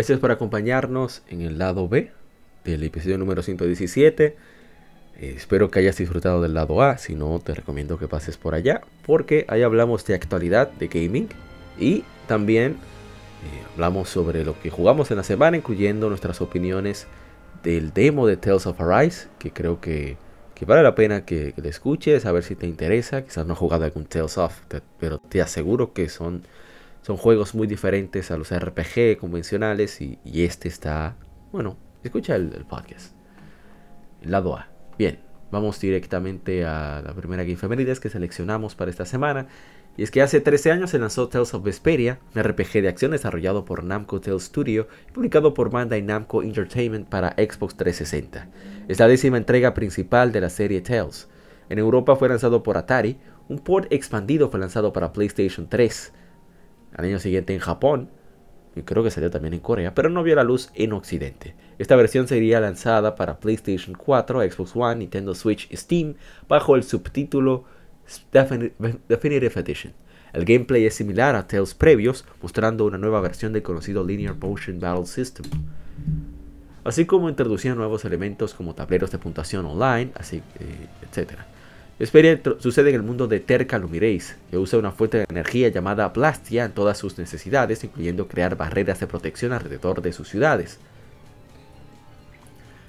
[0.00, 2.10] Gracias por acompañarnos en el lado B
[2.64, 4.34] del episodio número 117.
[5.18, 8.54] Eh, espero que hayas disfrutado del lado A, si no te recomiendo que pases por
[8.54, 11.28] allá, porque ahí hablamos de actualidad de gaming
[11.78, 12.78] y también
[13.44, 17.06] eh, hablamos sobre lo que jugamos en la semana, incluyendo nuestras opiniones
[17.62, 20.16] del demo de Tales of Arise, que creo que,
[20.54, 23.20] que vale la pena que, que, le escuches, a ver si te interesa.
[23.22, 24.60] Quizás no has jugado algún Tales of,
[24.98, 26.44] pero te aseguro que son,
[27.02, 31.16] son juegos muy diferentes a los RPG convencionales y, este está,
[31.52, 33.14] bueno, Escucha el, podcast.
[34.22, 34.68] El lado A.
[34.98, 35.18] Bien,
[35.50, 39.48] vamos directamente a la primera Game que seleccionamos para esta semana.
[39.98, 43.10] Y es que hace 13 años se lanzó Tales of Vesperia, un RPG de acción
[43.10, 48.48] desarrollado por Namco Tales Studio y publicado por Bandai Namco Entertainment para Xbox 360.
[48.88, 51.28] Es la décima entrega principal de la serie Tales.
[51.68, 56.12] En Europa fue lanzado por Atari, un port expandido fue lanzado para PlayStation 3.
[56.94, 58.08] Al año siguiente en Japón,
[58.76, 61.54] y creo que salió también en Corea, pero no vio la luz en Occidente.
[61.78, 66.14] Esta versión sería lanzada para PlayStation 4, Xbox One, Nintendo Switch y Steam
[66.48, 67.64] bajo el subtítulo
[69.08, 69.92] Definitive Edition.
[70.32, 74.78] El gameplay es similar a Tales previos, mostrando una nueva versión del conocido Linear Motion
[74.78, 75.46] Battle System.
[76.84, 80.42] Así como introducían nuevos elementos como tableros de puntuación online, así,
[81.02, 81.32] etc.
[82.00, 86.08] Vesperia sucede en el mundo de Terca Lumireis, que usa una fuente de energía llamada
[86.08, 90.78] Blastia en todas sus necesidades, incluyendo crear barreras de protección alrededor de sus ciudades.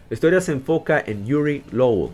[0.09, 2.13] La historia se enfoca en Yuri Lowell,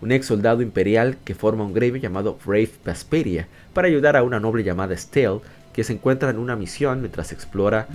[0.00, 4.40] un ex soldado imperial que forma un gremio llamado Brave Vesperia para ayudar a una
[4.40, 5.38] noble llamada Stell
[5.72, 7.86] que se encuentra en una misión mientras explora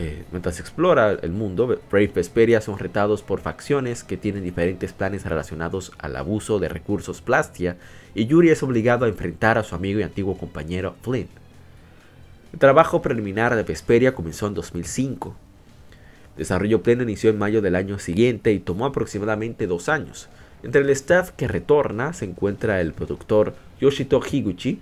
[0.00, 5.24] eh, mientras explora el mundo, Brave Vesperia son retados por facciones que tienen diferentes planes
[5.24, 7.76] relacionados al abuso de recursos Plastia
[8.14, 11.26] y Yuri es obligado a enfrentar a su amigo y antiguo compañero Flynn.
[12.52, 15.34] El trabajo preliminar de Vesperia comenzó en 2005.
[16.34, 20.28] El desarrollo pleno inició en mayo del año siguiente y tomó aproximadamente dos años.
[20.62, 24.80] Entre el staff que retorna se encuentra el productor Yoshito Higuchi,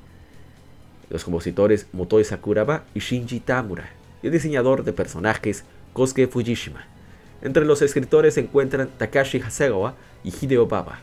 [1.08, 3.95] los compositores Motoi Sakuraba y Shinji Tamura
[4.26, 6.84] y diseñador de personajes Kosuke Fujishima.
[7.42, 9.94] Entre los escritores se encuentran Takashi Hasegawa
[10.24, 10.98] y Hideo Baba.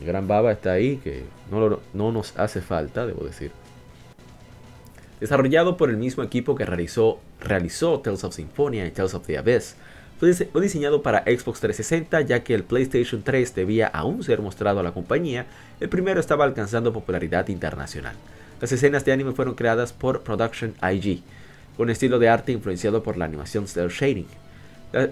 [0.00, 3.50] El gran Baba está ahí, que no, no nos hace falta, debo decir.
[5.18, 9.38] Desarrollado por el mismo equipo que realizó, realizó Tales of Symphonia y Tales of the
[9.38, 9.74] Abyss,
[10.18, 10.32] fue
[10.62, 14.92] diseñado para Xbox 360 ya que el PlayStation 3 debía aún ser mostrado a la
[14.92, 15.46] compañía,
[15.80, 18.14] el primero estaba alcanzando popularidad internacional.
[18.60, 21.22] Las escenas de anime fueron creadas por Production IG,
[21.76, 24.26] con estilo de arte influenciado por la animación cel shading.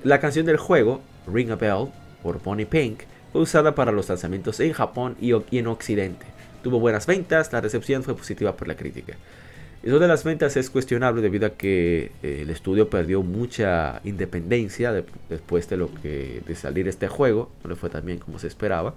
[0.04, 1.88] La, canción del juego, Ring a Bell,
[2.22, 3.00] por Pony Pink,
[3.32, 6.26] fue usada para los lanzamientos en Japón y, en Occidente.
[6.62, 9.16] Tuvo buenas ventas, la recepción fue positiva por la crítica.
[9.82, 14.92] Eso de las ventas es cuestionable debido a que eh, el estudio perdió mucha independencia
[15.28, 18.46] después de lo que de salir este juego, no le fue tan bien como se
[18.46, 18.94] esperaba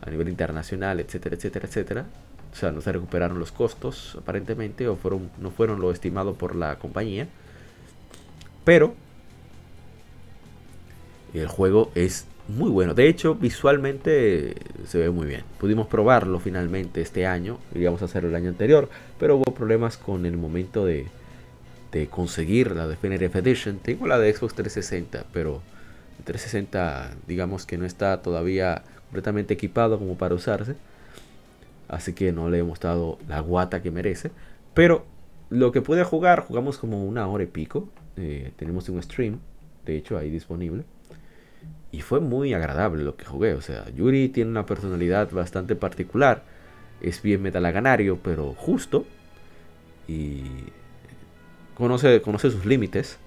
[0.00, 2.06] a nivel internacional, etcétera, etcétera, etcétera.
[2.52, 6.56] O sea, no se recuperaron los costos aparentemente o fueron, no fueron lo estimado por
[6.56, 7.28] la compañía.
[8.64, 8.94] Pero
[11.34, 12.94] el juego es muy bueno.
[12.94, 14.54] De hecho, visualmente
[14.86, 15.42] se ve muy bien.
[15.58, 17.58] Pudimos probarlo finalmente este año.
[17.74, 18.88] Íbamos a hacerlo el año anterior.
[19.18, 21.06] Pero hubo problemas con el momento de,
[21.92, 23.78] de conseguir la Definitive Edition.
[23.78, 25.62] Tengo la de Xbox 360, pero
[26.24, 30.74] 360 digamos que no está todavía completamente equipado como para usarse.
[31.88, 34.30] Así que no le hemos dado la guata que merece.
[34.74, 35.06] Pero
[35.50, 37.88] lo que pude jugar, jugamos como una hora y pico.
[38.16, 39.38] Eh, tenemos un stream,
[39.86, 40.84] de hecho, ahí disponible.
[41.90, 43.54] Y fue muy agradable lo que jugué.
[43.54, 46.44] O sea, Yuri tiene una personalidad bastante particular.
[47.00, 49.06] Es bien metalaganario, pero justo.
[50.06, 50.42] Y
[51.74, 53.18] conoce, conoce sus límites.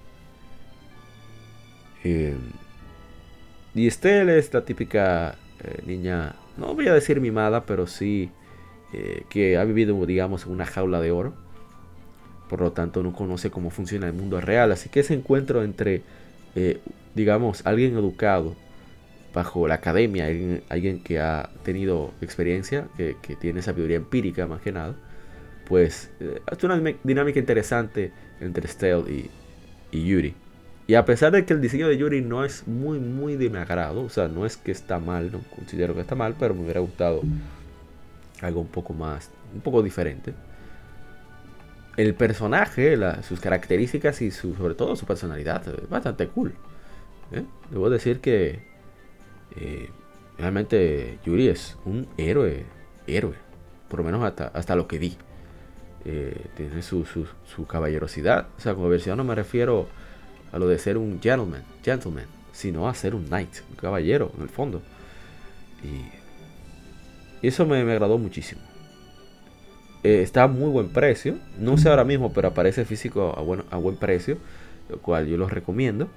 [2.04, 2.36] Eh,
[3.74, 8.30] y Estelle es la típica eh, niña, no voy a decir mimada, pero sí
[8.92, 11.34] eh, que ha vivido, digamos, en una jaula de oro.
[12.48, 14.72] por lo tanto no conoce cómo funciona el mundo real.
[14.72, 16.02] Así que ese encuentro entre,
[16.54, 16.80] eh,
[17.14, 18.54] digamos, alguien educado
[19.32, 20.26] bajo la academia,
[20.68, 24.94] alguien, que ha tenido experiencia, que, tiene sabiduría empírica más que nada,
[25.66, 29.30] pues eh, es una dinámica interesante entre Stealth y,
[29.90, 30.34] y Yuri.
[30.86, 33.56] Y a pesar de que el diseño de Yuri no es muy, muy de mi
[33.56, 36.64] agrado, o sea, no es que está mal, no considero que está mal, pero me
[36.64, 37.22] hubiera gustado
[38.42, 40.34] algo un poco más, un poco diferente.
[41.96, 46.54] El personaje, sus características y su, sobre todo su personalidad, es bastante cool.
[47.32, 47.44] ¿eh?
[47.70, 48.60] Debo decir que
[49.56, 49.90] eh,
[50.38, 52.64] realmente Yuri es un héroe,
[53.06, 53.34] héroe,
[53.88, 55.16] por lo menos hasta, hasta lo que vi.
[56.04, 58.48] Eh, tiene su, su, su, caballerosidad.
[58.58, 59.86] O sea, como versión no me refiero
[60.50, 64.42] a lo de ser un gentleman, gentleman, sino a ser un knight, un caballero en
[64.42, 64.82] el fondo.
[65.84, 66.21] Y
[67.48, 68.60] eso me, agradó muchísimo.
[70.02, 71.38] Eh, está a muy buen precio.
[71.58, 74.38] No sé ahora mismo, pero aparece físico a, bueno, a buen precio.
[74.88, 76.08] Lo cual yo lo recomiendo.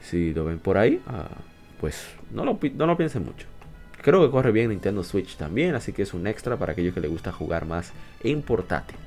[0.00, 1.28] Si lo ven por ahí, ah,
[1.80, 3.46] pues no lo, no lo piensen mucho.
[4.02, 7.00] Creo que corre bien Nintendo Switch también, así que es un extra para aquellos que
[7.00, 7.92] les gusta jugar más
[8.22, 8.98] en portátil.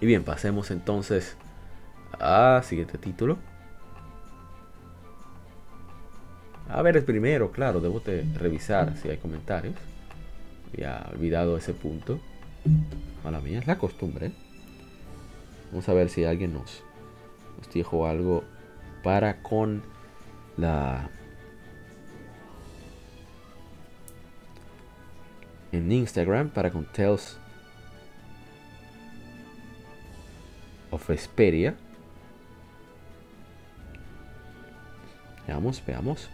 [0.00, 1.36] Y bien, pasemos entonces
[2.18, 3.38] a siguiente título.
[6.72, 9.74] A ver, el primero, claro, debo de revisar si hay comentarios.
[10.72, 12.20] Había olvidado ese punto.
[13.24, 14.30] Mala mía, es la costumbre.
[15.72, 16.84] Vamos a ver si alguien nos,
[17.58, 18.44] nos dijo algo
[19.02, 19.82] para con
[20.56, 21.10] la
[25.72, 27.36] en Instagram para con Tales
[30.90, 31.74] of Vesperia.
[35.46, 36.30] Veamos, veamos.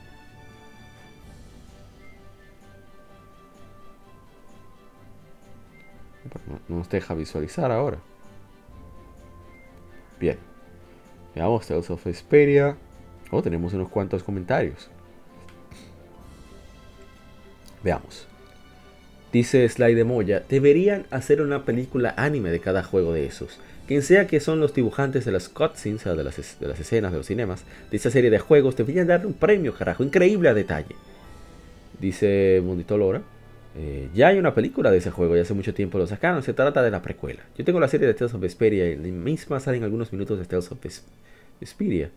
[6.69, 7.99] No nos deja visualizar ahora.
[10.19, 10.39] Bien.
[11.35, 12.77] Veamos Tales of Vesperia.
[13.31, 14.89] Oh, tenemos unos cuantos comentarios.
[17.83, 18.27] Veamos.
[19.33, 23.59] Dice Sly de Moya, deberían hacer una película anime de cada juego de esos.
[23.87, 27.19] Quien sea que son los dibujantes de las cutscenes, de las, de las escenas de
[27.19, 30.97] los cinemas, de esa serie de juegos, deberían darle un premio, carajo, increíble a detalle.
[32.01, 33.23] Dice Mundito Lora,
[33.79, 36.55] eh, ya hay una película de ese juego, ya hace mucho tiempo lo sacaron, se
[36.55, 37.43] trata de la precuela.
[37.59, 40.73] Yo tengo la serie de Tales of Vesperia, y misma salen algunos minutos de Tales
[40.73, 40.79] of
[41.61, 42.11] Vesperia.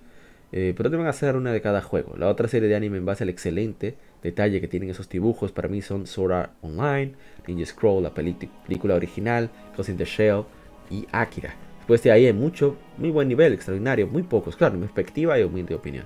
[0.51, 2.15] Eh, pero deben hacer una de cada juego.
[2.17, 5.67] La otra serie de anime en base al excelente detalle que tienen esos dibujos para
[5.67, 7.13] mí son Sword Art Online,
[7.45, 10.43] Ninja Scroll, la película original, Ghost in the Shell,
[10.89, 11.53] y Akira.
[11.79, 15.39] Después de ahí hay mucho, muy buen nivel, extraordinario, muy pocos, claro, en mi perspectiva
[15.39, 16.05] y humilde opinión.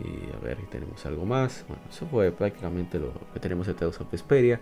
[0.00, 1.64] Y a ver, tenemos algo más.
[1.68, 4.60] Bueno, eso fue prácticamente lo que tenemos en Tales of Vesperia.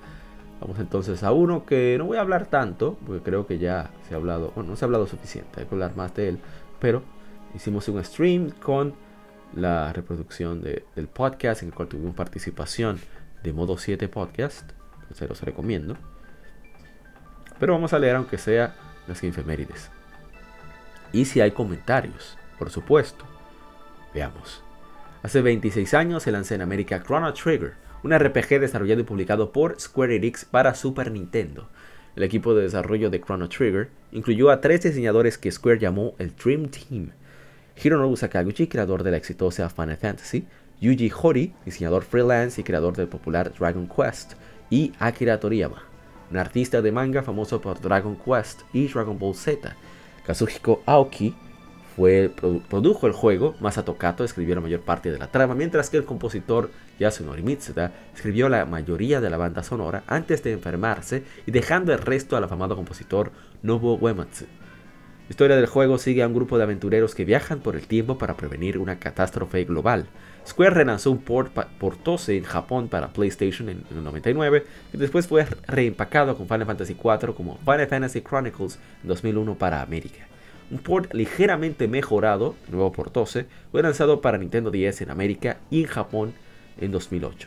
[0.60, 4.14] Vamos entonces a uno que no voy a hablar tanto, porque creo que ya se
[4.14, 6.38] ha hablado, bueno, no se ha hablado suficiente, hay que hablar más de él,
[6.78, 7.02] pero
[7.52, 8.94] hicimos un stream con
[9.54, 13.00] la reproducción del podcast en el cual tuvimos participación
[13.42, 14.70] de modo 7 podcast,
[15.12, 15.96] se los recomiendo.
[17.58, 18.74] Pero vamos a leer aunque sea
[19.06, 19.90] las infemérides.
[21.12, 23.24] Y si hay comentarios, por supuesto.
[24.14, 24.62] Veamos.
[25.22, 29.78] Hace 26 años se lanzó en América Chrono Trigger, un RPG desarrollado y publicado por
[29.80, 31.68] Square Enix para Super Nintendo.
[32.16, 36.34] El equipo de desarrollo de Chrono Trigger incluyó a tres diseñadores que Square llamó el
[36.34, 37.10] Dream Team.
[37.80, 40.44] Hironobu Sakaguchi, creador de la exitosa Final Fantasy,
[40.80, 44.32] Yuji Hori, diseñador freelance y creador del popular Dragon Quest,
[44.70, 45.84] y Akira Toriyama,
[46.32, 49.76] un artista de manga famoso por Dragon Quest y Dragon Ball Z.
[50.26, 51.32] Kazuhiko Aoki
[51.96, 52.30] fue,
[52.68, 56.04] produjo el juego, Masato Kato escribió la mayor parte de la trama, mientras que el
[56.04, 61.92] compositor Yasunori Mitsuda escribió la mayoría de la banda sonora antes de enfermarse y dejando
[61.92, 63.32] el resto al afamado compositor
[63.62, 64.46] Nobuo Uematsu.
[65.28, 68.18] La historia del juego sigue a un grupo de aventureros que viajan por el tiempo
[68.18, 70.06] para prevenir una catástrofe global.
[70.46, 75.26] Square relanzó un port por Tose en Japón para PlayStation en, el 99 y después
[75.26, 80.26] fue reempacado con Final Fantasy IV como Final Fantasy Chronicles en 2001 para América.
[80.72, 85.82] Un port ligeramente mejorado, nuevo por Tose, fue lanzado para Nintendo DS en América y
[85.82, 86.32] en Japón
[86.80, 87.46] en 2008.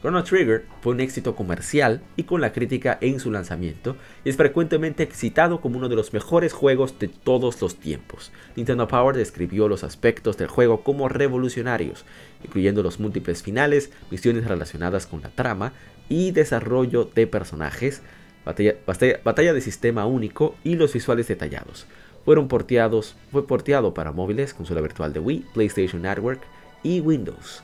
[0.00, 4.36] Chrono Trigger fue un éxito comercial y con la crítica en su lanzamiento y es
[4.36, 8.32] frecuentemente citado como uno de los mejores juegos de todos los tiempos.
[8.56, 12.04] Nintendo Power describió los aspectos del juego como revolucionarios,
[12.42, 15.72] incluyendo los múltiples finales, misiones relacionadas con la trama
[16.08, 18.02] y desarrollo de personajes,
[18.44, 21.86] batalla, de sistema único y los visuales detallados.
[22.24, 26.40] Fueron porteados, fue porteado para móviles, consola virtual de Wii, PlayStation Network
[26.82, 27.62] y Windows.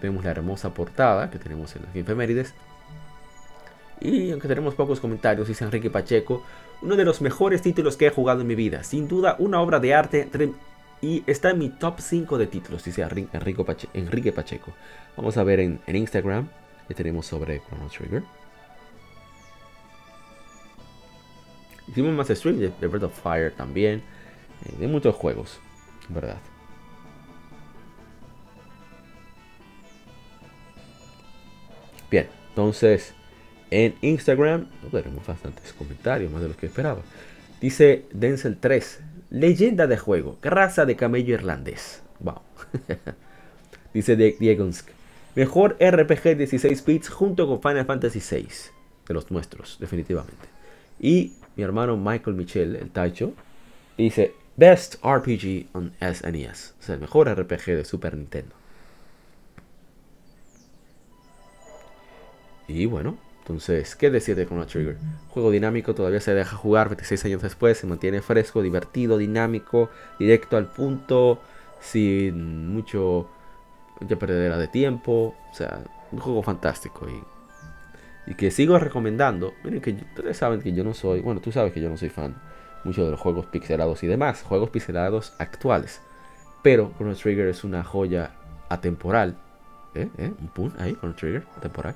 [0.00, 2.54] Vemos la hermosa portada que tenemos en las efemérides
[4.00, 6.42] Y aunque tenemos pocos comentarios, dice Enrique Pacheco,
[6.82, 8.84] uno de los mejores títulos que he jugado en mi vida.
[8.84, 10.28] Sin duda, una obra de arte
[11.00, 14.72] y está en mi top 5 de títulos, dice Enrique Pacheco.
[15.16, 16.48] Vamos a ver en, Instagram
[16.88, 18.22] que tenemos sobre Chrono Trigger.
[21.88, 24.02] Hicimos más streams de, Breath of Fire también.
[24.64, 25.60] Eh, de muchos juegos,
[26.08, 26.38] ¿verdad?
[32.10, 33.14] Bien, entonces
[33.70, 37.02] en Instagram tenemos bastantes comentarios, más de los que esperaba.
[37.60, 39.00] Dice Denzel 3,
[39.30, 42.02] leyenda de juego, raza de camello irlandés.
[42.20, 42.40] Wow.
[43.94, 44.90] Dice Diegonsk,
[45.34, 48.48] mejor RPG 16 bits junto con Final Fantasy VI.
[49.06, 50.46] De los nuestros, definitivamente.
[50.98, 53.34] Y mi hermano Michael Michel, el Taicho,
[53.98, 56.74] dice Best RPG on SNES.
[56.76, 58.54] E o sea, el mejor RPG de Super Nintendo.
[62.66, 64.96] Y bueno, entonces, ¿qué decir de Chrono Trigger?
[65.28, 70.56] Juego dinámico, todavía se deja jugar 26 años después, se mantiene fresco, divertido, dinámico, directo
[70.56, 71.40] al punto,
[71.80, 73.28] sin mucho
[74.00, 75.34] ya perdedera de tiempo.
[75.50, 75.80] O sea,
[76.12, 77.06] un juego fantástico
[78.26, 79.54] y, que sigo recomendando.
[79.64, 82.08] Miren que ustedes saben que yo no soy, bueno, tú sabes que yo no soy
[82.08, 82.34] fan
[82.84, 86.02] mucho de los juegos pixelados y demás, juegos pixelados actuales.
[86.62, 88.32] Pero Chrono Trigger es una joya
[88.68, 89.36] atemporal.
[89.94, 90.08] ¿Eh?
[90.18, 90.32] ¿Eh?
[90.40, 91.94] Un pun ahí, Chrono Trigger, atemporal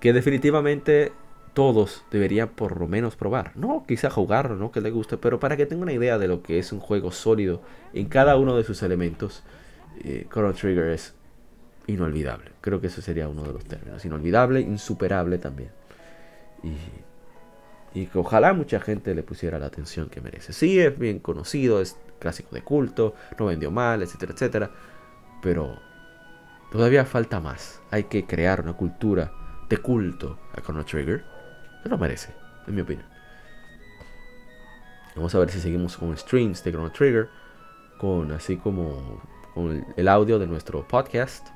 [0.00, 1.12] que definitivamente
[1.54, 3.52] todos deberían por lo menos probar.
[3.54, 4.70] No, quizá jugarlo, ¿no?
[4.70, 7.10] Que le guste, pero para que tenga una idea de lo que es un juego
[7.12, 7.62] sólido
[7.94, 9.42] en cada uno de sus elementos,
[10.04, 11.14] eh, Chrono Trigger es
[11.86, 12.52] inolvidable.
[12.60, 14.04] Creo que eso sería uno de los términos.
[14.04, 15.70] Inolvidable, insuperable también.
[16.62, 16.76] Y,
[17.98, 20.52] y que ojalá mucha gente le pusiera la atención que merece.
[20.52, 24.70] Sí, es bien conocido, es clásico de culto, no vendió mal, etcétera, etcétera.
[25.42, 25.78] Pero
[26.70, 27.80] todavía falta más.
[27.90, 29.32] Hay que crear una cultura
[29.68, 31.24] de culto a Chrono Trigger.
[31.82, 32.34] Se lo merece,
[32.66, 33.06] en mi opinión.
[35.14, 37.28] Vamos a ver si seguimos con streams de Chrono Trigger.
[37.98, 39.22] Con así como
[39.56, 41.48] con el audio de nuestro podcast.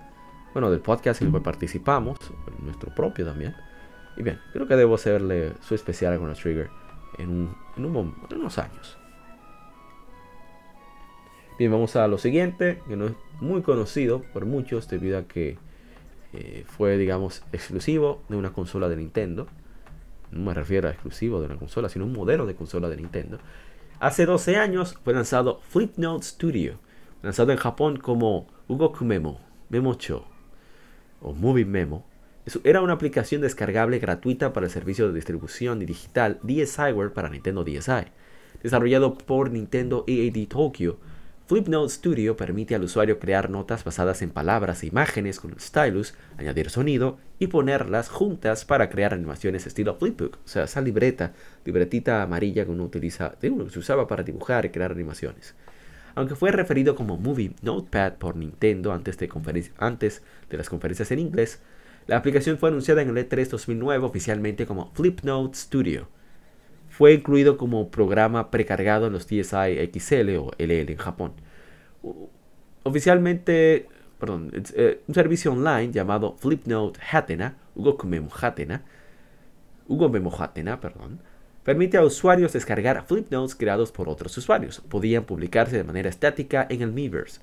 [0.54, 2.18] Bueno, del podcast en el que participamos.
[2.60, 3.54] Nuestro propio también.
[4.16, 6.70] Y bien, creo que debo hacerle su especial Chrono Trigger
[7.18, 8.96] en unos años.
[11.58, 15.58] Bien, vamos a lo siguiente, que no es muy conocido por muchos debido a que
[16.32, 19.46] eh, fue, digamos, exclusivo de una consola de Nintendo.
[20.30, 23.38] No me refiero a exclusivo de una consola, sino un modelo de consola de Nintendo.
[23.98, 26.78] Hace 12 años fue lanzado Flipnote Studio,
[27.22, 30.24] lanzado en Japón como Ugoku Memo, Memocho
[31.20, 32.04] o Movie Memo.
[32.64, 38.06] Era una aplicación descargable gratuita para el servicio de distribución digital DSiWare para Nintendo DSi.
[38.62, 40.98] Desarrollado por Nintendo EAD Tokyo,
[41.46, 46.14] Flipnote Studio permite al usuario crear notas basadas en palabras e imágenes con el stylus,
[46.38, 51.32] añadir sonido y ponerlas juntas para crear animaciones estilo flipbook, o sea, esa libreta,
[51.64, 55.56] libretita amarilla que uno utiliza, que se usaba para dibujar y crear animaciones.
[56.14, 59.30] Aunque fue referido como Movie Notepad por Nintendo antes de,
[59.78, 61.60] antes de las conferencias en inglés,
[62.06, 66.08] la aplicación fue anunciada en el E3 2009 oficialmente como Flipnote Studio
[66.90, 71.32] fue incluido como programa precargado en los DSi XL o LL en Japón.
[72.82, 73.88] Oficialmente,
[74.18, 77.56] perdón, eh, un servicio online llamado Flipnote Hatena,
[78.04, 78.82] Memo Hatena,
[79.88, 81.20] Hugo Memo Hatena, perdón,
[81.64, 84.80] permite a usuarios descargar flipnotes creados por otros usuarios.
[84.88, 87.40] Podían publicarse de manera estática en el Miiverse.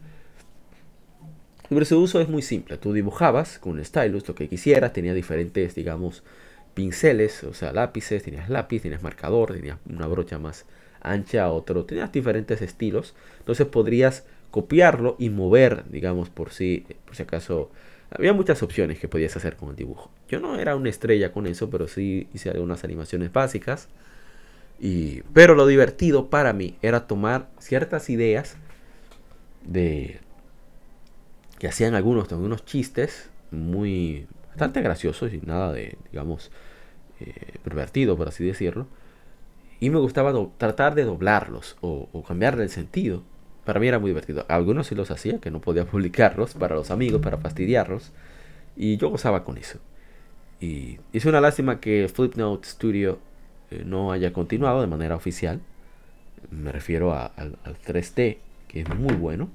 [1.69, 2.77] Pero su uso es muy simple.
[2.77, 6.23] Tú dibujabas con un stylus lo que quisieras, tenía diferentes, digamos,
[6.73, 10.65] pinceles, o sea, lápices, tenías lápiz, tenías marcador, tenías una brocha más
[11.01, 13.15] ancha, otro, tenías diferentes estilos.
[13.39, 17.71] Entonces podrías copiarlo y mover, digamos, por si, por si acaso.
[18.09, 20.09] Había muchas opciones que podías hacer con el dibujo.
[20.29, 23.89] Yo no era una estrella con eso, pero sí hice algunas animaciones básicas.
[25.33, 28.57] Pero lo divertido para mí era tomar ciertas ideas
[29.63, 30.19] de
[31.59, 36.51] que hacían algunos, algunos chistes muy bastante graciosos y nada de, digamos,
[37.19, 38.87] eh, pervertido, por así decirlo.
[39.79, 43.23] Y me gustaba tratar de doblarlos o, cambiarle el sentido.
[43.65, 44.45] Para mí era muy divertido.
[44.47, 48.11] Algunos sí los hacía, que no podía publicarlos para los amigos, para fastidiarlos.
[48.75, 49.79] Y yo gozaba con eso.
[50.59, 53.19] Y es una lástima que Flipnote Studio
[53.71, 55.61] eh, no haya continuado de manera oficial.
[56.51, 59.49] Me refiero al 3D, que es muy bueno.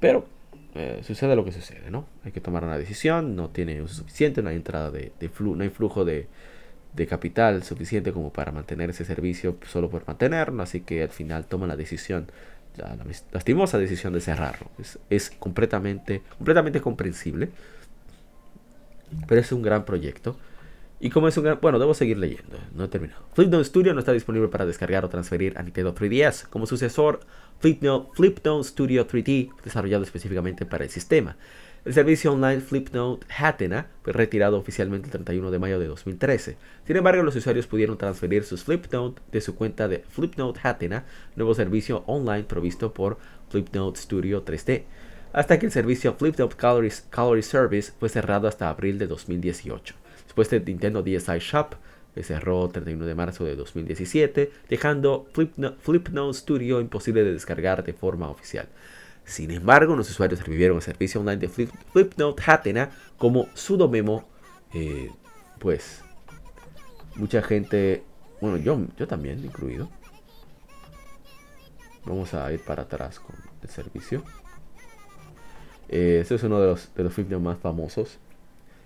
[0.00, 0.26] Pero
[0.74, 2.06] eh, sucede lo que sucede, ¿no?
[2.24, 5.64] Hay que tomar una decisión, no tiene uso suficiente, no hay entrada de, flujo, no
[5.64, 6.28] hay flujo de,
[7.08, 11.68] capital suficiente como para mantener ese servicio solo por mantenerlo, así que al final toman
[11.68, 12.26] la decisión,
[12.76, 12.96] la,
[13.32, 14.68] lastimosa decisión de cerrarlo.
[15.10, 17.50] Es, completamente, completamente comprensible,
[19.28, 20.38] pero es un gran proyecto.
[21.02, 21.58] Y como es un.
[21.60, 23.24] Bueno, debo seguir leyendo, no he terminado.
[23.34, 26.46] Flipnote Studio no está disponible para descargar o transferir a Nintendo 3DS.
[26.48, 27.18] Como sucesor,
[27.58, 31.36] Flipnote, Flipnote Studio 3D, desarrollado específicamente para el sistema.
[31.84, 36.56] El servicio online Flipnote Hatena fue retirado oficialmente el 31 de mayo de 2013.
[36.86, 41.04] Sin embargo, los usuarios pudieron transferir sus Flipnote de su cuenta de Flipnote Hatena,
[41.34, 43.18] nuevo servicio online provisto por
[43.48, 44.84] Flipnote Studio 3D,
[45.32, 46.54] hasta que el servicio Flipnote
[47.10, 50.01] Calorie Service fue cerrado hasta abril de 2018.
[50.32, 51.74] Después de Nintendo DSi Shop,
[52.14, 57.92] que cerró el 31 de marzo de 2017, dejando Flipnote Studio imposible de descargar de
[57.92, 58.66] forma oficial.
[59.26, 64.26] Sin embargo, los usuarios revivieron el servicio online de Flipnote Hatena como sudomemo.
[64.72, 65.10] Eh,
[65.58, 66.02] pues
[67.16, 68.02] mucha gente,
[68.40, 69.90] bueno, yo, yo también incluido.
[72.06, 74.24] Vamos a ir para atrás con el servicio.
[75.90, 78.18] Eh, este es uno de los, de los más famosos.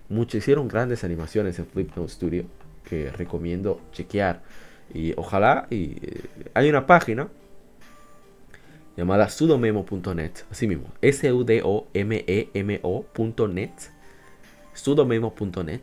[0.08, 2.44] Muchos hicieron grandes animaciones en Flipnote Studio
[2.84, 4.42] que recomiendo chequear.
[4.94, 6.22] Y ojalá, y eh,
[6.54, 7.28] hay una página
[8.96, 11.50] llamada sudomemo.net, así mismo, S-U-D-O-M-E-M-O.net,
[14.72, 15.80] sudomemo.net.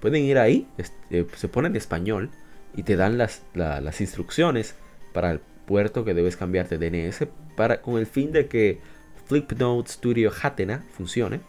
[0.00, 0.66] Pueden ir ahí,
[1.10, 2.30] eh, se pone en español
[2.74, 4.74] y te dan las, las, instrucciones
[5.12, 7.26] para el puerto que debes cambiar de DNS
[7.56, 8.80] para, con el fin de que
[9.26, 11.40] Flipnote Studio Hatena funcione.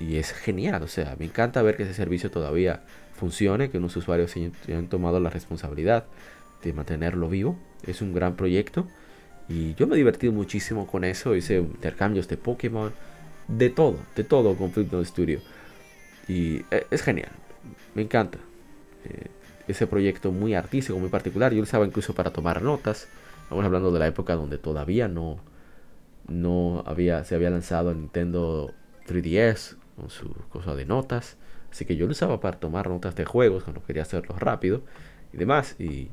[0.00, 2.82] Y es genial, o sea, me encanta ver que ese servicio todavía
[3.14, 6.06] funcione, que unos usuarios se hayan tomado la responsabilidad
[6.62, 7.58] de mantenerlo vivo.
[7.86, 8.86] Es un gran proyecto
[9.48, 11.36] y yo me he divertido muchísimo con eso.
[11.36, 12.92] Hice intercambios de Pokémon.
[13.48, 15.40] De todo, de todo con Flipnote Studio.
[16.28, 17.32] Y e, es genial.
[17.94, 18.38] Me encanta.
[19.04, 19.26] Eh,
[19.66, 21.52] ese proyecto muy artístico, muy particular.
[21.52, 23.08] Yo lo usaba incluso para tomar notas.
[23.42, 25.40] Estamos hablando de la época donde todavía no,
[26.28, 28.72] no había, se había lanzado Nintendo
[29.08, 31.36] 3DS con su cosa de notas.
[31.70, 34.82] Así que yo lo usaba para tomar notas de juegos cuando quería hacerlo rápido
[35.32, 35.76] y demás.
[35.78, 36.10] Y,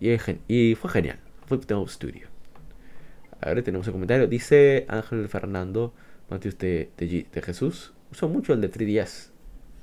[0.00, 1.18] y, y fue genial.
[1.46, 2.28] Flipnote Studio.
[3.40, 4.26] Ahora tenemos un comentario.
[4.26, 5.92] Dice Ángel Fernando
[6.30, 7.92] Matius de, de, Jesús.
[8.12, 9.30] Uso mucho el de 3DS.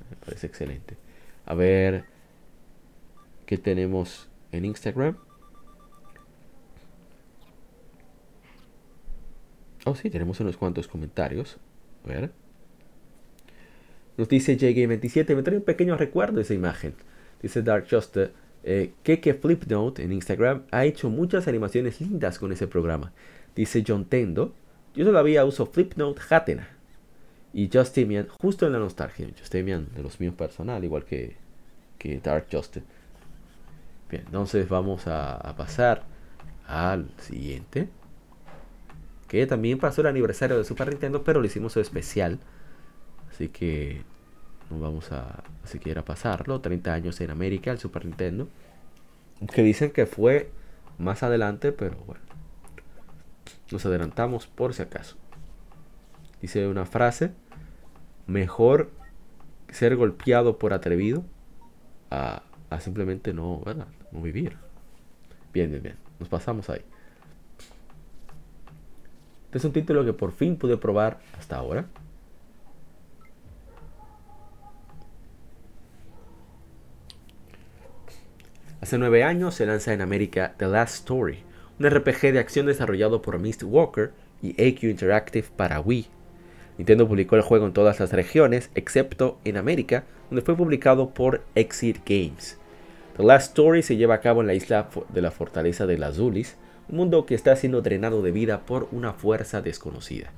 [0.10, 0.98] Me parece excelente.
[1.46, 2.06] A ver.
[3.46, 5.18] ¿Qué tenemos en Instagram?
[9.84, 11.58] Oh, sí, tenemos unos cuantos comentarios.
[12.06, 12.41] A ver.
[14.22, 15.36] Nos dice JGame27.
[15.36, 16.94] Me trae un pequeño recuerdo de esa imagen.
[17.42, 18.32] Dice Dark Juster.
[18.64, 23.14] Eh, Keke Flipnote en Instagram ha hecho muchas animaciones lindas con ese programa.
[23.56, 24.54] Dice John Tendo,
[24.94, 26.70] yo todavía uso Flipnote Hatena
[27.52, 29.28] y Justinian justo en la nostalgia.
[29.40, 31.36] Justinian de los míos personal, igual que,
[31.98, 32.84] que Dark Justin.
[34.12, 36.04] Bien, entonces vamos a, pasar
[36.68, 37.90] al siguiente.
[39.28, 42.38] Que también pasó el aniversario de Super Nintendo, pero lo hicimos especial.
[43.32, 44.11] Así que
[44.72, 46.62] no vamos a siquiera pasarlo.
[46.62, 48.48] 30 años en América, el Super Nintendo.
[49.54, 50.52] Que dicen que fue
[50.98, 52.22] más adelante, pero bueno.
[53.72, 55.18] Nos adelantamos por si acaso.
[56.42, 57.32] Dice una frase,
[58.28, 58.92] mejor
[59.70, 61.24] ser golpeado por atrevido
[62.10, 62.44] a,
[62.80, 63.62] simplemente no,
[64.12, 64.58] no vivir.
[65.54, 65.96] Bien, bien, bien.
[66.20, 66.82] Nos pasamos ahí.
[69.46, 71.86] Este es un título que por fin pude probar hasta ahora.
[78.82, 81.44] Hace nueve años se lanza en América The Last Story,
[81.80, 86.08] un RPG de acción desarrollado por Mist Walker y AQ Interactive para Wii.
[86.80, 91.44] Nintendo publicó el juego en todas las regiones, excepto en América, donde fue publicado por
[91.54, 92.58] Exit Games.
[93.18, 96.16] The Last Story se lleva a cabo en la isla de la fortaleza de las
[96.16, 96.56] Zulis,
[96.90, 100.32] un mundo que está siendo drenado de vida por una fuerza desconocida.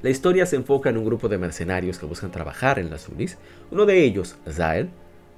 [0.00, 3.36] La historia se enfoca en un grupo de mercenarios que buscan trabajar en las Zulis.
[3.70, 4.88] Uno de ellos, Zael,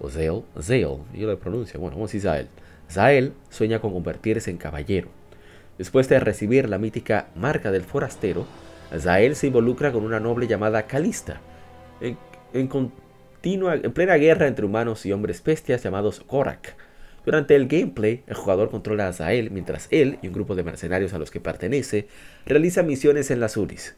[0.02, 2.48] o Zael, Zael, yo lo pronuncio, bueno, vamos a Zael,
[2.90, 5.08] Zael sueña con convertirse en caballero.
[5.78, 8.44] Después de recibir la mítica marca del forastero,
[8.98, 11.40] Zael se involucra con una noble llamada Calista,
[12.00, 16.74] en, continua, en plena guerra entre humanos y hombres bestias llamados Korak.
[17.24, 21.14] Durante el gameplay, el jugador controla a Zael mientras él y un grupo de mercenarios
[21.14, 22.08] a los que pertenece
[22.44, 23.94] realizan misiones en las Uris.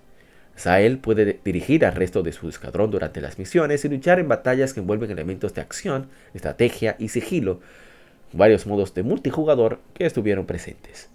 [0.56, 4.72] Zael puede dirigir al resto de su escuadrón durante las misiones y luchar en batallas
[4.72, 7.60] que envuelven elementos de acción, estrategia y sigilo,
[8.32, 11.10] varios modos de multijugador que estuvieron presentes.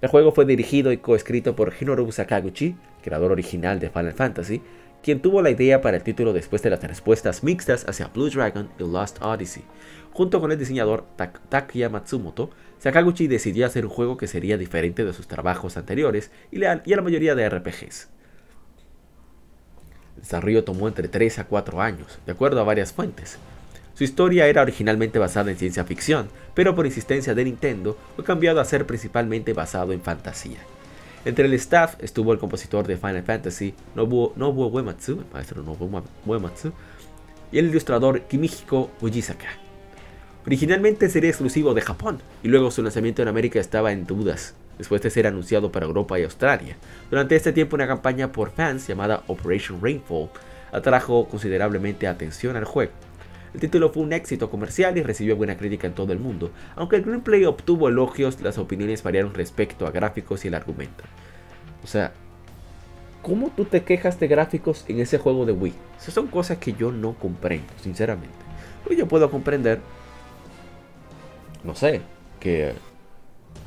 [0.00, 4.62] El juego fue dirigido y coescrito por Hinoru Sakaguchi, creador original de Final Fantasy,
[5.02, 8.70] quien tuvo la idea para el título después de las respuestas mixtas hacia Blue Dragon
[8.78, 9.64] y Lost Odyssey.
[10.12, 11.04] Junto con el diseñador
[11.48, 16.64] Takuya Matsumoto, Sakaguchi decidió hacer un juego que sería diferente de sus trabajos anteriores y,
[16.64, 18.08] a la mayoría de RPGs.
[20.20, 23.38] Desarrollo tomó entre 3 a 4 años, de acuerdo a varias fuentes.
[23.94, 28.60] Su historia era originalmente basada en ciencia ficción, pero por insistencia de Nintendo fue cambiado
[28.60, 30.58] a ser principalmente basado en fantasía.
[31.24, 36.72] Entre el staff estuvo el compositor de Final Fantasy, Nobuo, Nobuo Uematsu, el
[37.52, 39.48] y el ilustrador Kimihiko Fujisaka.
[40.46, 45.02] Originalmente sería exclusivo de Japón, y luego su lanzamiento en América estaba en dudas, después
[45.02, 46.74] de ser anunciado para Europa y Australia.
[47.10, 50.30] Durante este tiempo una campaña por fans llamada Operation Rainfall
[50.72, 52.92] atrajo considerablemente atención al juego.
[53.52, 56.50] El título fue un éxito comercial y recibió buena crítica en todo el mundo.
[56.76, 61.04] Aunque el gameplay obtuvo elogios, las opiniones variaron respecto a gráficos y el argumento.
[61.84, 62.12] O sea,
[63.20, 65.74] ¿cómo tú te quejas de gráficos en ese juego de Wii?
[65.98, 68.34] Son cosas que yo no comprendo, sinceramente.
[68.86, 69.80] Pues yo puedo comprender,
[71.64, 72.00] no sé,
[72.38, 72.72] que,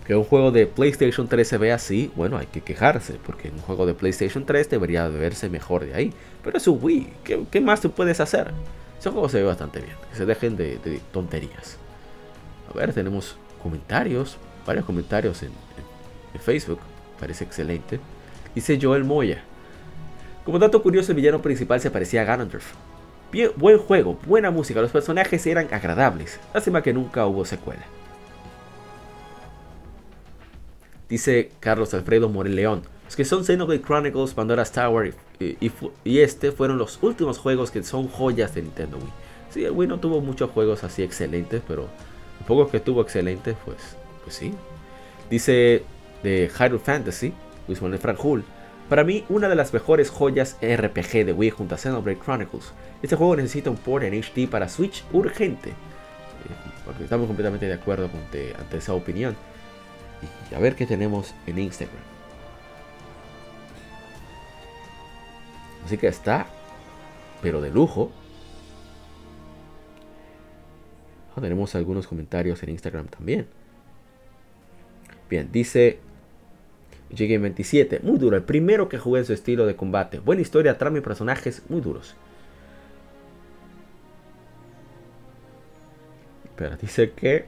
[0.05, 3.59] que un juego de PlayStation 3 se vea así, bueno, hay que quejarse, porque un
[3.59, 6.13] juego de PlayStation 3 debería verse mejor de ahí.
[6.43, 8.51] Pero es un Wii, ¿qué, más tú puedes hacer?
[8.99, 9.95] Ese juego se ve bastante bien.
[10.11, 10.77] Que se dejen de,
[11.11, 11.77] tonterías.
[12.69, 14.37] A ver, tenemos comentarios.
[14.65, 15.51] Varios comentarios en,
[16.39, 16.79] Facebook.
[17.19, 17.99] Parece excelente.
[18.55, 19.43] Dice Joel Moya.
[20.43, 22.73] Como dato curioso, el villano principal se parecía a Ganondorf.
[23.31, 26.39] Bien, buen juego, buena música, los personajes eran agradables.
[26.53, 27.83] Lástima que nunca hubo secuela.
[31.09, 32.83] Dice Carlos Alfredo Moreleón
[33.15, 38.55] que son Xenoblade Chronicles, Pandora's Tower y, este fueron los últimos juegos que son joyas
[38.55, 39.13] de Nintendo Wii.
[39.49, 41.83] Sí, el Wii no tuvo muchos juegos así excelentes, pero
[42.39, 43.77] los pocos que tuvo excelentes, pues,
[44.23, 44.53] pues sí.
[45.29, 45.83] Dice
[46.23, 47.33] de Hyrule Fantasy,
[47.67, 48.43] Luis Manuel Frank Hull.
[48.89, 52.73] Para mí, una de las mejores joyas RPG de Wii junto a Xenoblade Chronicles.
[53.01, 55.69] Este juego necesita un port en HD para Switch urgente.
[55.69, 59.35] Eh, estamos completamente de acuerdo con ante esa opinión.
[60.55, 62.03] A ver qué tenemos en Instagram.
[65.85, 66.47] Así que está,
[67.41, 68.11] pero de lujo.
[71.35, 73.47] Ah, tenemos algunos comentarios en Instagram también.
[75.29, 75.99] Bien, dice
[77.11, 80.19] JGame27, muy duro, el primero que jugué en su estilo de combate.
[80.19, 82.15] Buena historia, trama y personajes muy duros.
[86.55, 87.45] Pero dice que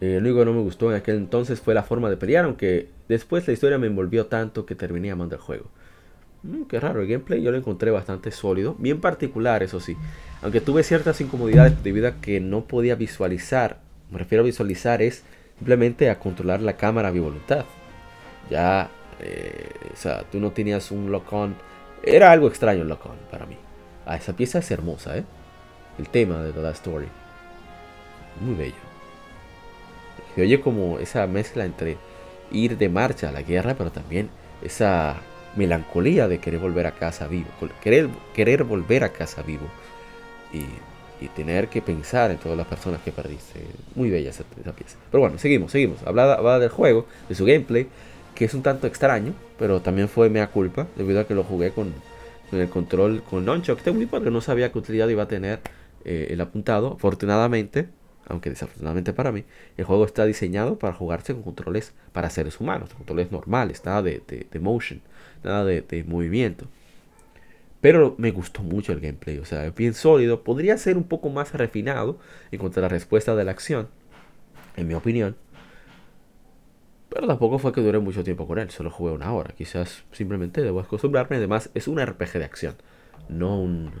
[0.00, 2.44] eh, lo único que no me gustó en aquel entonces fue la forma de pelear,
[2.44, 5.66] aunque después la historia me envolvió tanto que terminé amando el juego.
[6.42, 9.96] Mm, qué raro, el gameplay yo lo encontré bastante sólido, bien particular, eso sí.
[10.42, 13.78] Aunque tuve ciertas incomodidades debido a que no podía visualizar,
[14.10, 15.24] me refiero a visualizar es
[15.56, 17.64] simplemente a controlar la cámara a mi voluntad.
[18.50, 21.54] Ya, eh, o sea, tú no tenías un lock-on.
[22.02, 23.56] Era algo extraño el lock-on para mí.
[24.04, 25.24] Ah, esa pieza es hermosa, ¿eh?
[25.98, 27.06] El tema de toda story.
[28.40, 28.85] Muy bello.
[30.36, 31.96] Se oye como esa mezcla entre
[32.52, 34.28] ir de marcha a la guerra, pero también
[34.62, 35.16] esa
[35.56, 37.48] melancolía de querer volver a casa vivo,
[37.82, 39.66] querer, querer volver a casa vivo
[40.52, 40.66] y,
[41.34, 43.60] tener que pensar en todas las personas que perdiste.
[43.94, 44.96] Muy bella esa, pieza.
[45.10, 46.02] Pero bueno, seguimos, seguimos.
[46.04, 47.88] Hablaba, del juego, de su gameplay,
[48.34, 51.72] que es un tanto extraño, pero también fue mea culpa, debido a que lo jugué
[51.72, 51.94] con,
[52.52, 55.60] el control con de Wii, porque no sabía qué utilidad iba a tener
[56.04, 56.92] eh, el apuntado.
[56.94, 57.88] Afortunadamente,
[58.28, 59.44] aunque desafortunadamente para mí,
[59.76, 64.22] el juego está diseñado para jugarse con controles para seres humanos, controles normales, nada de,
[64.26, 65.00] de, motion,
[65.44, 66.66] nada de, movimiento.
[67.80, 71.28] Pero me gustó mucho el gameplay, o sea, es bien sólido, podría ser un poco
[71.28, 72.18] más refinado
[72.50, 73.88] en cuanto a la respuesta de la acción,
[74.76, 75.36] en mi opinión.
[77.08, 80.62] Pero tampoco fue que dure mucho tiempo con él, solo jugué una hora, quizás simplemente
[80.62, 82.74] debo acostumbrarme, además es un RPG de acción,
[83.28, 83.92] no un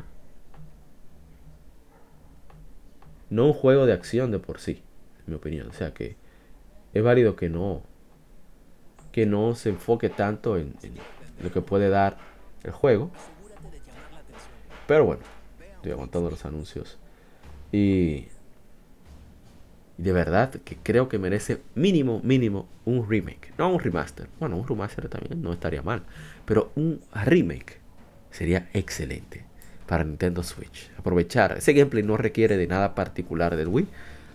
[3.30, 4.82] no un juego de acción de por sí,
[5.20, 5.68] en mi opinión.
[5.68, 6.16] O sea que
[6.94, 7.82] es válido que no,
[9.12, 10.74] que no se enfoque tanto en,
[11.42, 12.16] lo que puede dar
[12.64, 13.10] el juego.
[14.86, 15.22] Pero bueno,
[15.76, 16.98] estoy aguantando los anuncios.
[17.72, 18.28] Y,
[19.98, 23.52] y de verdad que creo que merece mínimo, mínimo un remake.
[23.58, 24.28] No un remaster.
[24.38, 26.02] Bueno, un remaster también no estaría mal.
[26.44, 27.80] Pero un remake
[28.30, 29.44] sería excelente
[29.86, 30.90] para Nintendo Switch.
[30.98, 33.86] Aprovechar, ese gameplay no requiere de nada particular del Wii,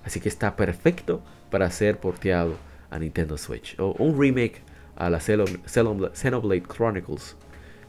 [0.04, 2.56] así que está perfecto para ser porteado
[2.90, 3.80] a Nintendo Switch.
[3.80, 4.62] O un remake
[4.96, 7.36] a la Xenoblade Chronicles,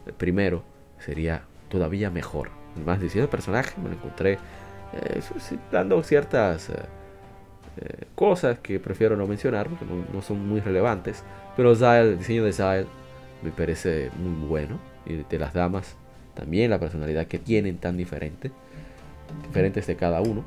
[0.06, 0.64] el primero,
[0.98, 2.50] sería todavía mejor.
[2.84, 4.38] Más diciendo el personaje, me lo encontré
[4.92, 5.20] eh,
[5.70, 6.74] dando ciertas eh,
[7.78, 11.22] eh, cosas que prefiero no mencionar porque no, son muy relevantes.
[11.56, 12.86] Pero el diseño de Zyle
[13.42, 14.78] me parece muy bueno.
[15.04, 15.96] Y de las damas
[16.34, 18.50] también la personalidad que tienen tan diferente,
[19.46, 20.44] diferentes de cada uno.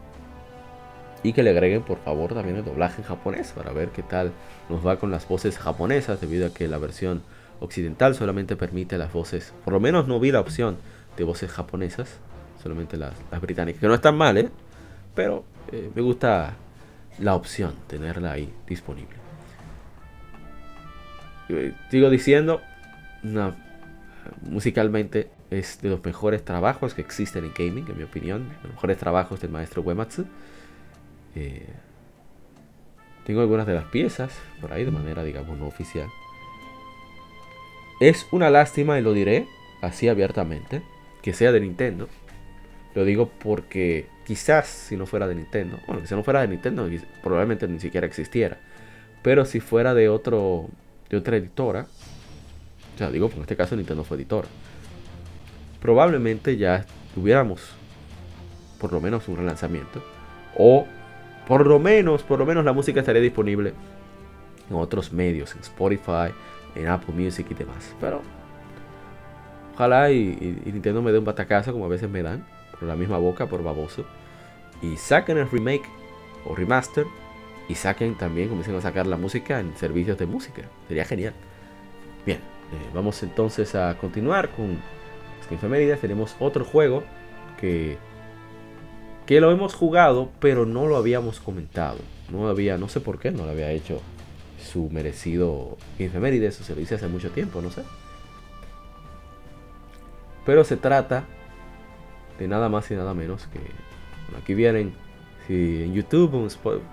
[1.23, 4.31] Y que le agreguen por favor también el doblaje en japonés para ver qué tal
[4.69, 7.23] nos va con las voces japonesas debido a que la versión
[7.59, 10.77] occidental solamente permite las voces, por lo menos no vi la opción
[11.17, 12.19] de voces japonesas,
[12.61, 14.49] solamente las, británicas, que no están mal, ¿eh?
[15.13, 16.53] pero eh, me gusta
[17.19, 19.15] la opción, tenerla ahí disponible.
[21.49, 22.61] Eh, sigo diciendo,
[24.41, 28.97] musicalmente es de los mejores trabajos que existen en gaming, en mi opinión, los mejores
[28.97, 30.25] trabajos del maestro Uematsu.
[31.35, 31.67] Eh,
[33.25, 34.31] tengo algunas de las piezas
[34.61, 36.07] por ahí de manera, digamos, no oficial.
[37.99, 39.47] Es una lástima, y lo diré
[39.81, 40.81] así abiertamente,
[41.21, 42.09] que sea de Nintendo.
[42.93, 46.89] Lo digo porque quizás si no fuera de Nintendo, bueno, si no fuera de Nintendo,
[47.23, 48.57] probablemente ni siquiera existiera.
[49.21, 50.69] Pero si fuera de otro,
[51.09, 51.87] de otra editora,
[52.95, 54.47] o sea, digo, en este caso Nintendo fue editora,
[55.85, 57.61] probablemente ya tuviéramos
[58.79, 60.03] por lo menos un relanzamiento
[60.57, 60.87] o
[61.47, 63.71] por lo menos, por lo menos la música estaría disponible
[64.67, 66.33] en otros medios, en Spotify,
[66.73, 67.93] en Apple Music y demás.
[68.01, 68.23] Pero
[69.75, 73.19] ojalá y, Nintendo me dé un batacazo como a veces me dan, por la misma
[73.19, 74.05] boca, por baboso.
[74.81, 75.87] Y saquen el remake
[76.45, 77.05] o remaster
[77.69, 80.63] y saquen también, comiencen a sacar la música en servicios de música.
[80.87, 81.33] Sería genial.
[82.25, 84.79] Bien, eh, vamos entonces a continuar con
[85.53, 86.01] infemérides.
[86.01, 87.03] Tenemos otro juego
[87.59, 87.97] que
[89.25, 91.97] que lo hemos jugado, pero no lo habíamos comentado.
[92.31, 94.01] No había, no sé por qué, no lo había hecho
[94.59, 97.83] su merecido infemérides, o se lo hice hace mucho tiempo, no sé.
[100.45, 101.25] Pero se trata
[102.37, 103.59] de nada más y nada menos que.
[104.37, 104.93] aquí vienen,
[105.47, 106.51] si en YouTube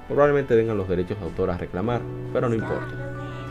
[0.08, 2.00] probablemente vengan los derechos de autor a reclamar,
[2.32, 3.41] pero no importa.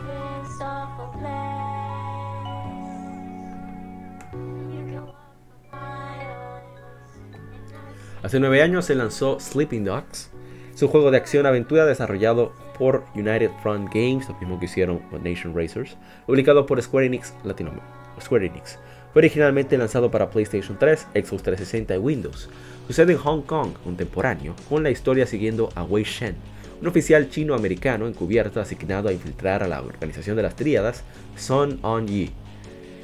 [8.22, 10.30] Hace nueve años se lanzó Sleeping Dogs.
[10.72, 15.24] Es un juego de acción-aventura desarrollado por United Front Games, lo mismo que hicieron con
[15.24, 17.88] Nation Racers, publicado por Square Enix Latinoamérica.
[18.20, 18.78] Square Enix.
[19.12, 22.48] Fue originalmente lanzado para PlayStation 3, Xbox 360 y Windows.
[22.86, 26.36] Sucede en Hong Kong contemporáneo, con la historia siguiendo a Wei Shen,
[26.80, 31.02] un oficial chino-americano encubierto asignado a infiltrar a la organización de las tríadas
[31.36, 32.30] Sun On Yi.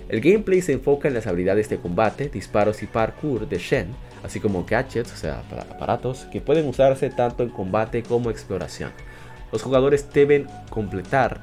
[0.09, 3.88] El gameplay se enfoca en las habilidades de combate, disparos y parkour de Shen,
[4.24, 8.90] así como gadgets, o sea, aparatos que pueden usarse tanto en combate como exploración.
[9.52, 11.40] Los jugadores deben completar,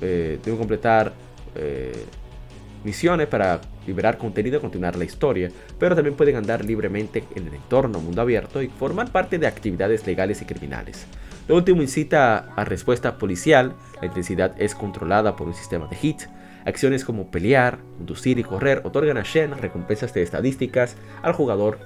[0.00, 1.12] eh, deben completar
[1.54, 2.04] eh,
[2.84, 8.00] misiones para liberar contenido continuar la historia, pero también pueden andar libremente en el entorno
[8.00, 11.06] mundo abierto y formar parte de actividades legales y criminales.
[11.48, 16.22] Lo último incita a respuesta policial, la intensidad es controlada por un sistema de hit,
[16.68, 21.78] Acciones como pelear, conducir y correr otorgan a Shen recompensas de estadísticas al jugador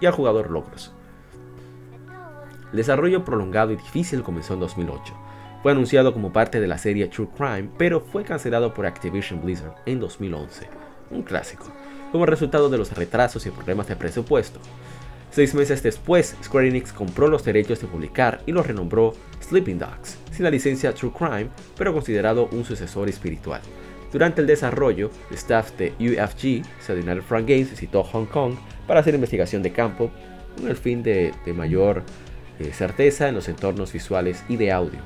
[0.00, 0.90] y al jugador logros.
[2.70, 5.14] El desarrollo prolongado y difícil comenzó en 2008.
[5.62, 9.74] Fue anunciado como parte de la serie True Crime, pero fue cancelado por Activision Blizzard
[9.84, 10.66] en 2011.
[11.10, 11.66] Un clásico,
[12.10, 14.60] como resultado de los retrasos y problemas de presupuesto.
[15.30, 20.16] Seis meses después, Square Enix compró los derechos de publicar y los renombró Sleeping Dogs,
[20.30, 23.60] sin la licencia True Crime, pero considerado un sucesor espiritual.
[24.12, 28.54] Durante el desarrollo, el staff de UFG, United Front Games, visitó Hong Kong
[28.86, 30.10] para hacer investigación de campo
[30.56, 32.02] con el fin de, mayor
[32.58, 35.00] eh, certeza en los entornos visuales y de audio.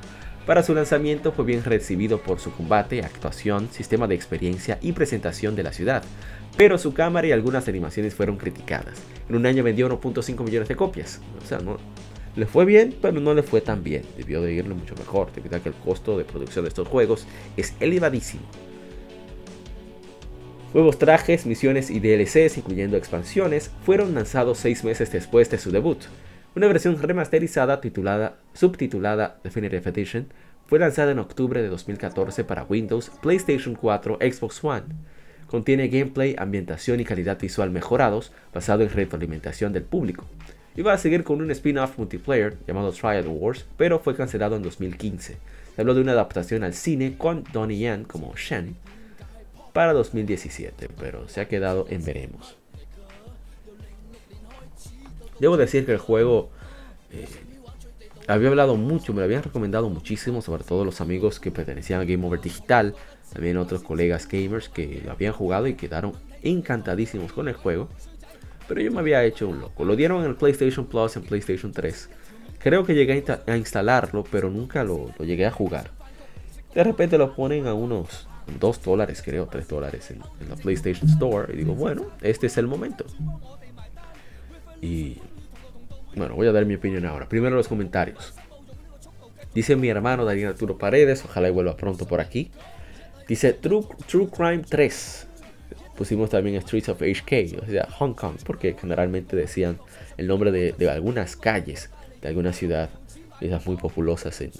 [0.45, 5.55] Para su lanzamiento fue bien recibido por su combate, actuación, sistema de experiencia y presentación
[5.55, 6.03] de la ciudad,
[6.57, 9.01] pero su cámara y algunas animaciones fueron criticadas.
[9.29, 11.77] En un año vendió 1.5 millones de copias, o sea, no,
[12.35, 14.03] le fue bien, pero no le fue tan bien.
[14.17, 17.25] Debió de irle mucho mejor, debido a que el costo de producción de estos juegos
[17.55, 18.43] es elevadísimo.
[20.73, 25.97] Nuevos trajes, misiones y DLCs, incluyendo expansiones, fueron lanzados seis meses después de su debut.
[26.55, 30.27] Una versión remasterizada titulada, subtitulada Definitive Edition
[30.65, 34.83] fue lanzada en octubre de 2014 para Windows, PlayStation 4, Xbox One.
[35.47, 40.25] Contiene gameplay, ambientación y calidad visual mejorados, basado en retroalimentación del público.
[40.75, 45.37] Iba a seguir con un spin-off multiplayer llamado Trial Wars, pero fue cancelado en 2015.
[45.75, 48.75] Se habló de una adaptación al cine con Donnie Yen como Shen,
[49.77, 52.55] para 2017, pero se ha quedado en veremos.
[55.39, 56.49] Debo decir que el juego
[57.11, 57.27] eh,
[58.27, 62.05] había hablado mucho, me lo habían recomendado muchísimo, sobre todo los amigos que pertenecían a
[62.05, 62.95] Game Over Digital,
[63.31, 67.87] también otros colegas gamers que lo habían jugado y quedaron encantadísimos con el juego.
[68.67, 69.85] Pero yo me había hecho un loco.
[69.85, 72.09] Lo dieron en el PlayStation Plus en PlayStation 3.
[72.57, 75.91] Creo que llegué a, instalarlo, pero nunca lo, llegué a jugar.
[76.73, 78.27] De repente lo ponen a unos
[78.59, 81.53] 2 dólares, creo, 3 dólares en, la PlayStation Store.
[81.53, 83.05] Y digo, bueno, este es el momento.
[84.81, 85.17] Y
[86.15, 87.27] bueno, voy a dar mi opinión ahora.
[87.27, 88.33] Primero los comentarios.
[89.53, 92.51] Dice mi hermano Daniel Arturo Paredes, ojalá vuelva pronto por aquí.
[93.27, 95.27] Dice True, True Crime 3.
[95.97, 99.79] Pusimos también Streets of HK, o sea, Hong Kong, porque generalmente decían
[100.17, 101.89] el nombre de, algunas calles
[102.21, 102.89] de alguna ciudad,
[103.41, 104.51] esas muy populosas en,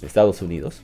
[0.00, 0.82] Estados Unidos.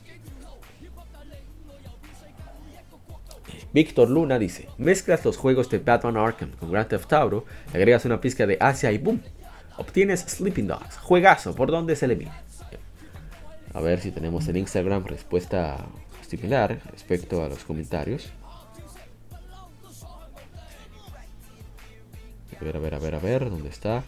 [3.71, 8.19] Víctor Luna dice, mezclas los juegos de Batman Arkham con Grand Theft Auto, agregas una
[8.19, 9.21] pizca de Asia y boom,
[9.77, 12.31] obtienes Sleeping Dogs, juegazo, por donde se le mire.
[13.73, 15.85] A ver si tenemos en Instagram respuesta
[16.27, 18.31] similar respecto a los comentarios.
[22.59, 24.03] A ver, a ver, a ver, a ver, ¿dónde está?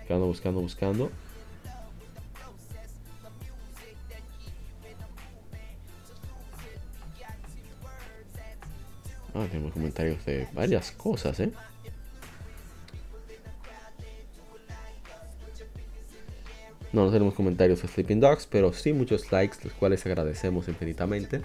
[0.00, 1.27] Buscando, buscando, buscando.
[9.38, 11.52] Ah, tenemos comentarios de varias cosas, ¿eh?
[16.92, 21.42] No, no tenemos comentarios de Sleeping Dogs, pero sí muchos likes, los cuales agradecemos infinitamente.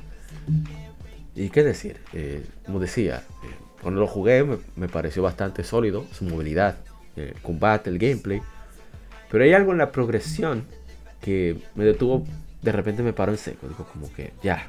[1.36, 3.48] Y qué decir, eh, como decía, eh,
[3.82, 4.44] cuando lo jugué
[4.76, 6.78] me, pareció bastante sólido, su movilidad,
[7.16, 8.42] el combate, el gameplay.
[9.30, 10.66] Pero hay algo en la progresión
[11.22, 12.26] que me detuvo,
[12.64, 13.68] de repente me paró en seco.
[13.68, 14.68] Digo, como que ya.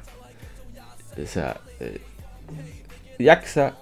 [1.17, 2.01] O sea, eh,
[3.19, 3.75] Yaxa,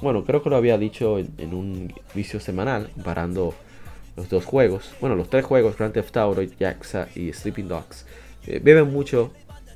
[0.00, 3.54] bueno, creo que lo había dicho en, en un vicio semanal, comparando
[4.16, 8.06] los dos juegos, bueno, los tres juegos, Grand Theft Auto, Jaxa y Sleeping Dogs,
[8.46, 9.32] eh, beben mucho,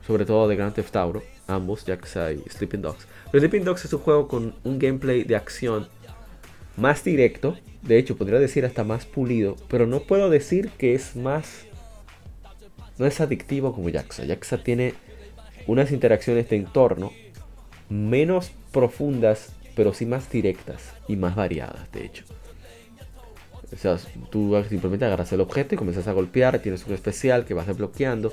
[0.06, 3.06] sobre todo de Grand Theft Auto, ambos, Jaxa y Sleeping Dogs.
[3.30, 5.88] Pero Sleeping Dogs es un juego con un gameplay de acción
[6.76, 11.16] más directo, de hecho podría decir hasta más pulido, pero no puedo decir que es
[11.16, 11.64] más,
[12.98, 14.26] no es adictivo como Jaxa.
[14.26, 14.94] Jaxa tiene
[15.66, 17.12] unas interacciones de entorno
[17.88, 22.24] menos profundas, pero sí más directas y más variadas, de hecho.
[23.72, 23.98] O sea,
[24.30, 28.32] tú simplemente agarras el objeto y comienzas a golpear, tienes un especial que vas desbloqueando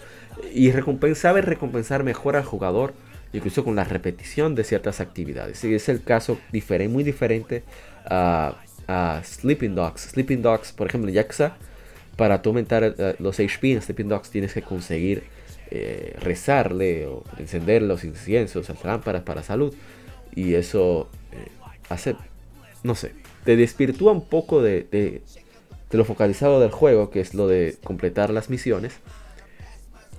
[0.54, 0.72] y
[1.16, 2.94] sabes recompensar mejor al jugador,
[3.34, 5.64] incluso con la repetición de ciertas actividades.
[5.64, 7.64] Y es el caso diferente, muy diferente
[8.06, 8.56] a,
[9.24, 10.02] Sleeping Dogs.
[10.02, 11.56] Sleeping Dogs, por ejemplo, en Yaxa,
[12.18, 15.24] para tú aumentar eh, los HP en Sleeping Dogs tienes que conseguir
[15.76, 19.74] eh, rezarle o encender los inciensos, las lámparas para salud.
[20.36, 21.48] Y eso eh,
[21.90, 22.16] hace,
[22.84, 25.24] no sé, te desvirtúa un poco de,
[25.90, 28.94] lo focalizado del juego, que es lo de completar las misiones,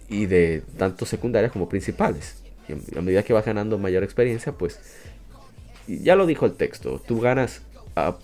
[0.08, 2.42] y de tanto secundarias como principales.
[2.68, 4.80] Y a medida que vas ganando mayor experiencia, pues
[5.86, 7.62] ya lo dijo el texto, tú ganas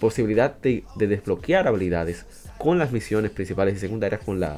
[0.01, 2.27] posibilidad de, desbloquear habilidades
[2.59, 4.57] con las misiones principales y secundarias, con la,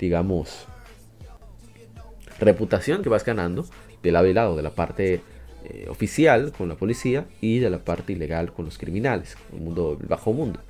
[0.00, 0.66] digamos,
[2.40, 3.66] reputación que vas ganando
[4.02, 5.20] del lado y lado, de la parte
[5.64, 9.98] eh, oficial con la policía y de la parte ilegal con los criminales, el mundo,
[10.08, 10.60] bajo mundo.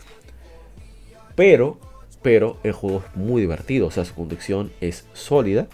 [1.35, 1.79] Pero,
[2.23, 5.69] pero el juego es muy divertido, o sea, su conducción es sólida.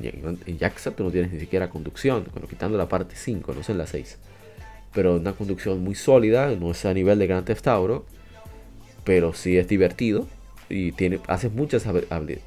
[0.00, 3.78] En Jaxa tú no tienes ni siquiera conducción, quitando la parte 5, no sé en
[3.78, 4.18] la 6.
[4.94, 8.06] Pero una conducción muy sólida, no es a nivel de Grand Theft Auto,
[9.04, 10.26] pero sí es divertido
[10.68, 11.20] y tiene,
[11.54, 11.84] muchas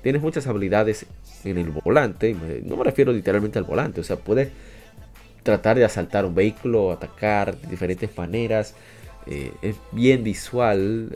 [0.02, 1.06] tienes muchas habilidades
[1.44, 2.36] en el volante.
[2.64, 4.50] No me refiero literalmente al volante, o sea, puedes
[5.44, 8.76] tratar de asaltar un vehículo, atacar de diferentes maneras.
[9.26, 11.10] Eh, es bien visual,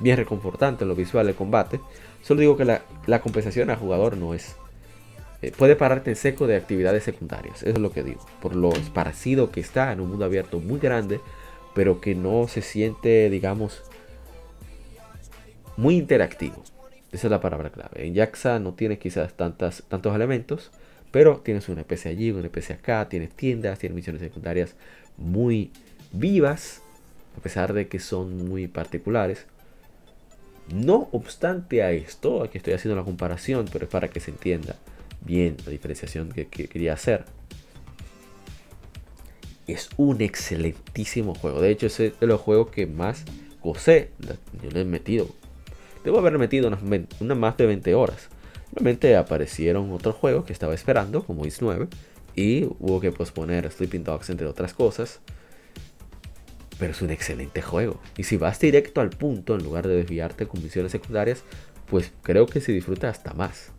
[0.00, 1.80] bien reconfortante lo visual el combate.
[2.22, 4.56] Solo digo que la, compensación al jugador no es.
[5.40, 8.20] Eh, puede pararte en seco de actividades secundarias, eso es lo que digo.
[8.42, 11.20] Por lo esparcido que está en un mundo abierto muy grande,
[11.74, 13.82] pero que no se siente, digamos,
[15.78, 16.62] muy interactivo.
[17.12, 18.04] Esa es la palabra clave.
[18.04, 20.72] En Jaxa no tiene quizás tantas, tantos elementos,
[21.12, 24.74] pero tienes una especie allí, una especie acá, tienes tiendas, tienes misiones secundarias
[25.16, 25.70] muy
[26.12, 26.82] vivas,
[27.36, 29.46] a pesar de que son muy particulares.
[30.74, 34.74] No obstante a esto, aquí estoy haciendo la comparación, pero es para que se entienda
[35.20, 37.24] bien la diferenciación que, quería hacer.
[39.68, 41.60] Es un excelentísimo juego.
[41.60, 43.24] De hecho, es de los juegos que más
[43.62, 44.10] gocé.
[44.62, 45.37] Yo le he metido.
[46.08, 46.80] Debo haber metido unas,
[47.20, 48.30] unas más de 20 horas.
[48.72, 51.86] Obviamente aparecieron otros juegos que estaba esperando, como Is 9,
[52.34, 55.20] y hubo que posponer Sleeping Dogs entre otras cosas.
[56.78, 58.00] Pero es un excelente juego.
[58.16, 61.42] Y si vas directo al punto, en lugar de desviarte con misiones secundarias,
[61.90, 63.72] pues creo que se disfruta hasta más.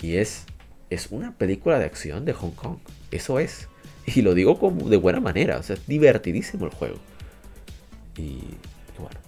[0.00, 0.46] Y es,
[0.88, 2.78] es una película de acción de Hong Kong.
[3.10, 3.68] Eso es.
[4.06, 5.58] Y lo digo como de buena manera.
[5.58, 6.96] O sea, es divertidísimo el juego.
[8.16, 8.38] Y
[8.98, 9.20] bueno,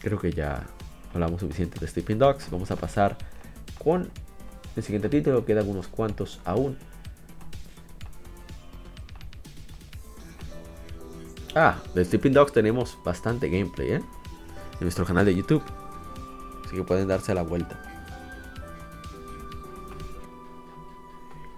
[0.00, 0.66] creo que ya
[1.14, 2.50] hablamos suficiente de Sleeping Dogs.
[2.50, 3.16] Vamos a pasar
[3.82, 4.10] con
[4.76, 6.78] el siguiente título, quedan unos cuantos aún.
[11.54, 13.96] Ah, de Sleeping Dogs tenemos bastante gameplay, ¿eh?
[13.96, 15.62] En nuestro canal de YouTube.
[16.64, 17.78] Así que pueden darse la vuelta.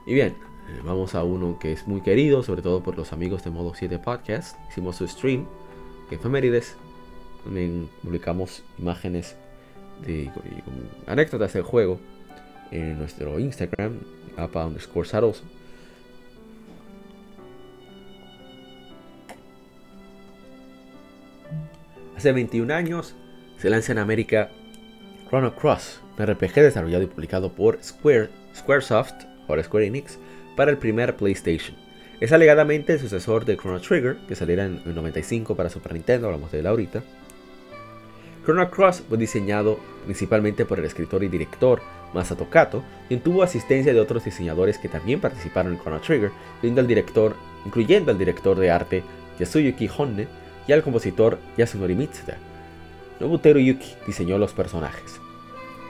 [0.06, 0.36] Y bien,
[0.68, 3.72] eh, vamos a uno que es muy querido, sobre todo por los amigos de Modo
[3.74, 4.58] 7 Podcast.
[4.68, 5.46] Hicimos su stream,
[6.08, 6.74] que efemérides.
[7.44, 9.36] También publicamos imágenes
[10.02, 10.30] de
[11.06, 12.00] anécdotas del juego
[12.70, 14.00] en nuestro Instagram,
[14.36, 15.08] apa underscore
[22.16, 23.14] Hace 21 años
[23.58, 24.50] se lanza en América
[25.28, 30.18] Chrono Cross, un RPG desarrollado y publicado por Square, Squaresoft, o Square Enix,
[30.56, 31.76] para el primer PlayStation.
[32.20, 36.28] Es alegadamente el sucesor de Chrono Trigger, que saliera en el 95 para Super Nintendo,
[36.28, 37.02] hablamos de él ahorita.
[38.44, 41.80] Chrono Cross fue diseñado principalmente por el escritor y director
[42.12, 46.80] Masato Kato, quien tuvo asistencia de otros diseñadores que también participaron en Chrono Trigger, incluyendo
[46.80, 49.02] al director, incluyendo al director de arte
[49.38, 50.28] Yasuyuki Honne
[50.68, 52.36] y al compositor Yasunori Mitsuda.
[53.18, 55.20] Nobuteru Yuki diseñó los personajes.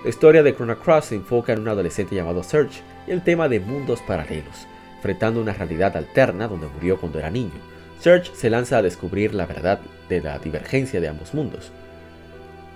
[0.05, 3.49] La historia de Chrono Cross se enfoca en un adolescente llamado Serge y el tema
[3.49, 7.53] de mundos paralelos, enfrentando una realidad alterna donde murió cuando era niño.
[8.01, 11.73] Serge se lanza a descubrir la verdad de la divergencia de ambos mundos,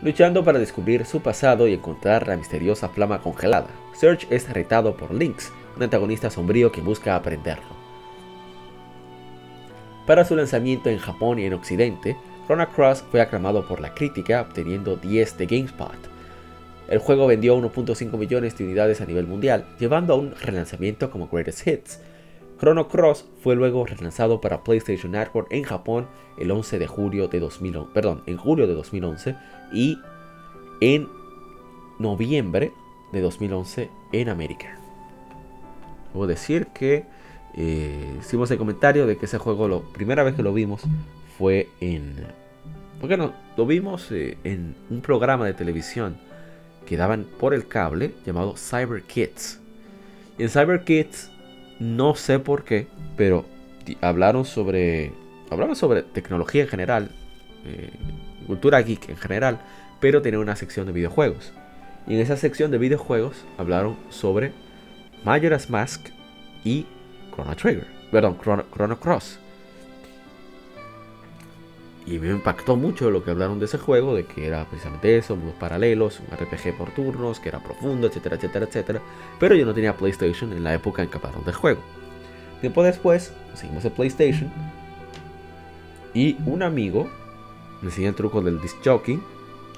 [0.03, 3.69] luchando para descubrir su pasado y encontrar la misteriosa flama congelada.
[3.95, 7.77] Serge es retado por Lynx, un antagonista sombrío que busca aprenderlo.
[10.07, 14.41] Para su lanzamiento en Japón y en Occidente, Chrono Cross fue aclamado por la crítica,
[14.41, 15.99] obteniendo 10 de GameSpot.
[16.89, 21.29] El juego vendió 1.5 millones de unidades a nivel mundial, llevando a un relanzamiento como
[21.29, 22.01] Greatest Hits.
[22.59, 27.41] Chrono Cross fue luego relanzado para PlayStation Network en Japón el 11 de julio de
[27.41, 29.37] 2011, perdón, en julio de 2011
[29.73, 29.99] y
[30.81, 31.09] en
[31.99, 32.73] noviembre
[33.13, 34.79] de 2011 en América.
[36.13, 37.05] Debo decir que
[37.55, 40.83] eh, hicimos el comentario de que ese juego, la primera vez que lo vimos
[41.37, 42.27] fue en...
[43.01, 43.33] ¿Por no?
[43.57, 46.17] Lo vimos eh, en un programa de televisión
[46.87, 49.61] que daban por el cable llamado Cyber Kids.
[50.39, 51.31] Y en Cyber Kids,
[51.79, 53.45] no sé por qué, pero
[54.01, 55.13] hablaron sobre...
[55.51, 57.11] Hablaban sobre tecnología en general,
[57.65, 57.91] eh,
[58.49, 59.61] cultura geek en general,
[60.01, 61.53] pero tenía una sección de videojuegos.
[62.09, 64.53] Y en esa sección de videojuegos hablaron sobre
[65.25, 66.09] Majora's Mask
[66.65, 66.87] y
[67.33, 69.39] Chrono Trigger, perdón, Chrono, Cross.
[72.07, 75.37] Y me impactó mucho lo que hablaron de ese juego, de que era precisamente eso,
[75.37, 79.03] mundos paralelos, un RPG por turnos, que era profundo, etcétera, etcétera, etcétera.
[79.39, 81.81] Pero yo no tenía PlayStation en la época en que hablaron del juego.
[82.63, 84.51] Tiempo después, seguimos el PlayStation.
[86.15, 87.11] Y un amigo
[87.81, 89.21] me enseña el del disc jockey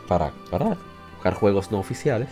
[0.08, 0.76] para, para
[1.14, 2.28] buscar juegos no oficiales.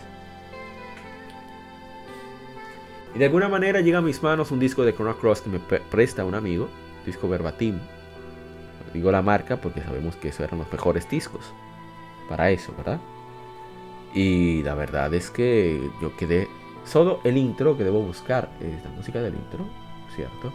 [3.14, 5.58] Y de alguna manera llega a mis manos un disco de Chrono Cross que me
[5.58, 6.68] presta un amigo,
[7.06, 7.78] disco verbatim.
[8.92, 11.52] Digo la marca porque sabemos que esos eran los mejores discos
[12.28, 13.00] para eso, ¿verdad?
[14.14, 16.48] Y la verdad es que yo quedé
[16.84, 19.66] solo el intro que debo buscar, es la música del intro,
[20.14, 20.52] ¿cierto?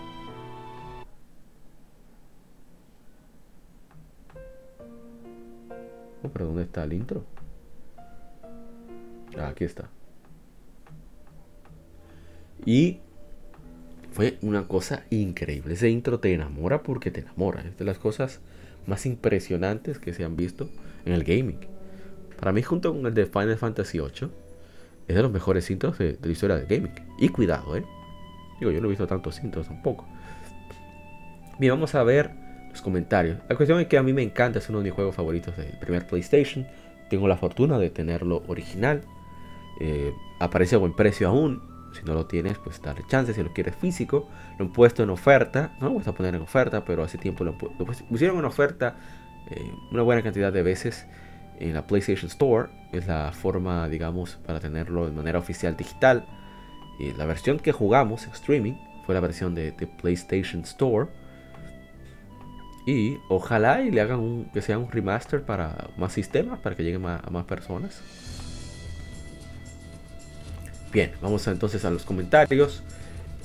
[6.32, 7.26] Pero ¿dónde está el intro?
[9.38, 9.90] Ah, aquí está.
[12.66, 13.00] Y
[14.12, 15.74] fue una cosa increíble.
[15.74, 17.62] Ese intro te enamora porque te enamora.
[17.62, 18.40] Es de las cosas
[18.86, 20.70] más impresionantes que se han visto
[21.06, 21.60] en el gaming.
[22.40, 24.30] Para mí, junto con el de Final Fantasy VIII,
[25.08, 26.94] es de los mejores intros de, la historia del gaming.
[27.20, 27.84] Y cuidado, ¿eh?
[28.60, 30.06] Digo, yo no he visto tantos intros tampoco.
[31.60, 32.43] Bien, vamos a ver
[32.74, 33.38] los comentarios.
[33.48, 35.78] La cuestión es que a mí me encanta, es uno de mis juegos favoritos del
[35.80, 36.68] primer PlayStation.
[37.10, 39.02] Tengo la fortuna de tenerlo original.
[39.80, 41.62] Eh, aparece a buen precio aún.
[41.94, 43.34] Si no lo tienes, pues dale chance.
[43.34, 45.76] Si lo quieres físico, lo han puesto en oferta.
[45.80, 48.98] No lo voy a poner en oferta, pero hace tiempo lo, pusieron en oferta
[49.52, 51.06] eh, una buena cantidad de veces
[51.60, 52.70] en la PlayStation Store.
[52.92, 56.26] Es la forma, digamos, para tenerlo de manera oficial digital.
[57.18, 59.72] La versión que jugamos streaming fue la versión de,
[60.02, 61.10] PlayStation Store.
[62.86, 66.84] Y ojalá y le hagan un, que sea un remaster para más sistemas, para que
[66.84, 68.02] lleguen a más personas.
[70.92, 72.84] Bien, vamos entonces a los comentarios.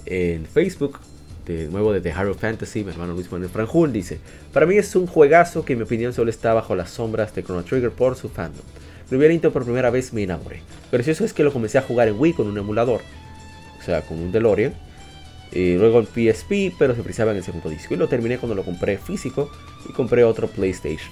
[0.05, 0.99] En Facebook,
[1.47, 4.20] de nuevo de The Hero Fantasy, mi hermano Luis Manuel Franjul dice:
[4.53, 7.43] Para mí es un juegazo que en mi opinión solo está bajo las sombras de
[7.43, 8.64] Chrono Trigger por su fandom.
[9.11, 10.61] Lo intentado por primera vez me enamoré.
[10.91, 13.01] Pero eso es que lo comencé a jugar en Wii con un emulador,
[13.78, 14.74] o sea, con un DeLorean.
[15.53, 17.95] Y luego en PSP, pero se precisaba en el segundo disco.
[17.95, 19.51] Y lo terminé cuando lo compré físico
[19.89, 21.11] y compré otro PlayStation.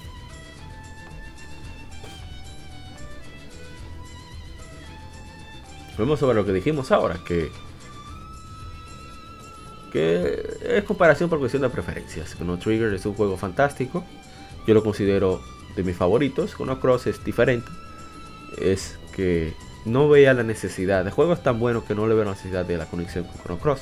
[5.97, 7.49] Vemos sobre lo que dijimos ahora, que,
[9.91, 12.35] que es comparación por cuestión de preferencias.
[12.35, 14.03] Chrono Trigger es un juego fantástico,
[14.67, 15.41] yo lo considero
[15.75, 16.53] de mis favoritos.
[16.55, 17.67] Chrono Cross es diferente,
[18.59, 21.01] es que no veía la necesidad.
[21.01, 23.41] El juego es tan bueno que no le veo la necesidad de la conexión con
[23.41, 23.81] Chrono Cross.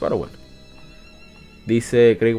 [0.00, 0.32] Pero bueno.
[1.66, 2.36] Dice Craig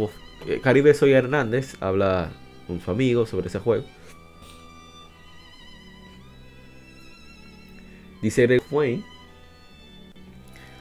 [0.47, 2.32] eh, Caribe Soy Hernández, habla
[2.68, 3.86] con su amigo sobre ese juego.
[8.22, 9.03] Dice Greg Wayne.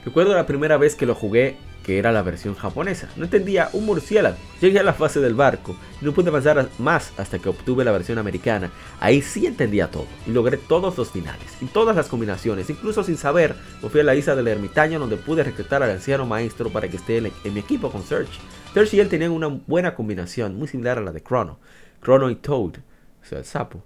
[0.04, 1.56] Recuerdo la primera vez que lo jugué
[1.89, 3.09] que era la versión japonesa.
[3.16, 4.36] No entendía un murciélago.
[4.61, 7.93] Llegué a la fase del barco y no pude avanzar más hasta que obtuve la
[7.93, 8.70] versión americana.
[9.01, 12.68] Ahí sí entendía todo y logré todos los finales y todas las combinaciones.
[12.68, 16.26] Incluso sin saber, me fui a la isla del ermitaño donde pude reclutar al anciano
[16.26, 18.39] maestro para que esté en, mi equipo con Search.
[18.74, 21.59] Search y él tenían una buena combinación, muy similar a la de Chrono.
[22.03, 22.80] Chrono y Toad,
[23.22, 23.82] o sea, el sapo.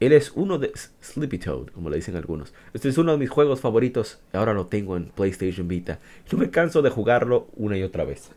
[0.00, 2.52] Él es uno de Sleepy Toad, como le dicen algunos.
[2.72, 6.00] Este es uno de mis juegos favoritos ahora lo tengo en PlayStation Vita.
[6.32, 8.30] No me canso de jugarlo una y otra vez.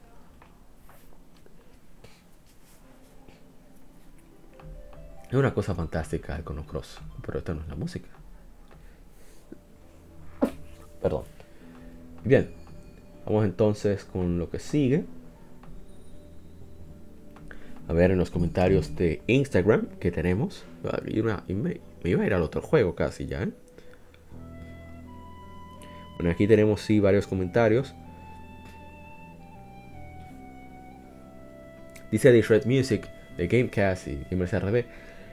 [5.30, 8.08] Es una cosa fantástica el Chrono Cross, pero esta no es la música.
[11.01, 11.24] Perdón.
[12.24, 12.49] Bien,
[13.26, 15.05] vamos entonces con lo que sigue
[17.88, 20.65] a ver en los comentarios de Instagram que tenemos.
[21.05, 23.43] Y me, iba a ir al otro juego casi ya.
[23.43, 23.51] ¿eh?
[26.17, 27.93] Bueno, aquí tenemos sí varios comentarios.
[32.11, 33.07] Dice The Shred Music
[33.38, 34.85] de Gamecast y Gamers RD.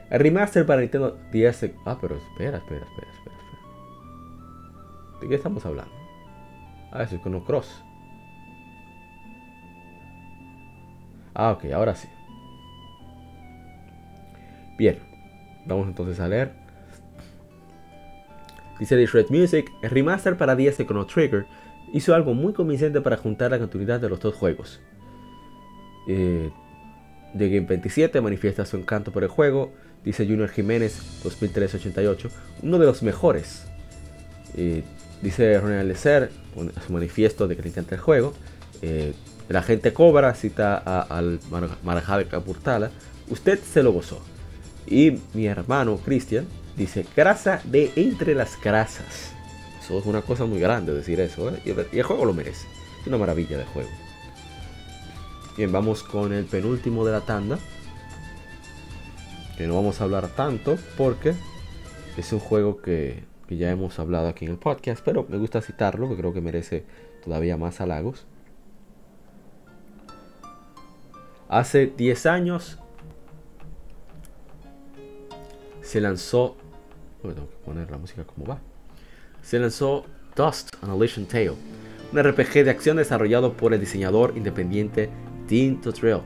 [0.09, 1.71] El remaster para Nintendo DS.
[1.85, 3.35] Ah, pero espera, espera, espera, espera.
[5.21, 5.93] ¿De qué estamos hablando?
[6.91, 7.83] Ah, eso es con Cross.
[11.33, 12.07] Ah, ok, ahora sí.
[14.77, 14.99] Bien,
[15.65, 16.51] vamos entonces a leer.
[18.79, 21.45] Dice The Shred Music, el remaster para DS de Chrono Trigger
[21.93, 24.81] hizo algo muy convincente para juntar la continuidad de los dos juegos.
[26.07, 26.51] Eh,
[27.33, 29.73] de Game 27 manifiesta su encanto por el juego,
[30.03, 32.29] dice Junior Jiménez 2388,
[32.63, 33.65] uno de los mejores.
[34.57, 34.83] Eh,
[35.21, 36.31] dice Ronald Lecer,
[36.85, 38.33] su manifiesto de que le encanta el juego.
[38.81, 39.13] Eh,
[39.47, 41.39] la gente cobra, cita al
[41.83, 42.91] Marajá de Capurtala,
[43.29, 44.21] usted se lo gozó.
[44.87, 49.33] Y mi hermano Cristian dice, grasa de entre las grasas.
[49.81, 51.61] Eso es una cosa muy grande decir eso, ¿eh?
[51.65, 52.67] y el juego lo merece.
[53.01, 53.89] Es una maravilla de juego.
[55.57, 57.57] Bien, vamos con el penúltimo de la tanda.
[59.57, 61.33] Que no vamos a hablar tanto porque
[62.17, 65.61] es un juego que, que ya hemos hablado aquí en el podcast, pero me gusta
[65.61, 66.83] citarlo, que creo que merece
[67.23, 68.25] todavía más halagos.
[71.47, 72.79] Hace 10 años
[75.85, 76.57] se lanzó.
[77.21, 78.59] tengo que poner la música como va.
[79.41, 80.05] Se lanzó
[80.35, 81.53] Dust Annihilation Tale,
[82.11, 85.09] un RPG de acción desarrollado por el diseñador independiente
[85.47, 86.21] Dean Totrell.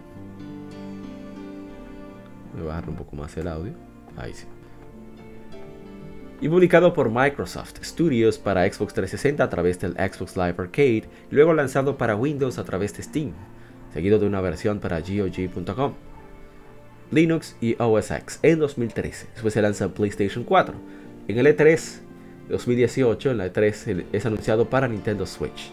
[2.53, 3.73] Voy a bajar un poco más el audio.
[4.17, 4.45] Ahí sí.
[6.41, 11.35] Y publicado por Microsoft Studios para Xbox 360 a través del Xbox Live Arcade y
[11.35, 13.33] luego lanzado para Windows a través de Steam,
[13.93, 15.93] seguido de una versión para GOG.com.
[17.11, 19.27] Linux y OS X en 2013.
[19.33, 20.75] Después se lanza PlayStation 4.
[21.27, 22.01] En el E3
[22.49, 25.71] 2018, en la E3 es anunciado para Nintendo Switch.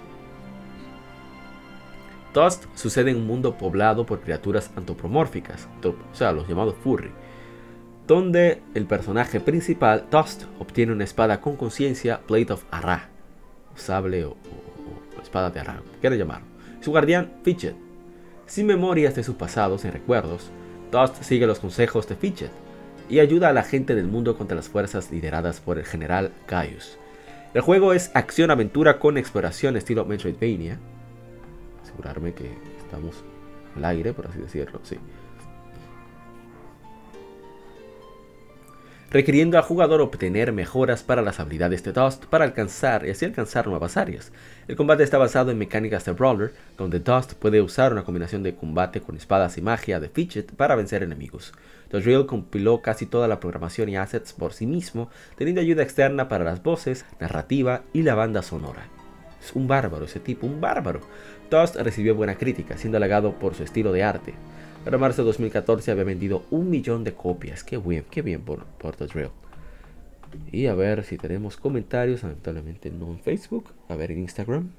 [2.34, 7.11] Dust sucede en un mundo poblado por criaturas antropomórficas, o sea, los llamados furry,
[8.07, 13.09] donde el personaje principal, Dust, obtiene una espada con conciencia, Blade of Arra,
[13.74, 14.37] sable o,
[15.22, 16.43] espada de Arra, quiere llamar.
[16.82, 17.74] Su guardián, Fidget,
[18.45, 20.51] sin memorias de su pasado, sin recuerdos,
[20.91, 22.51] Dust sigue los consejos de Fidget
[23.09, 26.99] y ayuda a la gente del mundo contra las fuerzas lideradas por el general Gaius.
[27.55, 30.78] El juego es acción-aventura con exploración estilo Metroidvania.
[31.82, 33.24] Asegurarme que estamos
[33.76, 34.99] al aire, por así decirlo, sí.
[39.11, 43.66] Requiriendo al jugador obtener mejoras para las habilidades de Dust para alcanzar y así alcanzar
[43.66, 44.32] nuevas áreas.
[44.68, 48.57] El combate está basado en mecánicas de Brawler, donde Dust puede usar una combinación de
[48.57, 51.52] combate con espadas y magia de Fidget para vencer enemigos.
[51.90, 56.28] The Real compiló casi toda la programación y assets por sí mismo, teniendo ayuda externa
[56.28, 58.88] para las voces, narrativa y la banda sonora.
[59.40, 61.00] Es un bárbaro ese tipo, un bárbaro.
[61.48, 64.34] Dust recibió buena crítica, siendo halagado por su estilo de arte.
[64.87, 67.64] Para marzo de 2014 había vendido un millón de copias.
[67.64, 69.30] Qué bien, qué bien por, por The Drill.
[70.53, 72.22] Y a ver si tenemos comentarios.
[72.22, 73.72] Lamentablemente no en Facebook.
[73.89, 74.70] A ver en Instagram.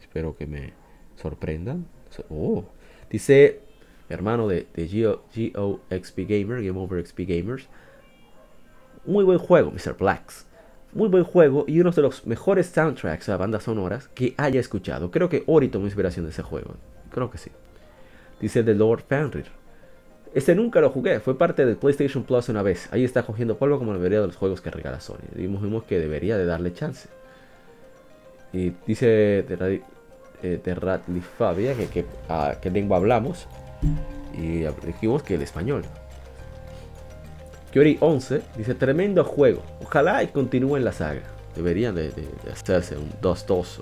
[0.00, 0.72] Espero que me
[1.16, 1.84] sorprendan.
[2.30, 2.64] Oh,
[3.10, 3.60] dice
[4.08, 7.68] hermano de, de Geo, XP Gamer, Game Over XP Gamers.
[9.04, 9.98] Muy buen juego, Mr.
[9.98, 10.46] Blacks.
[10.94, 15.10] Muy buen juego y uno de los mejores soundtracks a bandas sonoras que haya escuchado.
[15.10, 16.76] Creo que Ori tomó inspiración de ese juego.
[17.10, 17.50] Creo que sí
[18.40, 19.46] dice The Lord Fenrir.
[20.34, 22.88] Este nunca lo jugué, fue parte del PlayStation Plus una vez.
[22.92, 25.16] Ahí está cogiendo polvo como la mayoría de los juegos que regala Sony.
[25.34, 27.08] Dijimos que debería de darle chance.
[28.52, 29.82] Y dice de,
[30.42, 33.46] eh, Fabia que, que, a qué lengua hablamos.
[34.34, 35.82] Y dijimos que el español.
[37.72, 39.62] Kyori 11 dice tremendo juego.
[39.82, 41.22] Ojalá y continúen la saga.
[41.56, 42.12] Deberían de,
[42.52, 43.80] hacerse un 2-2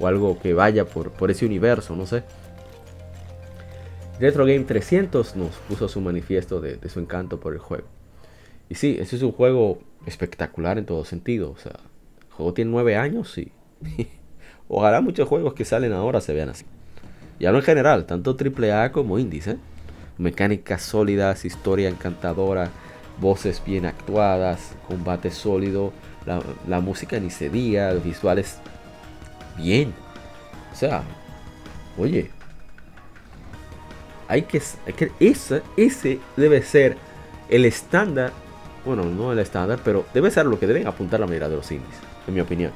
[0.00, 2.22] o, algo que vaya por, por ese universo, no sé.
[4.20, 7.86] Retro Game 300 nos puso su manifiesto de, su encanto por el juego.
[8.68, 11.50] Y sí, ese es un juego espectacular en todo sentido.
[11.50, 13.50] O sea, el juego tiene 9 años y
[14.68, 16.66] ojalá muchos juegos que salen ahora se vean así.
[17.38, 19.46] Y hablo en general, tanto AAA como indies.
[19.46, 19.56] ¿eh?
[20.18, 22.70] Mecánicas sólidas, historia encantadora,
[23.18, 25.94] voces bien actuadas, combate sólido,
[26.66, 28.58] la, música ni se diga, visuales
[29.56, 29.94] bien.
[30.70, 31.04] O sea,
[31.96, 32.30] oye,
[34.30, 34.62] hay que,
[34.96, 36.96] que ese, ese debe ser
[37.48, 38.32] el estándar,
[38.84, 41.70] bueno, no el estándar, pero debe ser lo que deben apuntar la mayoría de los
[41.72, 41.96] indies,
[42.28, 42.70] en mi opinión.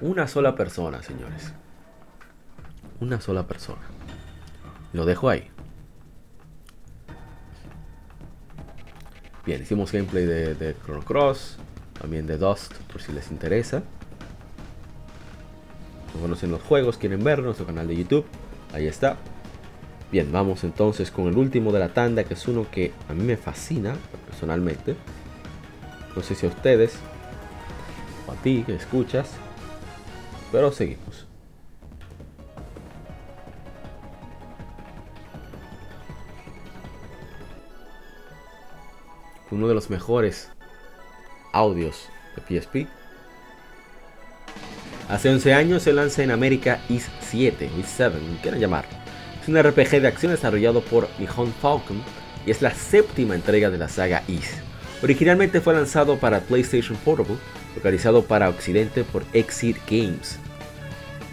[0.00, 1.52] Una sola persona, señores.
[2.98, 3.82] Una sola persona.
[4.92, 5.48] Lo dejo ahí.
[9.46, 11.58] Bien, hicimos gameplay de Chrono Cross,
[12.00, 13.84] también de Dust, por si les interesa
[16.20, 18.24] conocen los juegos, quieren ver nuestro canal de YouTube,
[18.72, 19.16] ahí está.
[20.10, 23.22] Bien, vamos entonces con el último de la tanda, que es uno que a mí
[23.22, 23.94] me fascina
[24.26, 24.96] personalmente.
[26.16, 26.96] No sé si a ustedes
[28.26, 29.32] o a ti que escuchas,
[30.50, 31.26] pero seguimos.
[39.50, 40.50] Uno de los mejores
[41.52, 42.97] audios de PSP
[45.08, 48.84] Hace 11 años se lanza en América Is 7, Is 7, como quieran llamar.
[49.40, 52.02] Es un RPG de acción desarrollado por Nihon Falcon
[52.44, 54.58] y es la séptima entrega de la saga Is.
[55.02, 57.36] Originalmente fue lanzado para PlayStation Portable,
[57.74, 60.38] localizado para Occidente por Exit Games.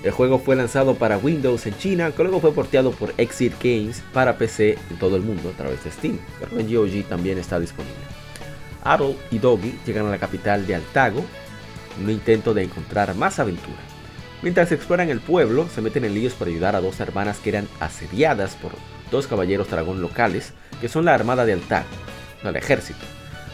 [0.03, 4.03] El juego fue lanzado para Windows en China, que luego fue porteado por Exit Games
[4.13, 7.59] para PC en todo el mundo a través de Steam, pero en GOG también está
[7.59, 7.97] disponible.
[8.83, 11.25] Adol y Doggy llegan a la capital de Altago,
[12.01, 13.77] un intento de encontrar más aventura.
[14.41, 17.67] Mientras exploran el pueblo, se meten en líos para ayudar a dos hermanas que eran
[17.79, 18.73] asediadas por
[19.11, 21.85] dos caballeros dragón locales, que son la armada de Altar,
[22.43, 22.99] el ejército.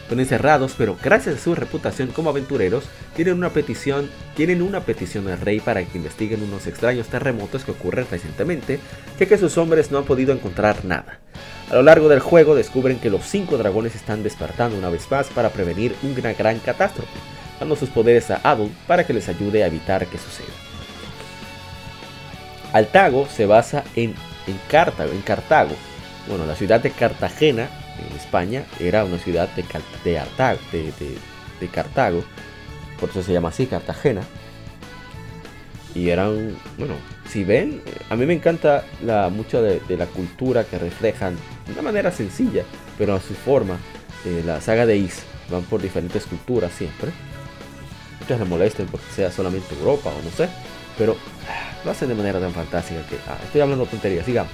[0.09, 2.83] Son encerrados, pero gracias a su reputación como aventureros,
[3.15, 7.71] tienen una petición, tienen una petición al rey para que investiguen unos extraños terremotos que
[7.71, 8.79] ocurren recientemente,
[9.17, 11.19] ya que sus hombres no han podido encontrar nada.
[11.69, 15.27] A lo largo del juego descubren que los cinco dragones están despertando una vez más
[15.27, 17.17] para prevenir una gran catástrofe,
[17.61, 20.49] dando sus poderes a Adult para que les ayude a evitar que suceda.
[22.73, 24.15] Altago se basa en,
[24.67, 25.75] Cartago, en Cartago.
[26.27, 29.63] Bueno, la ciudad de Cartagena, en España, era una ciudad de,
[31.59, 32.23] de, Cartago,
[32.99, 34.23] por eso se llama así, Cartagena.
[35.93, 36.95] Y eran, bueno,
[37.29, 41.35] si ven, a mí me encanta la, mucho de, la cultura que reflejan
[41.67, 42.63] de una manera sencilla,
[42.97, 43.77] pero a su forma.
[44.25, 47.11] Eh, la saga de Is van por diferentes culturas siempre
[48.31, 50.47] muchos le molesten porque sea solamente Europa o no sé,
[50.97, 51.17] pero
[51.49, 54.51] ah, lo hacen de manera tan fantástica que ah, estoy hablando tonterías, sigamos.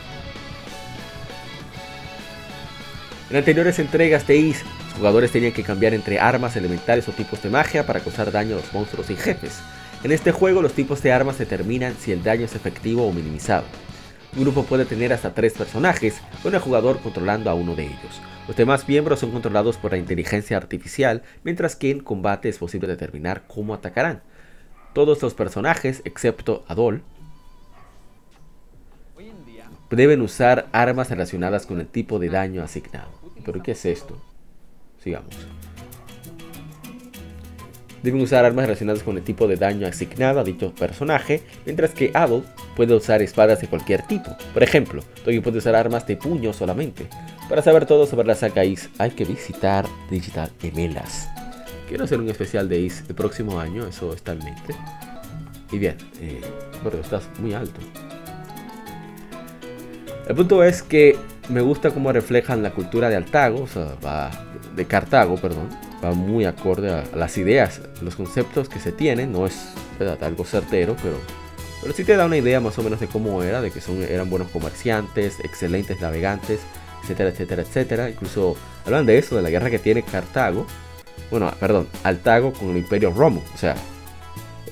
[3.30, 7.41] En anteriores entregas de Is, los jugadores tenían que cambiar entre armas elementales o tipos
[7.43, 9.59] de magia para causar daño a los monstruos y jefes.
[10.03, 13.65] En este juego los tipos de armas determinan si el daño es efectivo o minimizado.
[14.36, 18.21] Un grupo puede tener hasta tres personajes, con el jugador controlando a uno de ellos.
[18.47, 22.87] Los demás miembros son controlados por la inteligencia artificial, mientras que en combate es posible
[22.87, 24.21] determinar cómo atacarán.
[24.93, 27.03] Todos los personajes, excepto Adol,
[29.89, 33.09] deben usar armas relacionadas con el tipo de daño asignado.
[33.45, 34.17] ¿Pero qué es esto?
[35.03, 35.35] Sigamos.
[38.03, 42.11] Deben usar armas relacionadas con el tipo de daño asignado a dicho personaje, mientras que
[42.13, 42.45] Adol
[42.75, 44.35] puede usar espadas de cualquier tipo.
[44.53, 47.07] Por ejemplo, Togi puede usar armas de puño solamente.
[47.49, 51.29] Para saber todo sobre la saga Is hay que visitar Digital Emelas.
[51.87, 54.75] Quiero hacer un especial de Is el próximo año, eso está en mente.
[55.71, 56.41] Y bien, eh,
[57.01, 57.79] estás muy alto.
[60.27, 61.17] El punto es que
[61.47, 64.29] me gusta cómo reflejan la cultura de Altago, o sea, va
[64.75, 65.69] de Cartago, perdón,
[66.03, 69.69] va muy acorde a, las ideas, los conceptos que se tienen, no es
[70.19, 71.15] algo certero, pero,
[71.81, 74.03] pero sí te da una idea más o menos de cómo era, de que son,
[74.03, 76.59] eran buenos comerciantes, excelentes navegantes,
[77.07, 78.09] etcétera, etcétera, etcétera.
[78.09, 78.55] Incluso
[78.85, 80.67] hablan de eso, de la guerra que tiene Cartago.
[81.31, 83.43] Bueno, perdón, Altago con el Imperio Romo.
[83.53, 83.75] O sea,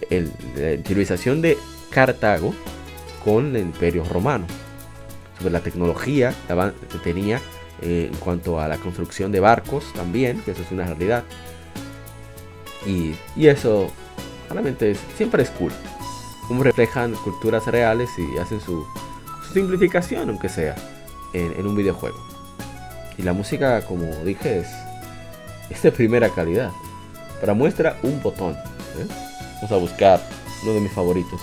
[0.09, 1.57] la utilización de
[1.89, 2.53] Cartago
[3.23, 4.45] con el Imperio Romano,
[5.37, 6.33] sobre la tecnología
[6.91, 7.41] que tenía
[7.81, 11.23] eh, en cuanto a la construcción de barcos también, que eso es una realidad.
[12.85, 13.15] Y,
[13.47, 13.91] eso
[14.49, 15.71] realmente siempre es cool.
[16.47, 18.85] Como reflejan culturas reales y hacen su,
[19.53, 20.75] simplificación, aunque sea,
[21.35, 22.17] en, un videojuego.
[23.17, 24.67] Y la música, como dije, es,
[25.69, 26.71] es de primera calidad.
[27.39, 28.53] Para muestra, un botón.
[28.53, 29.07] ¿eh?
[29.55, 30.21] Vamos a buscar
[30.63, 31.41] uno de mis favoritos.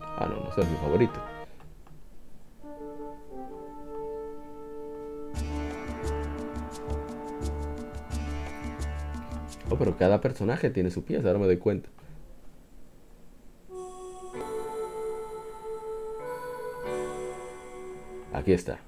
[0.00, 1.20] Ah, no, no es mi favorito.
[9.70, 11.90] Oh, pero cada personaje tiene su pieza, ahora me doy cuenta.
[18.32, 18.78] Aquí está.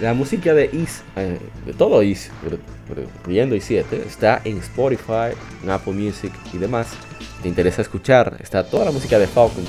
[0.00, 1.38] La música de Is, eh,
[1.76, 2.30] todo Is,
[3.18, 6.88] incluyendo i7, está en Spotify, en Apple Music y demás.
[7.42, 9.62] Te interesa escuchar, está toda la música de Falcon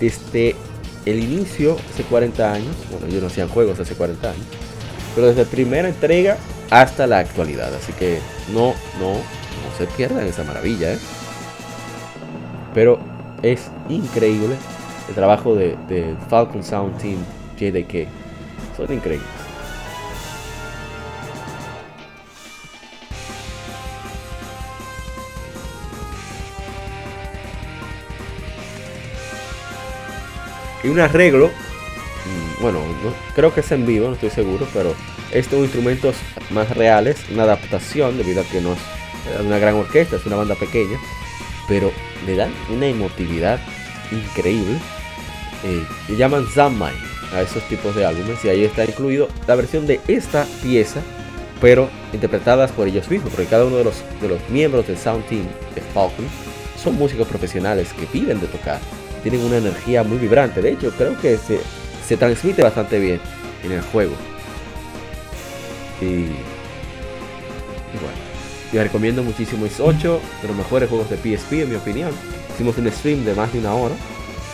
[0.00, 0.56] desde
[1.04, 2.74] el inicio, hace 40 años.
[2.90, 4.46] Bueno, yo no hacían juegos hace 40 años,
[5.14, 6.36] pero desde primera entrega
[6.70, 7.72] hasta la actualidad.
[7.72, 8.18] Así que
[8.52, 10.94] no, no, no se pierdan esa maravilla.
[10.94, 10.98] ¿eh?
[12.74, 12.98] Pero
[13.42, 14.56] es increíble
[15.08, 17.18] el trabajo de, de Falcon Sound Team
[17.58, 18.08] JDK.
[18.76, 19.46] Son increíbles.
[30.86, 32.78] Y un arreglo, mm, bueno,
[33.34, 34.94] creo que es en vivo, no estoy seguro, pero
[35.32, 36.14] estos instrumentos
[36.50, 40.54] más reales, una adaptación debido a que no es una gran orquesta, es una banda
[40.54, 40.96] pequeña,
[41.66, 41.90] pero
[42.24, 43.58] le dan una emotividad
[44.12, 44.78] increíble.
[45.64, 46.94] Eh, y llaman Zammai
[47.32, 51.00] a esos tipos de álbumes y ahí está incluido la versión de esta pieza,
[51.60, 55.26] pero interpretadas por ellos mismos, porque cada uno de los, de los miembros del Sound
[55.26, 56.26] Team de Falcon
[56.82, 58.78] son músicos profesionales que viven de tocar,
[59.22, 61.60] tienen una energía muy vibrante, de hecho creo que se,
[62.06, 63.20] se transmite bastante bien
[63.64, 64.14] en el juego.
[66.00, 66.26] Y,
[67.98, 68.18] bueno,
[68.72, 72.10] yo recomiendo muchísimo es 8 de los mejores juegos de PSP en mi opinión.
[72.54, 73.94] Hicimos un stream de más de una hora,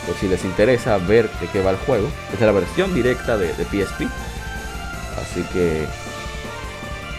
[0.07, 2.09] por si les interesa ver de qué va el juego.
[2.33, 4.03] Es la versión directa de, PSP.
[5.21, 5.87] Así que,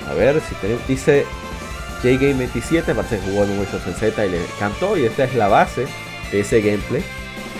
[0.09, 1.25] a ver si tenemos, dice
[2.03, 4.97] JGame 27, parece que jugó en un en Z y le encantó.
[4.97, 5.87] Y esta es la base
[6.31, 7.03] de ese gameplay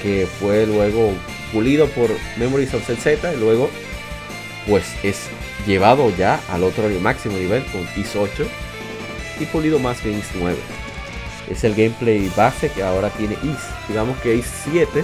[0.02, 1.14] que fue luego
[1.54, 3.70] pulido por Memories of Z y luego
[4.68, 5.28] pues es
[5.66, 8.46] llevado ya al otro máximo nivel con IS 8
[9.40, 10.58] y pulido más IS 9.
[11.50, 13.88] Es el gameplay base que ahora tiene IS.
[13.88, 15.04] Digamos que IS 7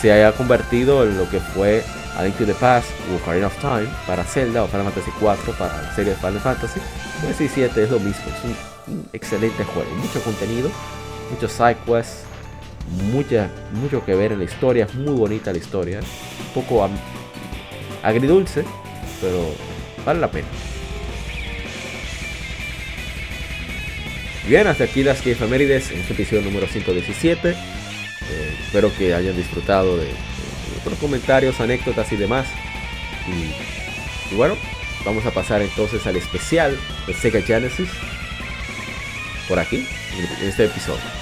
[0.00, 1.84] se haya convertido en lo que fue
[2.16, 5.52] A Link to the Past o Ocarina of Time para Zelda o Final Fantasy 4
[5.54, 6.80] para la serie de Final Fantasy.
[7.22, 8.44] Pues IS 7 es lo mismo, es
[8.88, 10.68] un, excelente juego, mucho contenido,
[11.30, 12.24] muchos side quests,
[13.12, 16.88] mucha, mucho que ver en la historia, es muy bonita la historia, un poco
[18.02, 18.64] agridulce,
[19.20, 19.54] pero
[20.04, 20.48] vale la pena.
[24.46, 27.50] Bien, hasta aquí las que efemérides en este episodio número 117.
[27.50, 27.54] Eh,
[28.64, 30.08] espero que hayan disfrutado de,
[30.80, 32.48] otros comentarios, anécdotas y demás.
[33.28, 34.56] Y, bueno,
[35.04, 36.76] vamos a pasar entonces al especial
[37.06, 37.88] de Sega Genesis
[39.48, 39.86] por aquí,
[40.40, 41.21] en este episodio.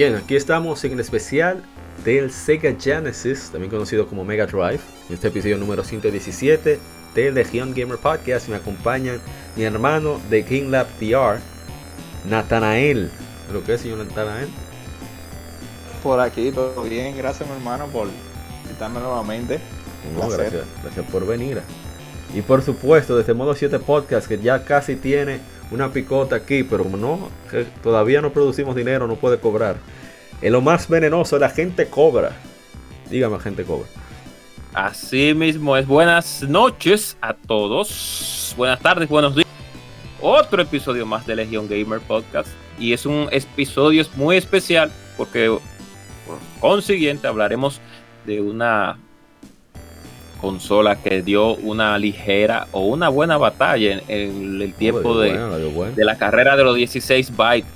[0.00, 1.62] Bien, aquí estamos en el especial
[2.06, 6.78] del Sega Genesis, también conocido como Mega Drive, en este episodio número 117
[7.14, 8.48] del Legion Gamer Podcast.
[8.48, 9.20] Me acompañan
[9.56, 11.38] mi hermano de King Lab TR,
[12.30, 13.10] Natanael.
[13.52, 14.48] ¿Lo que es, señor Natanael?
[16.02, 17.14] Por aquí, todo bien.
[17.18, 18.08] Gracias, mi hermano, por
[18.62, 19.60] invitarme nuevamente.
[20.16, 21.60] No, gracias, gracias por venir.
[22.34, 25.40] Y por supuesto, desde Modo 7 Podcast, que ya casi tiene
[25.70, 27.28] una picota aquí, pero no,
[27.82, 29.76] todavía no producimos dinero, no puede cobrar.
[30.42, 32.32] En lo más venenoso, la gente cobra.
[33.10, 33.86] Dígame, gente cobra.
[34.72, 35.86] Así mismo es.
[35.86, 38.54] Buenas noches a todos.
[38.56, 39.46] Buenas tardes, buenos días.
[40.20, 42.48] Otro episodio más de Legion Gamer Podcast.
[42.78, 45.48] Y es un episodio muy especial porque,
[46.26, 47.80] por consiguiente, hablaremos
[48.26, 48.98] de una
[50.40, 55.38] consola que dio una ligera o una buena batalla en, el tiempo de,
[55.94, 57.70] de, la carrera de los 16 bytes.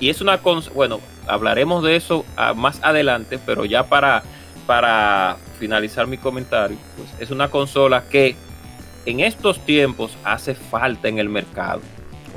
[0.00, 4.22] Y es una consola, bueno, hablaremos de eso ah, más adelante, pero ya para,
[4.66, 8.36] para finalizar mi comentario, pues es una consola que
[9.06, 11.80] en estos tiempos hace falta en el mercado.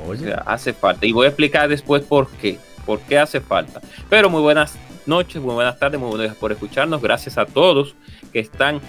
[0.06, 0.34] Oye.
[0.46, 1.06] hace falta.
[1.06, 2.58] Y voy a explicar después por qué.
[2.84, 3.80] Por qué hace falta.
[4.08, 7.02] Pero muy buenas noches, muy buenas tardes, muy buenas por escucharnos.
[7.02, 7.96] Gracias a todos
[8.32, 8.80] que están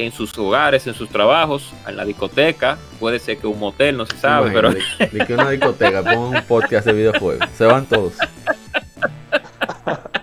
[0.00, 4.06] en sus hogares, en sus trabajos, en la discoteca, puede ser que un motel, no
[4.06, 4.70] se sabe, pero...
[4.70, 8.14] Ni que una discoteca, pongan un podcast de videojuegos, se van todos.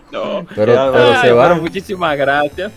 [0.09, 1.61] No, pero, se van.
[1.61, 2.71] muchísimas gracias.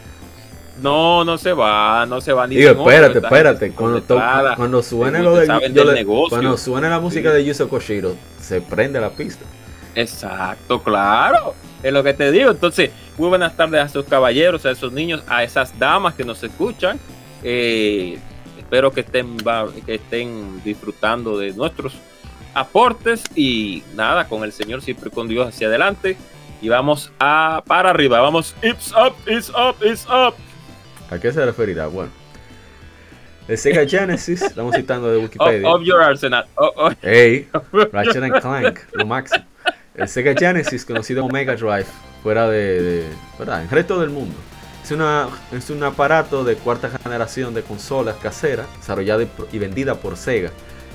[0.83, 3.73] No, no se va, no se va ni Digo, espérate, espérate.
[3.73, 4.03] Cuando,
[4.57, 9.45] cuando suene lo de, cuando suene la música de Yuzo Koshiro, se prende la pista.
[9.95, 11.55] Exacto, claro.
[11.83, 12.51] Es lo que te digo.
[12.51, 16.43] Entonces, muy buenas tardes a esos caballeros, a esos niños, a esas damas que nos
[16.43, 16.99] escuchan.
[17.43, 18.19] Eh,
[18.59, 19.37] espero que estén,
[19.87, 21.95] que estén disfrutando de nuestros
[22.55, 26.17] aportes y nada, con el Señor siempre con Dios hacia adelante.
[26.63, 28.21] Y vamos a para arriba.
[28.21, 30.35] Vamos, it's up, it's up, it's up.
[31.11, 31.87] ¿A qué se referirá?
[31.87, 32.11] Bueno.
[33.49, 35.69] El Sega Genesis, estamos citando de Wikipedia.
[35.69, 36.45] Up, your arsenal.
[36.55, 36.91] Oh, oh.
[37.03, 37.49] Hey,
[37.93, 39.45] Ratchet and Clank, lo máximo.
[39.95, 41.87] El Sega Genesis, conocido como Mega Drive,
[42.23, 43.07] fuera de,
[43.39, 43.59] ¿verdad?
[43.59, 44.37] En el resto del mundo.
[44.85, 50.17] Es, una, es un aparato de cuarta generación de consolas caseras, desarrollada y vendida por
[50.17, 50.51] Sega.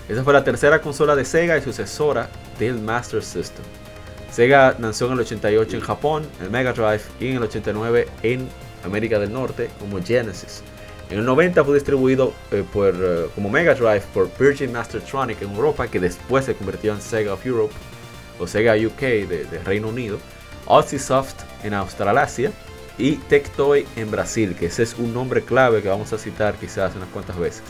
[0.07, 3.65] Esa fue la tercera consola de Sega y sucesora del Master System.
[4.31, 8.47] Sega nació en el 88 en Japón, el Mega Drive, y en el 89 en
[8.83, 10.63] América del Norte como Genesis.
[11.09, 15.51] En el 90 fue distribuido eh, por, eh, como Mega Drive por Virgin Mastertronic en
[15.51, 17.73] Europa, que después se convirtió en Sega of Europe
[18.39, 20.19] o Sega UK de, Reino Unido,
[20.97, 22.51] Soft en Australasia
[22.97, 26.95] y Tectoy en Brasil, que ese es un nombre clave que vamos a citar quizás
[26.95, 27.63] unas cuantas veces.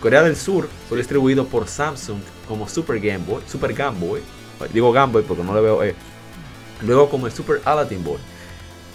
[0.00, 4.20] Corea del Sur fue distribuido por Samsung como Super Game Boy, Super Game Boy,
[4.72, 5.94] digo Game Boy porque no le veo E.
[6.82, 8.18] Luego como el Super Aladdin Boy,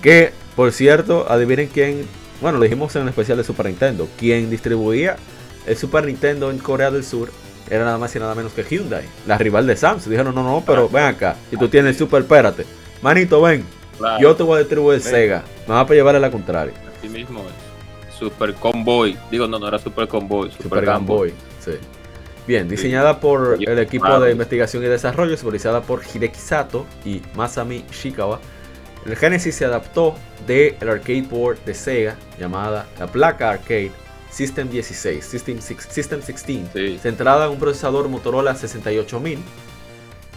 [0.01, 2.07] que por cierto, adivinen quién,
[2.41, 5.17] bueno, lo dijimos en el especial de Super Nintendo, quien distribuía
[5.65, 7.29] el Super Nintendo en Corea del Sur
[7.69, 10.11] era nada más y nada menos que Hyundai, la rival de Samsung.
[10.11, 12.65] Dijeron, no, no, pero ven acá, y tú tienes el Super, espérate.
[13.01, 13.65] Manito, ven,
[14.19, 16.73] yo te voy a distribuir Sega, me vas a llevarle la contraria.
[16.97, 18.15] Así mismo es.
[18.15, 21.33] Super Convoy, digo, no, no era Super Convoy, Super, Super Boy.
[21.59, 21.71] Sí.
[22.47, 27.83] Bien, diseñada por el equipo de investigación y desarrollo, supervisada por Hideki Sato y Masami
[27.91, 28.39] Shikawa
[29.05, 30.15] el Genesis se adaptó
[30.47, 33.91] del arcade board de Sega llamada la placa arcade
[34.35, 35.59] System 16, System,
[36.19, 39.39] 16, centrada en un procesador Motorola 68000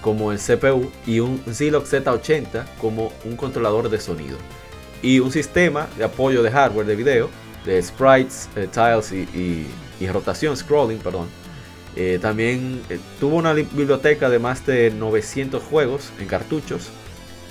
[0.01, 4.39] como el CPU y un Zilog Z80 como un controlador de sonido
[5.03, 7.29] y un sistema de apoyo de hardware de video
[7.65, 9.67] de sprites, eh, tiles y,
[10.07, 11.27] rotación, scrolling, perdón.
[11.97, 16.91] Eh, también eh, tuvo una biblioteca de más de 900 juegos en cartuchos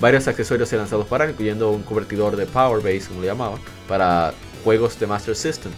[0.00, 4.32] Varios accesorios se lanzados para incluyendo un convertidor de Power Base, como lo llamaban, para
[4.62, 5.72] juegos de Master System.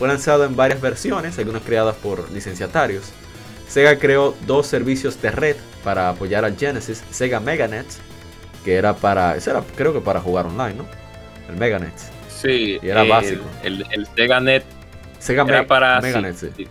[0.00, 3.12] Fue lanzado en varias versiones, algunas creadas por licenciatarios.
[3.68, 7.84] Sega creó dos servicios de red para apoyar al Genesis, Sega Meganet,
[8.64, 10.86] que era para, ese era creo que para jugar online, ¿no?
[11.50, 11.92] El Meganet.
[12.30, 13.44] Sí, y era básico.
[13.62, 14.64] El, el, Sega Net
[15.18, 16.66] Sega era para Meganet, sí.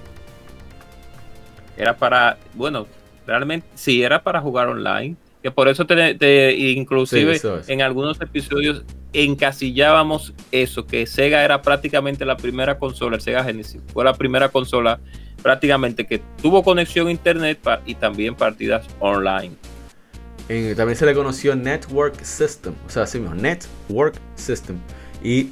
[1.77, 2.87] Era para, bueno,
[3.27, 8.83] realmente sí, era para jugar online que por eso te, inclusive en algunos episodios
[9.13, 14.49] encasillábamos eso, que Sega era prácticamente la primera consola, el Sega Genesis fue la primera
[14.49, 14.99] consola
[15.41, 19.55] prácticamente que tuvo conexión a internet y también partidas online.
[20.75, 24.77] también se le conoció Network System, o sea, así mismo, Network System.
[25.23, 25.51] Y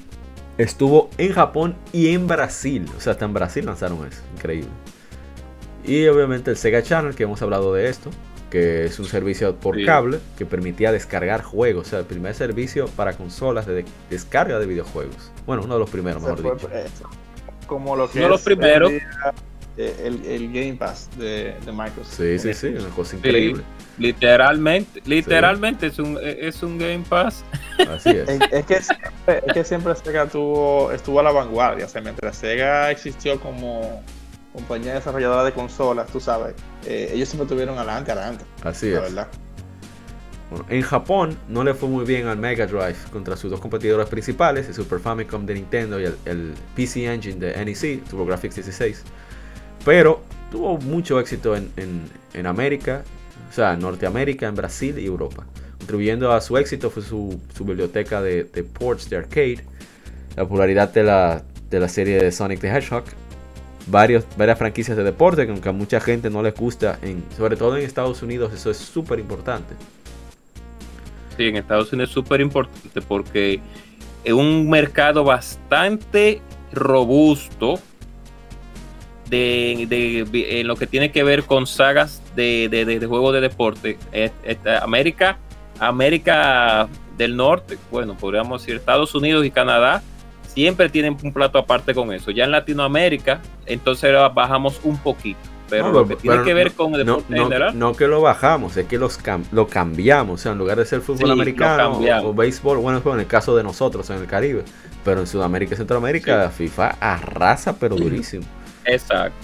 [0.57, 4.69] estuvo en Japón y en Brasil, o sea, hasta en Brasil lanzaron eso, increíble.
[5.85, 8.11] Y obviamente el Sega Channel, que hemos hablado de esto,
[8.49, 9.85] que es un servicio por Sí.
[9.85, 11.87] cable que permitía descargar juegos.
[11.87, 15.31] O sea, el primer servicio para consolas de de- descarga de videojuegos.
[15.45, 16.69] Bueno, uno de los primeros, mejor fue, dicho.
[16.73, 16.85] eh,
[17.67, 18.91] como lo que No los primeros.
[19.77, 22.15] el, el Game Pass de, de Microsoft.
[22.17, 23.63] Sí, sí, sí, una cosa increíble.
[23.99, 27.43] Literalmente, literalmente es un es un Game Pass.
[27.89, 28.29] Así es.
[28.29, 31.85] Es, es que siempre, es que siempre Sega tuvo, estuvo a la vanguardia.
[31.85, 34.01] O sea, mientras Sega existió como
[34.57, 36.55] compañía desarrolladora de consolas, tú sabes,
[36.85, 38.43] eh, ellos siempre estuvieron adelante, adelante.
[38.63, 39.01] Así La es.
[39.03, 39.27] verdad.
[40.49, 44.07] Bueno, en Japón no le fue muy bien al Mega Drive contra sus dos competidores
[44.07, 49.03] principales, el Super Famicom de Nintendo y el, el PC Engine de NEC, TurboGrafx 16.
[49.85, 53.03] Pero tuvo mucho éxito en, en- en América,
[53.49, 55.45] o sea, en Norteamérica, en Brasil y Europa.
[55.79, 59.65] Contribuyendo a su éxito fue su, su biblioteca de, de ports de arcade,
[60.35, 63.03] la popularidad de la, de la serie de Sonic the Hedgehog,
[63.89, 67.55] varios, varias franquicias de deporte que aunque a mucha gente no les gusta, en, sobre
[67.55, 69.75] todo en Estados Unidos, eso es súper importante.
[71.37, 73.59] Sí, en Estados Unidos es súper importante porque
[74.23, 76.41] es un mercado bastante
[76.73, 77.79] robusto
[79.29, 83.97] de, de- en lo que tiene que ver con sagas de, de, juegos de deporte.
[84.81, 85.37] América,
[85.79, 90.01] América del Norte, bueno, podríamos decir Estados Unidos y Canadá,
[90.57, 92.31] siempre tienen un plato aparte con eso.
[92.31, 95.39] Ya en Latinoamérica, entonces bajamos un poquito.
[95.69, 97.43] Pero No, lo pero- que tiene pero que ver no- con el no, deporte no-
[97.43, 100.39] general, no que lo bajamos, es que los cam- lo cambiamos.
[100.39, 103.55] O sea, en lugar de ser fútbol Sí, americano o, béisbol, bueno, en el caso
[103.55, 104.63] de nosotros en el Caribe,
[105.05, 108.45] pero en Sudamérica y Centroamérica, FIFA arrasa, pero durísimo.
[108.85, 109.35] Exacto,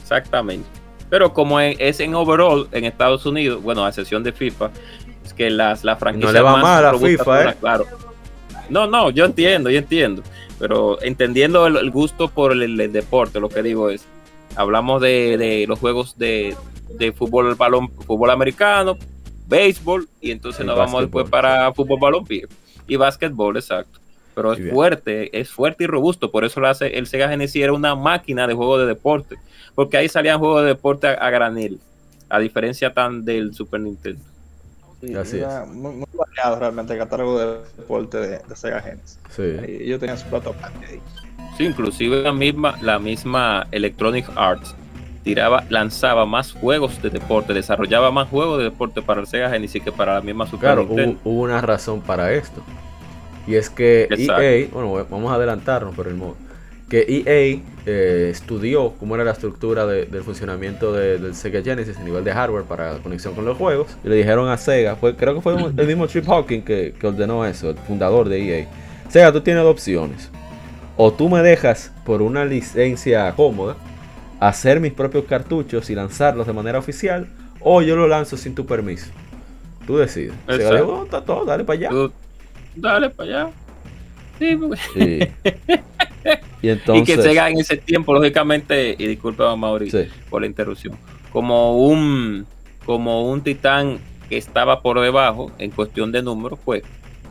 [0.00, 0.66] exactamente.
[1.10, 4.70] Pero como en- es en overall en Estados Unidos, bueno, a excepción de FIFA,
[5.24, 7.54] es que las la franquicias le va mal a FIFA, ¿eh?
[7.60, 7.86] claro.
[8.70, 10.22] No, no, yo entiendo, yo entiendo,
[10.58, 14.06] pero entendiendo el, el gusto por el, el deporte, lo que digo es,
[14.56, 16.56] hablamos de, de los juegos de,
[16.90, 18.96] de fútbol balón, fútbol americano,
[19.46, 22.46] béisbol y entonces Y nos vamos después para fútbol balompié
[22.86, 24.00] y básquetbol, exacto.
[24.34, 26.30] Pero es fuerte, es fuerte y robusto.
[26.30, 29.36] Por eso lo hace, el Sega Genesis era una máquina de juego de deporte.
[29.74, 31.78] Porque ahí salían juegos de deporte a, a granel.
[32.28, 34.22] A diferencia tan del Super Nintendo.
[35.00, 37.46] Sí, Así era Muy, muy variado realmente el catálogo de
[37.76, 39.18] deporte de, de Sega Genesis.
[39.30, 39.42] Sí.
[39.42, 41.00] Y ellos tenían su plato aparte ahí.
[41.56, 44.74] Sí, inclusive la misma, la misma Electronic Arts
[45.24, 49.82] tiraba, lanzaba más juegos de deporte, desarrollaba más juegos de deporte para el Sega Genesis
[49.82, 51.20] que para la misma Super Claro, hubo, Nintendo.
[51.24, 52.62] hubo una razón para esto.
[53.46, 54.42] Y es que Exacto.
[54.42, 56.36] EA, bueno, vamos a adelantarnos por el modo.
[56.90, 61.96] Que EA eh, estudió cómo era la estructura de- del funcionamiento de- del Sega Genesis
[61.96, 63.96] a nivel de hardware para conexión con los juegos.
[64.04, 67.06] Y le dijeron a Sega, fue, creo que fue el mismo Trip Hawking que, que
[67.06, 68.66] ordenó eso, el fundador de EA.
[69.08, 70.30] Sega, tú tienes dos opciones.
[70.96, 73.76] O tú me dejas por una licencia cómoda
[74.40, 77.28] hacer mis propios cartuchos y lanzarlos de manera oficial,
[77.60, 79.06] o yo lo lanzo sin tu permiso.
[79.86, 80.32] Tú decides.
[80.58, 81.90] Sega dijo, "Oh, está todo, dale para allá.
[82.74, 83.50] Dale para allá.
[84.38, 85.48] Sí, porque- Y,
[86.62, 87.02] y entonces.
[87.08, 90.96] y que Sega en ese tiempo, lógicamente, y disculpa Mauricio, Sí, por la interrupción,
[91.32, 92.46] como un
[92.84, 93.98] como un titán
[94.28, 96.82] que estaba por debajo en cuestión de números, pues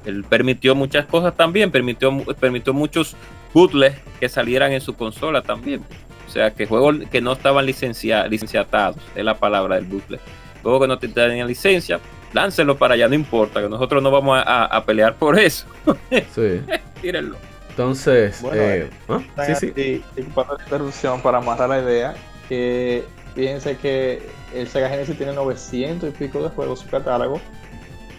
[0.06, 3.16] él permitió muchas cosas también, permitió permitió muchos
[3.54, 5.82] bootlegs que salieran en su consola también.
[6.28, 10.20] O sea, que juegos que no estaban licencia, licenciatados, es la palabra del bootleg.
[10.62, 12.00] Juegos que no tenían licencia,
[12.34, 15.66] láncenlo para allá, no importa, que nosotros no vamos a, a- a pelear por eso.
[16.36, 16.62] sí.
[17.02, 17.36] Tírenlo.
[17.84, 18.42] Entonces.
[18.42, 19.22] Bueno, eh, ¿ah?
[19.46, 19.74] Sí, sí.
[19.76, 22.16] Y, y para la interrupción, para amarrar la idea,
[22.50, 23.06] que
[23.36, 27.40] fíjense que el Sega Genesis tiene 900 y pico de juegos en su catálogo.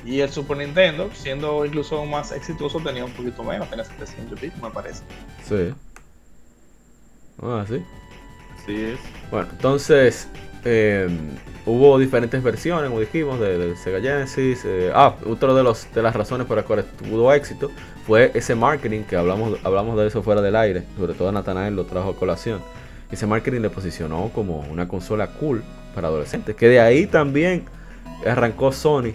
[0.02, 4.48] Y el Super Nintendo, siendo incluso más exitoso, tenía un poquito menos, tenía 700 y
[4.48, 5.02] pico, me parece.
[5.46, 5.74] Sí.
[7.42, 7.82] Ah, sí.
[8.56, 9.00] Así es.
[9.30, 10.28] Bueno, entonces.
[10.64, 11.08] eh,
[11.66, 14.62] hubo diferentes versiones, como dijimos, de- del Sega Genesis.
[14.64, 17.70] eh, ah, otra de, los, de las razones por las cuales tuvo éxito
[18.10, 20.82] fue ese marketing que hablamos, hablamos de eso fuera del aire.
[20.98, 22.60] Sobre todo Nathanael lo trajo a colación.
[23.08, 25.62] Ese marketing le posicionó como una consola cool
[25.94, 26.56] para adolescentes.
[26.56, 27.66] Que de ahí también
[28.26, 29.12] arrancó Sony.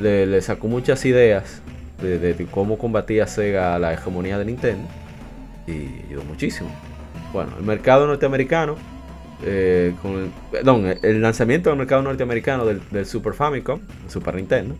[0.00, 1.60] Le, sacó muchas ideas
[2.00, 4.88] de, cómo combatía Sega la hegemonía de Nintendo.
[5.66, 6.70] Y ayudó muchísimo.
[7.34, 8.76] Bueno, el mercado norteamericano.
[9.44, 14.74] eh, con el, perdón, el lanzamiento del mercado norteamericano del, del Super Famicom, Super Nintendo,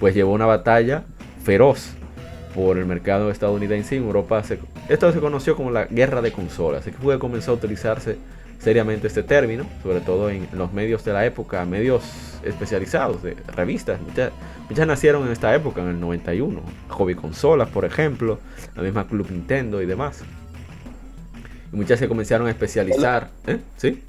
[0.00, 1.04] pues llevó una batalla
[1.44, 1.94] feroz
[2.54, 4.42] por el mercado estadounidense y en Europa.
[4.42, 6.82] Se, esto se conoció como la guerra de consolas.
[6.82, 8.16] Así que fue que comenzó a utilizarse
[8.58, 12.02] seriamente este término, sobre todo en los medios de la época, medios
[12.44, 14.00] especializados, de revistas.
[14.00, 14.32] Muchas,
[14.68, 16.60] muchas nacieron en esta época, en el 91.
[16.88, 18.38] Hobby Consolas, por ejemplo,
[18.76, 20.22] la misma Club Nintendo y demás.
[21.72, 23.30] Y muchas se comenzaron a especializar.
[23.46, 23.58] ¿Eh?
[23.76, 24.02] ¿Sí?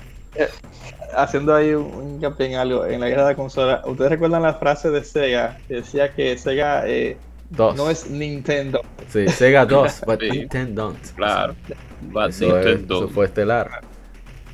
[1.16, 5.04] haciendo ahí un hincapié algo, en la guerra de consola, ¿ustedes recuerdan la frase de
[5.04, 7.18] Sega que decía que Sega eh,
[7.52, 7.76] Dos.
[7.76, 8.82] no es Nintendo?
[9.10, 10.30] Sí, Sega 2, but Sí.
[10.32, 10.96] Nintendo.
[11.16, 11.56] Claro.
[12.02, 12.98] But Eso, es- Nintendo.
[12.98, 13.82] eso fue estelar.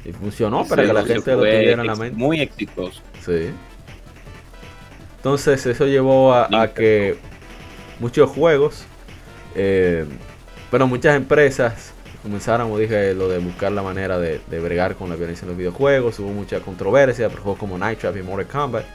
[0.03, 2.17] Y funcionó para Sí, que la gente lo tuviera en la mente.
[2.17, 3.01] Muy exitoso.
[3.25, 3.49] Sí.
[5.17, 7.17] Entonces eso llevó a, que
[7.99, 8.85] muchos juegos,
[9.55, 10.05] eh,
[10.71, 11.93] pero muchas empresas
[12.23, 15.49] comenzaron, como dije, lo de buscar la manera de, de bregar con la violencia en
[15.49, 16.19] los videojuegos.
[16.19, 18.85] Hubo mucha controversia por juegos como Night Trap y Mortal Kombat,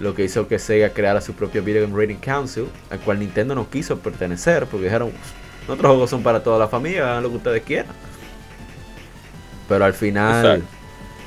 [0.00, 3.54] lo que hizo que Sega creara su propio Video Game Rating Council, al cual Nintendo
[3.54, 5.12] no quiso pertenecer, porque dijeron,
[5.68, 7.92] nuestros juegos son para toda la familia, hagan lo que ustedes quieran.
[9.68, 10.62] Pero al final...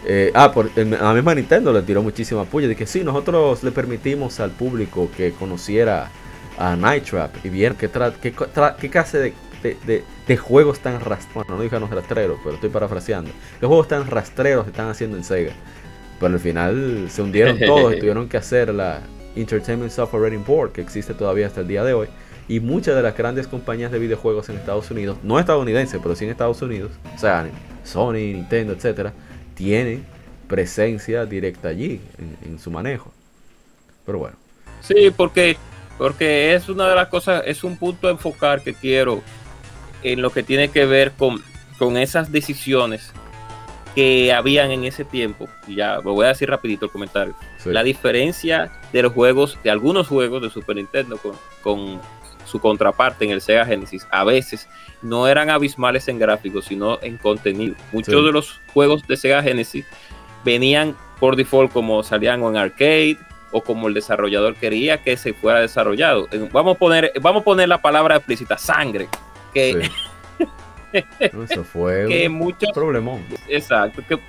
[0.05, 2.67] Eh, ah, por, el- a la misma Nintendo le tiró muchísima puya.
[2.67, 6.09] De que sí, nosotros le permitimos al público que conociera
[6.57, 7.89] a Night Trap y vieran qué,
[8.21, 8.33] qué,
[8.81, 11.33] qué clase de, de- de- de juegos tan rastreros.
[11.33, 13.31] Bueno, no dijeron rastreros, pero estoy parafraseando.
[13.61, 15.53] ¿Qué juegos tan rastreros están haciendo en Sega?
[16.23, 19.01] Pero al final se hundieron todos y tuvieron que hacer la
[19.35, 22.07] Entertainment Software Rating Board, que existe todavía hasta el día de hoy.
[22.47, 26.23] Y muchas de las grandes compañías de videojuegos en Estados Unidos, no estadounidenses, pero sí
[26.23, 27.45] en Estados Unidos, o sea,
[27.83, 29.11] Sony, Nintendo, etcétera,
[29.53, 30.05] tienen
[30.47, 33.11] presencia directa allí en, en su manejo.
[34.05, 34.37] Pero bueno,
[34.79, 35.57] Sí, porque,
[35.97, 39.21] porque es una de las cosas, es un punto a enfocar que quiero
[40.03, 41.41] en lo que tiene que ver con,
[41.77, 43.11] con esas decisiones
[43.95, 45.47] que habían en ese tiempo.
[45.67, 47.35] Y ya lo voy a decir rapidito el comentario.
[47.57, 47.69] sí.
[47.71, 52.01] La diferencia de los juegos, de algunos juegos de Super Nintendo con, con
[52.45, 54.67] su contraparte en el Sega Genesis, a veces
[55.01, 57.75] no eran abismales en gráficos, sino en contenido.
[57.91, 58.25] Muchos Sí.
[58.25, 59.85] de los juegos de Sega Genesis
[60.43, 63.17] venían por default como salían en arcade
[63.51, 66.27] o como el desarrollador quería que se fuera desarrollado.
[66.51, 69.07] Vamos a poner, vamos a poner la palabra explícita, sangre,
[69.53, 69.89] que,
[70.37, 70.45] Sí.
[71.19, 73.21] Eso fue que un muchos problemón.
[73.47, 74.19] Exacto, que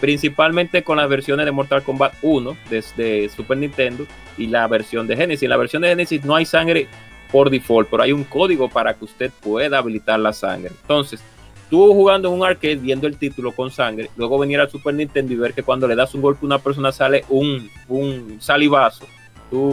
[0.00, 4.06] principalmente con las versiones de Mortal Kombat 1 desde Super Nintendo
[4.38, 5.44] y la versión de Genesis.
[5.44, 6.88] En la versión de Genesis no hay sangre
[7.30, 10.70] por default, pero hay un código para que usted pueda habilitar la sangre.
[10.80, 11.22] Entonces,
[11.68, 15.32] tú jugando en un arcade viendo el título con sangre, luego venir al Super Nintendo
[15.32, 19.06] y ver que cuando le das un golpe a una persona sale un, un salivazo.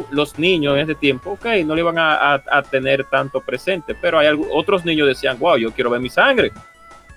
[0.09, 4.27] Los niños en ese tiempo, ok, no le iban a, tener tanto presente, pero hay
[4.51, 6.51] otros niños decían, wow, yo quiero ver mi sangre.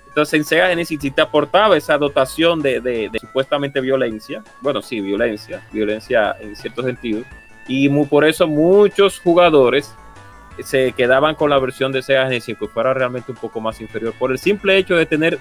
[0.07, 4.43] Entonces en Sega Genesis sí te aportaba esa dotación de, supuestamente violencia.
[4.59, 7.23] Bueno, sí, violencia, violencia en cierto sentido.
[7.67, 9.95] Y por eso muchos jugadores
[10.63, 14.13] se quedaban con la versión de Sega Genesis que fuera realmente un poco más inferior.
[14.19, 15.39] Por el simple hecho de tener,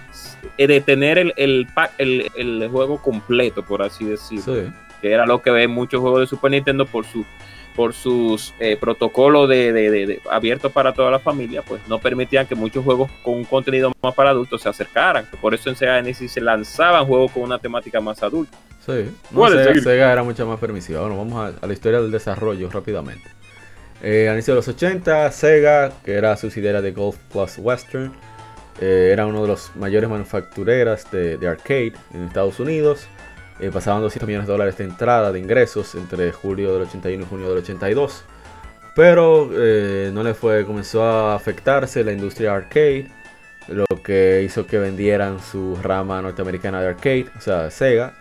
[0.57, 1.67] el, el,
[1.99, 4.73] el- el juego completo, por así decirlo Sí.
[5.01, 7.25] Que era lo que ven muchos juegos de Super Nintendo por su
[7.77, 11.99] por sus eh, protocolos de, de- de- de- abiertos para toda la familia, pues no
[12.01, 15.25] permitían que muchos juegos con un contenido más para adultos se acercaran.
[15.41, 18.59] Por eso en Sega Genesis se lanzaban juegos con una temática más adulta.
[18.85, 21.01] Sí, no, ¿Cuál es Sega, Sega era mucho más permisiva.
[21.03, 23.31] Bueno, vamos a, a la historia del desarrollo rápidamente.
[24.03, 28.13] Eh, al inicio de los 80, Sega, que era subsidiaria de Golf Plus Western,
[28.81, 33.07] eh, era uno de los mayores manufactureras de, de arcade en Estados Unidos.
[33.61, 37.27] Eh, pasaban 200 millones de dólares de entrada de ingresos entre julio del 81 y
[37.27, 38.25] junio del 82.
[38.97, 43.09] Pero eh, no le fue, comenzó a afectarse la industria arcade,
[43.69, 48.15] lo que hizo que vendieran su rama norteamericana de arcade, o sea, Sega,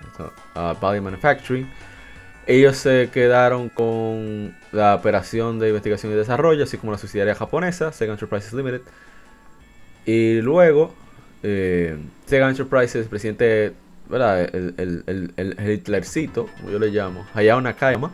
[0.55, 1.69] a Bally Manufacturing.
[2.45, 7.91] Ellos se quedaron con la operación de investigación y desarrollo, así como la subsidiaria japonesa,
[7.91, 8.81] Sega Enterprises Limited.
[10.05, 10.93] Y luego,
[11.43, 13.73] eh, Sega Enterprises, presidente,
[14.11, 18.11] El, Hitlercito, como yo le llamo, Hayao Nakayama,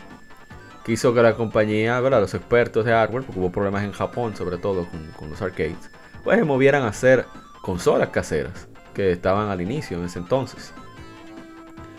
[0.85, 4.87] quiso que la compañía, los expertos de hardware, porque hubo problemas en Japón, sobre todo
[4.89, 5.89] con, con los arcades,
[6.23, 7.25] pues se movieran a hacer
[7.61, 10.73] consolas caseras, que estaban al inicio en ese entonces.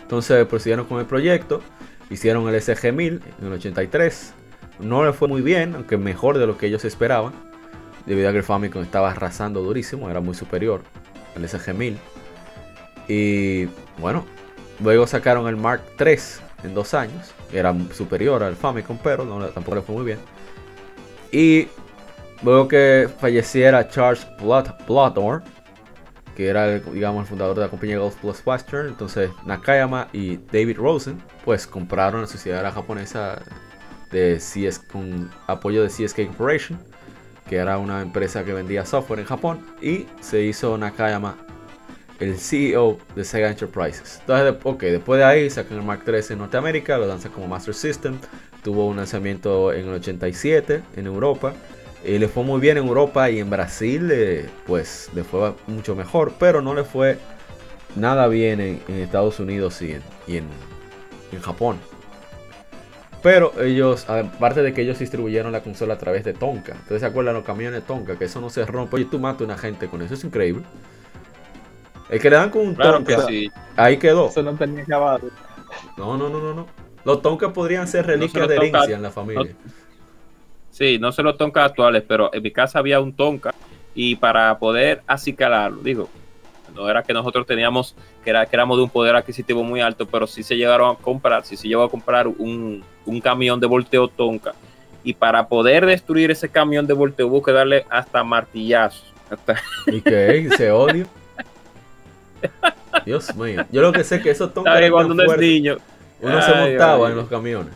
[0.01, 1.61] Entonces procedieron con el proyecto,
[2.09, 4.33] hicieron el SG-1000 en el 83.
[4.79, 7.33] No le fue muy bien, aunque mejor de lo que ellos esperaban,
[8.05, 10.81] debido a que el Famicom estaba arrasando durísimo, era muy superior
[11.35, 11.97] al SG-1000.
[13.07, 13.65] Y
[13.99, 14.25] bueno,
[14.81, 16.17] luego sacaron el Mark III
[16.63, 20.19] en dos años, era superior al Famicom, pero no, tampoco le fue muy bien.
[21.31, 21.67] Y
[22.43, 25.43] luego que falleciera Charles Blood, Bloodorn,
[26.35, 30.37] que era el, digamos el fundador de la compañía Golf Plus Western, entonces Nakayama y
[30.37, 33.41] David Rosen, pues compraron la sociedad japonesa
[34.11, 36.79] de CS con apoyo de CSK Corporation,
[37.49, 41.37] que era una empresa que vendía software en Japón, y se hizo Nakayama
[42.19, 44.19] el CEO de Sega Enterprises.
[44.21, 47.73] Entonces, ok, después de ahí sacan el Mark III en Norteamérica, lo lanzan como Master
[47.73, 48.17] System,
[48.63, 51.53] tuvo un lanzamiento en el 87 en Europa,
[52.03, 55.95] y le fue muy bien en Europa y en Brasil, eh, pues le fue mucho
[55.95, 57.17] mejor, pero no le fue
[57.95, 59.93] nada bien en, Estados Unidos y
[60.27, 60.47] en,
[61.41, 61.77] Japón.
[63.21, 66.73] Pero ellos, aparte de que ellos distribuyeron la consola a través de Tonka.
[66.73, 68.95] Entonces se acuerdan los camiones Tonka, que eso no se rompe.
[68.95, 70.63] Oye, tú matas a una gente con eso, es increíble.
[72.09, 73.27] El que le dan con un Tonka,
[73.75, 74.29] ahí quedó.
[74.29, 75.29] Eso no tenía acabado.
[75.97, 76.67] No, no, no, no, no.
[77.03, 79.55] Los Tonka podrían ser reliquias de herencia en la familia.
[80.69, 83.53] sí, no son los Tonka actuales, pero en mi casa había un Tonka
[83.95, 86.09] y para poder acicalarlo, digo,
[86.75, 90.05] no era que nosotros teníamos, que, era, que éramos de un poder adquisitivo muy alto,
[90.05, 92.83] pero sí se llegaron a comprar, sí se llegó a comprar un,
[93.23, 94.53] camión de volteo Tonka.
[95.03, 99.13] Y para poder destruir ese camión de volteo hubo que darle hasta martillazos.
[99.87, 100.49] ¿Y qué?
[100.57, 101.07] ¿Se odio?
[103.05, 103.65] Dios mío.
[103.71, 105.77] Yo lo que sé es que esos Tonka cuando uno es niño.
[106.21, 107.73] Uno se montaba en los camiones.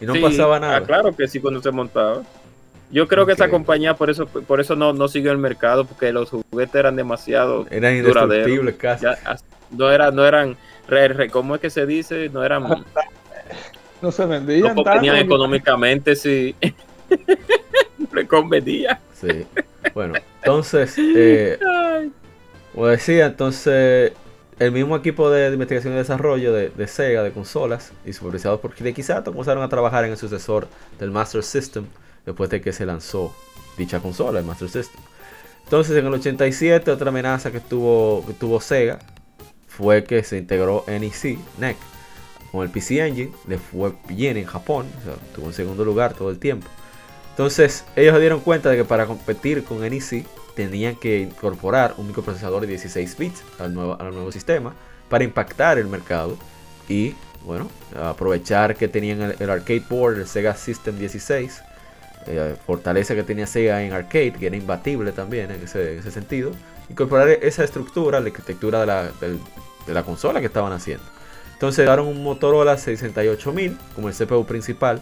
[0.00, 0.76] Y no pasaba nada.
[0.76, 2.22] Ah, claro que sí, cuando se montaba.
[2.90, 6.12] Yo creo que esa compañía por eso por eso no, no siguió el mercado, porque
[6.12, 9.06] los juguetes eran demasiado eran indestructibles casi.
[9.70, 10.56] no, era, no eran,
[11.32, 12.28] ¿cómo es que se dice?
[12.28, 12.64] No eran...
[14.02, 14.74] no se vendían.
[14.74, 16.54] No convenían económicamente, sí.
[18.12, 19.00] le convenía.
[19.14, 19.46] Sí.
[19.94, 21.58] Bueno, entonces, eh,
[22.76, 24.12] como decía, entonces
[24.58, 29.02] el mismo equipo de investigación y desarrollo de, Sega, de consolas, y supervisados por Hideki
[29.24, 30.68] comenzaron a trabajar en el sucesor
[31.00, 31.86] del Master System
[32.26, 33.34] después de que se lanzó
[33.78, 35.00] dicha consola, el Master System.
[35.64, 38.98] Entonces en el 87 otra amenaza que tuvo, que tuvo Sega
[39.68, 41.78] fue que se integró NEC, NEC
[42.52, 46.12] con el PC Engine, le fue bien en Japón, o sea, tuvo en segundo lugar
[46.12, 46.66] todo el tiempo.
[47.30, 50.26] Entonces ellos se dieron cuenta de que para competir con NEC
[50.56, 54.74] tenían que incorporar un microprocesador de 16 bits al nuevo, sistema
[55.08, 56.36] para impactar el mercado
[56.88, 57.14] y
[57.44, 61.62] bueno, aprovechar que tenían el, arcade board, el Sega System 16
[62.26, 66.50] eh, fortaleza que tenía Sega en arcade, que era imbatible también en ese, sentido,
[66.90, 71.04] incorporar esa estructura, la arquitectura de la, de, la consola que estaban haciendo.
[71.52, 75.00] Entonces daron un Motorola 68000 como el CPU principal,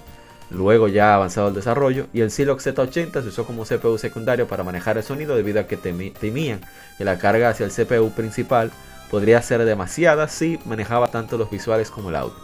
[0.50, 4.64] luego ya avanzado el desarrollo, y el Silox Z80 se usó como CPU secundario para
[4.64, 6.60] manejar el sonido debido a que temían
[6.98, 8.70] que la carga hacia el CPU principal
[9.10, 12.34] podría ser demasiada si manejaba tanto los visuales como el audio.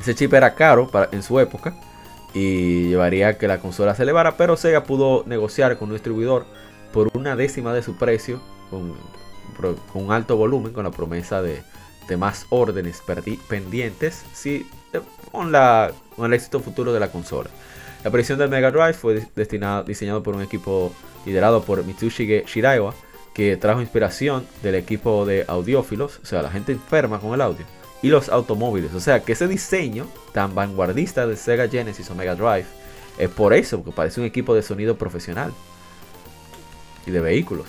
[0.00, 1.74] Ese chip era caro en su época,
[2.34, 6.44] y llevaría a que la consola se elevara, pero Sega pudo negociar con un distribuidor
[6.92, 8.40] por una décima de su precio,
[8.70, 8.94] con,
[9.94, 11.62] un alto volumen, con la promesa de,
[12.18, 13.02] más órdenes
[13.48, 15.00] pendientes, si, eh,
[15.36, 17.50] con, el éxito futuro de la consola.
[18.02, 20.92] La aparición del Mega Drive fue destinado, por un equipo
[21.24, 22.94] liderado por Mitsushige Shiraiwa,
[23.34, 27.66] que trajo inspiración del equipo de audiófilos, o sea, la gente enferma con el audio
[28.02, 28.94] y los automóviles.
[28.94, 32.66] O sea que ese diseño tan vanguardista del Sega Genesis o Mega Drive
[33.18, 35.52] es por eso, porque parece un equipo de sonido profesional
[37.06, 37.66] y de vehículos.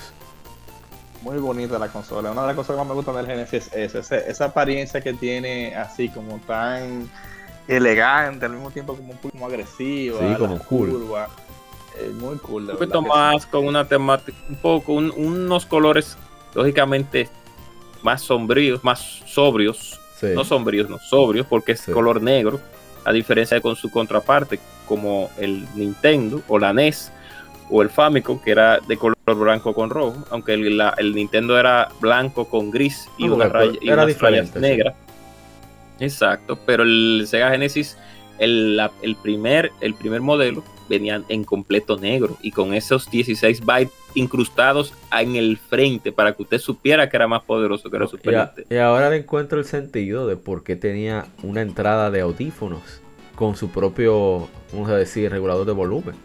[1.22, 2.30] Muy bonita la consola.
[2.30, 5.74] Una de las cosas que más me gustan del Genesis es esa, apariencia que tiene
[5.74, 7.10] así como tan
[7.68, 10.18] elegante, al mismo tiempo como un poco agresiva.
[10.18, 10.88] Sí, como cool.
[12.14, 12.70] muy cool.
[12.70, 16.16] Un poquito más con una temática, un poco, unos colores
[16.54, 17.28] lógicamente
[18.02, 20.00] más sombríos, más sobrios,
[20.34, 22.60] no sombríos, no sobrios, porque es color negro,
[23.04, 27.12] a diferencia de con su contraparte, como el Nintendo o la NES
[27.70, 31.88] o el Famicom, que era de color blanco con rojo, aunque el, el Nintendo era
[32.00, 34.94] blanco con gris y una raya y unas rayas negras.
[36.00, 37.96] Exacto, pero el Sega Genesis,
[38.38, 43.92] el, el, primer, el primer modelo, venían en completo negro y con esos 16 bytes
[44.14, 48.16] incrustados en el frente para que usted supiera que era más poderoso que era su
[48.16, 53.02] y, y ahora le encuentro el sentido de por qué tenía una entrada de audífonos
[53.38, 56.16] con su propio, vamos a decir, regulador de volumen.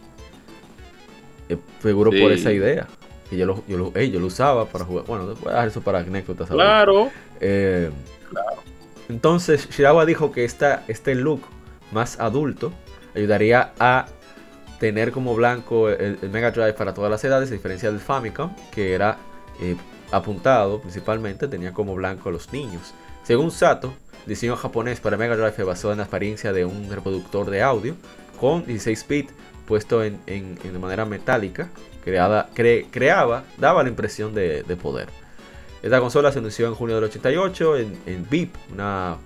[1.48, 2.88] Eh, seguro por esa idea.
[3.30, 5.06] Que yo lo, yo, lo, yo lo usaba para jugar.
[5.06, 6.50] Bueno, voy a dejar eso para anécdotas.
[6.50, 7.12] Claro.
[7.40, 7.92] Eh,
[8.32, 8.64] claro.
[9.10, 11.42] Entonces, Shirawa dijo que esta, este look
[11.92, 12.72] más adulto
[13.16, 14.08] ayudaría a
[14.80, 18.94] tener como blanco el, Mega Drive para todas las edades, a diferencia del Famicom, que
[18.94, 19.18] era
[19.62, 19.76] eh,
[20.12, 22.94] apuntado principalmente, tenía como blanco a los niños.
[23.24, 23.94] Según Sato,
[24.26, 27.96] diseño japonés para Mega Drive se basó en la apariencia de un reproductor de audio
[28.40, 29.34] con 16 bits
[29.66, 31.70] puesto en, de manera metálica,
[32.04, 35.08] creada, creaba, daba la impresión de, poder.
[35.84, 39.18] Esta consola se anunció en junio del 88 en, en VIP, una,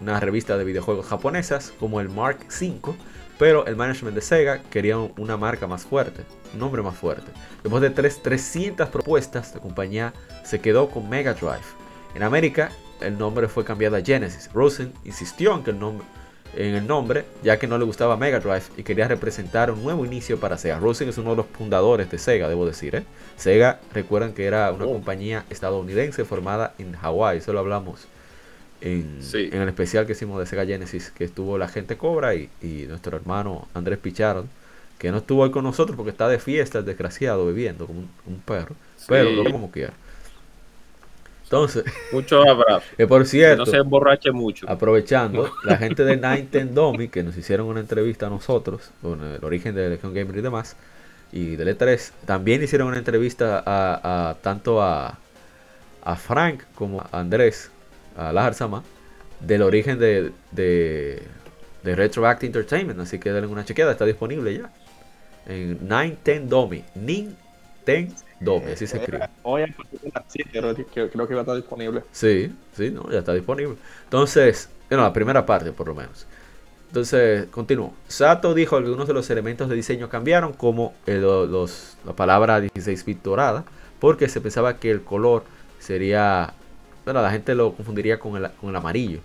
[0.00, 2.96] una revista de videojuegos japonesas como el Mark V
[3.38, 7.30] pero el management de Sega quería una marca más fuerte, un nombre más fuerte.
[7.62, 10.12] Después de 300 propuestas, la compañía
[10.44, 11.62] se quedó con Mega Drive.
[12.14, 12.70] En América,
[13.00, 14.50] el nombre fue cambiado a Genesis.
[14.52, 16.04] Rosen insistió en que el nombre,
[16.56, 20.04] en el nombre, ya que no le gustaba Mega Drive y quería representar un nuevo
[20.04, 20.78] inicio para Sega.
[20.78, 22.94] Rosen es uno de los fundadores de Sega, debo decir.
[22.96, 23.04] ¿eh?
[23.36, 24.92] Sega, recuerdan que era una Oh.
[24.92, 28.06] compañía estadounidense formada en Hawái, eso lo hablamos
[28.80, 29.48] en, Sí.
[29.52, 32.86] en el especial que hicimos de Sega Genesis, que estuvo la gente Cobra y, y
[32.88, 34.48] nuestro hermano Andrés Picharon,
[34.98, 38.10] que no estuvo hoy con nosotros porque está de fiesta, el desgraciado, bebiendo como un,
[38.26, 38.74] un perro,
[39.06, 39.92] pero lo como quiera.
[41.48, 42.90] Entonces, Muchos abrazos.
[42.96, 44.66] que por Que cierto, no se emborrache mucho.
[44.66, 49.74] aprovechando, la gente de Nintendomi que nos hicieron una entrevista a nosotros, con el origen
[49.74, 50.76] de Legion Gamer y demás,
[51.32, 55.18] y del E3, también hicieron una entrevista a, a- tanto a,
[56.02, 57.70] a Frank como a Andrés,
[58.16, 58.84] a Lajarsama,
[59.40, 61.22] del origen de, de,
[61.84, 64.70] de Retroact Entertainment, así que denle una chequeada, está disponible ya.
[65.46, 68.14] En Nintendomi, Nintendomi,
[68.72, 69.28] así se escribe.
[69.42, 70.50] Hoy a partir de las 7
[71.10, 72.02] creo que, va a estar disponible.
[72.12, 73.76] Sí, sí, no, ya está disponible.
[74.04, 76.26] Entonces, bueno, la primera parte por lo menos.
[76.88, 77.92] Entonces, continúo.
[78.08, 82.60] Sato dijo que algunos de los elementos de diseño cambiaron, como lo- los, la palabra
[82.60, 83.64] 16 bit dorada,
[84.00, 85.44] porque se pensaba que el color
[85.78, 86.54] sería,
[87.04, 89.20] bueno, la gente lo confundiría con el, con el amarillo.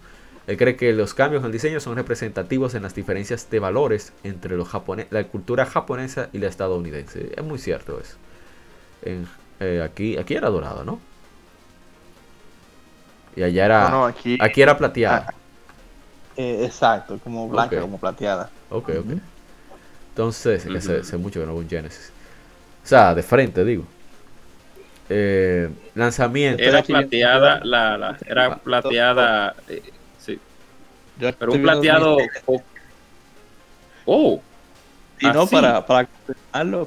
[0.45, 4.11] Él cree que los cambios en el diseño son representativos en las diferencias de valores
[4.23, 7.31] entre los japone- la cultura japonesa y la estadounidense.
[7.38, 8.18] Es muy cierto eso.
[9.06, 9.28] En-
[9.60, 11.00] eh, aquí, aquí era dorado, ¿no?
[13.36, 15.28] Y allá era, No, no, aquí, aquí era plateada.
[16.36, 18.50] eh, exacto, como blanca, como plateada.
[18.70, 19.12] Ok, ok.
[20.10, 22.12] Entonces, que sé, mucho que no veo un Genesis.
[22.84, 23.86] O sea, de frente, digo.
[25.10, 26.64] Eh, lanzamiento.
[26.64, 28.62] Era plateada, la, la- era Ah.
[28.64, 29.82] plateada, eh,
[30.18, 30.40] sí,
[31.38, 32.18] pero un plateado.
[34.06, 34.42] Oh,
[35.20, 35.56] Y no, así.
[35.56, 36.10] para, para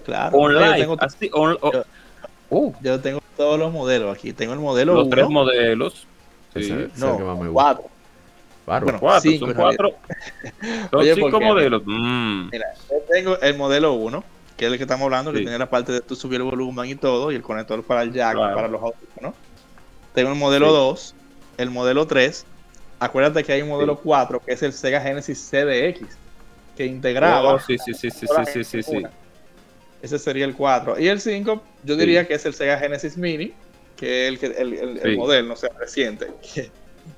[0.05, 0.37] claro.
[0.39, 1.57] on Yo live, tengo, así, on-
[2.51, 4.33] yo- oh, yo tengo todos los modelos aquí.
[4.33, 6.07] Tengo el modelo los 1, tres modelos.
[6.55, 7.53] Sí, es el no, que más me gusta.
[7.53, 7.85] 4.
[8.67, 8.85] Bárbaro.
[8.87, 9.95] bueno, cuatro, cinco, son cuatro.
[10.91, 11.83] Son Oye, cinco modelos.
[11.87, 14.25] Mm, Mira, yo tengo el modelo 1,
[14.57, 16.91] que es el que estamos hablando, que tiene la parte de tú subir el volumen
[16.91, 18.55] y todo, y el conector para el jack, Claro.
[18.57, 19.35] para los audífonos.
[20.15, 20.73] Tengo el modelo Sí.
[20.73, 21.15] 2,
[21.59, 22.45] el modelo 3.
[22.99, 26.01] Acuérdate que hay un modelo 4, que es el Sega Genesis CDX,
[26.77, 27.55] que integraba.
[27.55, 29.03] oh, sí, sí, sí, sí, sí, sí, sí.
[30.03, 30.99] Ese sería el 4.
[30.99, 33.53] Y el 5, yo diría que es el Sega Genesis Mini,
[33.97, 35.17] que es el, que- el, el- el Sí.
[35.17, 36.29] modelo, no sé, reciente.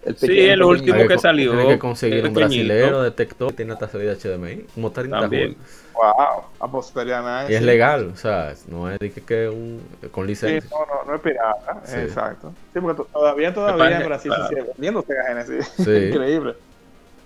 [0.04, 3.88] El Sí, el último que salió, Tiene que conseguir un brasilero detector que tiene hasta
[3.88, 4.64] salida HDMI.
[4.74, 5.56] Como 30 También.
[5.94, 7.64] Wow, nice, Y es sí.
[7.66, 8.10] legal.
[8.12, 9.82] O sea, no es de que, que un,
[10.12, 10.70] con Sí, licencia.
[10.70, 11.96] no, no, no es pirata, Sí.
[12.00, 12.52] exacto.
[12.72, 14.48] Sí, porque to- todavía, todavía en Brasil claro.
[14.48, 15.72] se sigue vendiendo Sega Genesis.
[15.76, 15.90] Sí.
[16.12, 16.54] Increíble.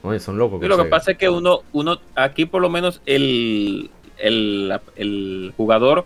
[0.05, 0.61] Oye, son locos.
[0.61, 3.91] Sí, con lo que pasa es que uno, uno aquí por lo menos el,
[4.23, 6.05] el, el jugador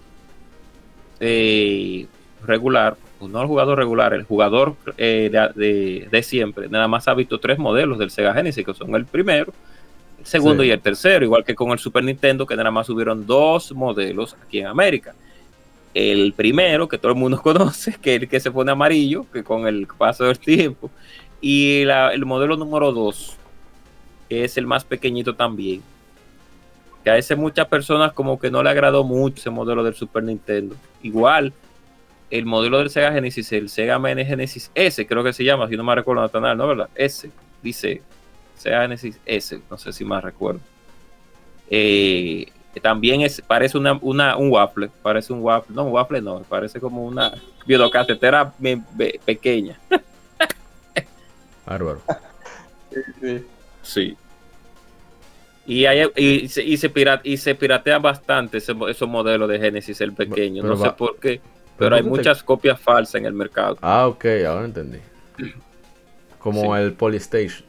[1.21, 2.07] eh,
[2.45, 7.15] regular, no el jugador regular, el jugador eh, de, de- de siempre, nada más ha
[7.15, 9.53] visto tres modelos del Sega Genesis, que son el primero,
[10.19, 10.69] el segundo Sí.
[10.69, 14.37] y el tercero, igual que con el Super Nintendo, que nada más subieron dos modelos
[14.45, 15.15] aquí en América.
[15.95, 19.43] El primero, que todo el mundo conoce, que es el que se pone amarillo, que
[19.43, 20.91] con el paso del tiempo,
[21.41, 23.37] y la- el modelo número dos,
[24.29, 25.81] que es el más pequeñito también.
[27.07, 30.25] Que a ese muchas personas como que no le agradó mucho ese modelo del Super
[30.25, 30.75] Nintendo.
[31.05, 31.53] Igual,
[32.31, 35.77] el modelo del Sega Genesis, el Sega Mini Genesis S, creo que se llama, si
[35.77, 36.67] no me recuerdo, Natanal, ¿no?
[36.67, 36.89] ¿Verdad?
[36.97, 37.31] S,
[37.63, 38.03] dice
[38.57, 40.59] Sega Genesis S, no sé si más recuerdo.
[41.71, 42.47] Eh,
[42.83, 46.81] también es, parece una, una- un waffle, parece un waffle, no, un waffle no, parece
[46.81, 47.33] como una
[48.95, 49.79] be- pequeña.
[51.65, 52.03] Bárbaro.
[53.83, 54.17] Sí.
[55.67, 59.59] Y, hay, y, se, y, se pira- y se piratea bastante ese esos modelos de
[59.59, 60.63] Genesis, el pequeño.
[60.63, 63.33] Pero no sé por qué, pero pero hay ¿cómo te- muchas copias falsas en el
[63.33, 63.77] mercado.
[63.83, 64.99] Ah, ok, ahora entendí.
[66.39, 66.81] Como Sí.
[66.83, 67.65] el Polystation.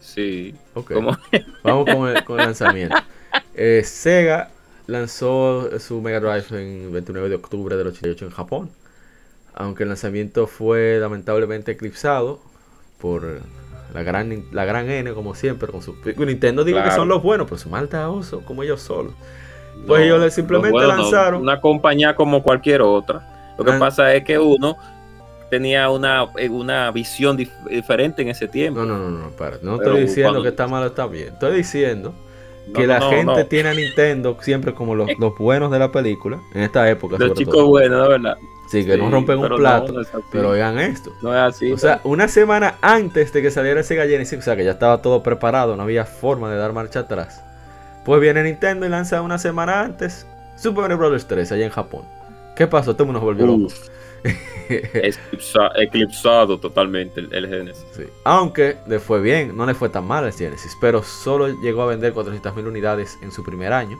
[0.00, 0.54] Sí.
[0.74, 0.92] Ok.
[1.62, 2.96] Vamos con el, con el lanzamiento.
[3.54, 4.50] Eh, Sega
[4.86, 8.70] lanzó su Mega Drive en 29 de octubre del 88 en Japón.
[9.54, 12.40] Aunque el lanzamiento fue lamentablemente eclipsado
[12.98, 13.40] por
[13.94, 16.96] la gran, la gran N, como siempre, con su Nintendo digo que Claro.
[16.96, 19.14] son los buenos, pero su malta oso, como ellos solos.
[19.86, 23.54] Pues No, ellos le simplemente lanzaron- una compañía como cualquier otra.
[23.56, 24.76] Lo que Lan- pasa es que uno
[25.50, 28.80] tenía una, eh, una visión dif- diferente en ese tiempo.
[28.80, 29.58] No, no, no, no, para.
[29.62, 31.28] No Pero estoy diciendo cuando- que está mal o está bien.
[31.34, 32.12] Estoy diciendo
[32.66, 33.46] No, que no, la no, gente no.
[33.46, 37.16] tiene a Nintendo siempre como los, los buenos de la película, en esta época.
[37.18, 37.66] Los sobre chicos todo.
[37.68, 38.08] buenos, ¿no?
[38.08, 38.36] ¿verdad?
[38.80, 39.92] Sí, que no rompen un no, plato.
[39.92, 40.10] no así.
[40.32, 41.12] Pero oigan esto.
[41.22, 41.72] No es así.
[41.72, 45.00] O sea, una semana antes de que saliera ese Genesis, o sea, que ya estaba
[45.02, 47.42] todo preparado, no había forma de dar marcha atrás.
[48.04, 50.26] Pues viene Nintendo y lanza una semana antes
[50.56, 51.26] Super Mario Bros.
[51.26, 52.02] 3 allá en Japón.
[52.54, 52.92] ¿Qué pasó?
[52.94, 53.72] Todo el mundo se volvió loco.
[54.68, 57.84] Eclipsa- eclipsado totalmente el, el Genesis.
[57.96, 58.04] Sí.
[58.24, 61.86] Aunque le fue bien, no le fue tan mal al Genesis, pero solo llegó a
[61.86, 63.98] vender 400.000 unidades en su primer año.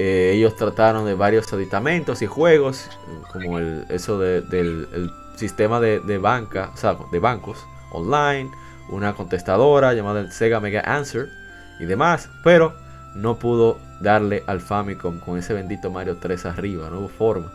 [0.00, 2.88] Eh, ellos trataron de varios aditamentos y juegos,
[3.32, 7.58] como el, eso de- del el sistema de, de banca, o sea, de bancos
[7.90, 8.48] online,
[8.90, 11.28] una contestadora llamada el Sega Mega Answer
[11.80, 12.74] y demás, pero
[13.16, 17.50] no pudo darle al Famicom con ese bendito Mario 3 arriba, no hubo forma.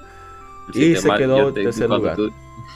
[0.74, 2.15] Y se quedó en te- tercer lugar.
[2.18, 2.32] tú-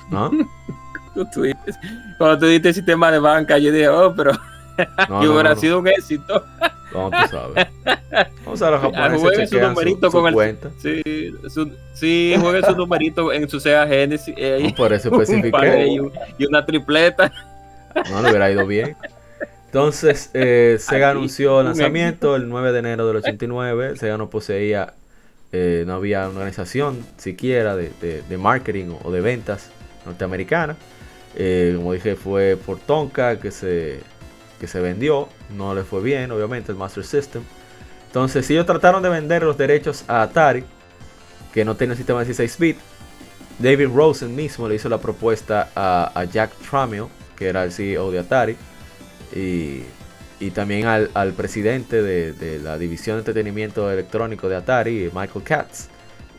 [0.09, 0.31] ¿No?
[1.13, 1.77] tú- tú dices-
[2.17, 4.39] cuando tú diste sistema de banca, yo dije, oh, pero No,
[5.19, 5.59] que no, hubiera no.
[5.59, 6.45] sido un éxito.
[6.93, 7.67] No, tú sabes.
[8.45, 10.69] Vamos a los japoneses Jueguen su chequean su, con el- cuenta.
[10.81, 11.01] Sí,
[11.49, 14.33] su, sí juegue su numerito en su Sega Genesis.
[14.37, 15.87] eh, No, por eso especifiqué.
[15.91, 17.31] y, un- y una tripleta.
[18.09, 18.95] No le hubiera ido bien.
[19.65, 23.97] Entonces, eh, Sega Aquí, anunció el lanzamiento el 9 de enero del 89.
[23.97, 24.93] Sega no poseía,
[25.51, 29.69] eh, no había una organización siquiera de, de- de marketing o de ventas
[30.05, 30.77] norteamericana.
[31.35, 33.99] Eh, como dije, fue por Tonka que se,
[34.59, 35.29] que se vendió.
[35.55, 37.43] No le fue bien, obviamente, el Master System.
[38.07, 40.63] Entonces, ellos trataron de vender los derechos a Atari,
[41.53, 42.79] que no tenía un sistema de 16 bits.
[43.59, 47.05] David Rosen mismo le hizo la propuesta a, Jack Tramiel,
[47.35, 48.55] que era el CEO de Atari,
[49.35, 49.83] y,
[50.39, 55.43] y también al, al presidente de, de la división de entretenimiento electrónico de Atari, Michael
[55.43, 55.87] Katz.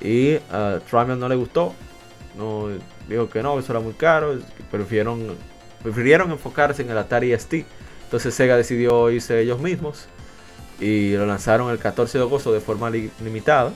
[0.00, 1.74] Y a Tramiel no le gustó,
[2.38, 2.68] no,
[3.08, 4.38] dijo que no, eso era muy caro,
[4.70, 5.36] prefirieron,
[5.82, 7.66] prefirieron enfocarse en el Atari ST.
[8.08, 10.06] Entonces Sega decidió irse ellos mismos
[10.80, 13.72] y lo lanzaron el 14 de agosto de forma li- limitada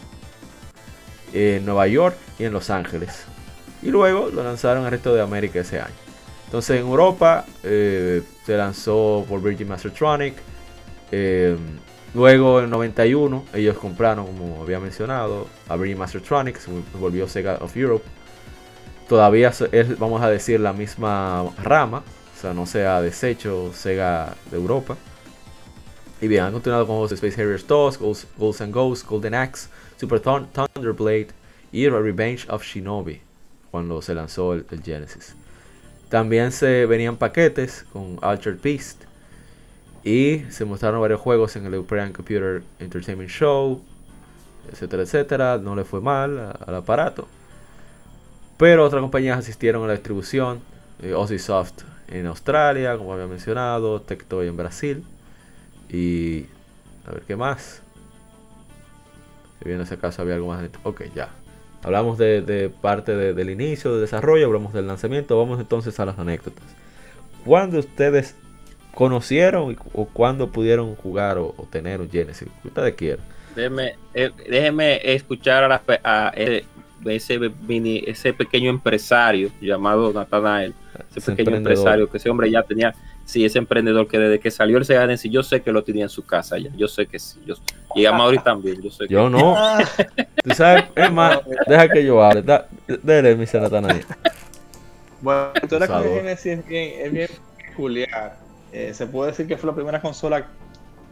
[1.32, 3.24] en Nueva York y en Los Ángeles.
[3.82, 5.94] Y luego lo lanzaron al resto de América ese año.
[6.46, 10.34] Entonces en Europa eh, se lanzó por Virgin Mastertronic.
[11.10, 11.56] eh,
[12.14, 17.76] luego en 91 ellos compraron, como había mencionado, a Virgin Mastertronic, se volvió Sega of
[17.76, 18.04] Europe.
[19.08, 22.02] Todavía es, vamos a decir, la misma rama,
[22.42, 24.96] sea, no se ha deshecho Sega de Europa.
[26.20, 29.68] Y bien, han continuado con juegos de Space Harrier 2, Ghosts, and Ghosts, Golden Axe,
[29.98, 31.28] Super Thun- Thunderblade
[31.72, 33.20] y Revenge of Shinobi
[33.70, 35.34] cuando se lanzó el, Genesis.
[36.10, 39.02] También se venían paquetes con Altered Beast
[40.04, 43.80] y se mostraron varios juegos en el European Computer Entertainment Show,
[44.70, 45.58] etcétera, etcétera.
[45.58, 47.26] No le fue mal al aparato.
[48.58, 50.60] Pero otras compañías asistieron a la distribución.
[51.00, 51.82] eh, Soft
[52.12, 55.02] en Australia, como había mencionado, Tectoy en Brasil.
[55.88, 56.44] Y
[57.06, 57.82] a ver qué más.
[59.58, 60.68] Si bien en ese caso había algo más.
[60.84, 61.30] Ok, ya.
[61.82, 65.38] Hablamos de, parte de- del inicio, del desarrollo, hablamos del lanzamiento.
[65.38, 66.64] Vamos entonces a las anécdotas.
[67.44, 68.36] ¿Cuándo ustedes
[68.94, 72.48] conocieron o cuándo pudieron jugar o, tener un Genesis?
[72.64, 73.24] Ustedes quieran.
[74.14, 76.32] Eh, déjeme escuchar a, la
[77.04, 80.74] ese mini- ese pequeño empresario llamado Nathanael.
[81.14, 82.94] Ese pequeño empresario que ese hombre ya tenía,
[83.24, 86.04] sí, ese emprendedor que desde que salió el Sega Genesis, yo sé que lo tenía
[86.04, 87.40] en su casa ya, yo sé que sí.
[87.46, 87.54] Yo,
[87.94, 89.56] y a Mauri también, yo sé que Yo no.
[90.44, 92.42] Tú sabes, es más, deja que yo hable.
[92.42, 92.66] Da,
[93.02, 94.04] dele, mi Natanael.
[95.20, 96.22] Bueno, la historia Por con el favor.
[96.22, 98.36] Genesis es bien, es bien peculiar.
[98.72, 100.46] Eh, se puede decir que fue la primera consola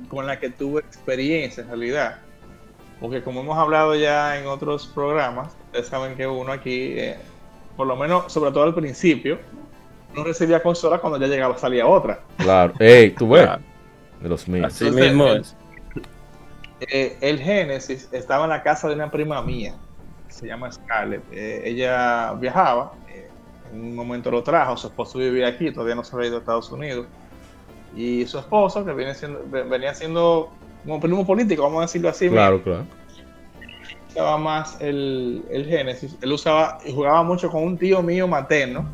[0.08, 2.18] con la que tuve experiencia en realidad.
[3.00, 7.16] Porque como hemos hablado ya en otros programas, ustedes saben que uno aquí, eh,
[7.76, 9.38] por lo menos, sobre todo al principio,
[10.14, 12.20] no recibía consola cuando ya llegaba, salía otra.
[12.38, 12.74] Claro.
[12.78, 13.42] Ey, tú ves.
[13.44, 13.62] Claro.
[14.20, 14.66] De los míos.
[14.66, 15.56] así Entonces, mismo el- es.
[16.80, 19.74] Eh, el Genesis estaba en la casa de una prima mía,
[20.28, 21.22] se llama Scarlett.
[21.30, 23.28] Eh, ella viajaba, eh,
[23.72, 26.40] en un momento lo trajo, su esposo vivía aquí, todavía no se había ido a
[26.40, 27.06] Estados Unidos.
[27.94, 30.50] Y su esposo, que viene siendo, ve- venía siendo
[30.84, 32.86] como primo político, vamos a decirlo así, Claro, claro.
[34.08, 36.16] usaba más el, el Genesis.
[36.22, 38.88] Él usaba y jugaba mucho con un tío mío materno.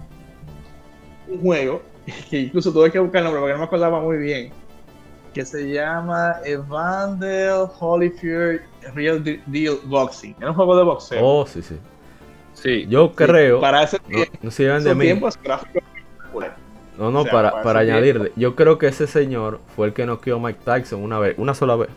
[1.29, 1.83] Un juego
[2.31, 4.53] que incluso tuve que buscar el nombre porque no me acordaba muy bien.
[5.35, 8.61] Que se llama Evandel Holyfield
[8.95, 10.35] Real De- Deal Boxing.
[10.39, 11.19] Era un juego de boxeo.
[11.23, 11.77] Oh, sí, sí.
[12.55, 13.61] Sí, Yo Sí, creo.
[13.61, 15.21] Para ese No, tiempo, no de mí.
[16.99, 18.33] No, no, O sea, para, para añadirle.
[18.37, 21.53] Yo creo que ese señor fue el que noqueó a Mike Tyson una vez, una
[21.53, 21.91] sola vez.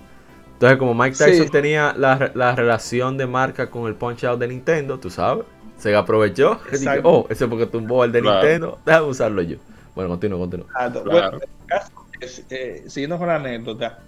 [0.54, 1.50] Entonces, como Mike Tyson Sí.
[1.52, 5.46] tenía la, la relación de marca con el Punch Out de Nintendo, tú sabes,
[5.80, 6.60] se aprovechó.
[6.72, 8.42] dije, oh, ese porque tumbó el de Claro.
[8.42, 9.58] Nintendo, déjame usarlo yo.
[9.96, 10.68] Bueno, continúa, continúa.
[10.68, 11.04] Exacto.
[11.04, 11.32] Claro.
[11.32, 11.92] Bueno, en el caso,
[12.22, 14.00] es, eh, siguiendo con la anécdota,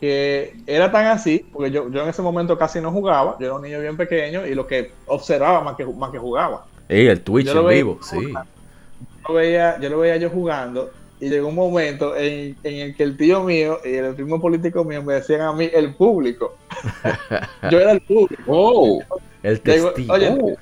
[0.00, 3.54] que era tan así, porque yo, yo en ese momento casi no jugaba, yo era
[3.54, 6.64] un niño bien pequeño y lo que observaba más que, más que jugaba.
[6.88, 8.32] Ey, el Twitch Yo lo en veía- vivo, sí.
[8.32, 12.96] Yo lo veía, yo lo veía yo jugando y llegó un momento en, en el
[12.96, 16.56] que el tío mío y el primo político mío me decían a mí el público.
[17.70, 18.42] yo era el público.
[18.48, 19.00] Oh,
[19.44, 20.12] El testigo.
[20.12, 20.56] oye.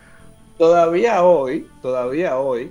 [0.60, 2.70] Todavía hoy, todavía hoy,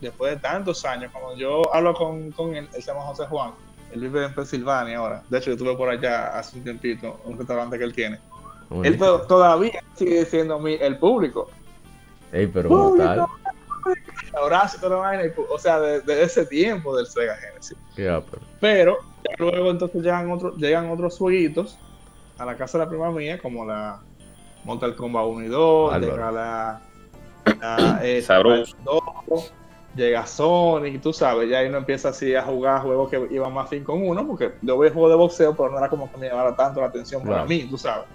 [0.00, 3.52] después de tantos años, cuando yo hablo con, con él, él se llama José Juan,
[3.92, 5.22] él vive en Pensilvania ahora.
[5.30, 8.18] De hecho, yo estuve por allá hace un tiempito, un restaurante que él tiene.
[8.82, 11.48] Él to- todavía sigue siendo mi, el público.
[12.32, 12.96] Ey, pero Público.
[12.96, 13.26] brutal.
[14.42, 14.80] Horacio,
[15.48, 17.76] o sea, desde de ese tiempo del Sega Genesis.
[17.94, 18.42] Qué ápero.
[18.60, 21.78] Pero ya luego entonces llegan otros, llegan otros jueguitos
[22.38, 24.00] a la casa de la prima mía, como la
[24.64, 26.12] Mortal Kombat 1 y 2, Bárbaro.
[26.12, 26.82] llega la,
[28.02, 28.76] eh, Sabroso.
[28.84, 29.52] 2,
[29.96, 33.68] llega Sonic, tú sabes, ya ahí uno empieza así a jugar juegos que iban más
[33.68, 36.28] fin con uno, porque yo veía juegos de boxeo, pero no era como que me
[36.28, 38.06] llamara tanto la atención para mí, tú sabes.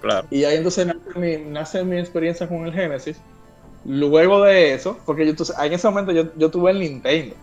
[0.00, 0.26] Claro.
[0.30, 3.20] Y ahí entonces nace mi, nace mi experiencia con el Genesis.
[3.84, 5.32] Luego de eso, porque yo,
[5.62, 7.34] en ese momento yo, yo tuve el Nintendo.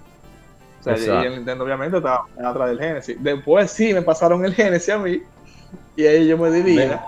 [0.80, 3.18] O sea, y el Nintendo obviamente estaba atrás del Genesis.
[3.20, 5.22] Después sí me pasaron el Genesis a mí.
[5.96, 7.04] Y ahí yo me dividía.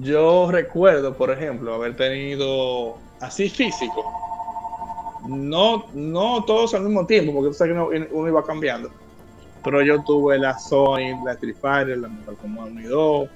[0.00, 4.04] Yo recuerdo, por ejemplo, haber tenido así físico.
[5.28, 8.90] No, no todos al mismo tiempo, porque tú sabes que uno, uno iba cambiando.
[9.64, 13.28] Pero yo tuve la Sony, la Street Fighter, la Mortal Kombat 1 y 2.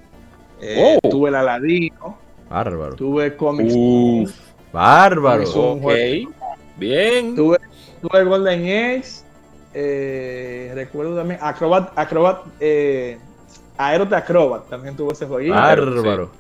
[0.60, 1.08] eh, Oh.
[1.08, 2.16] Tuve la Ladino,
[2.48, 2.94] Bárbaro.
[2.94, 3.74] tuve Comics.
[3.76, 4.32] Uf,
[4.72, 5.42] Bárbaro.
[5.42, 5.72] Eso.
[5.72, 5.82] un ok.
[5.82, 6.30] juego.
[6.76, 7.34] Bien.
[7.34, 7.58] Tuve,
[8.00, 9.04] tuve Golden Age.
[9.74, 13.18] eh, recuerdo también Acrobat, Acrobat, eh,
[13.78, 14.68] Aero de Acrobat.
[14.68, 15.54] También tuve ese jueguito.
[15.54, 16.30] Bárbaro.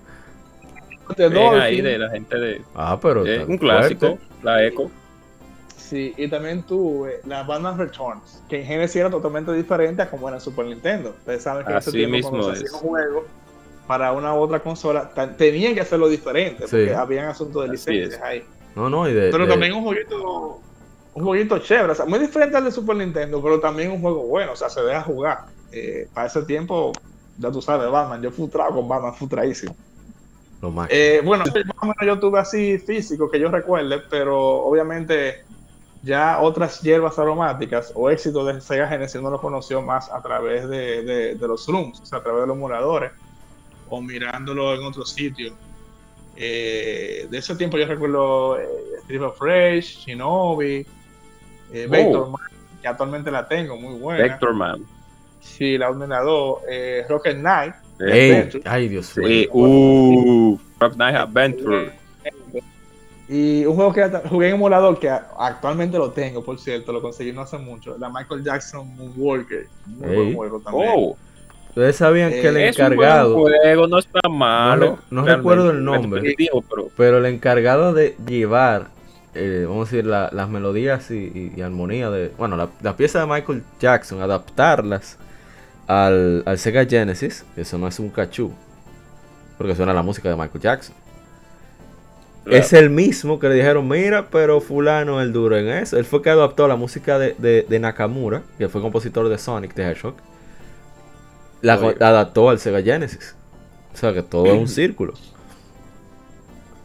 [1.16, 3.24] De ahí de la gente de, Ah, pero.
[3.26, 4.24] está un clásico, fuerte.
[4.42, 4.90] la Echo.
[5.76, 10.28] Sí, y también tuve la Batman Returns, que en Genesis era totalmente diferente a como
[10.28, 11.10] era en Super Nintendo.
[11.18, 12.72] Ustedes saben que en ese tiempo mismo cuando se es.
[12.74, 13.24] hacía un juego
[13.88, 16.76] para una u otra consola, tenían que hacerlo diferente, Sí.
[16.76, 18.22] porque habían asuntos de Así licencias es.
[18.22, 18.44] ahí.
[18.76, 19.30] No, no, y de.
[19.32, 20.60] Pero de- también un jueguito,
[21.14, 24.22] un jueguito chévere, o sea, muy diferente al de Super Nintendo, pero también un juego
[24.26, 25.38] bueno, o sea, se deja jugar.
[25.72, 26.92] Eh, para ese tiempo,
[27.36, 29.74] ya tú sabes, Batman, yo frustrado con Batman, frustradísimo.
[30.60, 30.86] Lo.
[30.90, 35.42] Eh, bueno, más o menos yo tuve así físico que yo recuerde, pero obviamente
[36.02, 40.68] ya otras hierbas aromáticas o éxitos de Sega Genesis uno lo conoció más a través
[40.68, 43.12] de, de- de los rooms, o sea, a través de los emuladores
[43.88, 45.52] o mirándolo en otros sitios.
[46.36, 48.66] Eh, de ese tiempo yo recuerdo eh,
[49.02, 50.86] Street of Rage, Shinobi,
[51.72, 51.90] eh, Oh.
[51.90, 52.40] Vector Man,
[52.80, 54.22] que actualmente la tengo, muy buena.
[54.22, 54.82] Vector Man.
[55.40, 57.74] Sí, la ordenador, eh, Rocket Knight.
[58.08, 59.28] Ey, ay, Dios mío.
[59.28, 61.92] Sí, uh, Rock Knight Adventure.
[63.28, 67.32] Y un juego que jugué en emulador que actualmente lo tengo, por cierto, lo conseguí
[67.32, 69.66] no hace mucho, la Michael Jackson Moonwalker.
[69.86, 70.16] Muy Ey.
[70.16, 70.90] buen juego también.
[70.92, 71.16] Oh,
[71.68, 73.38] Ustedes sabían que el Eh, es un encargado.
[73.38, 74.98] buen juego, no está malo.
[75.10, 76.34] No re- no recuerdo el nombre.
[76.36, 78.88] pero Pero el encargado de llevar,
[79.36, 82.32] eh, vamos a decir, la- las melodías y, y- y armonía de.
[82.36, 85.16] Bueno, la, la pieza de Michael Jackson, adaptarlas
[85.90, 88.52] al, al Sega Genesis, eso no es un cachú,
[89.58, 90.94] porque suena la música de Michael Jackson.
[92.44, 95.96] claro, Es el mismo que le dijeron, mira, pero fulano el duro en eso.
[95.98, 99.74] Él fue que adaptó la música de, de- de Nakamura, que fue compositor de Sonic
[99.74, 100.14] the Hedgehog.
[101.62, 103.34] La, la adaptó al Sega Genesis.
[103.92, 105.14] O sea que todo es un círculo.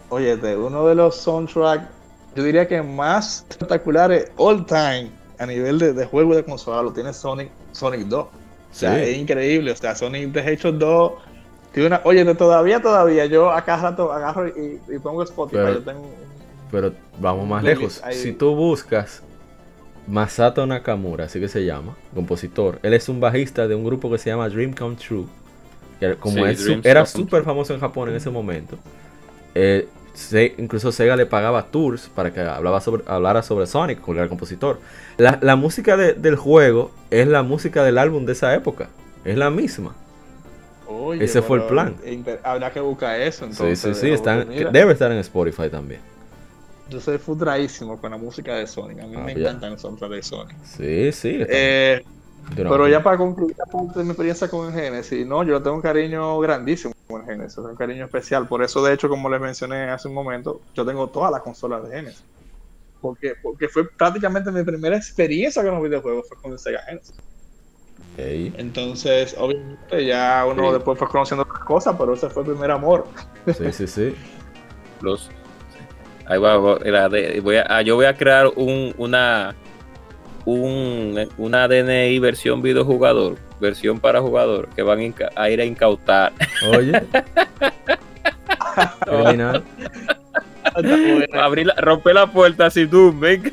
[0.09, 1.87] Oye, de uno de los soundtracks,
[2.35, 6.93] yo diría que más espectaculares all time a nivel de, de juego de consola lo
[6.93, 8.27] tiene Sonic, Sonic 2.
[8.75, 9.01] O sea, Sí.
[9.11, 9.71] es increíble.
[9.71, 11.11] O sea, Sonic the Hedgehog 2
[11.71, 12.01] tiene una.
[12.03, 15.59] Oye, todavía, todavía, yo a cada rato agarro y, y pongo Spotify.
[15.63, 16.25] Pero- yo tengo un-
[16.71, 18.01] Pero vamos más lejos.
[18.03, 18.15] ahí.
[18.15, 19.23] Si tú buscas
[20.07, 22.79] Masato Nakamura, así que se llama, compositor.
[22.83, 25.25] Él es un bajista de un grupo que se llama Dream Come True.
[25.99, 28.77] que como Sí, era súper famoso en Japón en ese momento.
[29.55, 34.23] eh, se- incluso Sega le pagaba tours para que hablaba sobre, hablara sobre Sonic, era
[34.23, 34.79] el compositor.
[35.17, 38.89] La, la música de- del juego es la música del álbum de esa época.
[39.23, 39.93] Es la misma.
[40.87, 41.95] Oye, Ese fue el plan.
[42.05, 43.45] inter- Habrá que buscar eso.
[43.45, 44.07] Entonces, sí, sí, sí.
[44.07, 45.99] de- está en- mira, debe estar en Spotify también.
[46.89, 48.99] Yo soy frustradísimo con la música de Sonic.
[48.99, 49.41] A mí Ah, me ya.
[49.41, 50.55] encantan los soundtracks de Sonic.
[50.63, 51.37] Sí, sí.
[51.49, 52.03] Eh,
[52.49, 55.75] Durante- pero ya para concluir parte de mi experiencia con el Genesis, no, yo tengo
[55.77, 58.47] un cariño grandísimo con el Genesis, un cariño especial.
[58.47, 61.87] Por eso, de hecho, como les mencioné hace un momento, yo tengo todas las consolas
[61.89, 62.23] de Genesis.
[63.01, 67.15] Porque, porque fue prácticamente mi primera experiencia con los videojuegos fue con el Sega Genesis.
[68.17, 68.53] Ey.
[68.57, 70.73] Entonces, obviamente, ya uno Sí.
[70.75, 73.05] después fue conociendo otras cosas, pero ese fue el primer amor.
[73.57, 74.15] Sí, sí, sí.
[75.01, 75.29] los
[76.25, 79.53] ahí va, va, la de- voy a, ah, yo voy a crear un una
[80.45, 86.33] un una DNI versión videojugador versión para jugador que van a ir a incautar
[86.69, 87.01] Oye.
[89.05, 89.63] criminal.
[91.33, 93.51] abrir la, romper la puerta así tú venga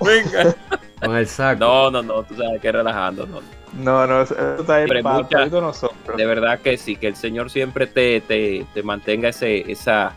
[0.00, 0.54] venga
[1.00, 1.60] Con el saco.
[1.60, 3.40] no no no tú sabes que relajando no.
[3.82, 6.16] No, no, eso está ahí Hombre, para, mucha- para nosotros.
[6.16, 10.12] de verdad que sí que el señor siempre te, te, te mantenga ese esa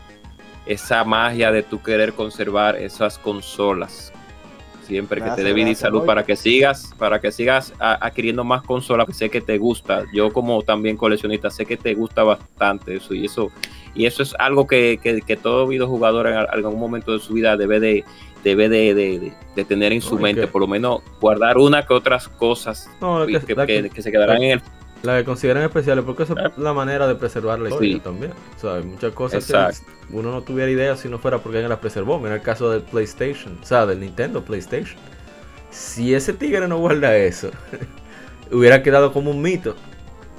[0.66, 4.12] esa magia de tu querer conservar esas consolas.
[4.90, 7.72] Siempre que te Gracias, dé vida y gracias, salud para que sigas, para que sigas
[7.78, 10.04] adquiriendo más consolas, que sé que te gusta.
[10.12, 13.50] Yo como también coleccionista sé que te gusta bastante eso y eso
[13.94, 17.32] y eso es algo que, que- que todo videojugador en al- algún momento de su
[17.34, 18.04] vida debe de
[18.44, 21.92] debe de, de- tener en su No, mente, que- por lo menos guardar una que
[21.94, 24.62] otras cosas No, que se quedarán en el
[25.02, 26.48] la que consideran especiales porque eso Ah.
[26.48, 28.00] es la manera de preservar la historia Sí.
[28.00, 28.32] también.
[28.56, 29.80] O sea, hay muchas cosas Exacto.
[30.08, 32.18] que uno no tuviera idea si no fuera porque alguien las preservó.
[32.18, 34.98] Mira el caso del PlayStation, o sea, del Nintendo PlayStation.
[35.70, 37.50] Si ese tigre no guarda eso,
[38.52, 39.74] hubiera quedado como un mito.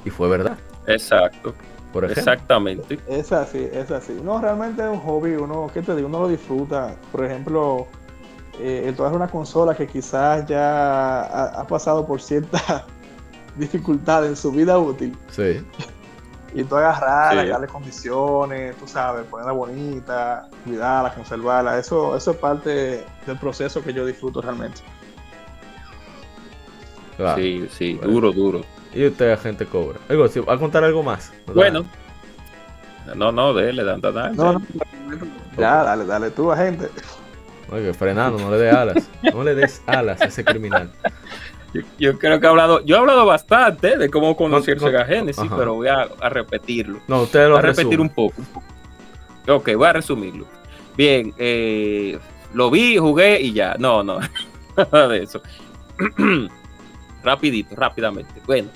[0.05, 0.57] Y fue verdad,
[0.87, 1.53] exacto,
[1.93, 2.21] por ejemplo.
[2.21, 2.99] exactamente.
[3.07, 4.17] Es así, es así.
[4.23, 6.07] No, realmente es un hobby, uno, ¿qué te digo?
[6.07, 6.95] Uno lo disfruta.
[7.11, 7.87] Por ejemplo,
[8.59, 12.85] eh, el tocar una consola que quizás ya ha, ha pasado por cierta
[13.55, 15.17] dificultad en su vida útil.
[15.29, 15.61] Sí.
[16.53, 17.47] Y tú agarrarla, Sí.
[17.47, 21.77] darle condiciones, tú sabes, ponerla bonita, cuidarla, conservarla.
[21.79, 24.81] Eso, eso es parte del proceso que yo disfruto realmente.
[27.17, 27.37] claro.
[27.41, 28.11] Sí, sí, Bueno.
[28.13, 28.61] duro, duro.
[28.93, 29.99] Y usted, agente Cobra.
[30.09, 31.31] Oigo, si va a contar algo más.
[31.47, 31.53] ¿verdad?
[31.53, 31.85] Bueno,
[33.15, 34.35] no, no, dele, dan, dan.
[34.35, 34.61] No, no,
[35.57, 36.89] ya, dale, dale tú, gente.
[37.71, 39.07] Oiga, frenando, no le dé alas.
[39.33, 40.91] No le des alas a ese criminal.
[41.73, 44.99] Yo, yo creo que he hablado, yo he hablado bastante de cómo conocer Con- con-
[45.01, 45.55] Sega Genesis, Ajá.
[45.57, 46.99] pero voy a, a repetirlo.
[47.07, 48.65] No, usted lo Voy a repetir un poco, un poco.
[49.47, 50.45] Ok, voy a resumirlo.
[50.97, 52.19] Bien, eh,
[52.53, 53.75] lo vi, jugué y ya.
[53.79, 54.19] No, no,
[54.91, 55.41] nada de eso.
[57.23, 58.33] Rapidito, rápidamente.
[58.45, 58.69] Bueno,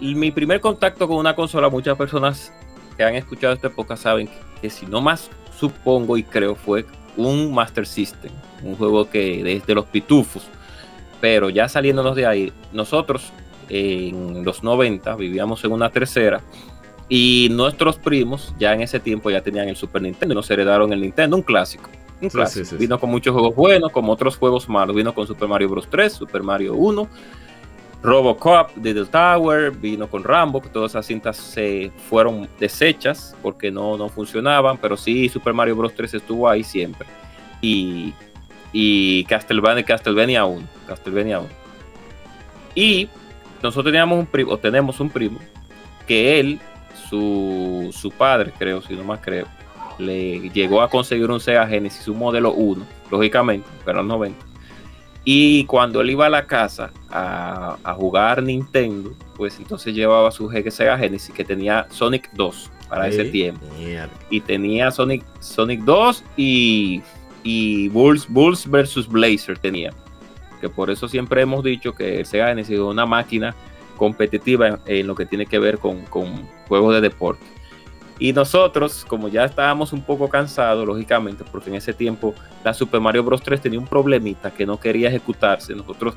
[0.00, 2.52] mi primer contacto con una consola, muchas personas
[2.96, 5.28] que han escuchado esta época saben que, que si no más
[5.58, 6.86] supongo y creo fue
[7.16, 8.30] un Master System,
[8.62, 10.48] un juego que desde los pitufos.
[11.20, 13.32] Pero ya saliéndonos de ahí, nosotros
[13.68, 16.40] en los 90 vivíamos en una tercera
[17.08, 20.92] y nuestros primos ya en ese tiempo ya tenían el Super Nintendo y nos heredaron
[20.92, 21.90] el Nintendo, un clásico.
[22.20, 22.64] Un Sí, clásico.
[22.64, 24.94] sí, sí, Vino con muchos juegos buenos, como otros juegos malos.
[24.94, 25.88] Vino con Super Mario Bros.
[25.88, 27.08] 3, Super Mario 1,
[28.02, 33.96] Robocop, Little Tower, vino con Rambo, que todas esas cintas se fueron deshechas porque no,
[33.96, 35.94] no funcionaban, pero sí Super Mario Bros.
[35.94, 37.06] 3 estuvo ahí siempre.
[37.60, 38.12] Y,
[38.72, 41.48] y Castlevania, Castlevania 1, Castlevania 1.
[42.74, 43.08] Y
[43.62, 45.38] nosotros teníamos un primo, o tenemos un primo,
[46.06, 46.60] que él,
[47.08, 49.46] su, su padre, creo, si no más creo,
[49.98, 54.46] le llegó a conseguir un Sega Genesis, un modelo 1, lógicamente, pero los 90.
[55.24, 60.50] Y cuando él iba a la casa a, a jugar Nintendo, pues entonces llevaba su
[60.70, 63.66] Sega Genesis que tenía Sonic 2 para ese tiempo.
[63.78, 64.10] mierda.
[64.30, 67.02] Y tenía Sonic, Sonic 2 y,
[67.50, 69.90] y Bulls, Bulls versus Blazer tenía.
[70.60, 73.54] Que por eso siempre hemos dicho que Sega es una máquina
[73.96, 76.04] competitiva en, lo que tiene que ver con,
[76.68, 77.42] juegos de deporte.
[78.18, 83.00] Y nosotros, como ya estábamos un poco cansados, lógicamente, porque en ese tiempo la Super
[83.00, 83.40] Mario Bros.
[83.40, 85.74] 3 tenía un problemita que no quería ejecutarse.
[85.74, 86.16] Nosotros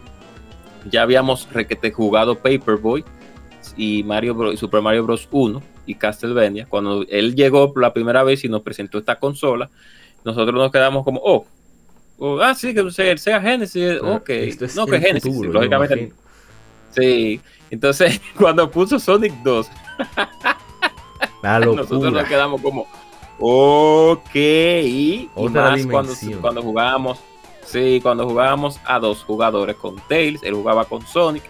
[0.89, 3.05] ya habíamos requete jugado Paperboy
[3.77, 5.29] y Mario Bros- y Super Mario Bros.
[5.31, 6.65] 1 y Castlevania.
[6.65, 9.69] Cuando él llegó la primera vez y nos presentó esta consola,
[10.23, 11.45] nosotros nos quedamos como, oh,
[12.19, 16.13] oh, ah, sí, que el Sega Genesis, ok, Este es no que Genesis, futuro, lógicamente.
[16.91, 19.69] Sí, entonces cuando puso Sonic 2,
[21.43, 22.87] La nosotros nos quedamos como,
[23.39, 27.19] ok, y Otra más cuando, cuando jugábamos,
[27.65, 31.43] sí, cuando jugábamos a dos jugadores con Tails, él jugaba con Sonic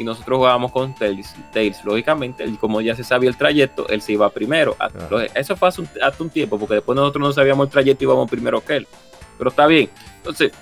[0.00, 1.34] y nosotros jugábamos con Tails.
[1.52, 4.74] Tails, lógicamente, él, como ya se sabía el trayecto, él se iba primero.
[4.78, 5.18] A- Claro.
[5.18, 8.02] lo- Eso fue hace un, hace un tiempo, porque después nosotros no sabíamos el trayecto
[8.04, 8.88] y íbamos primero que él.
[9.36, 9.90] Pero está bien.
[10.16, 10.52] Entonces,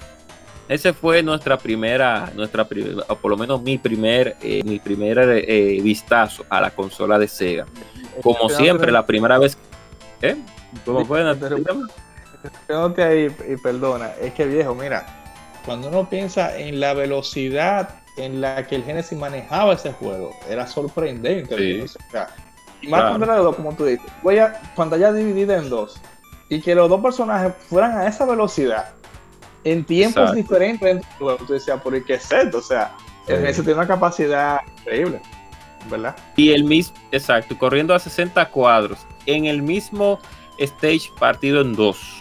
[0.69, 5.19] ese fue nuestra primera, nuestra primera, o por lo menos mi primer, eh, mi primer
[5.21, 7.65] eh, vistazo a la consola de Sega.
[8.23, 9.57] Como siempre, la primera vez.
[10.21, 10.37] ¿Eh?
[10.85, 11.23] ¿Cómo fue?
[12.99, 15.07] Ahí y perdona, es que viejo, mira,
[15.65, 20.67] cuando uno piensa en la velocidad en la que el Genesis manejaba ese juego, era
[20.67, 21.57] sorprendente.
[21.57, 21.81] Sí.
[21.81, 22.29] o sea,
[22.81, 23.55] y más Claro.
[23.57, 26.01] como tú dices, voy a, pantalla dividida en dos,
[26.49, 28.91] y que los dos personajes fueran a esa velocidad,
[29.65, 30.37] en tiempos Exacto.
[30.37, 32.59] diferentes juego, tú decías, ¿por qué es esto?
[32.59, 32.95] O sea,
[33.27, 33.41] el Sí.
[33.43, 35.21] Genesis tiene una capacidad increíble,
[35.91, 36.17] ¿verdad?
[36.37, 40.19] Y el mismo, exacto, corriendo a 60 cuadros, en el mismo
[40.59, 42.18] stage partido en dos.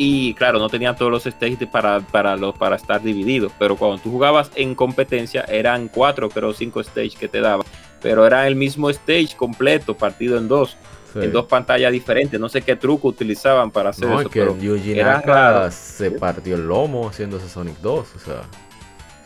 [0.00, 3.98] Y claro, no tenían todos los stages para, para, los, para estar divididos, pero cuando
[3.98, 7.66] tú jugabas en competencia eran cuatro, creo, cinco stages que te daban,
[8.00, 10.76] pero era el mismo stage completo, partido en dos,
[11.12, 11.20] Sí.
[11.20, 12.38] en dos pantallas diferentes.
[12.38, 15.70] No sé qué truco utilizaban para hacer No, eso, es que pero Yuji era Naka
[15.70, 18.08] se partió el lomo haciendo ese Sonic 2.
[18.14, 18.42] O sea,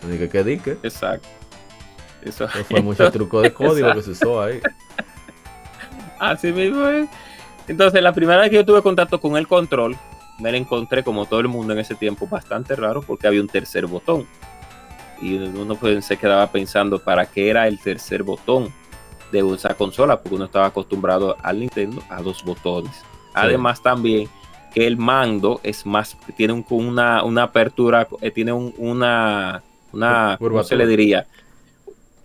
[0.08, 0.78] ni que qué dique.
[0.84, 1.26] exacto.
[2.22, 4.60] Eso, Eso fue mucho truco de código que se usó ahí.
[6.20, 7.08] Así mismo es.
[7.66, 9.96] Entonces, la primera vez que yo tuve contacto con el control,
[10.42, 13.48] me lo encontré como todo el mundo en ese tiempo bastante raro porque había un
[13.48, 14.26] tercer botón.
[15.20, 18.72] Y uno pues, se quedaba pensando para qué era el tercer botón
[19.30, 22.92] de esa consola, porque uno estaba acostumbrado al Nintendo a dos botones.
[23.32, 24.28] Además también
[24.74, 29.62] que el mando es más, tiene una, una apertura, eh, tiene una,
[29.92, 31.26] una, ¿cómo se le diría?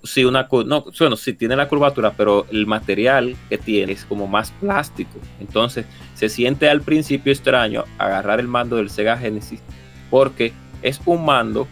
[0.07, 4.27] Sí, una, no, bueno, sí tiene la curvatura, pero el material que tiene es como
[4.27, 5.19] más plástico.
[5.39, 5.85] Entonces
[6.15, 9.61] se siente al principio extraño agarrar el mando del Sega Genesis
[10.09, 11.67] porque es un mando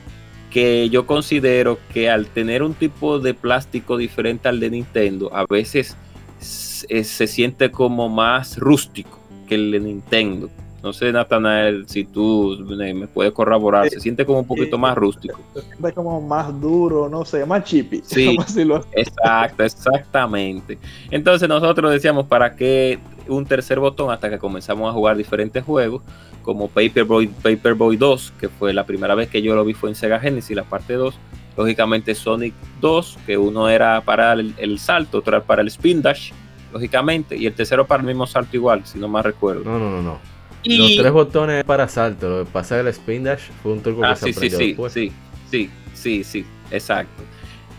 [0.51, 5.45] que yo considero que al tener un tipo de plástico diferente al de Nintendo, a
[5.45, 5.97] veces
[6.39, 10.49] se siente como más rústico que el de Nintendo.
[10.85, 15.39] No sé, Natanael, si tú me puedes corroborar, se siente como un poquito más rústico.
[15.55, 18.03] Se siente como más duro, no sé, más chippy.
[18.05, 18.37] Sí,
[18.91, 20.77] exacto, exactamente.
[21.09, 26.03] Entonces nosotros decíamos, ¿para qué un tercer botón hasta que comenzamos a jugar diferentes juegos?
[26.43, 29.95] Como Paperboy, Paperboy 2, que fue la primera vez que yo lo vi fue en
[29.95, 31.15] Sega Genesis, la parte 2.
[31.57, 36.03] Lógicamente Sonic 2, que uno era para el, el salto, otro era para el spin
[36.03, 36.31] dash,
[36.71, 39.63] lógicamente, y el tercero para el mismo salto igual, si no más recuerdo.
[39.63, 40.34] No, no, no, no.
[40.65, 44.15] Los tres botones para salto, lo que pasa el spin dash fue un truco ah,
[44.15, 45.11] que sí, se sí, sí, sí,
[45.49, 47.23] sí, sí, sí, exacto.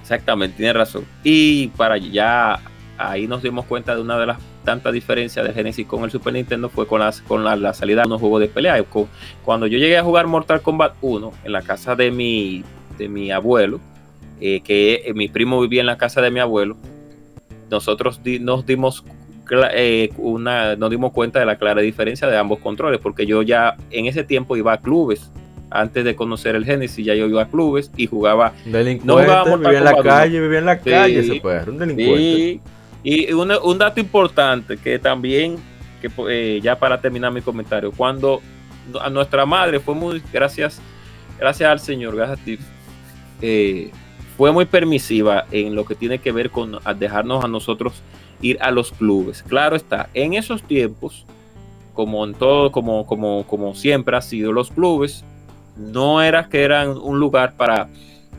[0.02, 1.04] Exactamente, tiene razón.
[1.24, 2.60] Y para ya
[2.96, 6.32] ahí nos dimos cuenta de una de las tantas diferencias de Genesis con el Super
[6.32, 8.84] Nintendo fue con, las, con la, salida de unos juegos de pelea.
[9.44, 12.64] Cuando yo llegué a jugar Mortal Kombat 1 en la casa de mi,
[12.98, 13.80] de mi abuelo,
[14.40, 16.76] eh, que eh, mi primo vivía en la casa de mi abuelo,
[17.70, 19.04] nosotros nos dimos
[19.72, 23.76] eh, una, nos dimos cuenta de la clara diferencia de ambos controles, porque yo ya
[23.90, 25.30] en ese tiempo iba a clubes.
[25.68, 28.52] Antes de conocer el Genesis, ya yo iba a clubes y jugaba.
[28.64, 32.60] no jugaba vivía en la calle, vivía en la calle, se puede, un delincuente.
[33.02, 35.56] Y un, dato importante que también,
[36.00, 38.40] que eh, ya para terminar mi comentario, cuando
[39.00, 40.80] a nuestra madre fue muy, gracias,
[41.38, 42.58] gracias al Señor, gracias a ti,
[43.42, 43.90] eh,
[44.36, 48.02] fue muy permisiva en lo que tiene que ver con dejarnos a nosotros
[48.40, 49.42] ir a los clubes.
[49.42, 51.24] Claro está, en esos tiempos,
[51.94, 55.24] como en todo, como, como, como siempre ha sido, los clubes
[55.76, 57.88] no era que eran un lugar para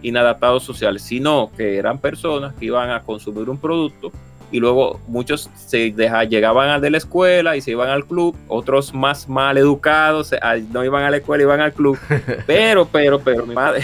[0.02, 4.11] inadaptados sociales, sino que eran personas que iban a consumir un producto
[4.52, 9.28] y luego muchos se llegaban de la escuela y se iban al club, otros más
[9.28, 10.34] mal educados
[10.72, 11.98] no iban a la escuela, iban al club,
[12.48, 13.84] pero, pero, pero mi madre,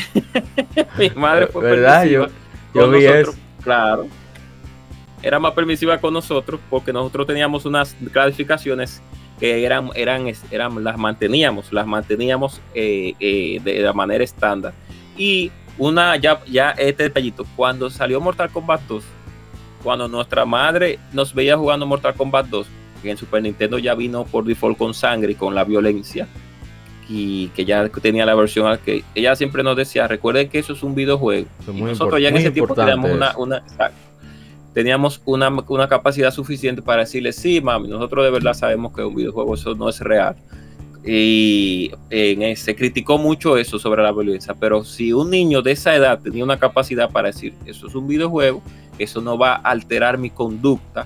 [0.98, 2.06] mi madre fue ¿verdad?
[2.06, 2.28] Yo,
[2.74, 3.34] yo vi eso.
[3.64, 4.08] Claro,
[5.24, 9.02] era más permisiva con nosotros porque nosotros teníamos unas clasificaciones
[9.40, 14.74] que eran, eran, eran las manteníamos, las manteníamos eh, eh, de la manera estándar.
[15.18, 19.04] Y una, ya, ya este detallito, cuando salió Mortal Kombat 2,
[19.84, 22.68] cuando nuestra madre nos veía jugando Mortal Kombat 2,
[23.02, 26.28] que en Super Nintendo ya vino por default con sangre y con la violencia,
[27.10, 30.84] y que ya tenía la versión que ella siempre nos decía, recuerden que eso es
[30.84, 31.48] un videojuego.
[31.74, 33.64] y nosotros ya en ese tiempo teníamos una, una,
[34.74, 39.16] teníamos una, una, capacidad suficiente para decirle, sí, mami, nosotros de verdad sabemos que un
[39.16, 40.36] videojuego eso no es real.
[41.06, 45.96] Y en, se criticó mucho eso sobre la violencia, pero si un niño de esa
[45.96, 48.62] edad tenía una capacidad para decir, eso es un videojuego,
[48.98, 51.06] eso no va a alterar mi conducta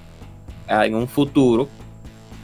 [0.67, 1.67] ah, en un futuro,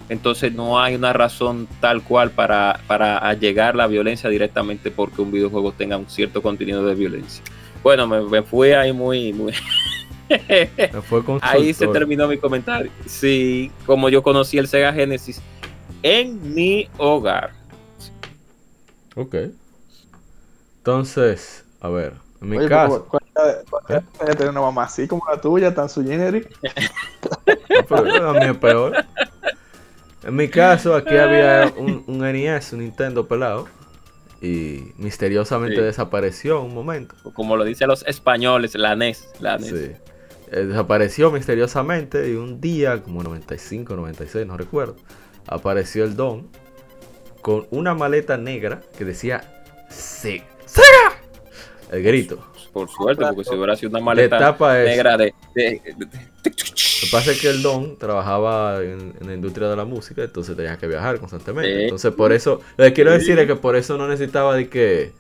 [0.10, 5.32] entonces no hay una razón tal cual para, para llegar la violencia directamente porque un
[5.32, 7.44] videojuego tenga un cierto contenido de violencia.
[7.84, 9.34] Bueno, me, fui ahí muy,
[11.42, 12.92] Ahí se terminó mi comentario.
[13.06, 15.42] Sí, como yo conocí el Sega Genesis
[16.02, 17.52] en mi hogar.
[19.16, 19.36] Ok.
[20.78, 23.08] Entonces, a ver, en mi caso.
[23.08, 23.24] ¿cuál,
[23.90, 24.02] ¿Eh?
[24.36, 26.50] tener una mamá así como la tuya, tan su generic?
[27.90, 29.06] a mí es peor.
[30.24, 33.68] En mi caso, aquí había un, un NES, un Nintendo pelado
[34.42, 37.16] y misteriosamente desapareció un momento.
[37.34, 39.30] Como lo dicen los españoles, la NES.
[39.40, 39.70] La NES.
[39.70, 39.92] Sí.
[40.54, 44.96] Eh, desapareció misteriosamente y un día, como 95, 96, no recuerdo,
[45.48, 46.48] apareció el Don
[47.42, 49.42] con una maleta negra que decía
[49.90, 50.44] ¡Sega!
[51.92, 52.46] El grito.
[52.72, 56.08] Por suerte, porque si hubiera sido una maleta negra de, Lo
[56.44, 60.78] que pasa es que el Don trabajaba en, la industria de la música, entonces tenía
[60.78, 61.84] que viajar constantemente.
[61.84, 65.12] Entonces, por eso, lo que quiero decir es que por eso no necesitaba de que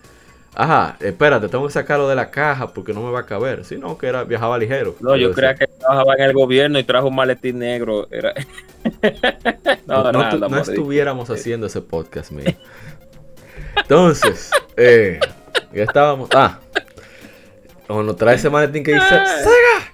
[0.55, 3.65] Ajá, espérate, tengo que sacarlo de la caja porque no me va a caber.
[3.65, 4.95] Sino que era, viajaba ligero.
[4.99, 8.07] No, yo creía que trabajaba en el gobierno y trajo un maletín negro.
[8.11, 8.33] Era...
[9.87, 12.53] no, no, estuviéramos haciendo ese podcast, mío.
[13.75, 15.19] Entonces, eh,
[15.73, 16.29] ya estábamos.
[16.33, 16.59] Ah,
[17.87, 19.92] cuando trae ese maletín que dice ¡Sega!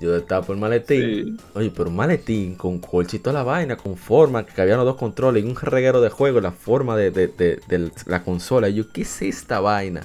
[0.00, 1.38] Yo destapo el maletín.
[1.54, 4.96] Oye, pero un maletín con colchito a la vaina, con forma, que habían los dos
[4.96, 8.68] controles y un reguero de juego, la forma de, de, de, de la consola.
[8.68, 10.02] Y yo, ¿qué es esta vaina?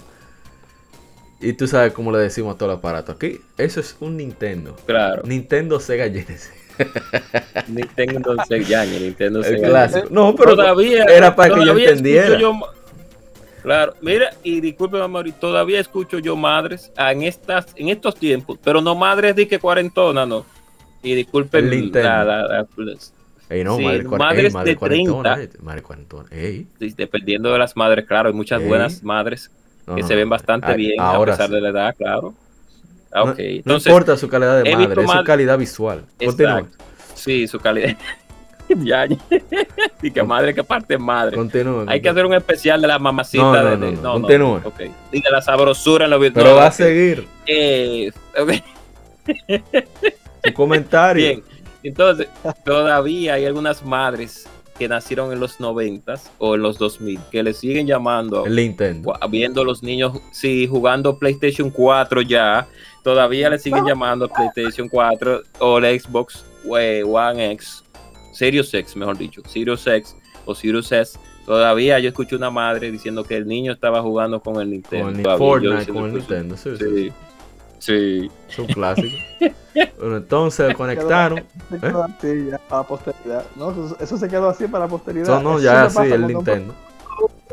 [1.41, 3.11] Y tú sabes cómo le decimos a todo el aparato.
[3.13, 4.76] Aquí, eso es un Nintendo.
[4.85, 5.23] Claro.
[5.26, 6.51] Nintendo Sega Genesis.
[7.67, 9.67] Nintendo Sega, Nintendo El Sega.
[9.69, 10.07] clásico.
[10.11, 12.39] No, pero Todavía, era para que yo entendiera.
[12.39, 12.59] yo-
[13.66, 18.58] claro, mira, y disculpe, Mauri, todavía escucho yo madres ah, en estas, en estos tiempos,
[18.64, 20.46] pero no madres de que cuarentona, no.
[21.04, 22.68] Y disculpen El la, la- la-
[23.50, 25.36] Ey, no, Sí, madre, madres ey, madre de cuarentona.
[25.36, 25.58] 30.
[25.58, 25.84] eh, Madre.
[26.32, 26.68] Ey.
[26.96, 29.52] dependiendo de las madres, claro, hay muchas buenas madres
[29.86, 31.56] No, que no, se ven bastante bien ahora a pesar sí.
[31.56, 32.34] de la edad, claro.
[33.12, 36.06] Ah, No- ok, no, entonces, importa su calidad de madre, es su calidad visual.
[36.24, 36.68] Continúa.
[37.14, 37.96] Sí, su calidad.
[38.84, 39.06] ya,
[40.02, 41.36] y que madre que parte madre.
[41.38, 41.86] Continúa.
[41.88, 44.62] Hay que hacer un especial de la mamacita No, no, de, no, de- no, continúe.
[44.64, 44.82] ok.
[45.12, 46.36] Y de la sabrosura en los videos.
[46.36, 48.12] Pero no, va a seguir Eh,
[50.54, 51.26] comentario.
[51.26, 51.44] bien.
[51.84, 52.28] Entonces,
[52.64, 54.48] todavía hay algunas madres
[54.78, 59.14] que nacieron en los 90 o en los 2000 que le siguen llamando El Nintendo.
[59.30, 62.68] Viendo los niños sí jugando PlayStation 4 ya
[63.02, 66.44] todavía le siguen llamando PlayStation 4 o la Xbox
[66.78, 67.85] eh, One X
[68.36, 73.24] Series X mejor dicho Series X o Series S todavía yo escuché una madre diciendo
[73.24, 76.14] que el niño estaba jugando con el Nintendo Con el Fortnite, con el.
[76.14, 76.57] Nintendo.
[76.57, 77.14] Sí, sí, sí.
[77.80, 79.16] sí Es un clásico.
[79.99, 81.44] bueno, entonces conectaron.
[81.70, 83.45] Se quedó así ya para la posteridad.
[83.56, 85.28] No, eso, eso se quedó así para la posteridad.
[85.28, 86.74] No, no, ya siempre sí, pasa el Nintendo.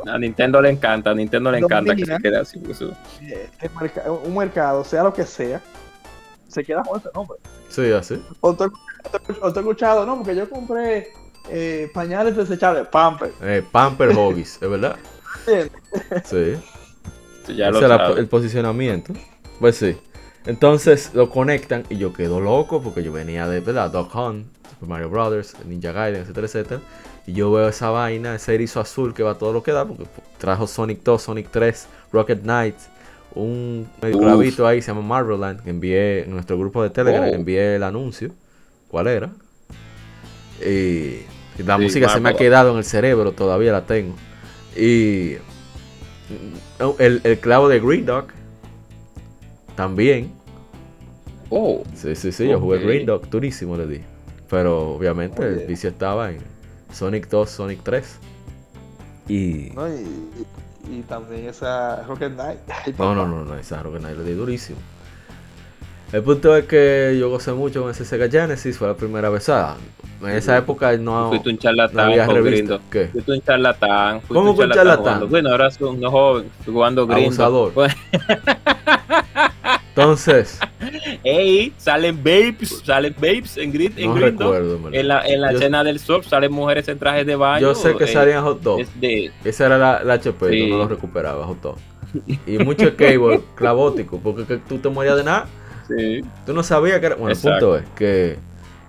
[0.07, 2.93] a Nintendo le encanta a Nintendo le encanta que se quede así pues, eso.
[3.21, 3.49] eh,
[4.25, 5.61] un mercado, sea lo que sea,
[6.49, 7.39] se queda con ese nombre.
[7.73, 8.23] Sí, así.
[8.41, 8.65] O tú
[9.43, 11.09] has escuchado, no, porque yo compré
[11.49, 13.33] eh, pañales desechables, Pamper.
[13.41, 14.97] Eh, Pamper Hobbies, ¿es verdad?
[16.25, 16.57] Sí.
[17.47, 18.21] Sí, ya Ese lo era sabe.
[18.21, 19.13] el posicionamiento.
[19.59, 19.97] Pues sí.
[20.47, 23.91] Entonces lo conectan y yo quedo loco porque yo venía de, ¿verdad?
[23.91, 26.81] Dog Hunt, Super Mario Brothers, Ninja Gaiden, etcétera, etcétera.
[27.27, 30.05] Y yo veo esa vaina, ese erizo azul que va todo lo que da, porque
[30.39, 32.75] trajo Sonic 2, Sonic 3, Rocket Knight,
[33.35, 37.35] un medio clavito ahí, se llama Marvel que envié en nuestro grupo de Telegram, Oh.
[37.35, 38.31] envié el anuncio.
[38.89, 39.31] ¿Cuál era?
[40.61, 41.23] Y
[41.63, 44.15] la Sí, música se me ha quedado en el cerebro, todavía la tengo.
[44.77, 45.37] Y
[46.81, 48.27] mm, el, el clavo de Green Dog
[49.77, 50.31] también.
[51.51, 52.79] oh Sí, sí, sí, yo jugué.
[52.79, 54.01] Green Dog, durísimo le di.
[54.49, 55.67] Pero obviamente el Oye.
[55.67, 56.39] vicio estaba en
[56.93, 58.19] Sonic 2, Sonic 3.
[59.29, 59.71] Y.
[59.75, 59.89] ¿no?
[59.89, 60.05] Y,
[60.93, 62.59] y- también esa Rocket Knight.
[62.87, 64.79] Ay, No, no, no, no, esa Rocket Knight le di durísimo.
[66.13, 69.49] El punto es que yo gocé mucho con ese Sega Genesis, fue la primera vez.
[69.49, 69.77] ah,
[70.21, 72.79] en esa época no, fuiste un no charlatán había con revista.
[72.91, 73.07] ¿Qué?
[73.09, 74.21] Fuiste un charlatán.
[74.21, 74.99] fuiste ¿Cómo que un charlatán?
[75.05, 77.45] jugando- Bueno, ahora son unos jóvenes jugando Grindo.
[77.45, 77.73] Abusador.
[79.95, 80.59] Entonces,
[81.25, 84.89] Ey, salen babes, salen babes en, Grid, en no recuerdo.
[84.89, 84.95] en.
[84.95, 87.61] En la, en la Yo- escena del surf salen mujeres en trajes de baño.
[87.61, 88.81] Yo sé que eh, salían hot dog.
[88.81, 90.71] es de- Esa era la, la HP, Sí.
[90.71, 91.77] no lo recuperaba, hot dog.
[92.47, 95.47] Y mucho cable clavótico, porque que tú te morías de nada.
[95.89, 97.15] sí, Tú no sabías que era.
[97.17, 97.77] Bueno, Exacto.
[97.77, 98.39] el punto es que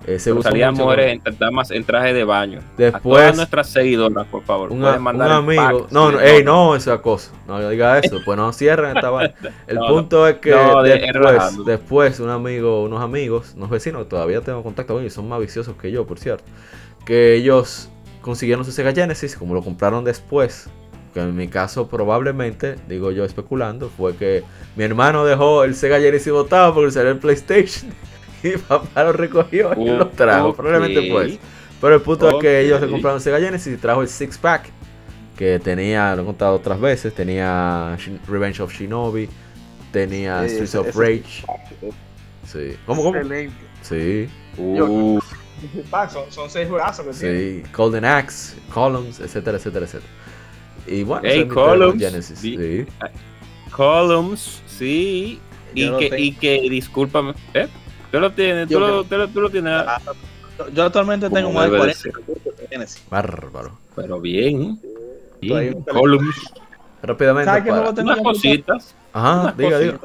[0.05, 2.59] eh, se usó salían mucho mujeres en, damas en traje de baño.
[2.59, 4.71] a Después- todas nuestras seguidoras, por favor.
[4.71, 5.81] Un, pueden un mandar el amigo.
[5.83, 7.31] pack, No, no, ey, no, esa cosa.
[7.47, 9.33] No diga eso, pues no cierran esta vaina.
[9.67, 14.41] El No, punto es que No, después, después un amigo, unos amigos, unos vecinos, todavía
[14.41, 16.43] tengo contacto con ellos, son más viciosos que yo, por cierto.
[17.05, 17.89] Que ellos
[18.21, 20.69] consiguieron su Sega Genesis, como lo compraron después.
[21.13, 24.43] Que en mi caso, probablemente, digo yo especulando, fue que
[24.75, 27.91] mi hermano dejó el Sega Genesis botado porque salió el PlayStation.
[28.55, 30.53] Y papá lo recogió y lo trajo.
[30.53, 31.39] Probablemente pues.
[31.81, 34.69] Pero el punto es que ellos se compraron Sega Genesis y trajo el Six Pack.
[35.37, 37.97] Que tenía, lo he contado otras veces, tenía
[38.27, 39.27] Revenge of Shinobi,
[39.91, 41.43] tenía Sí, Streets ese- of ese- Rage.
[42.45, 42.77] Sí.
[42.85, 43.15] ¿Cómo, cómo?
[43.17, 43.55] Excelente.
[43.81, 45.19] Sí, Uh,
[45.89, 47.39] Pack, son, son seis juegazos que tiene.
[47.39, 47.63] sí.
[47.75, 50.11] Golden Axe, Columns, etcétera, etcétera, etcétera.
[50.85, 51.99] Y bueno, Hey, mi Columns.
[52.01, 52.41] Genesis.
[52.41, 52.85] Vi- Sí.
[53.71, 55.39] columns, sí.
[55.73, 57.67] Y que, y que, discúlpame, ¿eh?
[58.13, 59.99] Tú lo tienes, tú Yo lo, tú lo, tú lo tienes, Ah,
[60.71, 62.21] Yo- actualmente tengo más de debe de 40
[62.59, 63.03] que Genesis.
[63.09, 63.79] Bárbaro.
[63.95, 64.79] pero bien.
[65.41, 65.81] Ahí bien.
[65.81, 66.53] Columns,
[67.01, 67.45] Rápidamente.
[67.49, 68.95] ¿Sabes para- juego tengo unas cositas.
[69.13, 69.99] Ajá, unas diga, diga.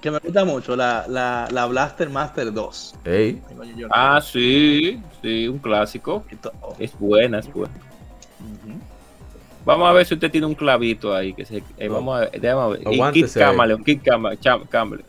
[0.00, 2.94] Que me gusta mucho, la, la, la Blaster Master 2.
[3.04, 3.42] Ey,
[3.90, 6.24] Ah, sí, sí, un clásico.
[6.62, 7.74] oh, Es buena, es buena.
[9.64, 11.34] Vamos a ver si usted tiene un clavito ahí.
[11.34, 12.88] Que se, eh, vamos a ver, déjame ver.
[12.88, 13.24] Ahí.
[13.34, 13.82] Camaleon,
[14.70, 15.04] Camaleon.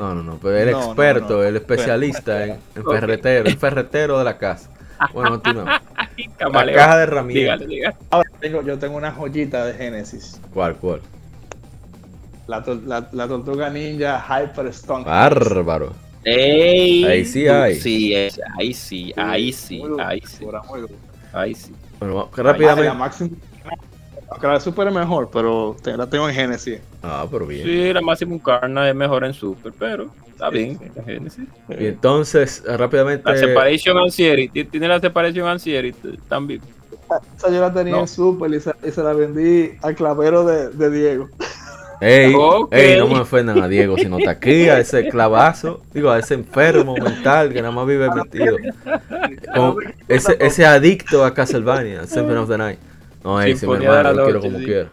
[0.00, 1.42] No, no, no, pero el No, no, experto, no.
[1.44, 2.90] el especialista en, en Ok.
[2.94, 4.70] ferretero, el ferretero de la casa.
[5.14, 5.80] Bueno, continuamos.
[6.38, 7.60] La caja de herramientas.
[7.60, 7.96] Dígale, dígale.
[8.10, 10.40] Ahora tengo, yo tengo una joyita de Genesis.
[10.52, 11.00] ¿Cuál, cuál?
[12.46, 15.04] La, la- la tortuga ninja Hyper Stone.
[15.04, 15.92] Bárbaro.
[16.24, 17.76] Ey, Ahí sí hay.
[17.76, 20.94] Sí, ahí sí, ahí sí, ahí sí, muy duro.
[21.32, 21.72] ahí sí.
[21.98, 22.92] Bueno, rápidamente.
[24.30, 26.78] Aunque la de Super es mejor, pero te- la tengo en Genesis.
[27.02, 27.64] Ah, pero bien.
[27.66, 30.78] Sí, la Maximum Carna es mejor en Super, pero está bien.
[30.96, 31.44] en Genesis.
[31.68, 33.28] Y entonces, eh, rápidamente.
[33.28, 35.92] La Separation Anxiety, ti- tiene la Separation Anxiety
[36.28, 36.60] también.
[37.36, 38.00] Esa yo la tenía No.
[38.02, 41.28] en Super y se, y se la vendí al clavero de, de Diego.
[42.00, 42.72] Ey, Ok.
[42.72, 46.32] ey, no me ofendan a Diego, sino está aquí, a ese clavazo, digo, a ese
[46.34, 48.56] enfermo mental que nada más vive metido.
[49.54, 49.76] Con
[50.08, 52.78] ese, ese adicto a Castlevania, Symphony of the Night.
[53.24, 54.64] No, ey, si mi hermano, lo quiero como sí.
[54.64, 54.88] quiera.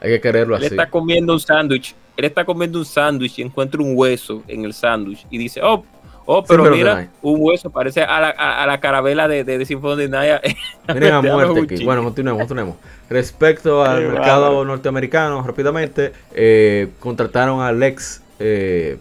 [0.00, 0.74] Hay que quererlo Él así.
[0.74, 1.94] está comiendo un sándwich.
[2.16, 5.84] Él está comiendo un sándwich y encuentra un hueso en el sándwich y dice, oh,
[6.26, 9.58] oh, pero pero mira, un hueso parece a la, a, a la carabela de, de,
[9.58, 10.08] de Symphony.
[10.94, 11.84] Miren a muerte aquí.
[11.84, 12.76] Bueno, continuemos, continuemos.
[13.10, 18.98] Respecto al mercado norteamericano, rápidamente, eh, contrataron al ex, eh,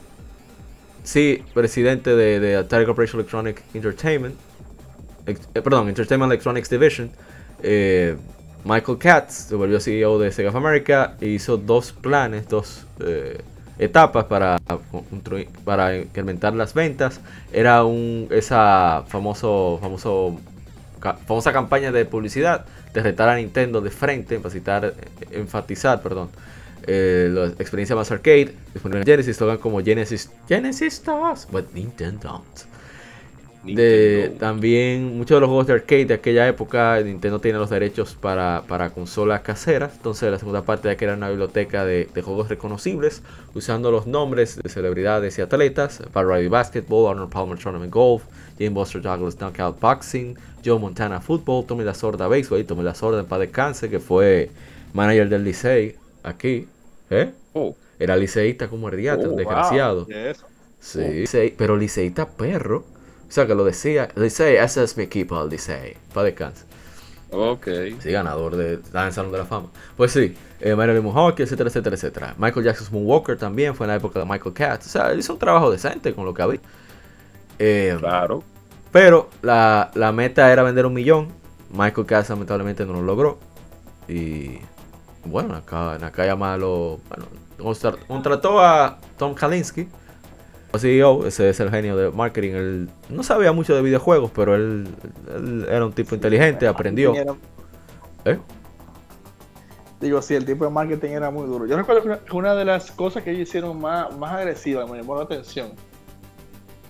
[1.03, 4.35] sí, presidente de, de Atari Corporation Electronic Entertainment,
[5.25, 7.09] ex- eh, perdón, Entertainment Electronics Division,
[7.63, 8.15] eh,
[8.63, 13.41] Michael Katz, se volvió CEO de Sega of America e hizo dos planes, dos eh,
[13.79, 14.57] etapas para,
[15.97, 17.21] incrementar las ventas.
[17.51, 20.39] Era un esa famoso famoso
[21.25, 24.93] famosa campaña de publicidad de retar a Nintendo de frente, enfatizar,
[25.31, 26.29] enfatizar perdón,
[26.88, 32.29] eh, la experiencia más arcade, disponible en Genesis, slogan como Genesis, Genesis does, but Nintendo
[32.29, 32.77] don't.
[33.76, 38.15] De, también muchos de los juegos de arcade de aquella época, Nintendo tiene los derechos
[38.15, 39.94] para, para consolas caseras.
[39.95, 43.23] Entonces, la segunda parte de que era una biblioteca de, de juegos reconocibles,
[43.53, 48.23] usando los nombres de celebridades y atletas: Variety Basketball, Arnold Palmer Tournament Golf,
[48.57, 52.95] Jane Buster Douglas Knockout Boxing, Joe Montana Football, Tommy La Sorda Baseball, y Tommy La
[52.95, 54.52] Sorda en paz descanse, que fue
[54.94, 56.68] manager del Licey aquí.
[57.10, 57.31] ¿Eh?
[57.53, 59.38] Oh, Era liceísta como herdiate, Oh, wow.
[59.38, 60.07] desgraciado.
[60.80, 62.85] Sí, pero liceísta perro.
[63.28, 64.10] O sea, que lo decía.
[64.16, 65.95] Licey, ese es mi equipo, el Licey.
[66.14, 66.66] Para descanso.
[67.32, 67.68] ok.
[67.99, 68.74] Sí, ganador de.
[68.76, 69.68] En el Salón de la Fama.
[69.98, 72.36] Pues sí, eh, Marilyn Monroe, etcétera, etcétera, etcétera.
[72.38, 74.86] Michael Jackson Moonwalker también fue en la época de Michael Katz.
[74.88, 76.60] O sea, él hizo un trabajo decente con lo que había.
[77.60, 78.44] Eh, Claro.
[78.91, 81.30] pero la, la meta era vender un millón.
[81.72, 83.40] Michael Katz lamentablemente no lo logró.
[84.08, 84.60] Y
[85.26, 87.26] bueno, acá, Nakaya Malo bueno,
[88.08, 89.88] contrató a Tom Kalinske,
[90.80, 92.52] CEO, ese es el genio de marketing.
[92.54, 94.88] Él no sabía mucho de videojuegos, pero él,
[95.36, 97.14] él era un tipo inteligente, aprendió.
[97.16, 97.36] Era-
[98.26, 98.38] ¿Eh?
[99.99, 101.66] Digo, sí, el tipo de marketing era muy duro.
[101.66, 105.16] Yo recuerdo que una, de las cosas que ellos hicieron más, más agresivas, me llamó
[105.16, 105.72] la atención,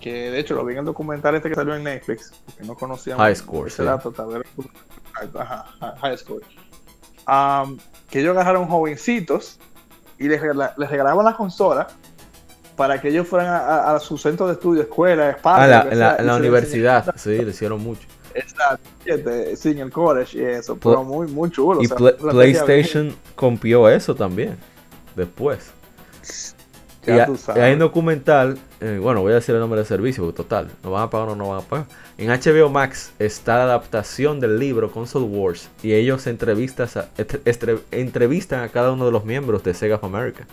[0.00, 2.74] que de hecho lo vi en el documental este que salió en Netflix, que no
[2.74, 3.84] conocíamos High Score, ese sí.
[3.84, 4.12] dato,
[5.38, 5.64] ajá,
[6.02, 6.42] High Score.
[8.10, 9.58] Que ellos agarraron jovencitos
[10.18, 10.42] y les,
[10.76, 11.86] les regalaban la consola
[12.78, 15.64] para que ellos fueran a, a- a su centro de estudio, escuela, spa.
[15.64, 18.06] Ah, la- lo sea, universidad, sí, le hicieron mucho.
[18.34, 18.88] Exacto,
[19.56, 21.82] sí, en el college y eso, pero muy, muy chulo.
[21.82, 24.56] Y o sea, PlayStation compió eso también,
[25.16, 25.72] después.
[27.06, 27.62] Y, tú y sabes.
[27.62, 30.90] hay un documental, eh, bueno, voy a decir el nombre del servicio, porque total, no
[30.90, 31.86] van a pagar o no van a pagar.
[32.18, 37.80] En HBO Max está la adaptación del libro Console Wars y ellos entrevistas a- estre-
[37.92, 40.46] entrevistan a cada uno de los miembros de Sega of America.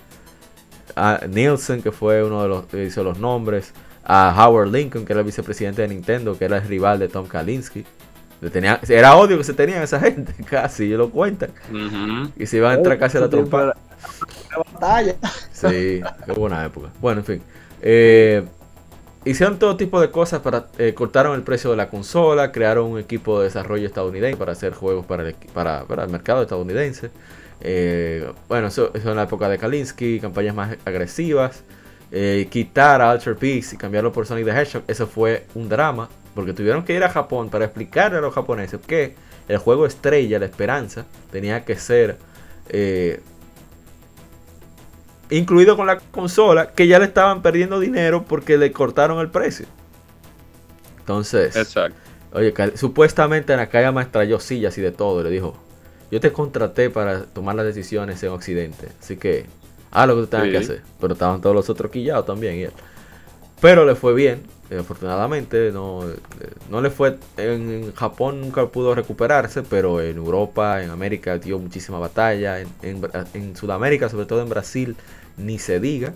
[0.95, 3.73] A Nielsen, que fue uno de los que hizo los nombres,
[4.03, 7.27] a Howard Lincoln, que era el vicepresidente de Nintendo, que era el rival de Tom
[7.27, 7.85] Kalinske.
[8.41, 11.49] Le tenía- era odio que se tenían esa gente, casi, ellos lo cuentan.
[12.37, 13.73] Y se iban a entrar casi a la trompa.
[14.73, 15.15] batalla.
[15.51, 16.89] Sí, qué buena época.
[17.01, 17.41] Bueno, en fin.
[17.81, 18.43] Eh,
[19.23, 22.99] hicieron todo tipo de cosas para eh, cortaron el precio de la consola, crearon un
[22.99, 27.09] equipo de desarrollo estadounidense para hacer juegos para el, para, para el mercado estadounidense.
[27.61, 31.63] Eh, bueno, eso, eso en la época de Kalinsky, campañas más agresivas.
[32.11, 36.07] Eh, quitar a Ultra Beast y cambiarlo por Sonic the Hedgehog, eso fue un drama,
[36.33, 39.15] porque tuvieron que ir a Japón para explicarle a los japoneses que
[39.47, 42.17] el juego estrella, la esperanza, tenía que ser
[42.69, 43.21] eh,
[45.29, 49.65] incluido con la consola, que ya le estaban perdiendo dinero porque le cortaron el precio.
[50.99, 51.97] Entonces, Exacto.
[52.33, 55.21] oye, supuestamente Nakayama extrayó sillas y de todo.
[55.21, 55.55] y Le dijo:
[56.15, 58.87] Yo te contraté para tomar las decisiones en Occidente.
[59.01, 59.47] Así que
[59.91, 60.51] haz lo que tú tengas Sí.
[60.53, 60.81] que hacer.
[61.01, 62.55] Pero estaban todos los otros quillados también.
[62.55, 62.71] y él.
[63.59, 64.43] Pero le fue bien.
[64.69, 66.15] eh, afortunadamente, no, eh,
[66.71, 67.17] no le fue.
[67.35, 72.61] En, Japón nunca pudo recuperarse, pero en Europa, en América, dio muchísima batalla.
[72.61, 74.95] En, en Bra- en Sudamérica, sobre todo en Brasil,
[75.35, 76.13] ni se diga.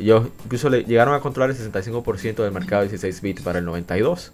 [0.00, 3.66] Ellos incluso le llegaron a controlar el 65% del mercado de 16 bits para el
[3.66, 4.32] 92.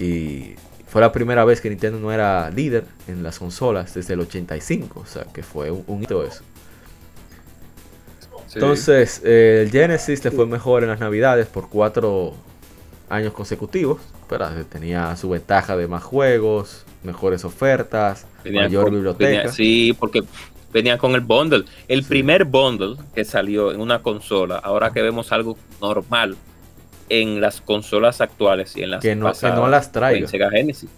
[0.00, 0.54] Y
[0.96, 5.00] fue la primera vez que Nintendo no era líder en las consolas desde el 85.
[5.00, 6.42] O sea, que fue un, un hito eso.
[8.54, 12.32] Entonces, eh, el Genesis le fue mejor en las navidades por cuatro
[13.10, 14.00] años consecutivos.
[14.26, 19.52] Pero tenía su ventaja de más juegos, mejores ofertas, mayor biblioteca.
[19.52, 20.22] sí, porque
[20.72, 21.66] venía con el bundle.
[21.88, 26.38] El primer bundle que salió en una consola, ahora que vemos algo normal
[27.08, 30.90] en las consolas actuales y en las que no, que no las trae Sega Genesis.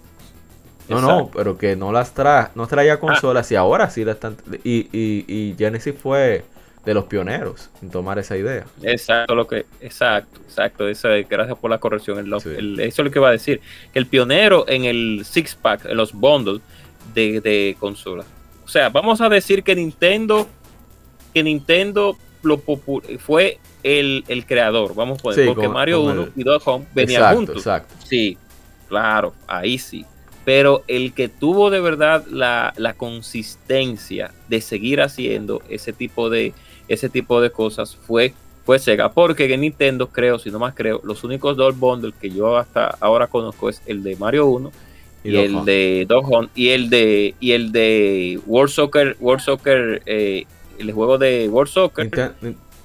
[0.89, 3.01] No, no, pero que no las trae, no traía ah.
[3.01, 4.37] consolas y ahora sí la están.
[4.65, 6.45] Y, y, y Genesis fue
[6.85, 8.65] de los pioneros en tomar esa idea.
[8.83, 10.85] Exacto, lo que, exacto, exacto.
[11.29, 12.19] Gracias por la corrección.
[12.35, 12.49] eso
[12.79, 13.61] es lo que iba a decir.
[13.93, 16.63] Que el pionero en el six pack, en los bundles
[17.13, 18.27] de, de consolas.
[18.65, 20.49] O sea, vamos a decir que Nintendo,
[21.35, 22.63] que Nintendo lo
[23.19, 27.57] fue el, creador, vamos a poner, porque Mario 1 y 2 Home venían juntos.
[27.57, 27.95] Exacto.
[28.07, 28.37] Sí,
[28.89, 30.05] claro, ahí sí
[30.49, 36.55] pero el que tuvo de verdad la, la, consistencia de seguir haciendo ese tipo de,
[36.89, 38.33] ese tipo de cosas fue,
[38.65, 39.13] fue Sega.
[39.13, 42.97] Porque en Nintendo, creo, si no más creo, los únicos dos bundles que yo hasta
[42.99, 44.73] ahora conozco es el de Mario 1
[45.25, 50.47] y, el de Dog y el de y el de World Soccer, World Soccer, eh,
[50.79, 52.33] el juego de World Soccer.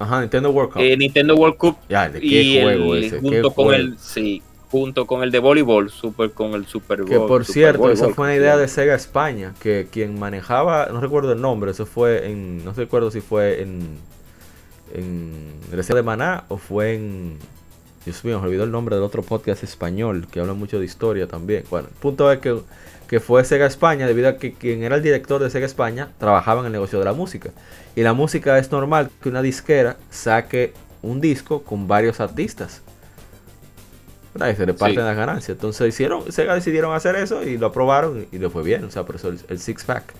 [0.03, 0.81] Ajá, Nintendo World Cup.
[0.81, 1.77] Eh, Nintendo World Cup.
[1.89, 3.19] Ya, ¿de qué y juego ese?
[3.19, 4.41] Junto con el, sí,
[4.73, 7.09] junto con el de voleibol, super con el Super Bowl.
[7.09, 11.33] Que por cierto, esa fue una idea de Sega España, que quien manejaba, no recuerdo
[11.33, 13.81] el nombre, eso fue en, no recuerdo si fue en,
[14.93, 17.37] en el de Maná o fue en,
[18.03, 21.27] Dios mío, me olvidó el nombre del otro podcast español que habla mucho de historia
[21.27, 21.63] también.
[21.69, 22.59] Bueno, el punto es que,
[23.13, 26.61] que fue Sega España debido a que quien era el director de Sega España trabajaba
[26.61, 27.51] en el negocio de la música.
[27.95, 30.73] Y la música es normal que una disquera saque
[31.03, 32.81] un disco con varios artistas
[34.33, 35.55] y se reparten las ganancias.
[35.55, 38.83] Entonces hicieron, Sega decidieron hacer eso y lo aprobaron y, le fue bien.
[38.83, 40.15] O sea, por eso el, six pack.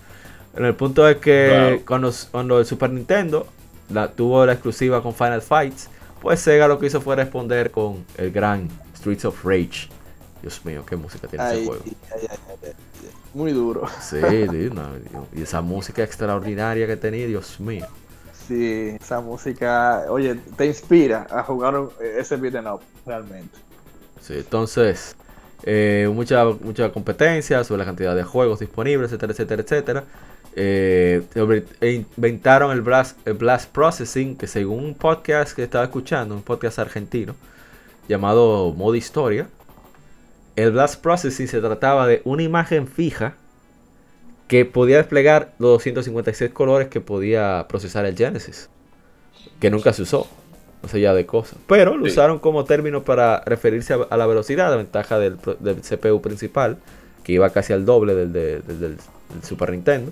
[0.55, 3.47] En el punto es que cuando, cuando, el Super Nintendo
[3.89, 5.89] la, tuvo la exclusiva con Final Fights,
[6.21, 9.89] pues Sega lo que hizo fue responder con el gran Streets of Rage.
[10.43, 11.83] Dios mío, qué música tiene ese juego.
[13.33, 13.87] Muy duro.
[13.99, 14.17] Sí,
[15.33, 17.87] y esa música extraordinaria que tenía, Dios mío.
[18.47, 23.57] Sí, esa música, oye, te inspira a jugar ese beat'em up, realmente
[24.29, 25.15] entonces,
[25.63, 30.03] eh, mucha, mucha competencia sobre la cantidad de juegos disponibles, etcétera, etcétera, etcétera.
[30.55, 31.23] Eh,
[31.81, 36.79] e inventaron el blast, blast Processing, que según un podcast que estaba escuchando, un podcast
[36.79, 37.35] argentino,
[38.07, 39.47] llamado Modo Historia,
[40.55, 43.35] el Blast Processing se trataba de una imagen fija
[44.47, 48.69] que podía desplegar los 256 colores que podía procesar el Genesis,
[49.59, 50.27] que nunca se usó
[50.91, 51.57] no ya de cosas.
[51.67, 56.77] Pero lo usaron como término para referirse a, la velocidad, la ventaja del, CPU principal,
[57.23, 58.97] que iba casi al doble del, del,
[59.41, 60.11] Super Nintendo.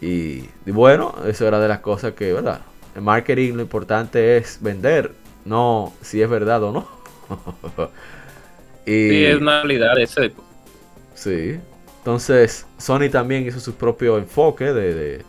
[0.00, 2.60] Y, bueno, eso era de las cosas que, ¿verdad?
[2.94, 5.12] En marketing lo importante es vender,
[5.44, 6.88] no si es verdad o no.
[8.86, 10.32] y, sí, es una realidad ese.
[11.14, 11.58] Sí.
[11.98, 15.24] Entonces, Sony también hizo su propio enfoque de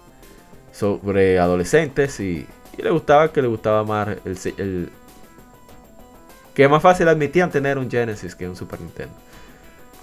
[0.72, 2.48] sobre adolescentes y,
[2.78, 4.90] y le gustaba que le gustaba más el, el
[6.54, 9.14] que más fácil admitían tener un Genesis que un Super Nintendo.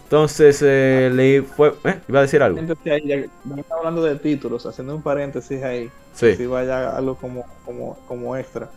[0.04, 1.74] Entonces eh, le fue.
[1.84, 2.00] ¿eh?
[2.08, 2.58] ¿Iba a decir algo?
[2.60, 5.90] estaba hablando de títulos, haciendo un paréntesis ahí.
[6.14, 6.34] Sí.
[6.34, 8.70] Si vaya algo como, como, como extra.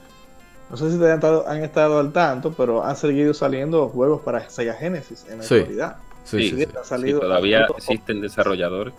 [0.72, 4.22] No sé si te han estado, han estado, al tanto, pero han seguido saliendo juegos
[4.22, 5.98] para Sega Genesis en la actualidad.
[6.23, 8.93] Sí, sí, sí, todavía existen desarrolladores.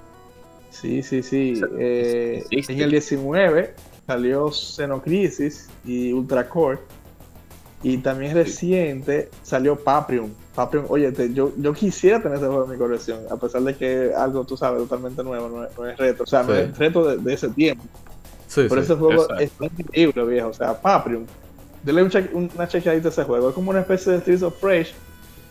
[0.68, 1.62] Sí, sí, sí.
[1.78, 3.74] Eh, en el 19
[4.06, 6.78] salió Xenocrisis y Ultracore.
[7.82, 10.30] Y también reciente salió Paprium.
[10.54, 14.12] Paprium, oye, yo, yo quisiera tener ese juego en mi colección, a pesar de que
[14.14, 16.24] algo, tú sabes, totalmente nuevo, no es, reto.
[16.24, 17.82] O sea, no es reto de, ese tiempo.
[18.46, 20.48] Sí, Pero ese juego es increíble, viejo.
[20.48, 21.24] O sea, Paprium.
[21.82, 22.02] Dele
[22.32, 23.48] una chequeadita a ese juego.
[23.48, 24.92] Es como una especie de Streets of Rage,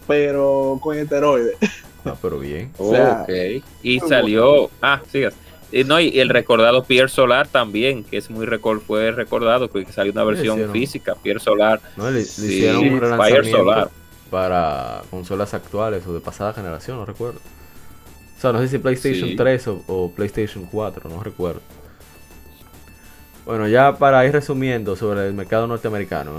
[0.08, 1.58] pero con esteroides.
[2.04, 2.72] Ah, pero bien.
[2.80, 3.30] ok.
[3.84, 4.72] Y salió.
[4.82, 5.36] Ah, sigas.
[5.72, 9.86] Y, no, y el recordado Pierre Solar también, que es muy record, fue recordado, que
[9.86, 11.80] salió una versión física, Pierre Solar.
[11.96, 13.90] No, le, hicieron un relanzamiento Solar.
[14.30, 17.40] para consolas actuales o de pasada generación, no recuerdo.
[18.38, 21.62] O sea, no sé si PlayStation 3 o, PlayStation 4, no recuerdo.
[23.46, 26.34] Bueno, ya para ir resumiendo sobre el mercado norteamericano.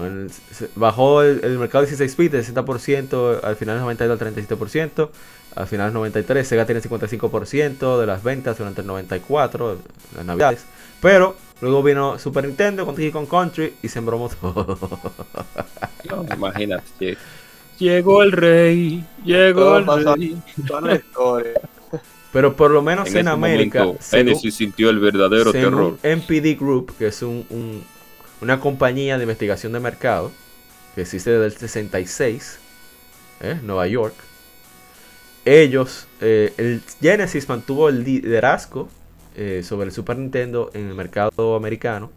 [0.76, 5.08] bajó el, mercado 16 bits de 60% al final del 92 al 37%.
[5.54, 9.78] Al final del 93 Sega tiene 55% de las ventas durante el 94,
[10.16, 10.64] las navidades.
[11.00, 14.78] Pero luego vino Super Nintendo con Donkey Country y se embromó todo.
[16.34, 17.18] imagínate.
[17.78, 20.36] Llegó el rey, llegó el rey.
[22.32, 23.86] Pero por lo menos en, América.
[24.00, 25.98] Genesis sintió el verdadero terror.
[26.02, 27.84] MPD Group, que es un,
[28.40, 30.32] una compañía de investigación de mercado
[30.94, 32.58] que existe desde el 66,
[33.40, 33.58] ¿eh?
[33.62, 34.14] Nueva York.
[35.44, 38.88] Ellos, eh, el Genesis mantuvo el liderazgo
[39.36, 42.10] eh, sobre el Super Nintendo en el mercado americano,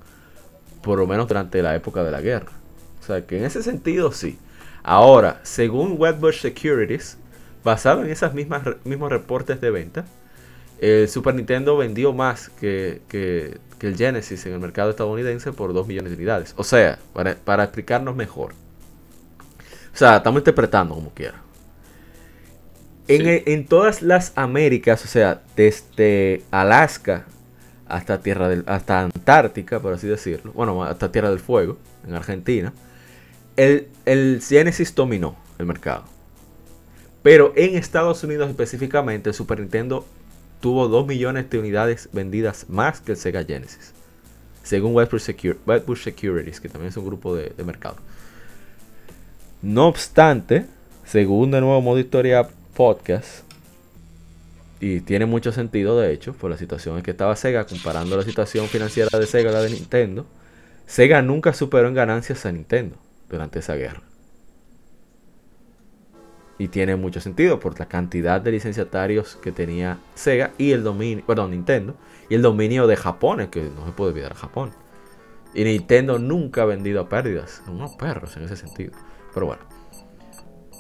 [0.82, 2.52] por lo menos durante la época de la guerra.
[3.02, 4.38] O sea que en ese sentido sí.
[4.84, 7.18] Ahora, según Wedbush Securities,
[7.66, 10.06] basado en esos mismos reportes de venta,
[10.80, 13.02] el Super Nintendo vendió más que,
[13.82, 16.54] el Genesis en el mercado estadounidense por 2 millones de unidades.
[16.58, 18.54] O sea, para, explicarnos mejor.
[19.94, 21.42] O sea, estamos interpretando como quiera.
[23.08, 27.26] En, en, todas las Américas, o sea, desde Alaska
[27.88, 31.78] hasta Tierra del, hasta Antártica, por así decirlo, bueno, hasta Tierra del Fuego,
[32.08, 32.74] en Argentina,
[33.58, 36.15] el, el Genesis dominó el mercado.
[37.26, 40.06] Pero en Estados Unidos específicamente, el Super Nintendo
[40.60, 43.94] tuvo 2 millones de unidades vendidas más que el Sega Genesis.
[44.62, 45.22] Según Wedbush,
[46.04, 47.96] Securities, que también es un grupo de, mercado.
[49.64, 50.68] No obstante,
[51.04, 53.40] según de nuevo modo historia podcast,
[54.80, 58.24] y tiene mucho sentido de hecho, por la situación en que estaba Sega, comparando la
[58.24, 60.28] situación financiera de Sega a la de Nintendo,
[60.86, 62.98] Sega nunca superó en ganancias a Nintendo
[63.32, 64.04] durante esa guerra.
[66.58, 71.26] Y tiene mucho sentido por la cantidad de licenciatarios que tenía Sega y el dominio,
[71.26, 71.96] perdón, Nintendo,
[72.30, 74.72] y el dominio de Japón, que no se puede olvidar Japón.
[75.54, 78.94] Y Nintendo nunca ha vendido a pérdidas, unos perros en ese sentido.
[79.34, 79.64] Pero bueno.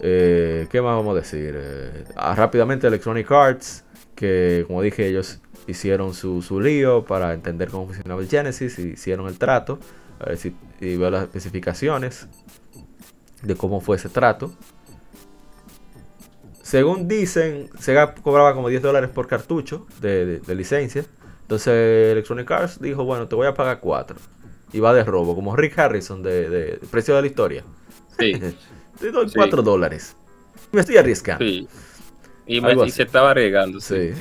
[0.01, 1.55] Eh, ¿Qué más vamos a decir?
[1.57, 3.85] Eh, ah, rápidamente Electronic Arts,
[4.15, 9.27] que como dije ellos hicieron su, su, lío para entender cómo funcionaba el Genesis hicieron
[9.27, 9.79] el trato.
[10.19, 12.27] A ver si y veo las especificaciones
[13.41, 14.51] de cómo fue ese trato.
[16.75, 21.05] Según dicen, Sega cobraba como 10 dólares por cartucho de, licencia.
[21.43, 24.17] Entonces Electronic Arts dijo, bueno, te voy a pagar 4.
[24.73, 27.63] Y va de robo, como Rick Harrison de, Precio de la Historia.
[28.19, 28.33] Sí.
[28.99, 30.17] te doy 4 dólares.
[30.73, 31.45] Me estoy arriesgando.
[31.45, 31.65] Sí.
[32.45, 32.59] Y,
[32.91, 33.79] se estaba arriesgando.
[33.79, 34.11] Sí.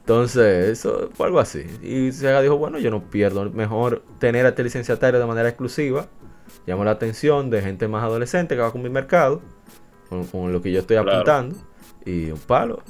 [0.00, 1.64] Entonces, eso fue algo así.
[1.80, 3.48] Y Sega dijo, bueno, yo no pierdo.
[3.52, 6.08] Mejor tener a este licenciatario de manera exclusiva.
[6.66, 9.40] Llamo la atención de gente más adolescente que va con mi mercado
[10.30, 11.56] con, lo que yo estoy apuntando
[12.04, 12.82] y un palo.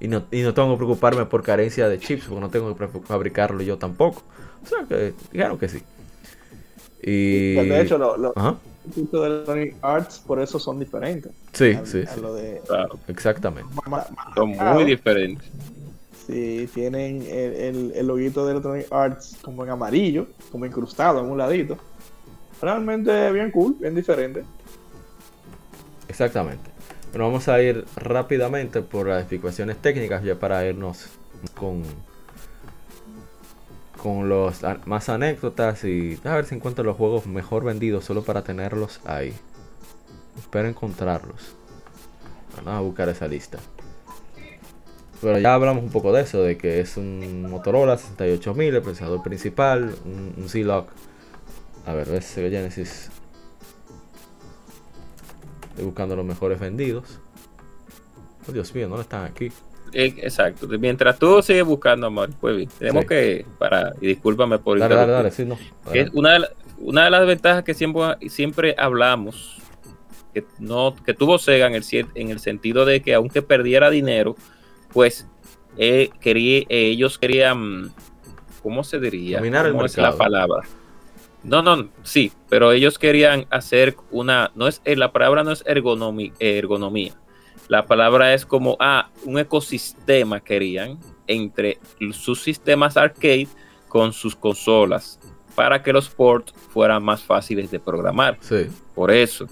[0.00, 2.88] Y no, y no tengo que preocuparme por carencia de chips, porque no tengo que
[3.04, 4.22] fabricarlo yo tampoco.
[4.62, 5.82] O sea que dijeron que sí.
[7.02, 7.54] Y...
[7.54, 8.32] De hecho, los lo,
[8.94, 11.32] de Electronic Arts por eso son diferentes.
[11.52, 12.22] Sí, sí, sí.
[13.08, 13.70] Exactamente.
[14.34, 15.48] Son muy diferentes.
[16.26, 21.30] Sí, tienen el, el, el, loguito de Electronic Arts como en amarillo, como incrustado en
[21.30, 21.76] un ladito.
[22.60, 24.44] Realmente bien cool, bien diferente.
[26.12, 26.68] Exactamente.
[27.10, 31.06] Bueno, vamos a ir rápidamente por las explicaciones técnicas ya para irnos
[31.54, 31.84] con
[33.96, 38.42] con los más anécdotas y a ver si encuentro los juegos mejor vendidos solo para
[38.42, 39.32] tenerlos ahí.
[40.36, 41.54] Espero encontrarlos.
[42.56, 43.58] Vamos a buscar esa lista.
[45.22, 49.22] Pero ya hablamos un poco de eso, de que es un Motorola 68000, el procesador
[49.22, 50.90] principal, un, un C-Lock.
[51.86, 53.11] A ver, ves Genesis
[55.72, 57.18] Estoy buscando los mejores vendidos.
[58.46, 59.50] Oh, Dios mío, no están aquí.
[59.94, 60.66] Eh, exacto.
[60.66, 62.68] Mientras tú sigues buscando, amor, pues bien.
[62.78, 65.58] Tenemos que, para, y discúlpame por dale, dale, dale, sí, no.
[66.12, 69.62] una, de una de las ventajas que siempre, siempre hablamos,
[70.34, 71.84] que, no, que tuvo Sega en el,
[72.14, 74.36] en el sentido de que aunque perdiera dinero,
[74.92, 75.26] pues
[75.78, 77.92] eh, quería, ellos querían,
[78.62, 79.38] ¿cómo se diría?
[79.38, 80.10] Dominar el mercado.
[80.10, 80.62] la palabra?
[81.44, 85.64] No, no, sí, pero ellos querían hacer una, no es, eh, la palabra no es
[85.66, 87.14] ergonomía, ergonomía.
[87.68, 91.78] La palabra es como, ah, un ecosistema querían entre
[92.12, 93.48] sus sistemas arcade
[93.88, 95.18] con sus consolas
[95.54, 98.38] para que los ports fueran más fáciles de programar.
[98.40, 98.66] Sí.
[98.94, 99.46] Por eso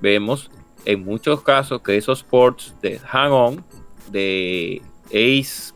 [0.00, 0.50] vemos
[0.84, 3.64] en muchos casos que esos ports de Hang-On,
[4.10, 5.72] de Ace,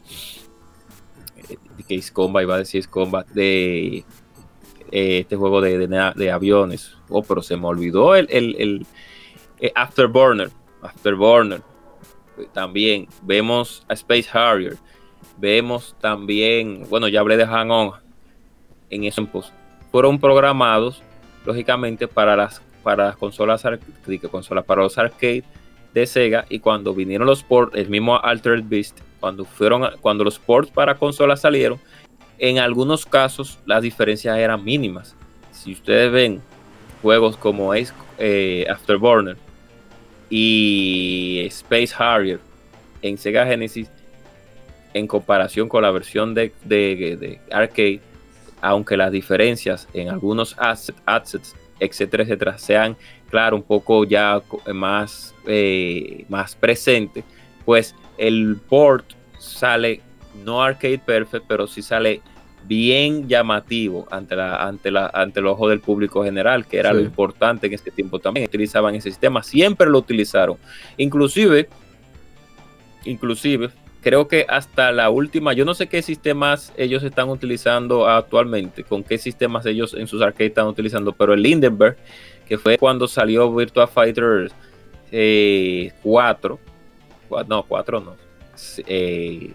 [1.48, 4.04] eh, de Ace Combat, iba a decir Ace Combat, de
[4.92, 6.94] eh, este juego de, aviones.
[7.08, 8.86] Oh, pero se me olvidó el, el,
[9.58, 10.50] eh, Afterburner.
[10.82, 11.62] Afterburner.
[12.52, 14.76] También vemos a Space Harrier.
[15.38, 17.92] Vemos también, bueno, ya hablé de Hang On
[18.90, 19.52] en esos tiempos.
[19.90, 21.02] Fueron programados,
[21.46, 23.64] lógicamente, para las, para las consolas,
[24.30, 25.44] consolas, para los arcade
[25.94, 26.44] de Sega.
[26.50, 30.96] Y cuando vinieron los ports, el mismo Altered Beast, cuando, fueron, cuando los ports para
[30.96, 31.80] consolas salieron,
[32.42, 35.14] en algunos casos las diferencias eran mínimas.
[35.52, 36.42] Si ustedes ven
[37.00, 39.36] juegos como Ace, eh, Afterburner
[40.28, 42.40] y Space Harrier
[43.00, 43.88] en Sega Genesis,
[44.92, 48.00] en comparación con la versión de, arcade,
[48.60, 52.96] aunque las diferencias en algunos assets, etcétera, etcétera, sean,
[53.30, 54.42] claro, un poco ya
[54.74, 57.22] más, eh, más presente,
[57.64, 60.00] pues el port sale
[60.44, 62.20] no arcade perfect, pero sí sale
[62.66, 67.00] bien llamativo ante, la, ante, la, ante el ojo del público general, que era lo
[67.00, 68.46] importante en este tiempo también.
[68.46, 70.56] Utilizaban ese sistema, siempre lo utilizaron.
[70.96, 71.68] Inclusive,
[73.04, 73.70] inclusive,
[74.00, 79.02] creo que hasta la última, yo no sé qué sistemas ellos están utilizando actualmente, con
[79.02, 81.96] qué sistemas ellos en sus arcades están utilizando, pero el Lindenberg,
[82.46, 84.50] que fue cuando salió Virtua Fighter
[85.10, 85.92] 4, eh,
[87.46, 88.16] no, 4 no,
[88.86, 89.52] eh,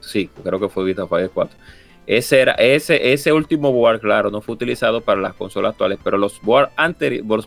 [0.00, 1.58] sí, creo que fue Virtua Fighter 4
[2.06, 6.18] ese, era, ese, ese último board, claro, no fue utilizado para las consolas actuales, pero
[6.18, 6.70] los, board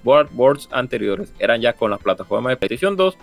[0.03, 3.17] board, boards anteriores eran ya con las plataformas de PlayStation 2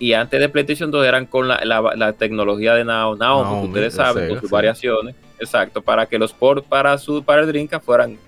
[0.00, 4.40] y antes de PlayStation 2 eran con la, tecnología de Now, Now, ustedes saben, con
[4.40, 8.18] sus variaciones, exacto, para que los ports para, su, para el Drinka fueran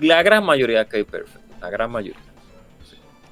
[0.00, 2.20] la gran mayoría que perfect, la gran mayoría.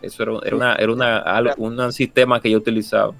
[0.02, 3.12] Eso era, era, una, era una, un sistema que yo utilizaba.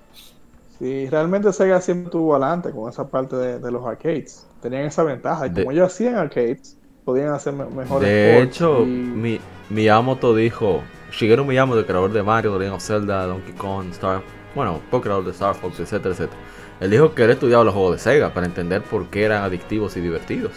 [0.78, 5.46] Sí, realmente Sega siempre tuvo adelante con esa parte de los arcades tenían esa ventaja.
[5.46, 10.82] Y como ellos hacían arcades, podían hacer mejores De hecho, mi, Miyamoto dijo,
[11.12, 14.22] Shigeru Miyamoto, el creador de Mario, Legend of Zelda, Donkey Kong, Star,
[14.54, 16.38] bueno, creador de Star Fox, etcétera, etcétera.
[16.80, 19.96] Él dijo que él estudiaba los juegos de Sega para entender por qué eran adictivos
[19.96, 20.52] y divertidos,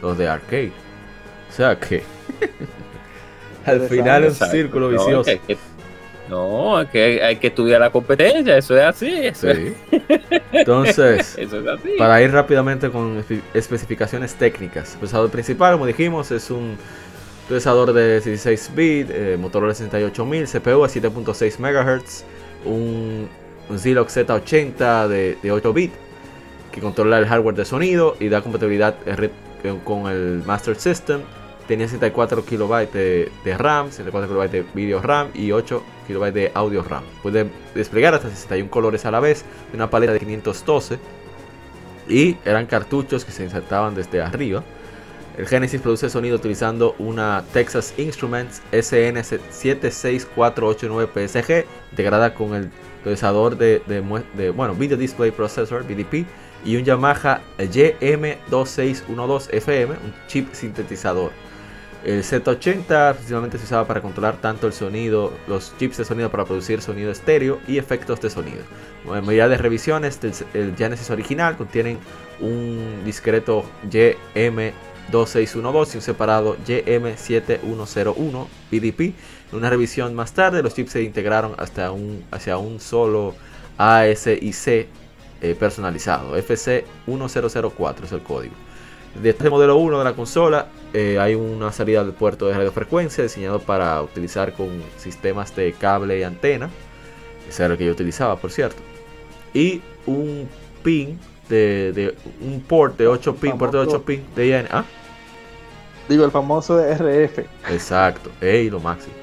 [0.00, 0.72] los de arcade.
[1.50, 2.02] O sea que
[3.66, 5.30] al final es un círculo vicioso.
[6.28, 9.32] No, es que hay, que estudiar la competencia, eso es así.
[10.52, 11.38] Entonces,
[11.98, 13.24] para ir rápidamente con
[13.54, 16.76] especificaciones técnicas, el procesador principal, como dijimos, es un
[17.46, 22.24] procesador de 16 bits, eh, Motorola 68000, CPU a 7.6 MHz,
[22.64, 23.28] un,
[23.68, 25.94] un Zilog Z80 de, de 8 bits
[26.72, 29.30] que controla el hardware de sonido y da compatibilidad eh,
[29.84, 31.20] con el Master System
[31.66, 36.82] tenía 64 KB de, RAM, 64 KB de video RAM y 8 KB de audio
[36.82, 37.04] RAM.
[37.22, 40.98] Puede desplegar hasta 61 colores a la vez de una paleta de 512
[42.08, 44.62] y eran cartuchos que se insertaban desde arriba.
[45.36, 52.70] El Genesis produce sonido utilizando una Texas Instruments SN76489 PSG integrada con el
[53.02, 53.82] procesador de,
[54.54, 56.24] bueno, Video Display Processor BDP
[56.64, 61.32] y un Yamaha YM2612FM, un chip sintetizador.
[62.04, 66.44] El Z80 principalmente se usaba para controlar tanto el sonido, los chips de sonido para
[66.44, 68.62] producir sonido estéreo y efectos de sonido.
[69.06, 71.98] La mayoría de revisiones del Genesis original contienen
[72.40, 79.00] un discreto YM2612 y un separado YM7101 PDP.
[79.50, 83.34] En una revisión más tarde, los chips se integraron hasta un, hacia un solo
[83.78, 84.86] ASIC
[85.40, 86.36] eh, personalizado.
[86.36, 88.65] FC1004 es el código.
[89.22, 93.22] De este modelo 1 de la consola eh, hay una salida del puerto de radiofrecuencia
[93.22, 96.70] diseñado para utilizar con sistemas de cable y antena.
[97.48, 98.76] Ese era el que yo utilizaba, por cierto.
[99.54, 100.48] Y un
[100.82, 101.18] pin
[101.48, 104.66] de, un port de 8 pin, puerto de 8 pin de IN.
[104.70, 104.84] ¿Ah?
[106.08, 107.38] Digo, el famoso RF.
[107.70, 109.14] Exacto, ey, lo máximo.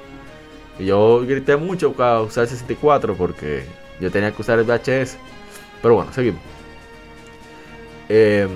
[0.79, 3.65] Y yo grité mucho para usar el 64 porque
[3.99, 5.17] yo tenía que usar el VHS.
[5.81, 6.41] Pero bueno, seguimos.
[8.09, 8.47] Eh,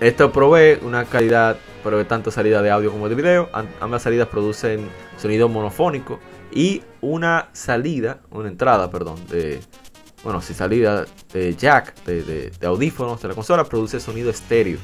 [0.00, 3.48] esto provee una calidad, provee tanto salida de audio como de video.
[3.80, 6.20] Ambas salidas producen sonido monofónico
[6.52, 9.60] y una salida, una entrada, perdón, de,
[10.22, 14.78] bueno, si salida de jack, de, audífonos de la consola, produce sonido estéreo.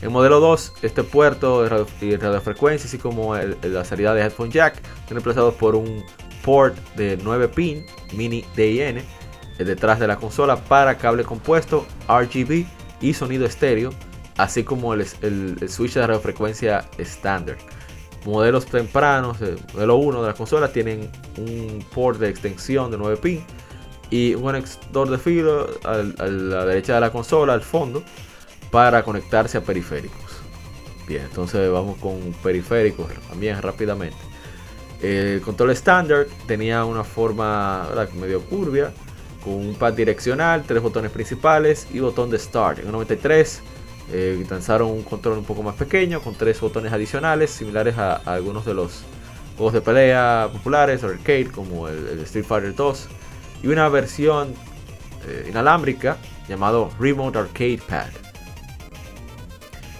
[0.00, 4.50] En modelo 2, este puerto de radio, y radiofrecuencia, así como la salida de headphone
[4.50, 6.02] jack, están reemplazados por un
[6.42, 9.04] port de 9 pin mini DIN eh,
[9.58, 12.66] detrás de la consola para cable compuesto, RGB
[13.00, 13.92] y sonido estéreo
[14.36, 15.06] así como el,
[15.68, 17.56] switch de radiofrecuencia estándar.
[18.24, 23.18] Modelos tempranos, el modelo 1 de la consola, tienen un port de extensión de 9
[23.18, 23.44] pin
[24.10, 28.02] y un conector de filo a la derecha de la consola, al fondo,
[28.70, 30.18] para conectarse a periféricos.
[31.06, 34.16] Bien, entonces vamos con periféricos también rápidamente.
[35.02, 38.90] El control estándar tenía una forma medio curvia,
[39.44, 42.78] con un pad direccional, tres botones principales y botón de start.
[42.78, 43.60] En 93
[44.12, 48.64] eh, lanzaron un control un poco más pequeño con tres botones adicionales similares a, algunos
[48.64, 49.02] de los
[49.56, 53.08] juegos de pelea populares arcade como el, Street Fighter 2
[53.62, 54.54] y una versión
[55.26, 56.18] eh, inalámbrica
[56.48, 58.08] llamado Remote Arcade Pad.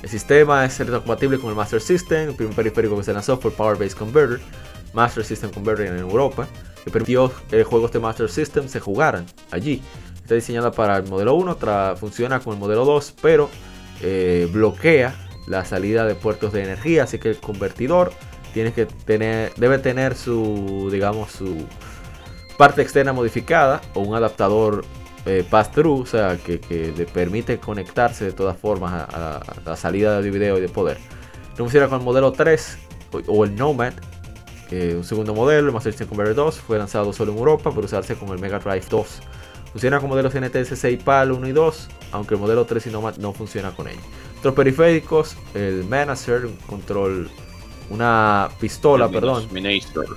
[0.03, 3.51] El sistema es compatible con el Master System, el primer periférico que se lanzó fue
[3.51, 4.39] Power Base Converter,
[4.93, 6.47] Master System Converter en Europa,
[6.85, 9.83] que permitió que juegos de Master System se jugaran allí.
[10.17, 11.57] Está diseñada para el modelo 1,
[11.97, 13.49] funciona con el modelo 2, pero
[14.03, 15.15] eh, bloquea
[15.47, 18.13] la salida de puertos de energía, así que el convertidor
[18.53, 21.67] tiene que tener, debe tener su, digamos, su
[22.57, 24.85] parte externa modificada o un adaptador
[25.27, 30.31] eh, pass-through, o sea, que, le permite conectarse de todas formas a, la salida de
[30.31, 30.99] video y de poder.
[31.51, 32.79] No funciona con el modelo 3
[33.27, 33.95] o, el Nomad,
[34.69, 37.85] que un segundo modelo, el Master System Converter 2, fue lanzado solo en Europa para
[37.85, 39.21] usarse con el Mega Drive 2.
[39.75, 43.17] Funciona con modelos NTS 6 PAL 1 y 2, aunque el modelo 3 y Nomad
[43.17, 44.05] no funciona con ellos.
[44.39, 47.29] Otros periféricos, el Manacer, un control,
[47.91, 49.49] una pistola, perdón.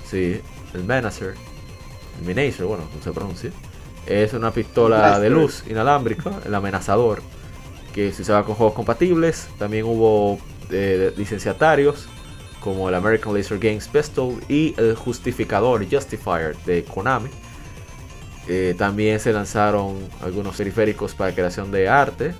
[0.04, 0.40] Sí,
[0.74, 1.34] el Manacer.
[2.20, 3.50] El Minacer, bueno, no se pronuncia.
[4.06, 7.20] Es una pistola de luz inalámbrica, el amenazador,
[7.92, 9.48] que se usaba con juegos compatibles.
[9.58, 10.38] También hubo
[10.70, 12.06] eh, licenciatarios
[12.60, 17.30] como el American Laser Games Pistol y el justificador Justifier de Konami.
[18.48, 22.34] Eh, también se lanzaron algunos periféricos para creación de arte,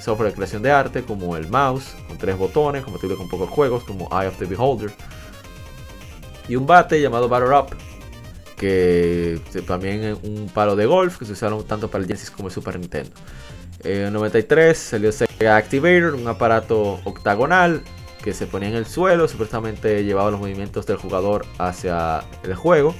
[0.00, 3.82] software de creación de arte como el mouse con tres botones, compatible con pocos juegos
[3.82, 4.92] como Eye of the Beholder.
[6.48, 7.76] Y un bate llamado Batter Up,
[8.56, 12.48] que también es un palo de golf que se usaron tanto para el Genesis como
[12.48, 13.10] el Super Nintendo.
[13.84, 17.82] En 93 salió Sega Activator, un aparato octagonal
[18.22, 22.94] que se ponía en el suelo, supuestamente llevaba los movimientos del jugador hacia el juego.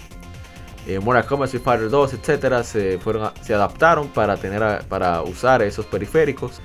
[0.86, 5.62] Eh, Mortal Kombat, Street Fighter 2, etcétera, se, fueron se adaptaron para, tener para usar
[5.62, 6.60] esos periféricos.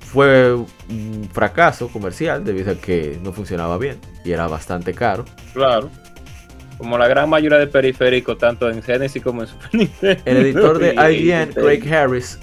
[0.00, 5.24] Fue un fracaso comercial debido a que no funcionaba bien y era bastante caro.
[5.52, 5.90] Claro.
[6.78, 10.22] Como la gran mayoría de periféricos, tanto en Genesis como en Super Nintendo.
[10.24, 12.38] El editor de IGN, Craig Harris,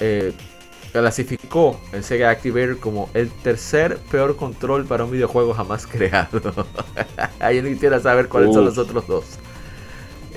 [0.00, 0.32] eh,
[0.92, 6.40] clasificó el Sega Activator como el tercer peor control para un videojuego jamás creado.
[6.40, 9.38] Yo no quisiera saber cuáles son los otros dos.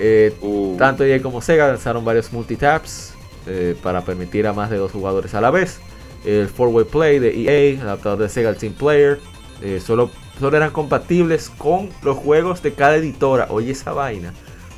[0.04, 0.34] Eh,
[0.80, 3.14] tanto EA como Sega lanzaron varios multitaps
[3.46, 5.80] eh, para permitir a más de dos jugadores a la vez.
[6.26, 9.20] El 4-Way Play de EA, el adaptador de Sega Team Player,
[9.62, 10.10] eh, solo,
[10.40, 13.46] solo eran compatibles con los juegos de cada editora.
[13.52, 14.34] Oye, esa vaina.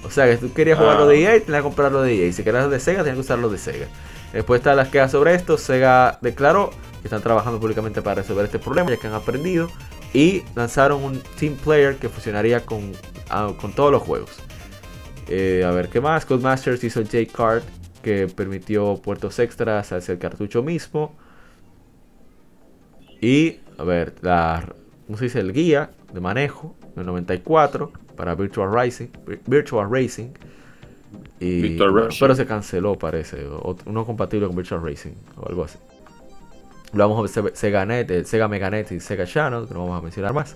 [0.06, 2.22] O sea, que si tú querías jugar lo de EA, tenías que comprar lo de
[2.22, 2.28] EA.
[2.28, 3.88] Y si querías lo de Sega, tenías que usar lo de Sega.
[4.34, 5.58] Después están las quejas sobre esto.
[5.58, 6.72] Sega declaró
[7.02, 9.70] que están trabajando públicamente para resolver este problema, ya que han aprendido.
[10.14, 12.92] Y lanzaron un Team Player que funcionaría con,
[13.30, 14.32] ah, con todos los juegos.
[15.28, 16.26] Eh, a ver, ¿qué más?
[16.26, 17.64] Codemasters hizo el J-Card
[18.02, 21.16] que permitió puertos extras hacia el cartucho mismo.
[23.22, 24.66] Y, a ver, la,
[25.06, 25.40] ¿cómo se dice?
[25.40, 29.08] El guía de manejo del 94 para Virtual Racing.
[29.48, 30.30] Virtual Racing.
[31.40, 33.46] Y, pero se canceló, parece.
[33.86, 35.78] uno compatible con Virtual Racing o algo así.
[36.96, 40.56] A ver Sega Net, Sega Meganet y Sega Channel, que no vamos a mencionar más.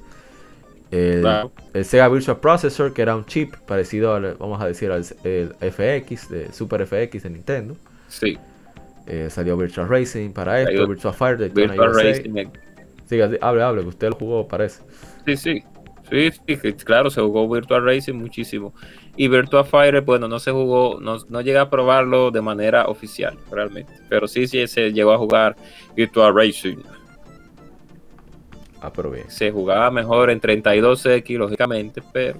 [0.91, 1.49] El,
[1.83, 6.51] Sega Virtual Processor, que era un chip parecido, al, vamos a decir, al FX, de
[6.51, 7.75] Super FX de Nintendo.
[8.07, 8.37] Sí.
[9.05, 12.49] Eh, salió Virtual Racing para esto, Virtual Fire de Virtual Racing.
[13.05, 14.81] Sí, hable, hable, que usted lo jugó, parece.
[15.25, 15.63] Sí, sí.
[16.09, 18.73] Sí, sí, claro, se jugó Virtual Racing muchísimo.
[19.17, 23.37] Y Virtual Fire, bueno, no se jugó, no, no llegué a probarlo de manera oficial,
[23.51, 23.93] realmente.
[24.07, 25.55] Pero sí, sí, se llegó a jugar
[25.95, 26.77] Virtual Racing.
[28.81, 29.29] Ah, pero bien.
[29.29, 32.39] Se jugaba mejor en 32X, lógicamente, pero.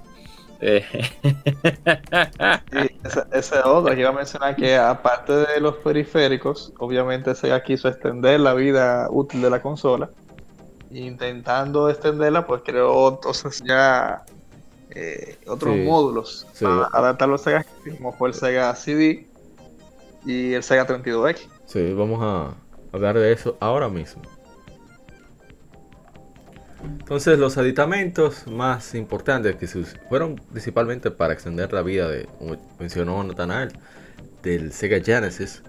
[0.60, 0.84] Eh.
[3.32, 8.54] ese, otro, iba a mencionar que aparte de los periféricos, obviamente se quiso extender la
[8.54, 10.10] vida útil de la consola
[10.90, 14.24] intentando extenderla, pues creó entonces ya
[14.90, 17.64] eh, otros módulos para adaptar los Sega,
[17.96, 19.26] como fue el Sega CD
[20.24, 21.48] y el Sega 32X.
[21.66, 22.54] Sí, vamos a
[22.92, 24.22] hablar de eso ahora mismo.
[26.84, 29.66] Entonces los aditamentos más importantes que
[30.08, 33.72] fueron principalmente para extender la vida de, como mencionó Nathanael,
[34.42, 35.62] del Sega Genesis.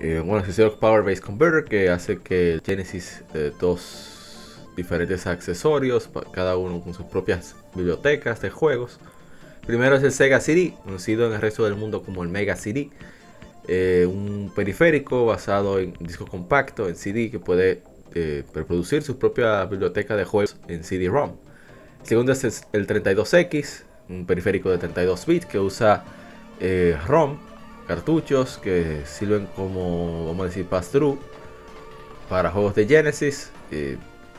[0.00, 3.24] Eh, bueno, se hizo Power Base Converter que hace que el Genesis
[3.60, 9.00] 2 eh, diferentes accesorios, cada uno con sus propias bibliotecas de juegos.
[9.66, 12.90] Primero es el Sega CD, conocido en el resto del mundo como el Mega CD.
[13.66, 17.82] Eh, un periférico basado en disco compacto, en CD, que puede
[18.14, 21.36] eh, reproducir su propia biblioteca de juegos en CD-ROM.
[22.02, 26.04] Segundo es el 32X, un periférico de 32 bits que usa
[26.60, 27.38] eh, ROM,
[27.86, 31.18] cartuchos que sirven como, vamos a decir, pass-through
[32.28, 33.50] para juegos de Genesis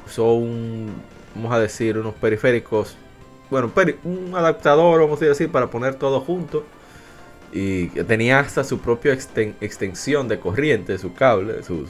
[0.10, 0.88] son,
[1.36, 2.98] vamos a decir, unos periféricos,
[3.50, 3.72] bueno,
[4.04, 6.66] un adaptador, vamos a decir, para poner todo junto.
[7.52, 11.88] Y tenía hasta su propia extensión de corriente, su cable, su,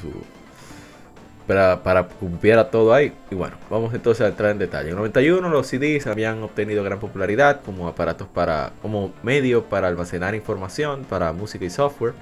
[1.50, 3.12] para, para que todo ahí.
[3.32, 4.92] Y bueno, vamos entonces a entrar en detalle.
[4.92, 10.36] En 91 los CDs habían obtenido gran popularidad como aparatos para, como medio para almacenar
[10.36, 12.14] información para música y software.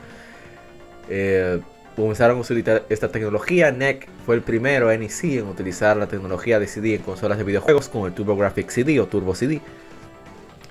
[1.10, 1.60] Eh,
[1.98, 3.70] comenzaron a utilizar esta tecnología.
[3.70, 7.90] NEC fue el primero NEC en utilizar la tecnología de CD en consolas de videojuegos
[7.90, 9.60] con el TurboGrafx CD o Turbo CD.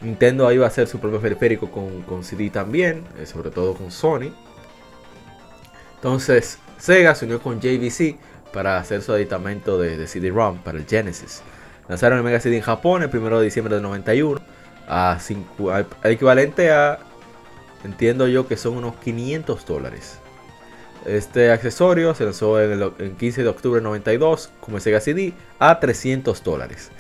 [0.01, 4.33] Nintendo iba a hacer su propio periférico con, CD también, eh, sobre todo con Sony.
[5.97, 8.17] Entonces Sega se unió con JVC
[8.53, 11.43] para hacer su aditamento de, CD-ROM para el Genesis.
[11.89, 14.41] Lanzaron el Mega CD en Japón el 1 de diciembre del 91
[14.89, 15.19] a
[16.05, 16.99] equivalente a,
[17.85, 20.19] entiendo yo que son unos 500 dólares.
[21.07, 25.33] Este accesorio se lanzó en el 15 de octubre del 92 como el Sega CD
[25.59, 26.91] a 300 dólares.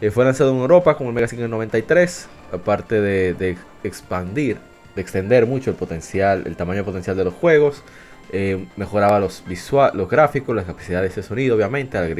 [0.00, 4.58] Eh, fue lanzado en Europa como el Mega CD en 93, aparte de, expandir,
[4.94, 7.82] de extender mucho el potencial, el tamaño potencial de los juegos.
[8.36, 12.10] Eh, mejoraba los, visual, los gráficos, las capacidades de sonido, obviamente, al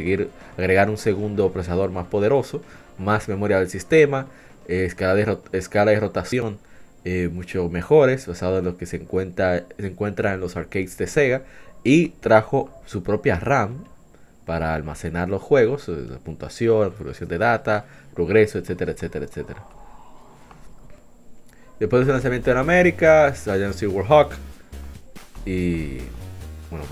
[0.56, 2.62] agregar, un segundo procesador más poderoso,
[2.98, 4.28] más memoria del sistema,
[4.68, 6.58] escala, de, rotación
[7.04, 11.08] eh, mucho mejores, basado en lo que se encuentra, se encuentra en los arcades de
[11.08, 11.42] Sega,
[11.82, 13.82] y trajo su propia RAM
[14.46, 19.64] para almacenar los juegos, eh, la puntuación, progresión de data, progreso, etcétera, etcétera, etcétera.
[21.80, 24.53] Después de su lanzamiento en América, Silver Silverhawk
[25.46, 25.98] y
[26.70, 26.86] bueno,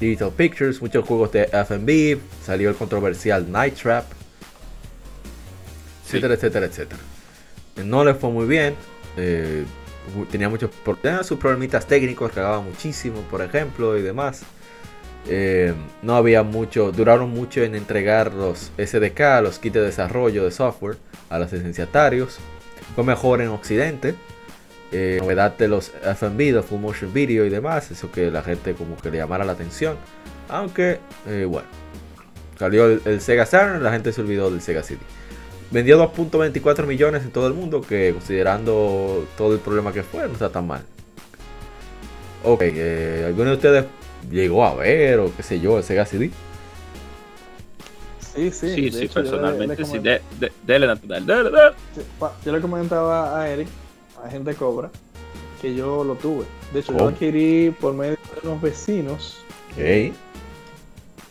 [0.00, 4.04] Digital Pictures, muchos juegos de FB, salió el controversial Night Trap,
[6.04, 7.00] etcétera, etcétera, etcétera.
[7.84, 8.74] No le fue muy bien,
[9.16, 9.64] eh,
[10.30, 10.70] tenía muchos
[11.02, 14.42] tenía sus problemitas técnicos, cagaba muchísimo, por ejemplo, y demás.
[15.28, 20.50] Eh, no había mucho, duraron mucho en entregar los SDK, los kits de desarrollo de
[20.50, 20.96] software
[21.28, 22.38] a los licenciatarios.
[22.94, 24.14] Fue mejor en Occidente.
[24.90, 28.74] Eh, novedad de los FMV, de Full Motion Video y demás, eso que la gente
[28.74, 29.96] como que le llamara la atención.
[30.48, 31.68] Aunque, bueno,
[32.58, 34.98] salió el, el Sega Saturn, la gente se olvidó del Sega CD.
[35.70, 40.32] Vendió 2.24 millones en todo el mundo, que considerando todo el problema que fue, no
[40.32, 40.82] está tan mal.
[42.44, 43.84] Ok, eh, ¿alguno de ustedes
[44.30, 46.30] llegó a ver o qué sé yo el Sega CD?
[48.20, 48.74] Sí, sí.
[48.74, 49.98] Sí, sí, personalmente sí.
[49.98, 51.74] De, natural.
[52.44, 53.68] Yo le comentaba a Eric,
[54.24, 54.90] a gente cobra,
[55.60, 56.44] que yo lo tuve.
[56.72, 59.44] De hecho, yo lo adquirí por medio de unos vecinos.
[59.72, 60.12] Okay.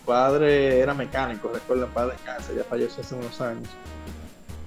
[0.06, 3.68] padre era mecánico, recuerdo, el padre de casa, ya falleció hace unos años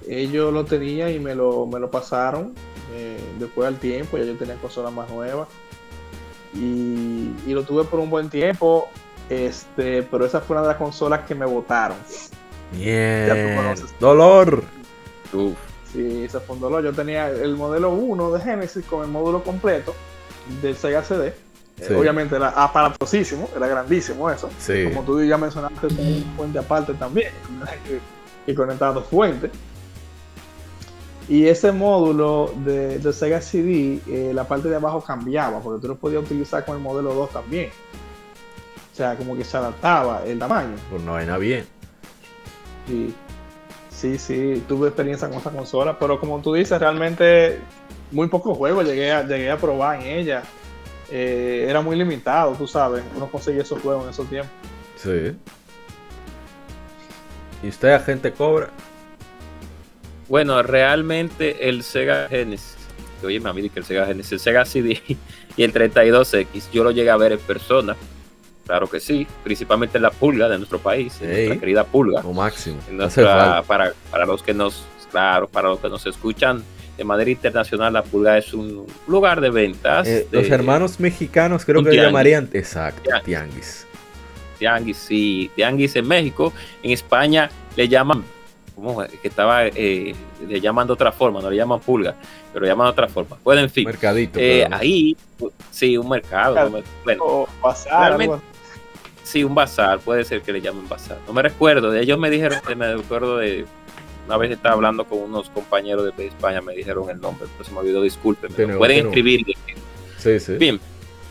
[0.07, 2.53] ellos lo tenían y me lo, me lo pasaron
[2.93, 5.47] eh, después al tiempo, ya yo tenía consolas más nuevas.
[6.53, 8.89] Y, lo tuve por un buen tiempo,
[9.29, 11.97] este, pero esa fue una de las consolas que me botaron.
[12.73, 13.75] Bien.
[13.99, 14.63] Dolor.
[15.33, 15.70] Uf.
[15.93, 16.83] Sí, ese fue un dolor.
[16.83, 19.93] Yo tenía el modelo 1 de Genesis con el módulo completo
[20.61, 21.33] del Sega CD.
[21.79, 24.49] Eh, obviamente era aparatosísimo, era grandísimo eso.
[24.89, 27.31] Como tú ya mencionaste, es un fuente aparte también,
[28.45, 29.51] que conectaba dos fuentes.
[31.27, 35.95] Y ese módulo de, Sega CD, eh, la parte de abajo cambiaba, porque tú lo
[35.95, 37.69] podías utilizar con el modelo 2 también.
[38.91, 40.75] O sea, como que se adaptaba el tamaño.
[40.89, 41.65] Pues no era bien.
[42.87, 43.15] Sí,
[44.01, 47.59] sí, sí, tuve experiencia con esa consola, pero como tú dices, realmente
[48.09, 50.41] muy pocos juegos llegué a, llegué a probar en ella.
[51.11, 54.51] Eh, era muy limitado, tú sabes, uno conseguía esos juegos en esos tiempos.
[54.95, 55.35] Sí.
[57.61, 58.69] ¿Y usted, agente Cobra?
[60.27, 62.77] Bueno, realmente el Sega Genesis,
[63.23, 64.99] oye, me que el Sega Genesis, el Sega CD
[65.57, 67.95] y el 32X, yo lo llegué a ver en persona.
[68.71, 72.21] Claro que sí, principalmente en la pulga de nuestro país, nuestra querida pulga.
[72.21, 72.79] Lo máximo.
[73.67, 76.63] para, para los que nos, claro, para los que nos escuchan
[76.95, 80.07] de manera internacional, la pulga es un lugar de ventas.
[80.07, 83.85] Eh, los hermanos mexicanos creo que lo llamarían, exacto, tianguis.
[84.57, 86.53] Tianguis, sí, tianguis en México.
[86.81, 88.23] En España le llaman
[89.21, 90.15] que estaba eh,
[90.47, 92.15] le llaman de otra forma, no le llaman pulga,
[92.51, 93.37] pero le llaman de otra forma.
[93.43, 93.85] Bueno, en fin.
[93.85, 94.39] Mercadito.
[94.39, 95.15] Eh, ahí,
[95.69, 96.81] sí, un mercado.
[97.03, 98.17] Bueno, bazar,
[99.23, 101.19] sí, un bazar, puede ser que le llamen bazar.
[101.27, 103.65] No me recuerdo, ellos me dijeron, me recuerdo de
[104.27, 107.71] una vez estaba hablando con unos compañeros de España, me dijeron el nombre, pero se
[107.73, 108.53] me olvidó, disculpen.
[108.77, 109.45] Pueden escribir.
[110.17, 110.53] Sí, sí.
[110.53, 110.79] Bien.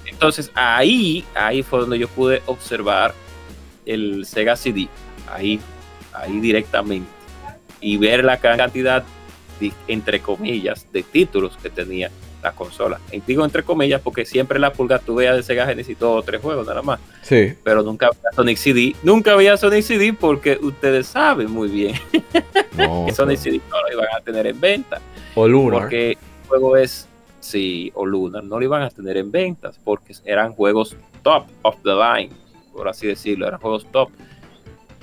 [0.07, 3.15] Entonces ahí, ahí fue donde yo pude observar
[3.87, 4.89] el Sega CD.
[5.33, 5.61] Ahí,
[6.13, 7.21] ahí directamente
[7.81, 9.05] y ver la cantidad,
[9.89, 12.11] entre comillas, de títulos que tenía
[12.43, 13.01] la consola.
[13.13, 16.23] Y digo entre comillas porque siempre la pulga tú veías de Sega Genesis dos o
[16.23, 17.01] tres juegos nada más.
[17.23, 17.55] Sí.
[17.63, 18.97] Pero nunca había Sonic CD.
[19.03, 21.95] Nunca había Sonic CD porque ustedes saben muy bien
[22.77, 25.01] que Sonic CD no lo iban a tener en venta.
[25.35, 25.83] O Lunar.
[25.83, 26.19] Porque el
[26.49, 27.09] juego es,
[27.41, 31.77] sí, o Lunar, no lo iban a tener en ventas porque eran juegos top of
[31.85, 32.35] the line,
[32.73, 34.11] por así decirlo, eran juegos top.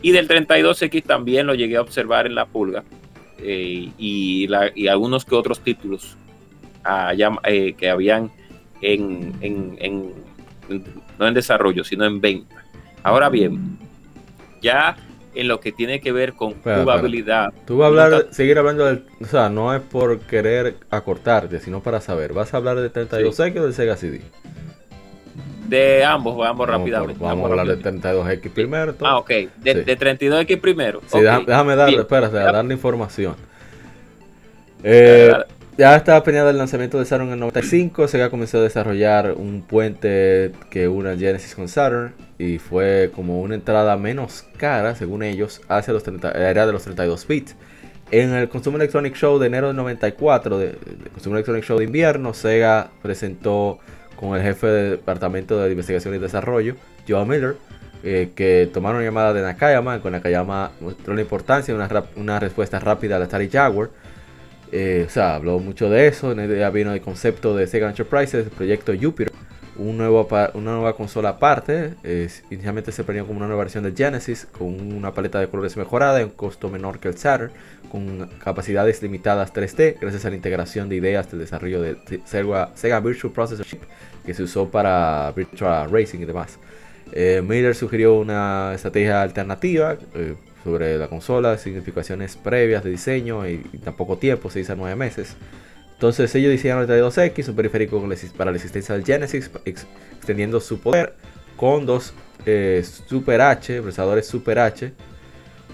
[0.02, 2.84] Y del 32X también lo llegué a observar en la pulga.
[3.40, 6.18] Eh, y, algunos que otros títulos
[7.44, 8.32] eh, que habían
[8.82, 10.14] en,
[11.18, 12.64] no en desarrollo, sino en venta.
[13.04, 13.78] Ahora bien,
[14.62, 14.98] ya
[15.34, 17.54] en lo que tiene que ver con jugabilidad.
[17.66, 21.82] Tú vas a hablar, seguir hablando del, o sea, no es por querer acortarte, sino
[21.82, 22.34] para saber.
[22.34, 24.22] ¿Vas a hablar de 32X o del Sega CD?
[25.68, 27.22] De ambos, vamos, rápidamente.
[27.22, 28.96] vamos a hablar de 32X primero.
[29.02, 29.30] Ah, ok.
[29.58, 31.02] De, 32X primero.
[31.06, 33.36] Sí, déjame darle, espérate, darle información.
[34.84, 35.34] Eh,
[35.78, 38.08] ya estaba planeado el lanzamiento de Saturn en el 95.
[38.08, 42.16] Sega comenzó a desarrollar un puente que una Genesis con Saturn.
[42.40, 46.74] Y fue como una entrada menos cara, según ellos, hacia los 30, la era de
[46.74, 47.56] los 32 bits.
[48.10, 50.78] En el Consumer Electronic Show de enero del 94, de,
[51.14, 53.78] Consumer Electronic Show de invierno, Sega presentó
[54.16, 56.76] con el jefe del Departamento de Investigación y Desarrollo,
[57.08, 57.56] Joe Miller,
[58.04, 60.02] eh, que tomaron llamada de Nakayama.
[60.02, 63.90] Con Nakayama mostró la importancia de una, una respuesta rápida al Atari Jaguar
[64.72, 66.34] eh, o sea, habló mucho de eso.
[66.34, 69.32] Ya vino el concepto de Sega Enterprises, el proyecto Jupiter,
[69.78, 71.94] un nuevo, una nueva consola aparte.
[72.50, 76.22] inicialmente se planeó como una nueva versión de Genesis, con una paleta de colores mejorada
[76.22, 77.52] y un costo menor que el Saturn,
[77.90, 83.34] con capacidades limitadas 3D, gracias a la integración de ideas del desarrollo de Sega, Virtual
[83.34, 83.84] Processor Chip,
[84.26, 86.60] que se usó para Virtual Racing y demás.
[87.14, 89.98] Eh, Miller sugirió una estrategia alternativa.
[90.16, 90.36] Eh,
[90.68, 95.38] sobre la consola, significaciones previas de diseño y, tampoco tiempo, 6 a 9 meses.
[95.94, 101.14] Entonces ellos diseñaron el 32X, un periférico para la existencia del Genesis, extendiendo su poder
[101.56, 102.14] con dos
[102.46, 104.92] eh, Super H, procesadores Super H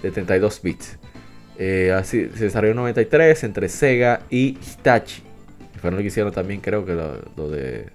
[0.00, 0.98] de 32 bits.
[1.58, 5.22] Eh, así se desarrolló en 93 entre Sega y Hitachi.
[5.80, 7.90] Fueron los que hicieron también, creo que lo, de,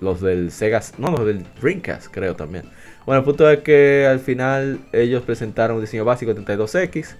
[0.00, 2.64] los del Sega, no, los del Dreamcast, creo también.
[3.06, 7.14] Bueno, el punto es que al final ellos presentaron un diseño básico de 32X.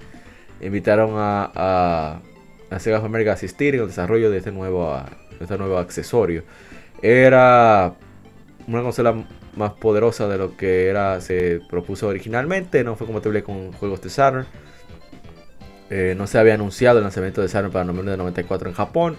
[0.60, 2.20] Invitaron a,
[2.70, 5.00] a, Sega of America a asistir en el desarrollo de este nuevo,
[5.40, 6.42] este nuevo accesorio.
[7.02, 7.94] Era
[8.66, 9.15] una consola
[9.55, 12.82] más poderosa de lo que era se propuso originalmente.
[12.82, 14.47] No fue compatible con juegos de Saturn.
[15.89, 19.16] Eh, no se había anunciado el lanzamiento de Saturn para noviembre de 94 en Japón.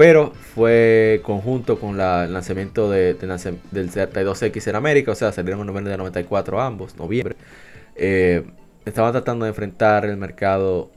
[0.00, 5.66] Pero fue conjunto con el lanzamiento de, del 32X en América, o sea, salieron en
[5.66, 7.36] noviembre de 94 ambos, noviembre.
[7.96, 8.46] Eh,
[8.86, 10.90] estaban tratando de enfrentar el mercado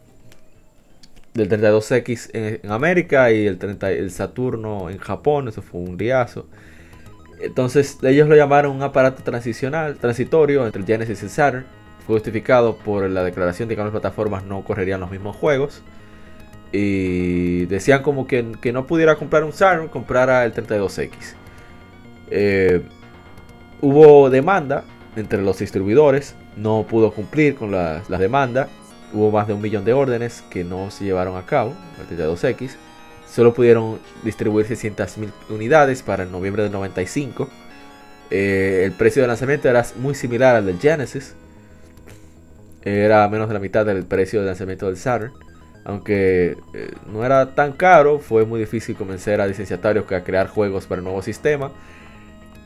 [1.33, 6.47] del 32X en, América y el, 30, el Saturno en Japón, eso fue un riazo.
[7.41, 11.65] Entonces ellos lo llamaron un aparato transicional, transitorio entre el Genesis y Saturn.
[12.07, 15.83] Fue justificado por la declaración de que las plataformas no correrían los mismos juegos.
[16.75, 18.43] Y decían como que,
[18.73, 21.35] no pudiera comprar un Saturn, comprara el 32X.
[22.31, 22.81] Eh,
[23.79, 24.83] hubo demanda
[25.15, 28.69] entre los distribuidores, no pudo cumplir con las la demandas.
[29.13, 32.71] Hubo más de un millón de órdenes que no se llevaron a cabo, el 32X.
[33.29, 37.49] Solo pudieron distribuir 600.000 unidades para el noviembre del 95.
[38.31, 41.35] Eh, el precio de lanzamiento era muy similar al del Genesis.
[42.81, 45.33] Era menos de la mitad del precio de lanzamiento del Saturn.
[45.85, 50.85] Aunque eh, no era tan caro, fue muy difícil convencer a licenciatarios a crear juegos
[50.85, 51.71] para el nuevo sistema.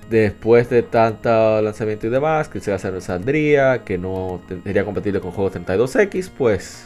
[0.09, 5.31] Después de tanto lanzamiento y demás, que se no saldría, que no sería compatible con
[5.31, 6.85] juegos 32X, pues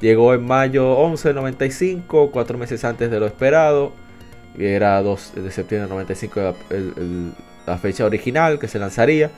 [0.00, 3.92] llegó en mayo 11 de 95, cuatro meses antes de lo esperado.
[4.58, 6.54] Era 2 de septiembre de 95
[7.66, 9.30] la fecha original que se lanzaría.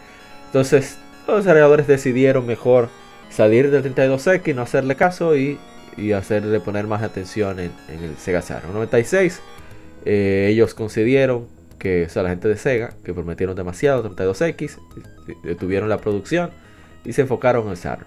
[0.47, 2.89] Entonces los desarrolladores decidieron mejor
[3.31, 5.59] salir del 32X, no hacerle caso y
[5.97, 8.73] y hacerle poner más atención en, el Sega Saturn.
[8.73, 9.41] 96
[10.05, 11.47] eh, ellos concedieron
[11.79, 14.79] que, o sea, la gente de Sega, que prometieron demasiado, 32X,
[15.43, 16.51] detuvieron la producción
[17.05, 18.07] y se enfocaron en el Saturn.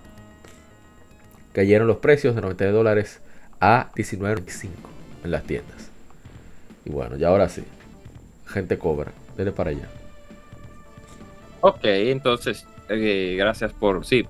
[1.53, 3.22] Cayeron los precios de 90 dólares
[3.59, 4.69] a 19.95
[5.23, 5.89] en las tiendas.
[6.85, 7.64] Y bueno, ya ahora sí,
[8.45, 9.88] gente cobra, dele para allá.
[11.61, 14.25] Ok, entonces, eh, gracias por, sí,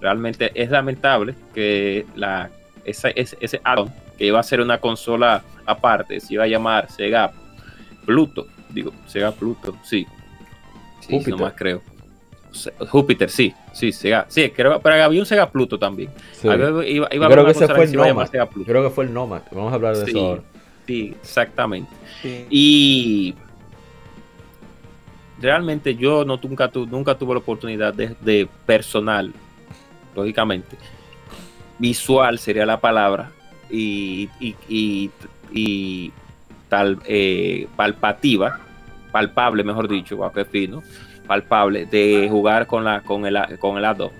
[0.00, 2.50] realmente es lamentable que la
[2.84, 7.32] ese, ese, add que iba a ser una consola aparte, se iba a llamar Sega
[8.04, 8.46] Pluto.
[8.68, 10.06] Digo, Sega Pluto, sí.
[11.00, 11.82] Sí, no más creo.
[12.88, 14.26] Júpiter, sí, sí, Sega.
[14.28, 16.10] Sí, creo, pero había un Sega Pluto también.
[16.42, 18.28] Iba, creo que ese fue el Nomad.
[18.28, 19.42] Creo que fue el Nomad.
[19.52, 20.42] Vamos a hablar de eso ahora.
[20.86, 21.90] Sí, exactamente.
[22.50, 23.34] Y
[25.40, 29.32] realmente yo no, nunca, tu, nunca tuve la oportunidad de, de personal,
[30.14, 30.76] lógicamente,
[31.80, 33.32] visual sería la palabra,
[33.68, 34.28] y,
[36.68, 38.60] tal eh, palpativa,
[39.10, 40.18] palpable, mejor dicho,
[40.50, 40.84] fino,
[41.26, 44.10] palpable, de jugar con, la, con el, con el A2.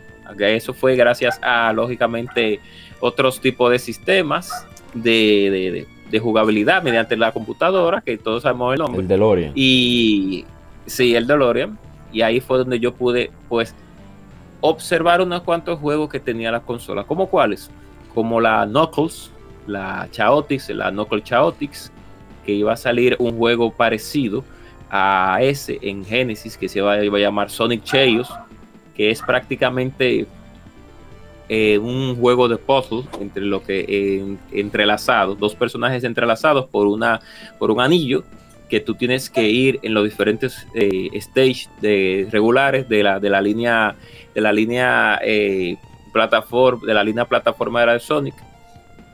[0.40, 2.58] Eso fue gracias a, lógicamente,
[2.98, 5.86] otros tipos de sistemas de,
[6.20, 9.02] jugabilidad mediante la computadora, que todos sabemos el nombre.
[9.02, 9.52] El DeLorean.
[9.54, 10.44] Y
[10.90, 11.78] Sí, el DeLorean.
[12.12, 13.74] Y ahí fue donde yo pude, pues,
[14.60, 17.04] observar unos cuantos juegos que tenía la consola.
[17.04, 17.70] ¿Como cuáles?
[18.14, 19.30] Como la Knuckles,
[19.66, 21.90] la Chaotix, la Knuckle Chaotix,
[22.44, 24.44] que iba a salir un juego parecido
[24.90, 28.28] a ese en Genesis que se iba, a llamar Sonic Chaos,
[28.96, 30.26] que es prácticamente
[31.48, 37.20] eh, un juego de puzzle entre lo que eh, entrelazados, dos personajes entrelazados por una
[37.58, 38.24] por un anillo
[38.70, 43.28] que tú tienes que ir en los diferentes eh, stages de regulares de la, de
[43.28, 43.96] la línea
[44.34, 45.76] de la línea eh,
[46.12, 48.34] plataforma de la línea plataforma de Sonic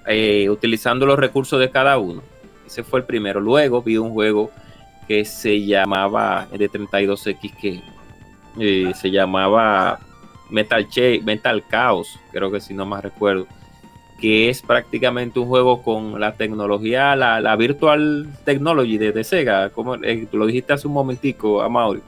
[0.06, 2.22] eh, utilizando los recursos de cada uno.
[2.64, 3.40] Ese fue el primero.
[3.40, 4.52] Luego vi un juego
[5.08, 7.82] que se llamaba de 32x
[8.56, 9.98] que se llamaba
[10.50, 13.46] Metal, che, Metal Chaos creo que si no más recuerdo
[14.20, 19.68] que es prácticamente un juego con la tecnología, la, la Virtual Technology de, de Sega,
[19.70, 22.00] como eh, tú lo dijiste hace un momentico, Amaury.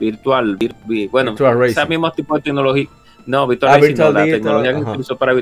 [0.00, 2.86] Virtual, vir, vir, bueno, Virtual ese mismo tipo de tecnología.
[3.26, 5.34] No, Virtual Ah, Racing, Virtual no, la Digital, tecnología que se utilizó para.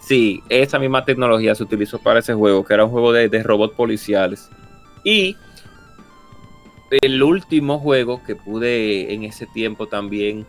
[0.00, 3.42] Sí, esa misma tecnología se utilizó para ese juego, que era un juego de, de
[3.42, 4.50] robots policiales.
[5.04, 5.36] Y
[6.90, 10.46] el último juego que pude en ese tiempo también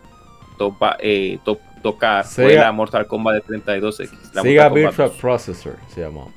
[0.57, 1.39] topa- eh,
[1.85, 4.09] to- tocar fue Sega- la Mortal Kombat de 32X.
[4.33, 5.17] la Sega Virtual 2.
[5.19, 6.31] Processor se llamó.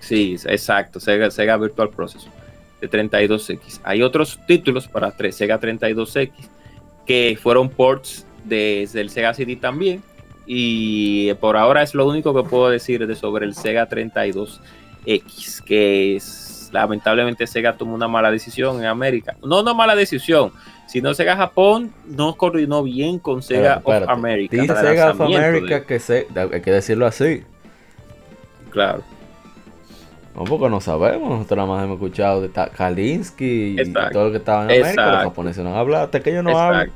[0.00, 2.30] Sí, exacto, Sega, Sega Virtual Processor
[2.80, 3.80] de 32X.
[3.84, 6.32] Hay otros títulos para tres, Sega 32X
[7.06, 10.02] que fueron ports desde el Sega CD también.
[10.46, 16.16] Y por ahora es lo único que puedo decir de sobre el Sega 32X, que
[16.16, 19.36] es lamentablemente Sega tomó una mala decisión en América.
[19.42, 20.52] No una mala decisión,
[20.90, 24.56] sino Sega Japón no coordinó bien con Sega of America.
[24.60, 27.44] Dice Sega of America de- que se, hay que decirlo así.
[28.70, 29.02] claro.
[30.34, 31.28] No, porque no sabemos.
[31.28, 34.10] Nosotros nada más hemos escuchado de Ta- Kalinsky y Exacto.
[34.12, 35.06] todo lo que estaba en América.
[35.12, 36.04] Los japoneses no han hablado.
[36.04, 36.90] Hasta que ellos no hablan.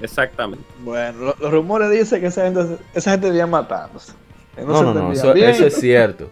[0.00, 0.64] Exactamente.
[0.80, 4.12] Bueno, lo- los rumores dicen que esa gente, esa gente matándose.
[4.54, 5.12] Que No, se no, no.
[5.12, 6.30] entendía Eso, eso es cierto.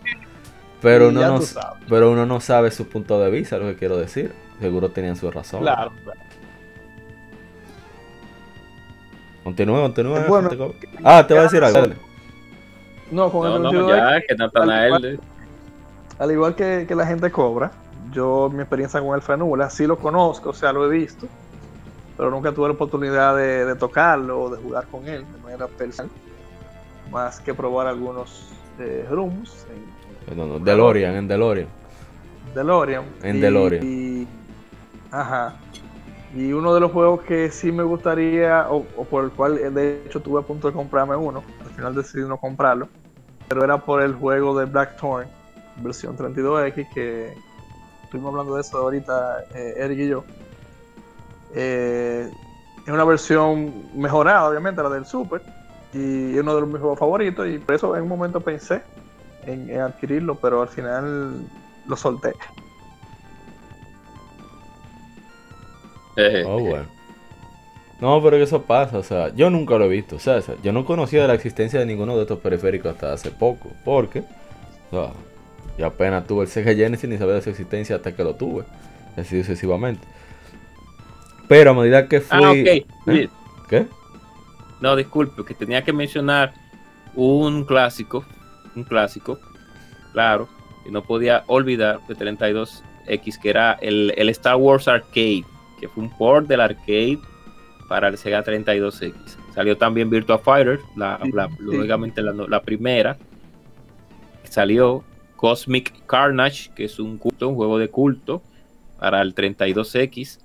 [0.80, 1.40] Pero uno, no,
[1.88, 4.32] pero uno no sabe su punto de vista, lo que quiero decir.
[4.62, 5.60] Seguro tenían su razón.
[5.60, 6.20] Claro, claro.
[9.42, 10.20] Continúa, continúa.
[10.28, 10.88] Bueno, gente.
[11.02, 11.80] ah, te voy a decir algo.
[11.80, 11.96] dale.
[13.10, 15.20] No, con No, el no, 32X, ya, que Natanael.
[16.18, 17.72] al igual que, que la gente cobra,
[18.12, 21.26] yo mi experiencia con el fue nula, sí lo conozco, o sea, lo he visto,
[22.16, 25.66] pero nunca tuve la oportunidad de, de tocarlo o de jugar con él de manera
[25.66, 26.10] personal,
[27.10, 29.66] más que probar algunos eh, rooms
[30.30, 31.68] en, No, no, DeLorean, en DeLorean.
[32.54, 33.04] DeLorean.
[33.24, 33.84] En y- DeLorean.
[33.84, 34.28] y-
[35.12, 35.54] ajá.
[36.34, 39.70] Y uno de los juegos que sí me gustaría, o, o por el cual eh,
[39.70, 42.88] de hecho estuve a punto de comprarme uno, al final decidí no comprarlo,
[43.48, 45.28] pero era por el juego de Blackthorn,
[45.76, 47.34] versión 32X, que
[48.02, 50.24] estuvimos hablando de eso ahorita, eh, Eric y yo.
[51.54, 52.30] Eh,
[52.86, 55.42] es una versión mejorada, obviamente, la del Super,
[55.92, 58.82] y es uno de mis juegos favoritos, y por eso en un momento pensé
[59.44, 61.46] en, en adquirirlo, pero al final
[61.86, 62.32] lo solté.
[66.46, 66.86] Oh, bueno.
[68.00, 70.84] No, pero eso pasa, o sea, yo nunca lo he visto, o sea, yo no
[70.84, 74.24] conocía de la existencia de ninguno de estos periféricos hasta hace poco, porque,
[74.90, 75.12] o sea,
[75.78, 78.64] yo apenas tuve el Sega Genesis ni sabía de su existencia hasta que lo tuve,
[79.16, 80.04] así sucesivamente.
[81.46, 82.38] Pero a medida que fui...
[82.42, 83.14] Ah, ok.
[83.14, 83.28] ¿Eh?
[83.68, 83.86] ¿Qué?
[84.80, 86.54] No, disculpe, que tenía que mencionar
[87.14, 88.24] un clásico,
[88.74, 89.38] un clásico,
[90.12, 90.48] claro,
[90.84, 95.44] y no podía olvidar de 32X, que era el, el Star Wars Arcade,
[95.82, 97.18] que fue un port del arcade
[97.88, 99.12] para el Sega 32X.
[99.52, 101.54] Salió también Virtua Fighter, la, la- sí.
[101.58, 103.16] lógicamente la, la primera.
[104.44, 105.02] Salió
[105.34, 108.42] Cosmic Carnage, que es un culto, un juego de culto
[109.00, 110.38] para el 32X.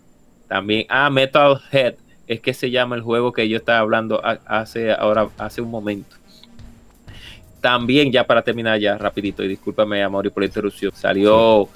[0.47, 1.93] También, ah, Metal Head,
[2.25, 6.15] es que se llama el juego que yo estaba hablando hace ahora hace un momento.
[7.61, 10.91] También ya para terminar ya rapidito y discúlpame Amori por la interrupción.
[10.95, 11.69] Salió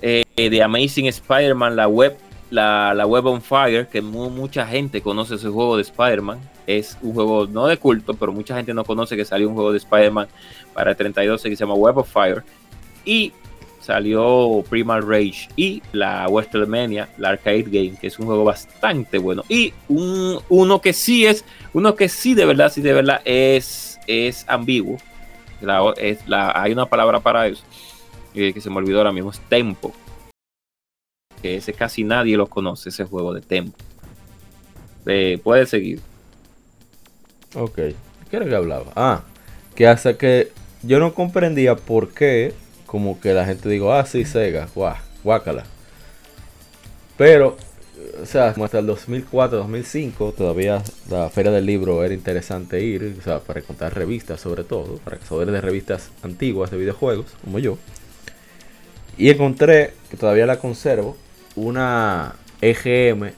[0.00, 2.16] eh, The Amazing Spider-Man la web
[2.50, 6.38] la, la web on fire que mu- mucha gente conoce ese juego de Spider-Man.
[6.66, 9.72] Es un juego no de culto, pero mucha gente no conoce que salió un juego
[9.72, 10.28] de Spider-Man
[10.74, 12.42] para el 32 que se llama Web of Fire
[13.04, 13.32] y
[13.80, 19.44] salió Primal Rage y la WrestleMania, la arcade game, que es un juego bastante bueno.
[19.48, 23.98] Y un, uno que sí es, uno que sí de verdad, sí de verdad es,
[24.06, 24.98] es ambiguo.
[25.62, 27.62] La- es la, hay una palabra para eso,
[28.34, 29.92] eh, que se me olvidó ahora mismo, es Tempo.
[31.42, 33.76] Que ese casi nadie lo conoce, ese juego de Tempo.
[35.06, 36.00] Eh, puede seguir.
[37.54, 37.74] Ok.
[37.74, 38.92] ¿Qué era que hablaba?
[38.94, 39.22] Ah,
[39.74, 40.52] que hasta que
[40.82, 42.52] yo no comprendía por qué,
[42.86, 45.64] como que la gente digo, ah, sí, Sega, guau, guácala.
[47.16, 47.56] Pero,
[48.22, 53.16] o sea, como hasta el 2004, 2005, todavía la feria del libro era interesante ir,
[53.18, 57.58] o sea, para contar revistas sobre todo, para saber de revistas antiguas de videojuegos, como
[57.58, 57.78] yo.
[59.16, 61.16] Y encontré, que todavía la conservo,
[61.58, 63.30] una EGM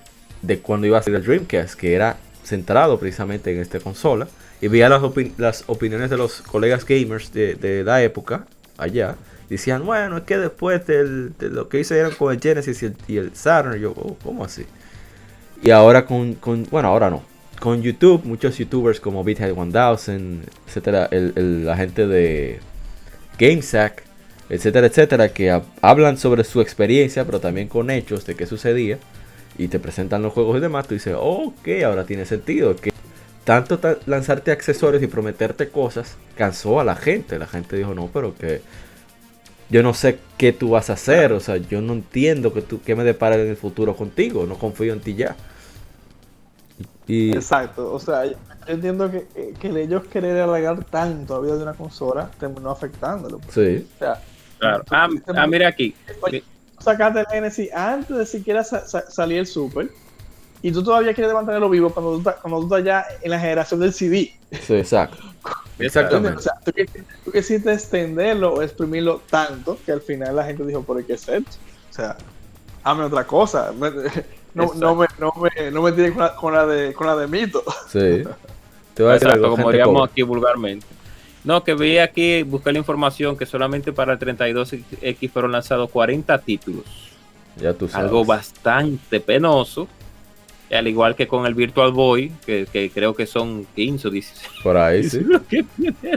[0.43, 4.29] de cuando iba a salir el Dreamcast, que era centrado precisamente en esta consola.
[4.61, 5.03] Y veía las,
[5.39, 9.17] las opiniones de los colegas gamers de, de la época allá
[9.51, 13.35] decían, bueno, es que después de lo que hicieron con el Genesis y el, el
[13.35, 14.65] Saturn, yo, oh, ¿cómo así?
[15.63, 17.23] Y ahora con, con, bueno, ahora no.
[17.59, 22.61] Con YouTube, muchos youtubers como BitHead 1000, etcétera, el, la gente de
[23.39, 24.05] GameSack,
[24.51, 28.99] etcétera, etcétera, que hablan sobre su experiencia, pero también con hechos de qué sucedía,
[29.57, 32.93] y te presentan los juegos y demás, tú dices, ok, ahora tiene sentido, que
[33.45, 38.35] tanto lanzarte accesorios y prometerte cosas cansó a la gente, la gente dijo, no, pero
[38.35, 38.61] que
[39.71, 42.81] yo no sé qué tú vas a hacer, o sea, yo no entiendo que tú,
[42.83, 45.37] qué me depara en el futuro contigo, no confío en ti ya.
[47.07, 47.33] Y...
[47.33, 48.35] Exacto, o sea, yo
[48.67, 49.27] entiendo que,
[49.61, 53.39] que ellos querer alargar tanto la vida de una consola terminó afectándolo.
[53.39, 53.55] Pues.
[53.55, 53.87] Sí.
[53.97, 54.21] O sea,
[54.61, 54.85] claro.
[54.91, 55.95] Ah, ah mira aquí.
[56.79, 59.91] Sacaste el Genesis antes de siquiera salir el Super.
[60.63, 63.81] Y tú todavía quieres mantenerlo vivo cuando tú, cuando tú estás ya en la generación
[63.81, 64.33] del CD.
[64.53, 65.19] Sí, exacto.
[65.79, 66.39] Exactamente.
[66.39, 71.03] O sea, tú, quisiste extenderlo o exprimirlo tanto que al final la gente dijo, ¿por
[71.05, 71.43] qué ser?
[71.43, 72.17] O sea,
[72.85, 73.73] hazme otra cosa.
[74.53, 77.63] No, no, me, no, me, no me tires con la, de, con la de mito.
[77.87, 78.25] Sí.
[78.95, 80.85] Te voy a decir algo, como diríamos aquí vulgarmente.
[81.45, 86.39] No, que vi aquí, busqué la información que solamente para el 32X fueron lanzados 40
[86.39, 86.85] títulos.
[87.57, 88.05] Ya tú sabes.
[88.05, 89.89] Algo bastante penoso
[90.77, 94.49] al igual que con el Virtual Boy, que, creo que son 15 o 16.
[94.63, 95.27] Por ahí, sí.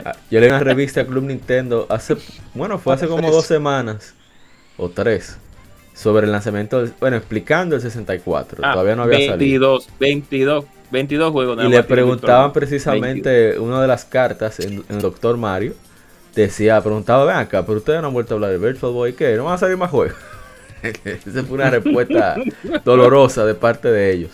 [0.04, 2.16] Ah, yo leí una revista Club Nintendo hace,
[2.54, 4.14] bueno, fue hace como dos semanas
[4.76, 5.38] o tres,
[5.92, 8.60] sobre el lanzamiento, bueno, explicando el 64.
[8.62, 9.98] Ah, Todavía no había 22, salido.
[9.98, 10.64] 22,
[10.94, 11.64] 22 juegos.
[11.64, 15.74] Y le preguntaban precisamente una de las cartas en, el Doctor Mario.
[16.34, 19.36] Decía, preguntaba, ven acá, pero ustedes no han vuelto a hablar del Virtual Boy, ¿qué?
[19.36, 20.16] ¿No van a salir más juegos?
[20.82, 22.36] Esa fue una respuesta
[22.84, 24.30] dolorosa de parte de ellos.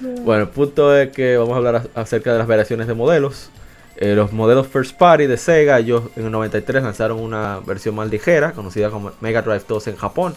[0.00, 3.50] Bueno, el punto es que vamos a hablar acerca de las variaciones de modelos.
[3.96, 8.10] Eh, los modelos First Party de Sega, ellos en el 93 lanzaron una versión más
[8.10, 10.34] ligera, conocida como Mega Drive 2 en Japón,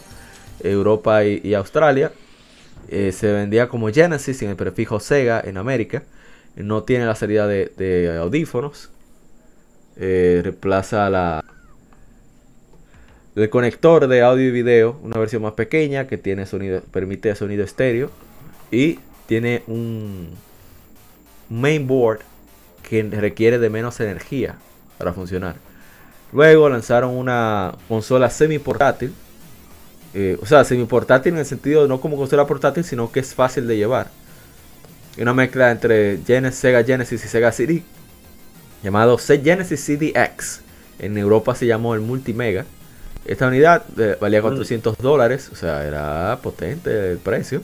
[0.60, 2.12] Europa y, Australia.
[2.88, 6.04] Eh, se vendía como Genesis sin el prefijo Sega en América.
[6.54, 8.90] No tiene la salida de, audífonos.
[9.96, 11.44] Eh, reemplaza la,
[13.34, 17.64] el conector de audio y video, una versión más pequeña que tiene sonido, permite sonido
[17.64, 18.10] estéreo.
[18.70, 20.30] Y tiene un
[21.50, 22.20] mainboard
[22.82, 24.56] que requiere de menos energía
[24.98, 25.56] para funcionar.
[26.32, 29.12] Luego lanzaron una consola semi portátil.
[30.18, 33.34] Eh, o sea, semi portátil en el sentido no como consola portátil, sino que es
[33.34, 34.08] fácil de llevar.
[35.18, 37.82] Una mezcla entre Genesis, Sega Genesis y Sega CD.
[38.82, 40.60] Llamado Genesis CDX.
[41.00, 42.64] En Europa se llamó el Multimega.
[43.26, 45.50] Esta unidad eh, valía 400 dólares.
[45.52, 47.60] O sea, era potente el precio.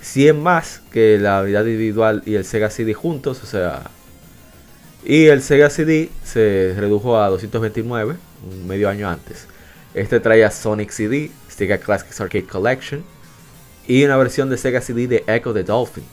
[0.00, 3.90] 100 más que la unidad individual y el Sega CD juntos, o sea...
[5.04, 8.16] Y el Sega CD se redujo a 229,
[8.50, 9.46] un medio año antes.
[9.94, 13.04] Este traía Sonic CD, Sega Classics Arcade Collection
[13.86, 16.04] y una versión de Sega CD de Echo the Dolphin.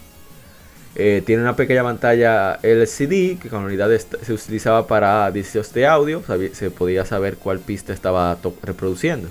[0.95, 6.21] Eh, tiene una pequeña pantalla LCD que con unidad se utilizaba para discos de audio,
[6.51, 9.29] se podía saber cuál pista estaba reproduciendo.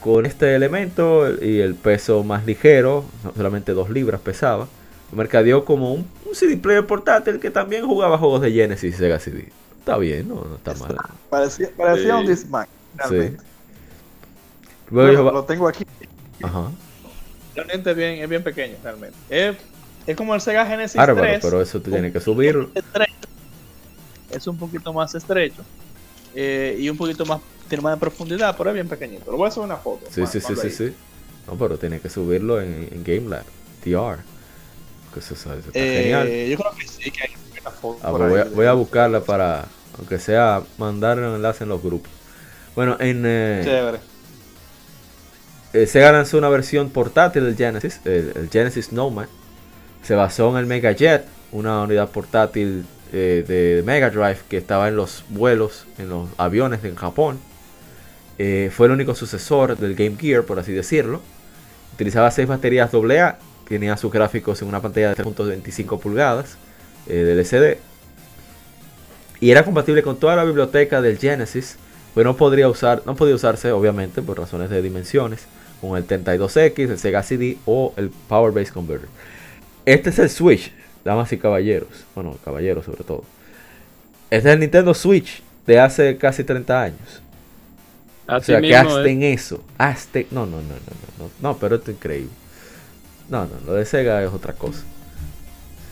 [0.00, 3.04] Con este elemento y el peso más ligero,
[3.36, 4.68] solamente 2 libras pesaba,
[5.12, 9.48] mercadeó como un, CD player portátil que también jugaba juegos de Genesis y Sega CD.
[9.78, 10.96] Está bien, no, está, mal.
[11.30, 12.66] Parecía, un Discman,
[13.08, 13.36] Sí.
[14.90, 15.84] Lo tengo aquí.
[16.42, 16.70] Ajá.
[17.54, 19.16] Realmente es bien, es bien pequeño, realmente.
[19.28, 19.56] Es,
[20.06, 21.38] es como el Sega Genesis Bárbaro, 3.
[21.42, 22.70] pero eso tú tienes que subirlo.
[24.30, 25.62] Es un poquito más estrecho.
[26.34, 29.30] Eh, y un poquito más tiene más de profundidad, pero es bien pequeñito.
[29.30, 30.06] Lo voy a hacer una foto.
[30.10, 30.94] Sí, sí, sí, sí, sí.
[31.46, 33.44] No, pero tiene que subirlo en, en GameLab,
[33.82, 34.22] TR.
[35.12, 36.28] Que eso, eso está eh, genial.
[36.28, 37.30] Yo creo que sí, que hay
[37.60, 38.00] una foto.
[38.02, 41.82] Ah, pues voy, a, voy, a, buscarla para, aunque sea, mandar un enlace en los
[41.82, 42.10] grupos.
[42.74, 43.22] Bueno, en.
[43.24, 44.13] Eh, Chévere.
[45.74, 49.26] Eh, Sega lanzó una versión portátil del Genesis, el, Genesis Nomad.
[50.02, 54.88] Se basó en el Mega Jet, una unidad portátil eh, de Mega Drive que estaba
[54.88, 57.38] en los vuelos, en los aviones en Japón.
[58.38, 61.20] Eh, fue el único sucesor del Game Gear, por así decirlo.
[61.92, 63.38] Utilizaba 6 baterías AA,
[63.68, 66.56] tenía sus gráficos en una pantalla de 3.25 pulgadas
[67.08, 67.78] eh, de LCD.
[69.40, 71.76] Y era compatible con toda la biblioteca del Genesis,
[72.14, 75.46] pero no, podría usar, no podía usarse, obviamente, por razones de dimensiones,
[75.88, 79.08] con el 32X, el Sega CD o el Power Base Converter.
[79.84, 80.72] Este es el Switch,
[81.04, 82.04] damas y caballeros.
[82.14, 83.24] Bueno, caballeros sobre todo.
[84.30, 87.22] Este es el Nintendo Switch de hace casi 30 años.
[88.26, 89.62] o sea, que hasta en eso.
[89.78, 90.20] Hasta...
[90.30, 90.68] No, no, no, no,
[91.18, 91.30] no, no.
[91.40, 92.32] No, pero esto es increíble.
[93.28, 94.82] No, no, lo de Sega es otra cosa.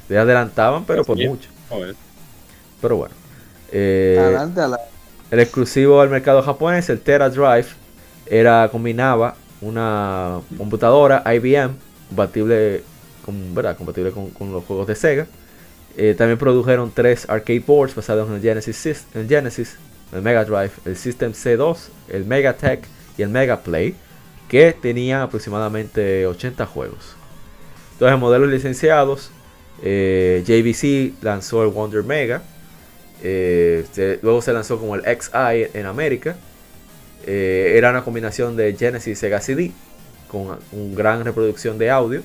[0.09, 1.49] Se adelantaban, pero por mucho.
[2.81, 3.15] Pero bueno.
[3.71, 4.37] Eh,
[5.31, 7.69] el exclusivo al mercado japonés, el Tera Drive,
[8.27, 11.75] era combinaba una computadora IBM
[12.09, 12.83] compatible
[13.25, 13.77] con, ¿verdad?
[13.77, 15.27] compatible con, los juegos de Sega.
[15.97, 19.77] Eh, también produjeron tres arcade boards basados en el Genesis, el Genesis,
[20.13, 22.85] el Mega Drive, el System C2, el Megatech
[23.17, 23.95] y el Mega Play,
[24.49, 27.15] que tenían aproximadamente 80 juegos.
[27.93, 29.31] Entonces, modelos licenciados,
[29.83, 32.43] eh, JVC lanzó el Wonder Mega,
[33.23, 36.37] eh, luego se lanzó como el XI en América.
[37.27, 39.73] Eh, era una combinación de Genesis y Sega CD
[40.29, 42.23] con una gran reproducción de audio.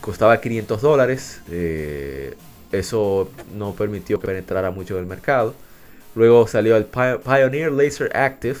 [0.00, 1.40] Costaba 500 dólares.
[1.50, 2.34] Eh,
[2.72, 5.54] eso no permitió que penetrara mucho del mercado.
[6.14, 8.58] Luego salió el Pioneer Laser Active,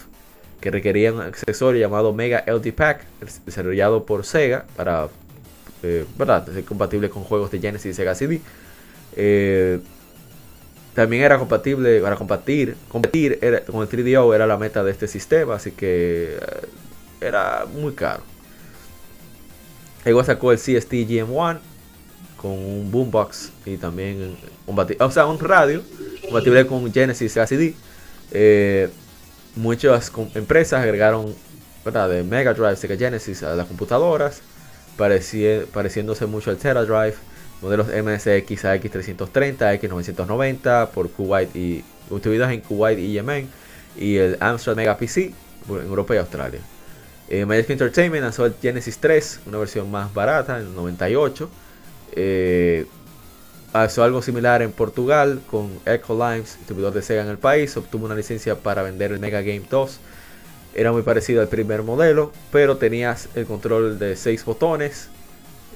[0.60, 3.04] que requería un accesorio llamado Mega LD Pack,
[3.44, 5.08] desarrollado por Sega para
[5.80, 8.40] ser compatible con juegos de Genesis y Sega CD.
[10.94, 15.56] También era compatible para competir, competir con el 3DO era la meta de este sistema,
[15.56, 16.66] así que eh,
[17.20, 18.22] era muy caro.
[20.04, 21.58] Luego sacó el CST GM1
[22.36, 25.82] con un boombox y también un, radio
[26.22, 27.74] compatible con Genesis ACD.
[28.30, 28.88] Eh,
[29.56, 31.34] muchas empresas agregaron
[31.84, 32.08] ¿verdad?
[32.08, 34.42] de Mega Drive, Sega Genesis a las computadoras,
[34.96, 37.16] pareciéndose mucho al Tera Drive
[37.64, 43.48] modelos MSX AX330, X990 por Kuwait y distribuidos en Kuwait y Yemen
[43.96, 45.32] y el Amstrad Mega PC
[45.70, 46.60] en Europa y Australia.
[47.28, 51.48] Eh, Magic Entertainment lanzó el Genesis 3, una versión más barata, en el 98.
[52.12, 52.84] Eh,
[53.86, 57.74] hizo algo similar en Portugal con Echo Limes, distribuidor de Sega en el país.
[57.78, 60.00] Obtuvo una licencia para vender el Mega Game 2.
[60.74, 65.08] Era muy parecido al primer modelo, pero tenías el control de 6 botones,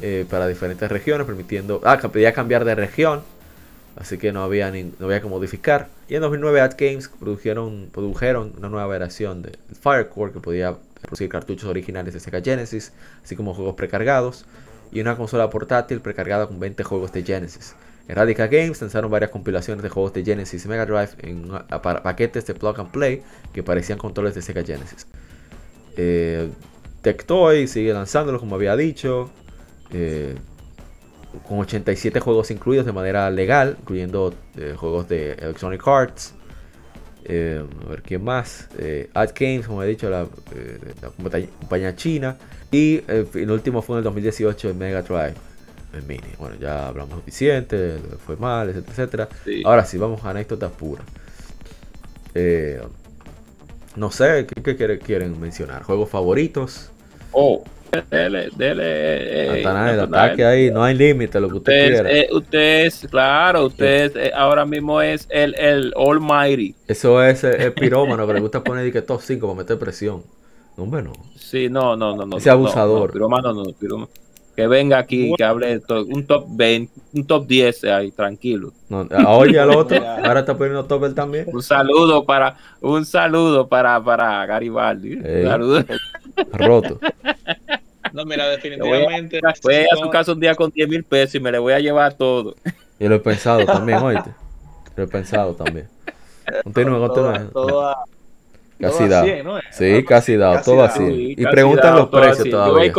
[0.03, 1.81] eh, para diferentes regiones, permitiendo.
[1.85, 3.23] Ah, podía cambiar de región,
[3.97, 5.89] así que no había, ni, no había que modificar.
[6.09, 11.29] Y en 2009 Ad Games produjeron, produjeron una nueva versión de Firecore que podía producir
[11.29, 12.93] cartuchos originales de Sega Genesis,
[13.25, 14.45] así como juegos precargados,
[14.93, 17.75] y una consola portátil precargada con 20 juegos de Genesis.
[18.09, 21.51] En Radical Games lanzaron varias compilaciones de juegos de Genesis y Mega Drive en
[22.03, 25.07] paquetes de plug and play que parecían controles de Sega Genesis.
[25.97, 26.49] Eh,
[27.03, 29.31] Tectoy sigue lanzándolo como había dicho.
[29.93, 30.35] Eh,
[31.47, 36.35] con 87 juegos incluidos de manera legal, incluyendo eh, juegos de Electronic Arts.
[37.25, 38.69] Eh, a ver quién más.
[39.13, 40.27] Ad Games, como he dicho, la,
[41.61, 42.37] compañía china.
[42.71, 45.35] Y el último fue en el 2018 el Mega Drive.
[45.93, 46.29] El mini.
[46.39, 49.29] Bueno, ya hablamos suficiente, fue mal, etcétera, etcétera.
[49.65, 51.05] Ahora sí, vamos a anécdotas puras.
[53.97, 55.83] no sé, ¿qué, qué, quieren mencionar?
[55.83, 56.91] ¿Juegos favoritos?
[57.33, 57.65] Oh,
[58.11, 59.63] Dele, dele.
[59.63, 62.11] Eh, ataque ahí, no hay límite, lo que usted, quiera.
[62.11, 66.75] Eh, usted es, claro, usted eh, ahora mismo es el, el Almighty.
[66.87, 70.23] Eso es el, pirómano que le gusta poner que top 5 para meter presión.
[70.77, 71.13] No, hombre, no.
[71.37, 72.27] Sí, no, no, no.
[72.27, 73.13] no Ese abusador.
[73.13, 74.11] pirómano no, pirómano.
[74.55, 78.73] Que venga aquí, que hable un top 20, un top 10 ahí, tranquilo.
[78.89, 81.47] No, oye al otro, ahora está poniendo top él también.
[81.53, 85.15] Un saludo para, un saludo para, para Garibaldi.
[85.15, 85.85] Un saludo.
[86.53, 86.99] Roto.
[88.13, 89.41] No, mira, definitivamente.
[89.63, 91.81] Voy a, su casa un día con 10 mil pesos y me le voy a
[91.81, 92.55] llevar todo.
[92.99, 94.31] Yo lo he pensado también, oíste.
[94.97, 95.89] Lo he pensado también.
[96.65, 98.05] Continúa, continúa.
[98.81, 99.27] Casi dado.
[99.71, 101.35] Sí, casi dado, todo así.
[101.37, 102.93] y preguntan los precios todavía.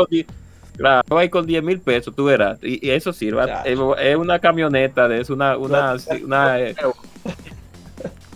[0.77, 2.57] Claro, voy con 10 mil pesos, tú verás.
[2.61, 3.43] Y, eso sirve.
[3.65, 5.57] Es, una camioneta, es una.
[5.57, 6.75] una, una eh.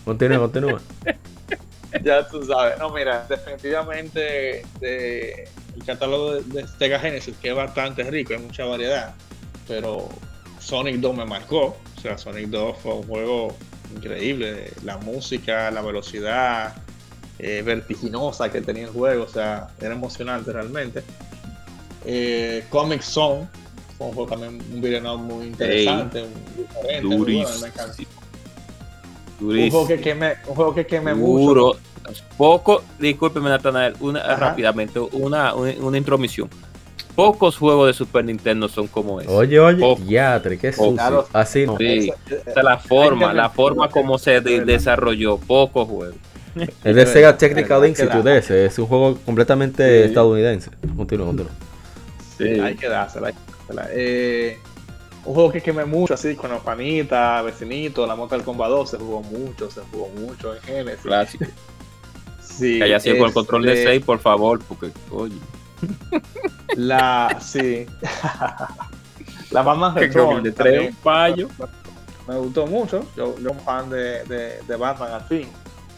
[0.03, 0.81] Continúa, continúa.
[2.03, 2.77] ya tú sabes.
[2.79, 8.65] No, mira, definitivamente de, el catálogo de, Sega Genesis, que es bastante rico, hay mucha
[8.65, 9.13] variedad,
[9.67, 10.09] pero
[10.59, 11.77] Sonic 2 me marcó.
[11.97, 13.55] O sea, Sonic 2 fue un juego
[13.95, 14.71] increíble.
[14.83, 16.75] La música, la velocidad
[17.39, 21.03] eh, vertiginosa que tenía el juego, o sea, era emocionante realmente.
[22.05, 23.47] Eh, Comic Zone
[23.97, 26.25] fue un juego también un video muy interesante,
[26.57, 28.03] diferente, muy bueno, me encantó.
[29.43, 31.77] Un juego que queme, un juego que queme mucho
[32.37, 36.49] poco, discúlpeme Natanael, una, rápidamente, una, una, intromisión.
[37.15, 39.29] Pocos juegos de Super Nintendo son como ese.
[39.29, 41.27] Oye, oye, ya, qué sucio.
[41.31, 41.77] Así no.
[41.77, 42.11] Sí,
[42.55, 46.15] la forma, la forma como se desarrolló, pocos juegos.
[46.83, 50.07] Es de Sega Technical Institute ese, es un juego completamente Sí.
[50.09, 50.69] estadounidense.
[50.95, 51.51] Continúa, continúa.
[52.37, 52.59] Sí.
[52.59, 53.29] Hay que dársela.
[53.29, 53.89] hay que dársela.
[53.91, 54.59] Eh,
[55.25, 58.97] un juego que quemé mucho, así con los panitas, vecinitos, la Mortal Kombat 2 se
[58.97, 61.01] jugó mucho, se jugó mucho en Genesis.
[61.01, 61.45] Clásico.
[62.41, 65.33] Sí, Que haya sido con el control de este, 6, por favor, porque, oye,
[66.75, 67.87] La, sí.
[69.51, 71.47] la Batman que el de 3 también un fallo.
[72.27, 73.07] me gustó mucho.
[73.15, 75.47] Yo, yo soy un fan de, de, de Batman al fin,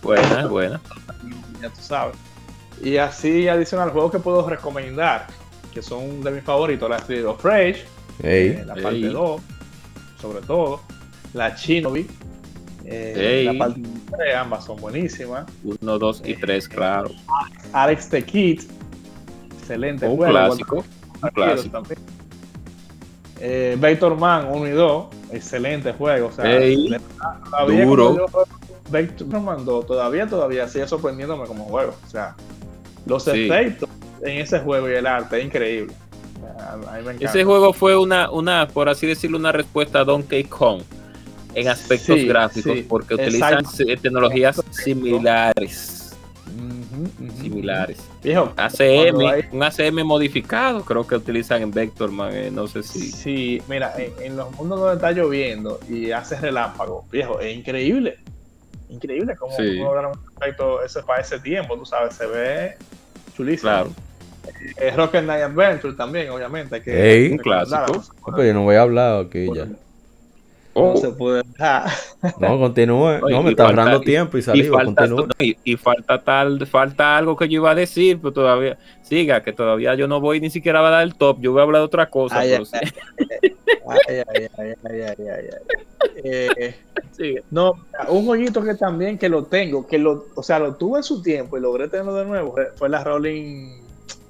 [0.02, 0.80] Buena, buena.
[1.62, 2.16] ya tú sabes.
[2.82, 5.28] Y así adicional, juegos que puedo recomendar,
[5.74, 7.86] que son de mis favoritos, la Street of Rage,
[8.24, 9.04] eh, la parte Ey.
[9.04, 9.42] 2,
[10.22, 10.82] sobre todo,
[11.34, 12.08] la Shinobi,
[12.86, 13.14] eh,
[13.46, 13.46] Ey.
[13.46, 13.82] la parte
[14.16, 15.46] 3, ambas son buenísimas.
[15.64, 17.12] 1, 2 y 3, claro.
[17.74, 18.62] Alex the Kid,
[19.60, 20.32] excelente Un juego.
[20.32, 20.86] clásico.
[21.22, 21.84] Un clásico.
[23.40, 26.28] Eh, Vector Man 1 y 2, excelente juego.
[26.28, 27.00] O sea, Ey, le-
[27.50, 28.16] todavía duro.
[28.18, 28.26] yo
[28.90, 31.96] Vector Man 2, todavía, todavía sigue sorprendiéndome como juego.
[32.06, 32.36] O sea,
[33.06, 33.48] los Sí.
[33.48, 33.90] efectos
[34.22, 35.94] en ese juego y el arte es increíble.
[36.60, 37.26] A mí me.
[37.26, 40.82] Ese juego fue una, una, por así decirlo, una respuesta a Donkey Kong
[41.54, 43.84] en aspectos Sí, gráficos, sí, porque utilizan exacto.
[43.88, 46.02] eh, tecnologías similares.
[47.42, 48.00] Similares.
[48.24, 52.84] Viejo, ACM, cuando hay- un ACM modificado, creo que utilizan en Vectorman, eh, no sé
[52.84, 53.12] si.
[53.12, 58.18] Sí, mira, en, en los mundos donde está lloviendo y hace relámpago, viejo, es increíble.
[58.90, 59.78] Increíble cómo, Sí.
[59.78, 62.78] cómo lograron un efecto ese para ese tiempo, tú sabes, se ve
[63.36, 63.70] chulísimo.
[63.70, 63.92] Claro.
[64.78, 66.82] Eh, Rocket Knight Adventure también, obviamente.
[66.82, 67.32] Que Ey.
[67.32, 67.78] Un clásico.
[67.78, 69.68] Ah, pero yo no voy a hablar aquí ya.
[70.78, 71.90] Oh, No se puede dejar.
[72.40, 73.20] No, continúe.
[73.30, 74.78] No, me y está falta- ahorrando y- tiempo y y, saliva.
[74.80, 75.30] falta, Continúe.
[75.40, 79.54] y, y falta tal, falta algo que yo iba a decir, pero todavía, siga, que
[79.54, 81.86] todavía yo no voy ni siquiera a dar el top, yo voy a hablar de
[81.86, 83.56] otra cosa, Ay, pero ay, sí,
[83.88, 85.50] Ay, ay, ay, ay, ay, ay, ay,
[86.60, 86.76] ay.
[87.20, 87.74] Eh, no,
[88.10, 91.22] un jueguito que también que lo tengo, que lo, o sea, lo tuve en su
[91.22, 93.82] tiempo y logré tenerlo de nuevo, fue- fue la Rolling,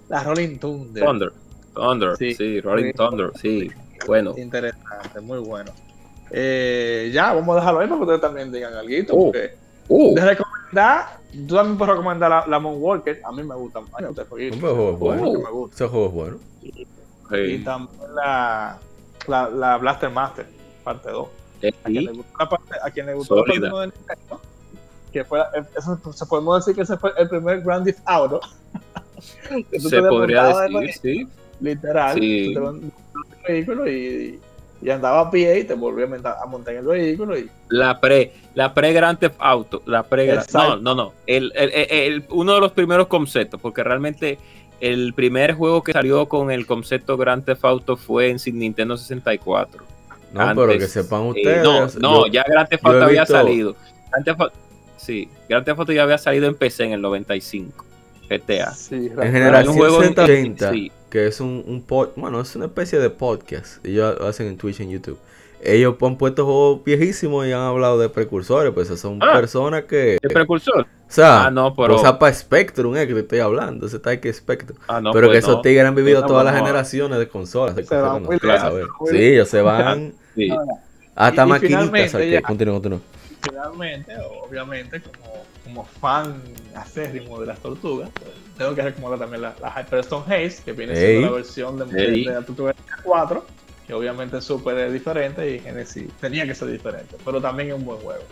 [0.09, 1.03] la Rolling Thunder.
[1.05, 1.33] Thunder,
[1.73, 2.61] Thunder, sí, Sí.
[2.61, 2.93] Rolling Sí.
[2.93, 3.71] Thunder, sí,
[4.07, 4.33] bueno.
[4.37, 5.71] Interesante, muy bueno.
[6.31, 8.91] Eh, ya, vamos a dejarlo ahí para que ustedes también digan algo.
[9.11, 9.31] Oh.
[9.87, 13.21] Uh, de recomendar, tú también puedes recomendar la, la Moonwalker.
[13.23, 13.79] A mí me gusta.
[13.99, 14.55] El jueguito.
[14.55, 15.21] Hombre, juego es bueno.
[15.23, 15.75] Porque me gusta.
[15.75, 16.37] Ese juego es bueno.
[16.63, 16.87] sí.
[17.37, 18.79] Y también la,
[19.27, 20.47] la, la Blaster Master,
[20.83, 21.27] parte 2.
[21.61, 23.69] Eh, A quien le gustó la parte, a quien le gustó la parte Sólida.
[23.69, 24.41] uno de Nintendo,
[25.13, 25.39] que fue,
[25.77, 28.41] eso, se podemos decir que ese fue el primer Grand Theft Auto.
[29.79, 31.27] Se podría decir, sí.
[31.61, 32.47] literal, Sí.
[32.47, 34.39] tú te montabas en el vehículo y,
[34.81, 37.49] y andaba a pie y te volvías a montar, a montar en el vehículo y
[37.69, 40.77] La pre, la pre Grand Theft Auto, la pre no, Exacto.
[40.77, 44.37] no, no, el, el- el- el- uno de los primeros conceptos, porque realmente
[44.81, 48.97] el primer juego que salió con el concepto Grand Theft Auto fue en Sin- Nintendo
[48.97, 49.83] 64.
[50.33, 51.63] No, Antes, pero que sepan Eh, ustedes.
[51.63, 53.75] no, no, yo- ya Grand Theft Auto había visto- salido.
[54.11, 54.53] Grand Theft
[54.97, 57.84] sí, Grand Theft Auto ya había salido en PC en el 95.
[58.29, 58.71] GTA.
[58.73, 60.91] sí, En un juego 180, sí.
[61.09, 63.85] que es un, un pod- bueno, es una especie de podcast.
[63.85, 65.17] Ellos lo hacen en Twitch y en YouTube.
[65.61, 69.33] Ellos han puesto juegos viejísimos y han hablado de precursores, pues son Ah.
[69.33, 70.17] personas que.
[70.21, 70.81] ¿El precursor?
[70.81, 71.95] O sea, Ah, no, pero.
[71.95, 74.77] o sea, para Spectrum, eh, que te estoy hablando, ese está que Spectrum.
[74.87, 75.61] ah, no, pero que pues esos no.
[75.61, 77.75] tigres han vivido No, todas las generaciones de consolas.
[77.75, 78.27] de lejos, sabemos.
[78.99, 80.49] muy Sí, ellos se van Sí.
[81.15, 81.79] hasta Y- y maquinitas.
[81.81, 82.99] finalmente al que- ya- Continúa, continúa.
[83.41, 84.13] finalmente,
[84.47, 85.34] obviamente, como,
[85.75, 86.41] como fan
[86.73, 88.09] acérrimo de las tortugas,
[88.57, 91.21] tengo que recomendar también la, la Hyperstone Haze, que viene siendo Ey.
[91.25, 92.25] la versión de, de- Ey.
[92.25, 93.45] de la tortuga Ninja 4,
[93.85, 97.83] que obviamente es súper diferente y Genesis tenía que ser diferente, pero también es un
[97.85, 98.23] buen juego.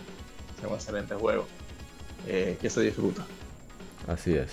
[0.61, 1.45] Es un excelente juego
[2.27, 3.25] eh, que se disfruta.
[4.07, 4.49] Así es.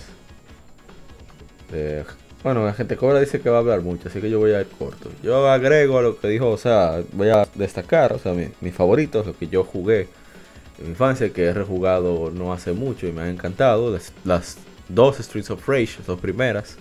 [1.71, 2.03] Eh,
[2.43, 4.59] bueno, la gente cobra dice que va a hablar mucho, así que yo voy a
[4.61, 5.09] ir corto.
[5.23, 8.73] Yo agrego a lo que dijo, o sea, voy a destacar, o sea, mi- mis
[8.75, 10.20] favoritos, lo que yo jugué mi
[10.87, 13.91] infancia, que he rejugado no hace mucho y me han encantado.
[13.91, 14.57] Las, las
[14.89, 16.77] dos Streets of Rage, las dos primeras,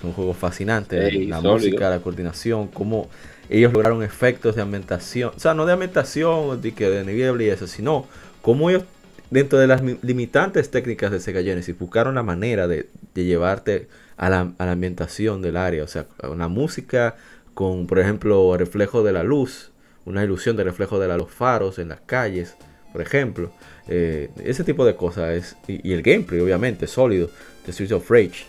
[0.00, 1.12] son juegos fascinantes.
[1.12, 1.54] Ey, la sólido.
[1.54, 3.08] música, la coordinación, cómo
[3.48, 7.48] ellos lograron efectos de ambientación, o sea, no de ambientación, de, que de niebla y
[7.50, 8.06] eso, sino
[8.42, 8.84] cómo ellos
[9.30, 13.88] dentro de las mi- limitantes técnicas de Sega Genesis, buscaron la manera de, de llevarte
[14.16, 15.84] a la, a la ambientación del área.
[15.84, 17.16] O sea, una música
[17.54, 19.72] con, por ejemplo, reflejo de la luz,
[20.04, 22.56] una ilusión de reflejo de la- los faros en las calles,
[22.94, 23.50] por ejemplo.
[23.88, 25.30] Eh, ese tipo de cosas.
[25.34, 27.28] Es, y, y el gameplay, obviamente, sólido,
[27.66, 28.44] de Streets of Rage.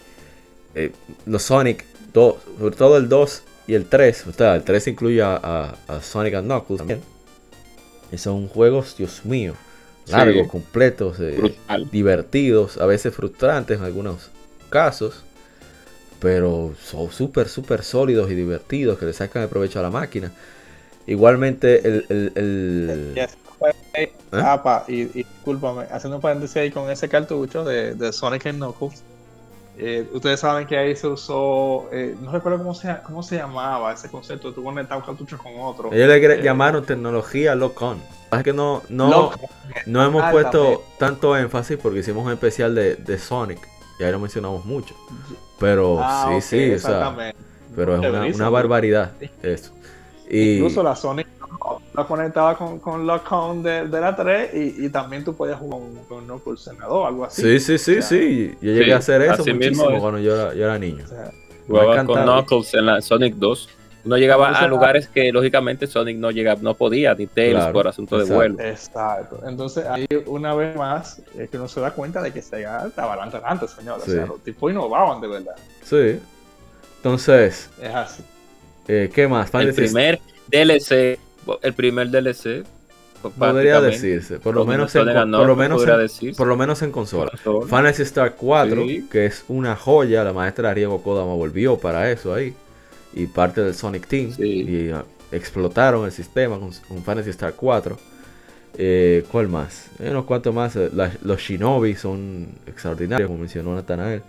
[0.76, 0.92] Eh,
[1.26, 1.84] los Sonic
[2.14, 4.28] 2, sobre todo el 2 y el 3.
[4.28, 7.02] O sea, el 3 incluye a, a- a Sonic and Knuckles también.
[8.12, 9.56] Y son juegos, Dios mío,
[10.10, 10.48] largos, Sí.
[10.50, 11.56] completos, eh,
[11.92, 14.30] divertidos, a veces frustrantes en algunos
[14.70, 15.24] casos,
[16.20, 20.32] pero son súper, súper sólidos y divertidos que le sacan el provecho a la máquina.
[21.08, 23.38] Igualmente, el, el- el- Yes.
[23.94, 24.12] Eh,
[24.88, 29.04] y, y, discúlpame, haciendo un paréntesis ahí con ese cartucho de, de Sonic and Knuckles.
[29.78, 33.92] Eh, ustedes saben que ahí se usó, eh, no recuerdo cómo se, cómo se llamaba
[33.92, 35.92] ese concepto, tú conectas un cartucho con otro.
[35.92, 38.02] Ellos le eh, llamaron tecnología lock-on.
[38.32, 39.32] Es que no, no,
[39.86, 43.60] no hemos puesto tanto énfasis porque hicimos un especial de, de Sonic
[44.00, 44.96] y ahí lo mencionamos mucho.
[45.60, 47.34] Pero ah, sí, sí, o sea,
[47.76, 49.12] pero es una, una barbaridad
[49.44, 49.74] eso.
[50.30, 50.56] Y...
[50.56, 51.28] Incluso la Sonic
[51.94, 55.80] lo conectaba con, con Lock-On de, de, la 3 y, y, también tú podías jugar
[56.08, 57.42] con, con el senador, algo así.
[57.42, 58.58] Sí, sí, sí, sí.
[58.62, 61.06] Yo llegué a hacer eso muchísimo cuando yo era, yo era niño.
[61.68, 63.70] jugaba con Knuckles en la Sonic 2.
[64.06, 68.20] Uno llegaba a lugares que lógicamente Sonic no llegaba, no podía, ni Tails por asunto
[68.20, 68.60] de vuelo.
[68.60, 69.40] Exacto.
[69.48, 73.14] Entonces ahí una vez más es que uno se da cuenta de que Sega estaba
[73.14, 74.00] adelante adelante, señor.
[74.00, 75.56] O sea, los tipos innovaban de verdad.
[75.82, 76.20] Sí.
[76.98, 77.70] Entonces.
[77.82, 78.24] Es así.
[78.88, 79.52] Eh, ¿Qué más?
[79.56, 80.20] El primer
[80.52, 81.18] DLC
[81.62, 82.66] el primer DLC.
[83.38, 85.82] Podría decirse, por lo menos, en, por, lo menos
[86.22, 87.32] en, por lo menos en consola.
[87.68, 92.54] Fantasy Star 4, que es una joya, la maestra Riego Kodama volvió para eso ahí.
[93.14, 94.34] Y parte del Sonic Team.
[94.38, 96.72] Y ah, explotaron el sistema con,
[97.04, 97.98] Fantasy Star 4.
[98.78, 99.90] Eh, ¿Cuál más?
[100.00, 100.76] Hay unos cuantos más.
[100.76, 100.92] Eh,
[101.24, 104.22] los Shinobi son extraordinarios, como mencionó Nathanael.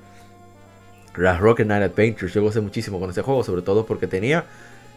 [1.17, 4.45] Las Rocket Knight Adventures, yo gocé muchísimo con ese juego, sobre todo porque tenía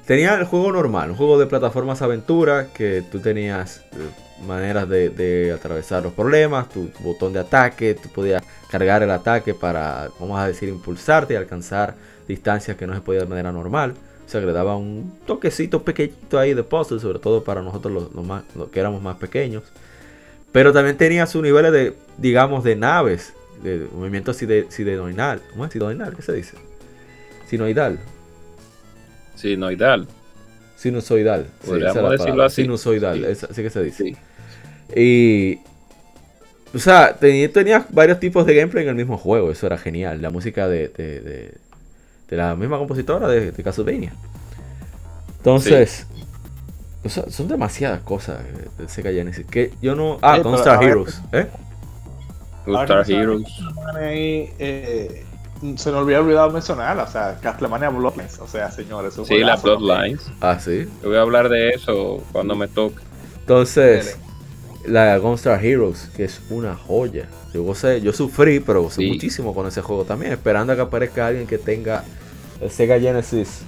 [0.06, 5.54] Tenía el juego normal, un juego de plataformas aventura que tú tenías eh, maneras de,
[5.56, 10.48] atravesar los problemas, tu, botón de ataque, tú podías cargar el ataque para, vamos a
[10.48, 11.96] decir, impulsarte y alcanzar
[12.28, 13.94] distancias que no se podía de manera normal.
[14.26, 18.26] O sea, que daba un toquecito pequeñito ahí de puzzle, sobre todo para nosotros los,
[18.26, 19.64] más, que éramos más pequeños.
[20.52, 25.42] Pero también tenía sus niveles de, digamos, de naves, de movimiento sideroidal.
[25.52, 26.16] ¿Cómo es sideroidal?
[26.16, 26.58] ¿Qué se dice?
[27.48, 28.00] Sinoidal.
[29.40, 30.08] Sinusoidal.
[30.76, 31.46] Sinusoidal.
[31.66, 32.62] Podríamos decirlo así.
[32.64, 34.18] Sinusoidal, así que se dice.
[34.96, 35.60] Y.
[36.74, 40.22] O sea, tenía, varios tipos de gameplay en el mismo juego, eso era genial.
[40.22, 44.14] La música de, de, la misma compositora de, de Castlevania.
[45.38, 46.06] Entonces,
[47.04, 48.40] o sea, son demasiadas cosas
[48.78, 49.46] de Sega Genesis.
[49.48, 50.20] Que yo no.
[50.22, 51.22] Ah, con Star Heroes.
[51.32, 51.48] ¿Eh?
[52.68, 53.48] Star Heroes.
[54.02, 55.26] Eh,
[55.76, 59.14] se nos había olvidado mencionar, o sea, Castlevania Bloodlines, o sea, señores.
[59.26, 60.32] Sí, la Bloodlines.
[60.40, 60.88] Ah, sí.
[61.04, 63.02] Yo voy a hablar de eso cuando me toque.
[63.40, 64.18] Entonces,
[64.86, 67.28] la Gunstar Heroes, que es una joya.
[67.54, 71.28] Yo gocé, yo sufrí, pero gocé muchísimo con ese juego también, esperando a que aparezca
[71.28, 72.04] alguien que tenga
[72.62, 73.62] el Sega Genesis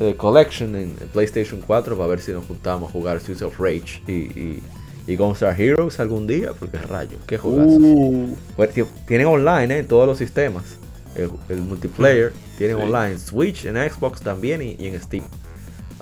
[0.00, 4.02] eh, Collection en, PlayStation 4 para ver si nos juntamos a jugar Streets of Rage
[4.06, 4.62] y, y,
[5.06, 7.78] y Gunstar Heroes algún día, porque rayo, qué jugazo.
[7.80, 8.36] Uh.
[8.54, 8.70] Pues,
[9.06, 10.78] tienen online eh, en todos los sistemas
[11.16, 12.32] el, multiplayer.
[12.58, 15.24] Tienen online Switch, en Xbox también y, en Steam.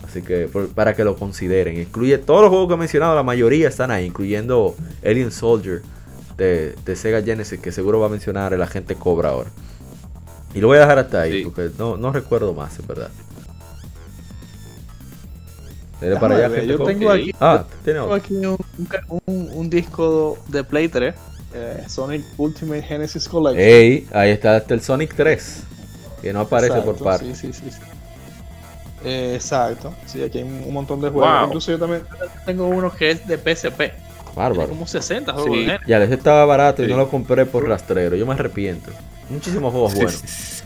[0.02, 1.81] Así que para que lo consideren.
[1.81, 5.83] Incluye todos los juegos que he mencionado, la mayoría están ahí, incluyendo Alien Soldier
[6.36, 9.51] de, Sega Genesis, que seguro va a mencionar el agente Cobra ahora.
[10.55, 13.10] Y lo voy a dejar hasta ahí, porque no, recuerdo más, en verdad.
[16.20, 18.34] para allá, yo tengo aquí, ah, tengo aquí
[19.26, 21.15] un, disco de Play 3
[21.55, 23.65] eh, Sonic Ultimate Genesis Collection.
[23.65, 25.62] Ey, ahí está hasta el Sonic 3,
[26.20, 27.34] que no aparece por parte.
[27.34, 27.78] Sí, sí, sí.
[29.05, 31.47] Eh, exacto, sí, aquí hay un montón de juegos.
[31.47, 32.02] Incluso yo también
[32.44, 33.92] tengo uno que es de PSP.
[34.34, 34.70] Bárbaro.
[34.70, 35.57] como 60 juegos.
[35.57, 35.66] Sí.
[35.86, 38.16] Ya, ese estaba barato y no lo compré por rastrero.
[38.16, 38.91] Yo me arrepiento.
[39.28, 40.65] Muchísimos juegos buenos.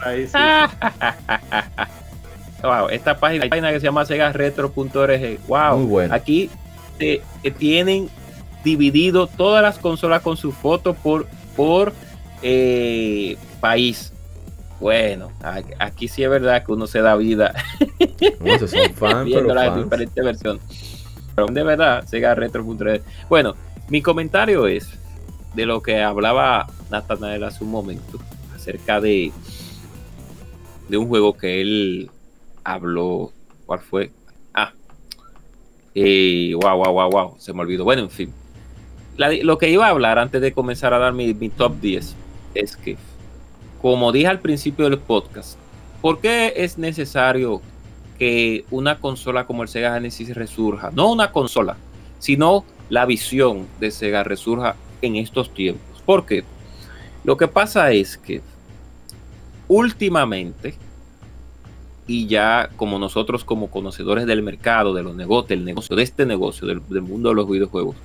[0.00, 0.32] Ahí sí.
[2.62, 5.40] wow, esta página, página que se llama segaretro.org.
[5.46, 5.76] Wow.
[5.76, 6.14] Muy bueno.
[6.14, 6.48] Aquí
[6.98, 7.20] eh,
[7.58, 8.08] tienen
[8.64, 11.92] dividido todas las consolas con su foto por, por
[12.42, 14.12] eh, país.
[14.80, 15.30] Bueno,
[15.78, 17.52] aquí sí es verdad que uno se da vida
[19.24, 20.62] viendo las diferentes versiones.
[21.34, 22.64] Pero de verdad, Sega Retro.
[23.28, 23.54] Bueno,
[23.88, 24.88] mi comentario es
[25.54, 28.18] de lo que hablaba Nathanael hace un momento
[28.54, 29.32] acerca de,
[30.88, 32.10] de un juego que él
[32.64, 33.32] habló.
[33.66, 34.10] ¿Cuál fue?
[34.54, 34.72] Ah,
[35.94, 37.84] eh, wow, wow, wow, wow, se me olvidó.
[37.84, 38.32] Bueno, en fin,
[39.42, 42.16] lo que iba a hablar antes de comenzar a dar mi, top 10
[42.54, 42.96] es que,
[43.82, 45.58] como dije al principio del podcast,
[46.00, 47.60] ¿por qué es necesario
[48.18, 50.90] que una consola como el Sega Genesis resurja?
[50.94, 51.76] No una consola,
[52.18, 56.00] sino la visión de Sega resurja en estos tiempos.
[56.06, 56.44] ¿Por qué?
[57.22, 58.40] Lo que pasa es que
[59.68, 60.74] últimamente,
[62.06, 66.24] y ya como nosotros como conocedores del mercado, de los negocios, del negocio, de este
[66.24, 67.96] negocio, del mundo de los videojuegos,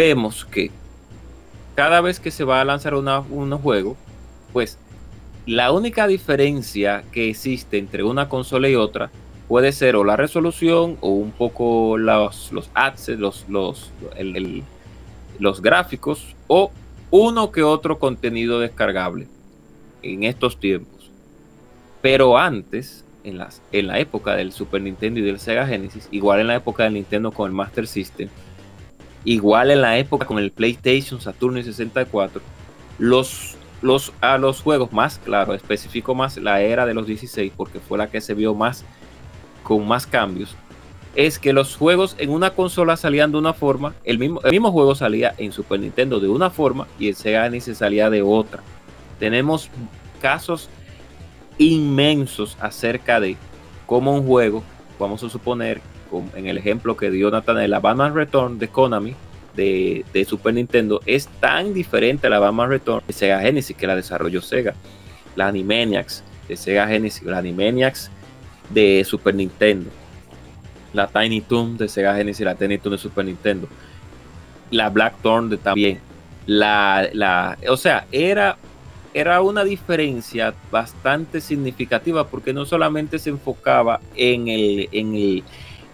[0.00, 0.70] vemos que
[1.74, 3.98] cada vez que se va a lanzar un juego,
[4.50, 4.78] pues
[5.44, 9.10] la única diferencia que existe entre una consola y otra
[9.46, 12.70] puede ser o la resolución o un poco los, los
[13.08, 13.90] los, los,
[15.38, 16.70] los gráficos o
[17.10, 19.28] uno que otro contenido descargable
[20.00, 21.10] en estos tiempos.
[22.00, 26.40] Pero antes, en, las, en la época del Super Nintendo y del Sega Genesis, igual
[26.40, 28.30] en la época del Nintendo con el Master System,
[29.24, 32.40] igual en la época con el PlayStation, Saturn y 64,
[32.98, 37.80] los, los, a los juegos más, claro, especifico más la era de los 16 porque
[37.80, 38.84] fue la que se vio más
[39.62, 40.56] con más cambios,
[41.14, 44.70] es que los juegos en una consola salían de una forma, el mismo, el mismo
[44.70, 48.62] juego salía en Super Nintendo de una forma y en Sega Genesis salía de otra.
[49.18, 49.68] Tenemos
[50.20, 50.68] casos
[51.58, 53.36] inmensos acerca de
[53.86, 54.62] cómo un juego,
[54.98, 55.80] vamos a suponer,
[56.34, 59.14] en el ejemplo que dio Nathan, la Batman Return de Konami,
[59.54, 63.86] de, de, Super Nintendo, es tan diferente a la Batman Return de Sega Genesis que
[63.86, 64.74] la desarrolló Sega.
[65.36, 68.10] La Animaniacs de Sega Genesis, la Animaniacs
[68.70, 69.90] de Super Nintendo,
[70.92, 73.68] la Tiny Toon de Sega Genesis, la Tiny Toon de Super Nintendo,
[74.70, 76.00] la Blackthorn de también.
[76.46, 78.56] La, o sea, era,
[79.14, 85.44] era una diferencia bastante significativa porque no solamente se enfocaba en el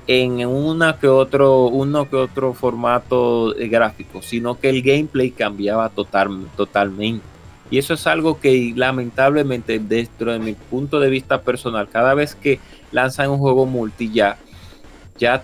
[0.06, 6.46] en una que otro, uno que otro formato gráfico, sino que el gameplay cambiaba total,
[6.56, 7.24] totalmente.
[7.70, 12.36] Y eso es algo que lamentablemente dentro de mi punto de vista personal, cada vez
[12.36, 12.60] que
[12.92, 14.38] lanzan un juego multi ya,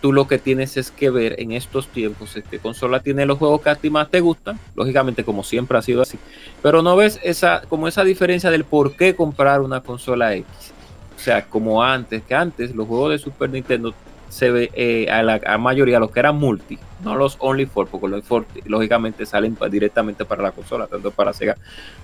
[0.01, 3.63] tú lo que tienes es que ver en estos tiempos que consola tiene los juegos
[3.63, 6.19] que a ti más te gustan, lógicamente como siempre ha sido así,
[6.63, 10.47] pero no ves esa como esa diferencia del por qué comprar una consola X.
[11.17, 13.95] O sea, como antes, que antes los juegos de Super Nintendo
[14.33, 18.09] se ve eh, a la mayoría los que eran multi, no los only for, porque
[18.09, 21.55] los for lógicamente salen directamente para la consola, tanto para Sega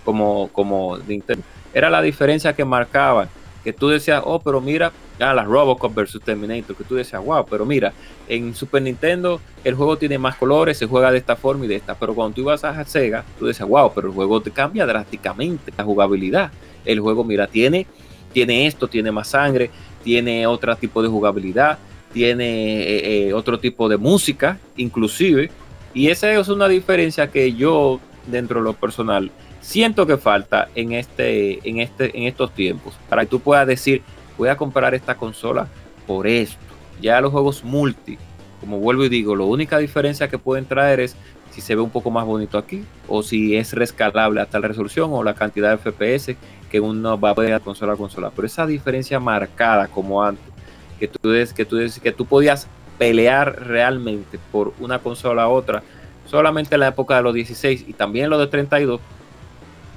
[0.05, 1.43] como, como Nintendo.
[1.73, 3.31] Era la diferencia que marcaban,
[3.65, 7.47] que tú decías, oh, pero mira, ah, las Robocop versus Terminator, que tú decías, wow,
[7.49, 7.95] pero mira,
[8.29, 11.77] en Super Nintendo el juego tiene más colores, se juega de esta forma y de
[11.77, 14.85] esta, pero cuando tú ibas a Sega, tú decías, wow, pero el juego te cambia
[14.85, 16.53] drásticamente la jugabilidad.
[16.85, 17.87] El juego, mira, tiene,
[18.35, 19.71] tiene esto, tiene más sangre,
[20.05, 21.79] tiene otro tipo de jugabilidad,
[22.19, 25.53] tiene eh, eh, otro tipo de música, inclusive.
[25.95, 29.31] Y esa es una diferencia que yo, dentro de lo personal,
[29.61, 32.95] siento que falta en, este, en, este, en estos tiempos.
[33.09, 34.03] Para que tú puedas decir,
[34.37, 35.69] voy a comprar esta consola
[36.09, 36.59] por esto.
[37.01, 38.19] Ya los juegos multi,
[38.59, 41.15] como vuelvo y digo, la única diferencia que pueden traer es
[41.53, 45.11] si se ve un poco más bonito aquí o si es rescalable a tal resolución
[45.13, 46.35] o la cantidad de FPS
[46.69, 48.33] que uno va a poder consola a consola.
[48.35, 50.58] Pero esa diferencia marcada como antes
[50.99, 52.67] que tú, que tú, que tú podías
[52.99, 55.83] pelear realmente por una consola a otra,
[56.27, 59.01] solamente en la época de los 16 y también lo de 32,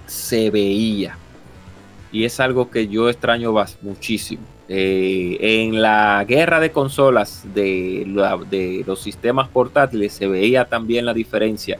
[0.05, 1.17] se veía.
[2.11, 4.43] Y es algo que yo extraño muchísimo.
[4.67, 8.05] Eh, en la guerra de consolas de,
[8.49, 11.77] de, los sistemas portátiles se veía también la diferencia.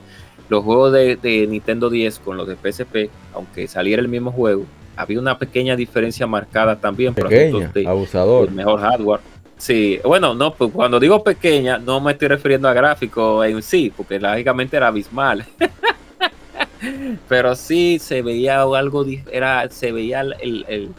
[0.49, 5.19] Los juegos de Nintendo 10 con los de PSP, aunque saliera el mismo juego, había
[5.19, 8.49] una pequeña diferencia marcada también por pequeña, abusador.
[8.49, 9.21] El mejor hardware.
[9.57, 13.93] Sí, bueno, no, pues cuando digo pequeña, no me estoy refiriendo a gráfico en sí,
[13.95, 15.45] porque lógicamente era abismal.
[17.29, 20.89] Pero sí se veía algo, era, se veía el,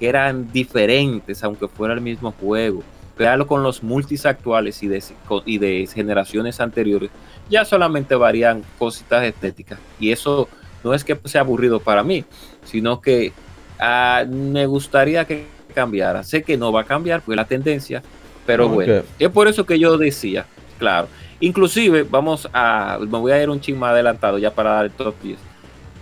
[0.00, 2.82] que eran diferentes, aunque fuera el mismo juego.
[3.14, 5.02] Pero con los multis actuales y de,
[5.44, 7.10] y de generaciones anteriores,
[7.50, 9.78] ya solamente varían cositas estéticas.
[10.00, 10.48] Y eso
[10.82, 12.24] no es que sea aburrido para mí,
[12.70, 13.32] sino que
[13.78, 16.22] ah, me gustaría que cambiara.
[16.22, 18.02] Sé que no va a cambiar, fue la tendencia,
[18.46, 20.46] pero bueno, es por eso que yo decía,
[20.78, 21.08] claro.
[21.40, 24.90] Inclusive, vamos a, me voy a ir un ching más adelantado ya para dar el
[24.90, 25.38] top 10.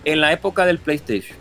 [0.04, 1.36] En la época del PlayStation,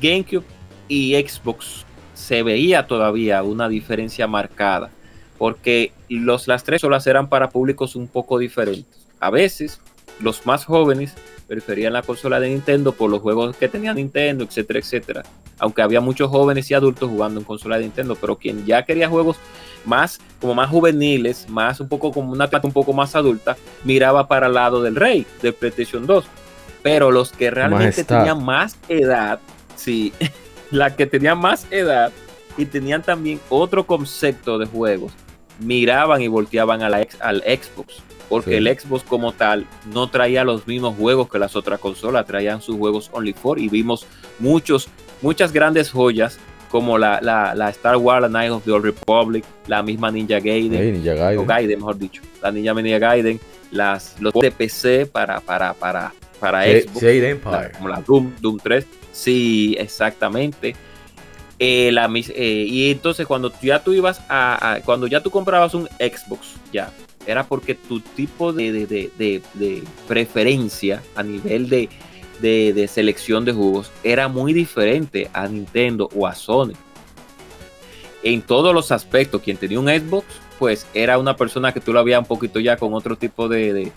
[0.00, 0.44] GameCube
[0.86, 1.84] y Xbox
[2.14, 4.90] se veía todavía una diferencia marcada,
[5.36, 9.06] porque los, las tres solas eran para públicos un poco diferentes.
[9.18, 9.80] A veces,
[10.20, 11.14] los más jóvenes
[11.50, 15.22] preferían la consola de Nintendo por los juegos que tenía Nintendo, etcétera, etcétera.
[15.58, 19.08] Aunque había muchos jóvenes y adultos jugando en consola de Nintendo, pero quien ya quería
[19.08, 19.36] juegos
[19.84, 24.28] más como más juveniles, más un poco como una plata un poco más adulta, miraba
[24.28, 26.24] para el lado del rey de PlayStation 2.
[26.84, 29.40] Pero los que realmente tenían más edad,
[29.74, 30.12] sí,
[30.70, 32.12] la que tenían más edad
[32.56, 35.12] y tenían también otro concepto de juegos,
[35.58, 40.66] miraban y volteaban a la, al Xbox porque el Xbox como tal no traía los
[40.66, 44.06] mismos juegos que las otras consolas, traían sus juegos Only for y vimos
[44.38, 44.88] muchos,
[45.20, 46.38] muchas grandes joyas
[46.70, 50.92] como la, la, Star Wars, la Night of the Old Republic, la misma Ninja Gaiden,
[50.92, 51.38] Ninja Gaiden.
[51.40, 53.40] O Gaiden, mejor dicho, la Ninja Ninja Gaiden,
[53.72, 57.72] las, los de PC para, para, para, para Xbox, Empire.
[57.76, 60.76] como la Doom, Doom 3, sí, exactamente.
[61.58, 65.74] Eh, la, eh, y entonces cuando ya tú ibas a, a- cuando ya tú comprabas
[65.74, 66.90] un Xbox, ya,
[67.26, 68.86] era porque tu tipo de, de-
[69.18, 71.88] de- de- preferencia a nivel de,
[72.40, 76.72] de- de selección de juegos era muy diferente a Nintendo o a Sony.
[78.22, 80.26] En todos los aspectos, quien tenía un Xbox,
[80.58, 83.90] pues era una persona que tú lo veías un poquito ya con otro tipo de,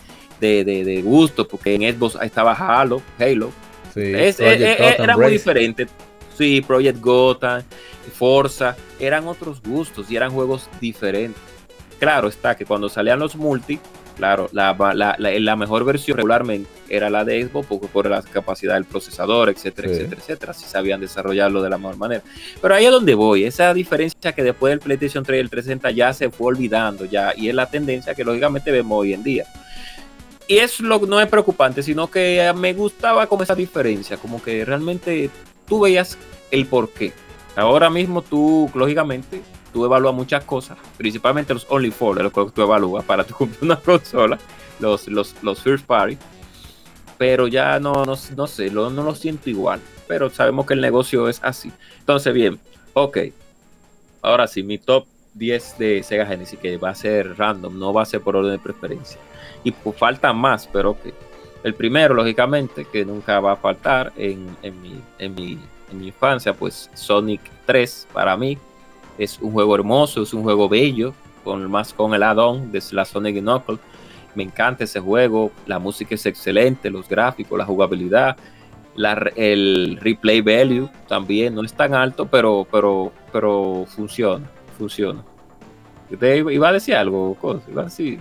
[1.03, 3.51] gusto, porque en Xbox estaba Halo, Halo,
[3.93, 4.01] Sí,
[4.39, 4.39] es-
[5.03, 5.87] era muy diferente.
[6.37, 7.61] Sí, Project Gotham,
[8.17, 11.39] Forza, eran otros gustos y eran juegos diferentes.
[12.03, 13.79] Claro está que cuando salían los multi,
[14.17, 18.21] claro, la, la- la- la mejor versión regularmente era la de Xbox porque por la
[18.21, 19.95] capacidad del procesador, etcétera, Sí.
[19.95, 20.53] etcétera, etcétera.
[20.53, 22.21] Si sabían desarrollarlo de la mejor manera.
[22.61, 25.91] Pero ahí es donde voy, esa diferencia que después del PlayStation 3 y el 360
[25.91, 29.45] ya se fue olvidando ya y es la tendencia que lógicamente vemos hoy en día.
[30.47, 34.65] Y eso lo, no es preocupante, sino que me gustaba como esa diferencia, como que
[34.65, 35.29] realmente
[35.67, 36.17] tú veías
[36.51, 37.13] el porqué.
[37.55, 39.41] Ahora mismo tú, lógicamente,
[39.73, 43.63] tú evalúas muchas cosas, principalmente los Only For, los que tú evalúas para tu comprar
[43.63, 44.37] una consola,
[44.79, 46.17] los, los, los First Party,
[47.17, 50.81] pero ya no, no, no sé, lo- no lo siento igual, pero sabemos que el
[50.81, 51.71] negocio es así.
[51.99, 52.59] Entonces, bien,
[52.93, 53.17] ok,
[54.21, 58.03] ahora sí, mi top 10 de Sega Genesis, que va a ser random, no va
[58.03, 59.19] a ser por orden de preferencia.
[59.63, 60.99] Y faltan más, pero ok.
[61.63, 65.57] El primero, lógicamente, que nunca va a faltar en, en mi, en, mi,
[65.91, 68.57] en mi infancia, pues Sonic 3 para mí
[69.17, 73.05] es un juego hermoso, es un juego bello, con más con el add-on de la
[73.05, 73.77] Sonic Knuckle.
[74.35, 78.35] Me encanta ese juego, la música es excelente, los gráficos, la jugabilidad,
[78.95, 84.45] la el replay value también no es tan alto, pero, pero, pero funciona,
[84.77, 85.23] funciona.
[86.09, 87.35] ¿Usted iba- a decir algo?
[87.35, 87.61] Cos?
[87.69, 88.19] Iba a decir,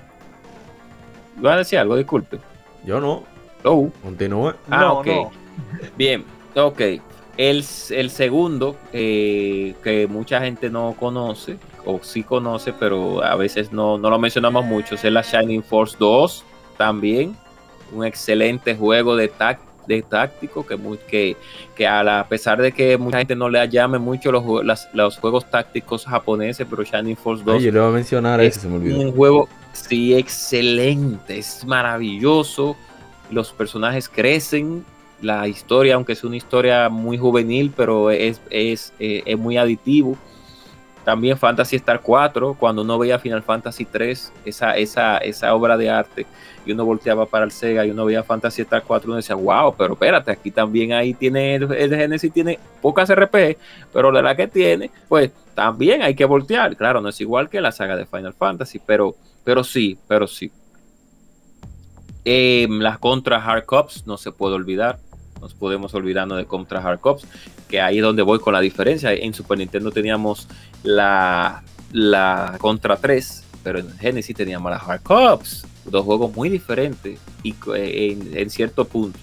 [1.38, 2.38] iba a decir algo, disculpe.
[2.84, 3.22] Yo no.
[3.64, 3.90] Oh.
[4.02, 4.56] Continúa.
[4.70, 5.06] Ah, No, ok.
[5.06, 5.30] no.
[5.96, 6.24] Bien,
[6.56, 6.80] ok.
[7.36, 13.72] El, el segundo, eh, que mucha gente no conoce, o sí conoce, pero a veces
[13.72, 16.44] no, no lo mencionamos mucho, es la Shining Force 2,
[16.76, 17.34] también.
[17.92, 21.36] Un excelente juego de, tac- de táctico, que, muy, que,
[21.74, 24.88] que a, la- a pesar de que mucha gente no le llame mucho los, las-
[24.92, 28.52] los juegos tácticos japoneses, pero Shining Force 2 Ay, yo le iba a mencionar es
[28.56, 29.00] ese, se me olvidó.
[29.00, 32.76] un juego, sí, excelente, es maravilloso.
[33.30, 34.84] Los personajes crecen,
[35.22, 40.16] la historia, aunque es una historia muy juvenil, pero es, es, eh, es muy aditivo.
[41.04, 45.90] También Fantasy Star 4, cuando uno veía Final Fantasy 3, esa, esa, esa obra de
[45.90, 46.26] arte,
[46.64, 49.74] y uno volteaba para el Sega y uno veía Fantasy Star 4, uno decía, wow,
[49.76, 53.56] pero espérate, aquí también ahí tiene, el, Genesis tiene pocas RPG,
[53.92, 56.76] pero la que tiene, pues también hay que voltear.
[56.76, 60.52] Claro, no es igual que la saga de Final Fantasy, pero, pero sí, pero sí.
[62.24, 64.98] Eh, las contra Hard Cops no se puede olvidar.
[65.42, 67.26] Nos podemos olvidarnos de contra Hard Cops,
[67.68, 69.12] que ahí es donde voy con la diferencia.
[69.12, 70.46] En Super Nintendo teníamos
[70.84, 75.66] la, la Contra 3, pero en Genesis teníamos la Hard Cops.
[75.84, 79.18] Dos juegos muy diferentes y eh, en, en cierto punto.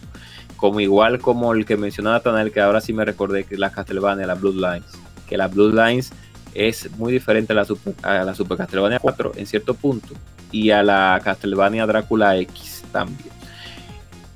[0.57, 4.27] Como igual como el que mencionaba Tanel, que ahora sí me recordé que la Castlevania,
[4.27, 4.91] la Bloodlines.
[5.25, 6.11] Que la Bloodlines
[6.53, 10.15] es muy diferente a la Super, a la Super Castlevania 4 en cierto punto
[10.51, 13.38] y a la Castlevania Drácula X también.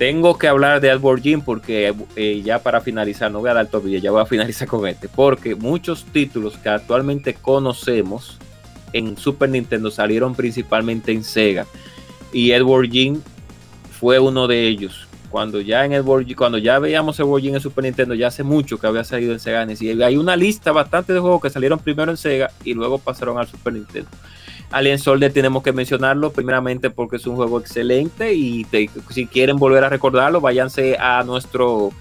[0.04, 3.70] Tengo que hablar de Edward Jim porque eh, ya para finalizar, no voy a dar
[3.72, 8.38] 10, ya voy a finalizar con este, porque muchos títulos que actualmente conocemos
[8.92, 11.66] en Super Nintendo salieron principalmente en Sega
[12.34, 13.22] y Edward Jim
[13.98, 15.08] fue uno de ellos.
[15.30, 18.44] Cuando ya en Edward Jim- cuando ya veíamos Edward Jim en Super Nintendo, ya hace
[18.44, 19.96] mucho que había salido en Sega Genesis.
[19.96, 23.38] Y hay una lista bastante de juegos que salieron primero en Sega y luego pasaron
[23.38, 24.10] al Super Nintendo.
[24.74, 28.66] Alien Soldier tenemos que mencionarlo primeramente porque es un juego excelente y
[29.12, 31.92] si quieren volver a recordarlo, váyanse a nuestro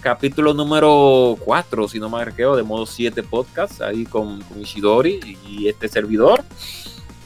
[0.00, 5.36] capítulo número 4, si no me equivoco, de modo 7 podcast, ahí con, con Ishidori
[5.46, 6.42] y este servidor.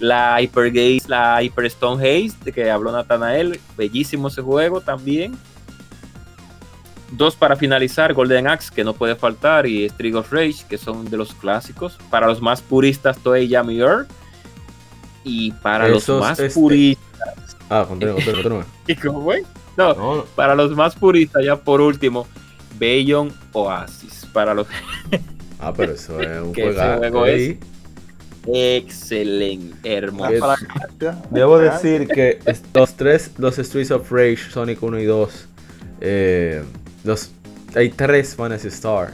[0.01, 5.39] La Hyper Gaze, la Hyper Stone Haze, de que habló Nathanael, bellísimo ese juego también.
[7.13, 11.09] Dos para finalizar, Golden Axe, que no puede faltar, y Street of Rage, que son
[11.09, 11.97] de los clásicos.
[12.11, 14.11] Para los más puristas, Toei Yami Earth.
[15.29, 17.57] Y para Esos, los más este- puristas.
[17.69, 18.67] Ah, continúa, continúa, continúa.
[18.87, 19.43] ¿Y cómo fue?
[19.77, 22.27] No, No, para los más puristas, ya por último,
[22.79, 24.25] Bayon Oasis.
[24.33, 24.67] Para los
[25.59, 26.55] Ah, pero eso es un
[27.01, 27.25] juego.
[27.25, 27.59] ahí.
[28.47, 30.53] excelente, hermoso.
[30.55, 35.49] Es- Debo decir que es- los tres, los Streets of Rage, Sonic 1 y 2,
[36.01, 36.63] eh,
[37.05, 37.31] los,
[37.75, 39.13] hay tres Fantasy Star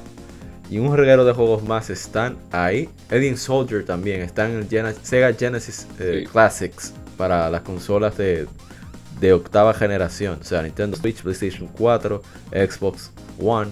[0.73, 2.89] y un reguero de juegos más están ahí.
[3.11, 6.33] Alien Soldier también está en el Sega Genesis eh, Sí.
[6.33, 8.47] Classics para las consolas de,
[9.21, 13.71] de octava generación, o sea, Nintendo Switch, PlayStation 4, Xbox One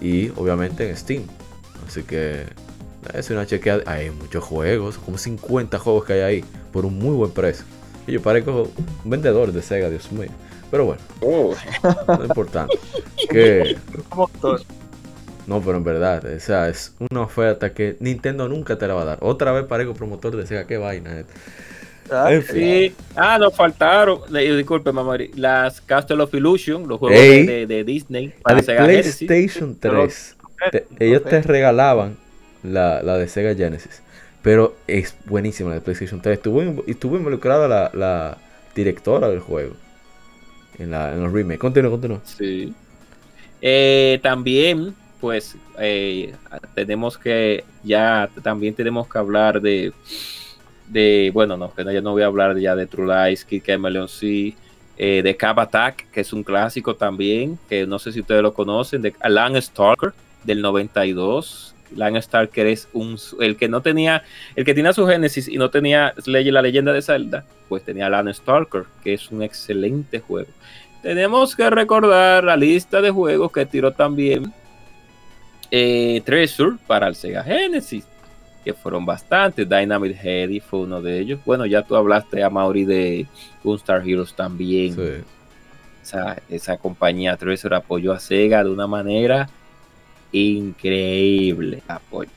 [0.00, 1.24] y obviamente en Steam.
[1.84, 2.44] Así que
[3.12, 3.82] es una chequeada.
[3.86, 7.64] Hay muchos juegos, como 50 juegos que hay ahí, por un muy buen precio.
[8.06, 8.70] Y yo parezco
[9.04, 10.30] un vendedor de Sega, Dios mío.
[10.70, 11.52] Pero bueno, Oh,
[12.06, 12.78] no es importante.
[13.28, 13.76] Que.
[15.48, 19.02] No, pero en verdad, o sea, es una oferta que Nintendo nunca te la va
[19.02, 19.18] a dar.
[19.22, 21.24] Otra vez parezco promotor de Sega, qué vaina.
[22.10, 22.54] Ah, En fin.
[22.56, 22.94] sí.
[23.16, 27.46] Ah, nos faltaron, disculpe, mamá, las Castle of Illusion, los juegos Ey.
[27.46, 29.26] de, de Disney La para de Sega Genesis.
[29.26, 30.36] PlayStation 3,
[30.70, 31.00] te- ok.
[31.00, 32.16] ellos te regalaban
[32.62, 34.02] la, la de Sega Genesis.
[34.42, 36.36] Pero es buenísima la de PlayStation 3.
[36.38, 38.38] Estuvo, estuvo involucrada la, la
[38.74, 39.74] directora del juego.
[40.78, 41.58] En, la, en los remakes.
[41.58, 42.20] Continúa, continúa.
[42.24, 42.72] Sí.
[43.60, 46.34] Eh, también, pues, eh,
[46.74, 49.92] tenemos que, ya también tenemos que hablar de,
[50.88, 53.62] de bueno, no, que no, yo no voy a hablar ya de True Lies, Kid
[53.64, 54.54] Chameleon C,
[54.96, 58.52] eh, de Cap Attack, que es un clásico también, que no sé si ustedes lo
[58.52, 60.12] conocen, de Alan Stalker,
[60.44, 61.74] del 92.
[61.94, 64.24] Alan Stalker es un, el que no tenía,
[64.56, 68.32] el que tenía su Genesis y no tenía la leyenda de Zelda, pues tenía Alan
[68.32, 70.50] Stalker, que es un excelente juego.
[71.02, 74.52] Tenemos que recordar la lista de juegos que tiró también
[75.70, 78.04] eh, Treasure para el Sega Genesis,
[78.64, 79.68] que fueron bastantes.
[79.68, 81.40] Dynamite Heady fue uno de ellos.
[81.44, 83.26] Bueno, ya tú hablaste a Mauri de
[83.62, 84.94] Gunstar Heroes también.
[84.94, 85.24] Sí.
[86.02, 89.48] Esa, esa compañía Treasure apoyó a Sega de una manera
[90.32, 91.82] increíble.
[91.88, 92.30] Apoyo.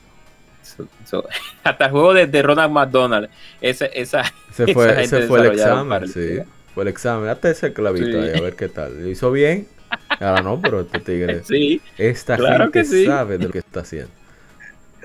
[0.62, 1.28] So- so-
[1.64, 3.28] hasta el juego de, de Ronald McDonald.
[3.60, 6.38] Esa, esa, Ese fue, ese fue el examen, sí.
[6.74, 7.28] Fue el examen.
[7.28, 8.16] Hasta ese clavito Sí.
[8.16, 9.02] ahí, a ver qué tal.
[9.02, 9.66] Lo hizo bien.
[10.20, 11.42] Ahora no, pero este tigre.
[11.46, 13.06] Sí, Esta claro gente que sí.
[13.06, 14.10] sabe de lo que está haciendo.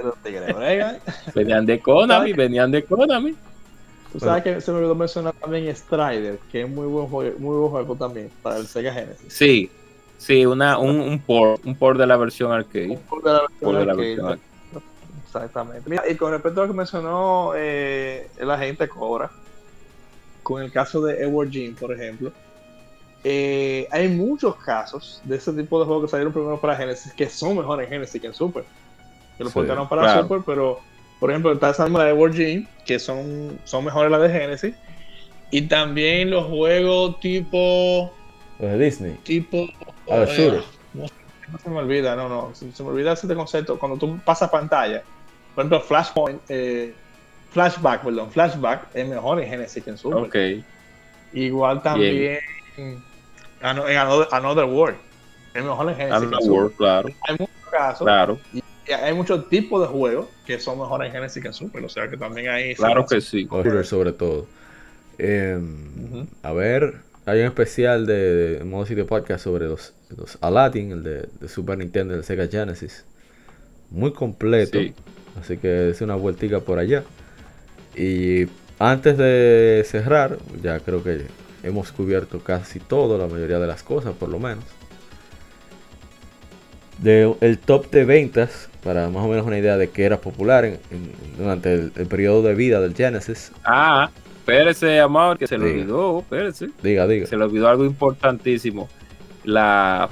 [0.03, 0.97] Los tigres bregan.
[1.33, 3.35] venían de Konami, venían de Konami.
[4.13, 7.57] Tú sabes que se me olvidó mencionar también Strider, que es muy buen juego, muy
[7.57, 9.33] buen juego también para el Sega Genesis.
[9.33, 9.69] Sí,
[10.17, 12.89] sí, una, un, un port, un port de la versión arcade.
[12.89, 14.47] Un juego de la versión Port de la arcade, versión arcade.
[15.25, 15.89] Exactamente.
[15.89, 19.29] Mira, y con respecto a lo que mencionó eh, el agente Cobra,
[20.41, 22.31] con el caso de Edward Jean, por ejemplo,
[23.29, 27.27] eh, hay muchos casos de ese tipo de juegos que salieron primero para Genesis que
[27.27, 28.63] son mejores en Genesis que en Super.
[29.37, 30.21] Que lo Sí, portaron para claro.
[30.21, 30.79] Super, pero
[31.19, 34.75] por ejemplo está esa arma de Edward Jean, que son, son mejores las de Genesis.
[35.51, 38.13] Y también los juegos tipo.
[38.59, 39.13] Los de Disney.
[39.23, 39.67] tipo.
[40.09, 40.61] Ah, los eh,
[40.93, 41.05] no,
[41.51, 42.55] no se me olvida, no, no.
[42.55, 43.77] Se, se me olvida ese concepto.
[43.77, 45.03] Cuando tú pasas pantalla,
[45.53, 46.93] por ejemplo, Flashpoint, eh,
[47.51, 50.19] Flashback, perdón, Flashback es mejor en Genesis que en Super.
[50.19, 50.63] Ok,
[51.33, 52.39] Igual también
[53.61, 54.97] en Another, Another World.
[55.53, 56.49] Es mejor en Genesis Super.
[56.49, 58.61] world, claro, Hay muchos casos, claro, y
[58.91, 61.83] hay muchos tipos de juegos que son mejores en Genesis que en Super.
[61.83, 62.75] O sea que también hay.
[62.75, 63.45] claro que sí.
[63.45, 64.45] Shooters sobre todo.
[65.17, 66.27] Eh, Ujú.
[66.43, 71.03] A ver, hay un especial de, de modo sitio podcast sobre los, los Aladdin, el
[71.03, 73.03] de, de Super Nintendo, el Sega Genesis.
[73.89, 74.79] Muy completo.
[74.79, 74.93] Sí.
[75.39, 77.03] Así que es una vueltica por allá.
[77.95, 78.47] Y
[78.79, 81.25] antes de cerrar, ya creo que
[81.67, 84.63] hemos cubierto casi todo, la mayoría de las cosas por lo menos.
[86.99, 90.65] De, el top de ventas, para más o menos una idea de qué era popular
[90.65, 93.51] en- en- durante el, el periodo de vida del Genesis.
[93.63, 96.69] Ah, espérese, amor, que se le olvidó, espérese.
[96.81, 97.27] Diga, diga.
[97.27, 98.89] Se le olvidó algo importantísimo.
[99.43, 100.09] La.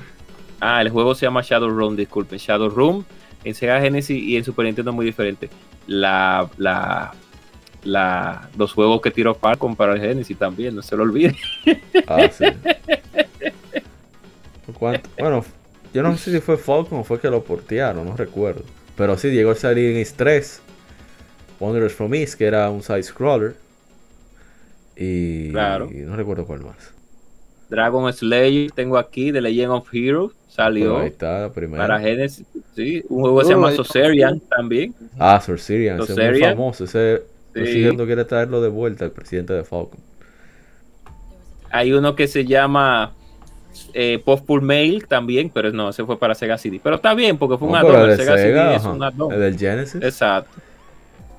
[0.62, 2.38] Ah, el juego se llama Shadow Room, disculpen.
[2.38, 3.04] Shadow Room
[3.44, 5.50] en Sega Genesis y en Super Nintendo muy diferente.
[5.88, 6.48] La.
[6.58, 7.14] la
[7.86, 11.36] la, los juegos que tiró Falcon para el Genesis también, no se lo olvide.
[12.08, 12.46] Ah, sí.
[14.78, 15.10] ¿Cuánto?
[15.18, 15.46] Bueno,
[15.94, 18.64] yo no sé si fue Falcon o fue que lo portearon, no recuerdo.
[18.98, 20.62] Pero sí, llegó a salir en East 3.
[21.60, 23.56] Wanderers from East, que era un side-scroller.
[24.98, 25.90] Y, Claro.
[25.92, 26.76] y no recuerdo cuál más.
[27.70, 32.46] Dragon Slayer tengo aquí, The Legend of Heroes, salió ahí está para Genesis.
[32.76, 33.76] Sí, un juego que se llama Uy.
[33.76, 34.94] Soserian también.
[35.18, 36.56] Ah, Sorcerian, ese es muy Sorcerian.
[36.56, 36.84] famoso.
[36.84, 37.24] Ese
[37.56, 37.76] Sí.
[37.76, 40.00] Nintendo quiere traerlo de vuelta al presidente de Falcon.
[41.72, 43.14] Hay uno que se llama
[43.94, 44.22] eh,
[44.62, 46.80] Mail también, pero no, ese fue para Sega CD.
[46.84, 47.96] Pero está bien, porque fue un No, add-on.
[47.96, 49.34] El el de Sega CD Sega, es un add-on.
[49.34, 50.02] El del Genesis.
[50.02, 50.52] Exacto.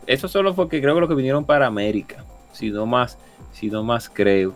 [0.07, 2.25] Eso solo fue que creo que lo que vinieron para América.
[2.53, 3.19] Si no más,
[3.53, 4.55] si no más creo.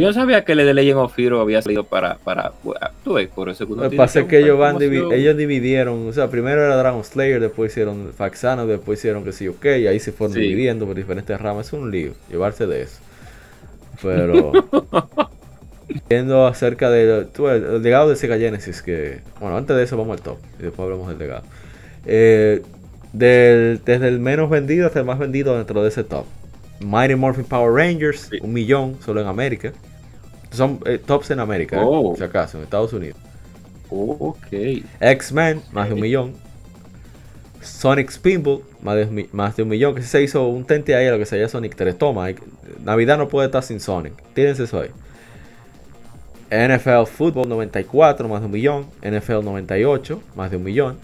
[0.00, 3.28] Yo sabía que el de Legend of Hero había salido para, para, bueno, tú ves,
[3.28, 5.36] por eso que uno Lo que tiene pasa es que buscar ellos, van divi- ellos
[5.36, 9.64] dividieron, o sea, primero era Dragon Slayer, después hicieron Faxano, después hicieron que sí, ok,
[9.64, 10.40] y ahí se fueron Sí.
[10.40, 11.68] dividiendo por diferentes ramas.
[11.68, 12.98] Es un lío llevarse de eso.
[14.02, 14.52] Pero,
[16.08, 20.22] viendo acerca del el legado de Sega Genesis, que, bueno, antes de eso vamos al
[20.24, 21.44] top, y después hablamos del legado.
[22.06, 22.62] Eh,
[23.12, 26.24] del- desde el menos vendido hasta el más vendido dentro de ese top.
[26.84, 28.38] Mighty Morphin Power Rangers, Sí.
[28.42, 29.72] un millón solo en América.
[30.50, 32.10] Son eh, tops en América, eh, Oh.
[32.10, 33.18] por si acaso, en Estados Unidos.
[33.90, 34.82] Oh, ok.
[35.00, 36.32] X-Men, más de un millón.
[37.60, 39.94] Sonic Spinball, más de, más de un millón.
[39.94, 41.96] Que se hizo un tente ahí a lo que sería Sonic 3.
[41.96, 42.36] Toma, hay
[42.84, 44.12] Navidad no puede estar sin Sonic.
[44.34, 44.90] Tírense eso ahí.
[46.50, 48.86] NFL Football 94, más de un millón.
[49.02, 50.98] NFL 98, más de un millón.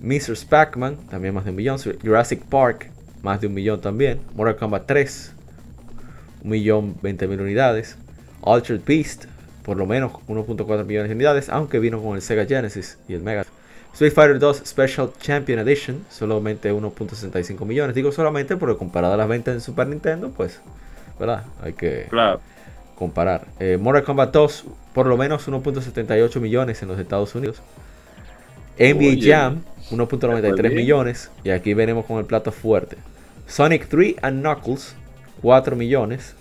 [0.00, 0.34] Mr.
[0.48, 1.78] Pac-Man, también más de un millón.
[2.02, 2.90] Jurassic Park,
[3.22, 4.20] más de un millón también.
[4.34, 5.32] Mortal Kombat 3,
[6.44, 7.96] un millón 20 mil unidades.
[8.44, 9.24] Altered Beast,
[9.64, 13.22] por lo menos 1.4 millones de unidades, aunque vino con el Sega Genesis y el
[13.22, 13.44] Mega.
[13.92, 17.94] Street Fighter 2 Special Champion Edition, solamente 1.65 millones.
[17.94, 20.60] Digo solamente porque comparado a las ventas en Super Nintendo, pues,
[21.18, 21.44] ¿verdad?
[21.62, 22.40] Hay que Claro.
[22.94, 23.46] comparar.
[23.58, 27.60] Eh, Mortal Kombat 2, por lo menos 1.78 millones en los Estados Unidos.
[28.78, 29.30] NBA Oye.
[29.30, 30.74] Jam, 1.93 Muy bien.
[30.74, 31.30] millones.
[31.44, 32.96] Y aquí venimos con el plato fuerte.
[33.46, 34.94] Sonic 3 and Knuckles,
[35.42, 36.34] 4 millones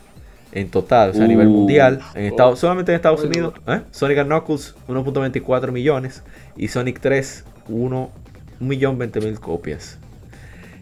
[0.51, 1.51] en total, o sea, a nivel Uh.
[1.51, 2.01] mundial.
[2.15, 2.61] En Estados, Oh.
[2.61, 3.81] solamente en Estados Unidos, ¿eh?
[3.91, 6.23] Sonic and Knuckles, 1.24 millones.
[6.57, 8.11] Y Sonic 3, 1
[8.59, 9.97] millón 20 mil copias.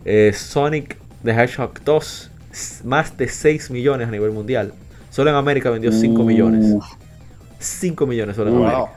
[0.05, 4.73] Eh, Sonic the Hedgehog 2, s- más de 6 millones a nivel mundial.
[5.11, 6.75] Solo en América vendió 5 millones.
[7.59, 8.65] 5 millones solo en Wow.
[8.67, 8.96] América.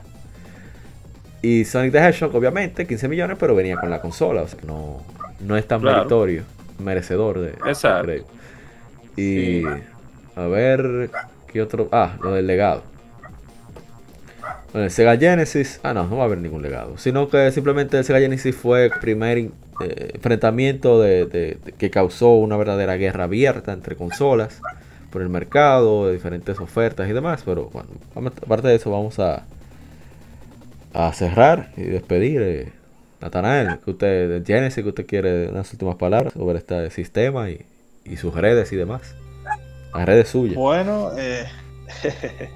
[1.41, 4.43] Y Sonic the Hedgehog, obviamente, 15 millones, pero venía con la consola.
[4.43, 5.01] O sea, no,
[5.39, 5.97] no es tan Claro.
[5.97, 6.43] meritorio,
[6.79, 7.49] merecedor de.
[7.67, 8.03] Exacto.
[8.05, 8.25] creo.
[9.17, 9.63] Y
[10.35, 11.09] a ver,
[11.47, 11.89] ¿qué otro?
[11.91, 12.83] Ah, lo del legado.
[14.71, 15.79] Bueno, el Sega Genesis.
[15.83, 16.97] Ah, no, no va a haber ningún legado.
[16.97, 19.49] Sino que simplemente el Sega Genesis fue el primer eh,
[20.13, 24.61] enfrentamiento de, de- de- que causó una verdadera guerra abierta entre consolas
[25.09, 27.41] por el mercado, de diferentes ofertas y demás.
[27.43, 27.89] Pero bueno,
[28.45, 29.43] aparte de eso, vamos a,
[30.93, 32.41] a cerrar y despedir.
[32.41, 32.73] Eh,
[33.21, 37.65] Natanael, que usted, Genesis, que usted quiere unas últimas palabras sobre este sistema y,
[38.17, 39.15] sus redes y demás.
[39.93, 40.55] Las redes suyas.
[40.55, 41.47] Bueno, eh,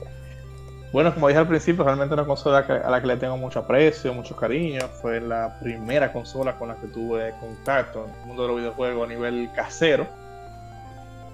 [0.91, 4.11] bueno, como dije al principio, realmente una consola a la que le tengo mucho aprecio,
[4.13, 4.81] mucho cariño.
[5.01, 9.05] Fue la primera consola con la que tuve contacto en el mundo de los videojuegos
[9.05, 10.07] a nivel casero.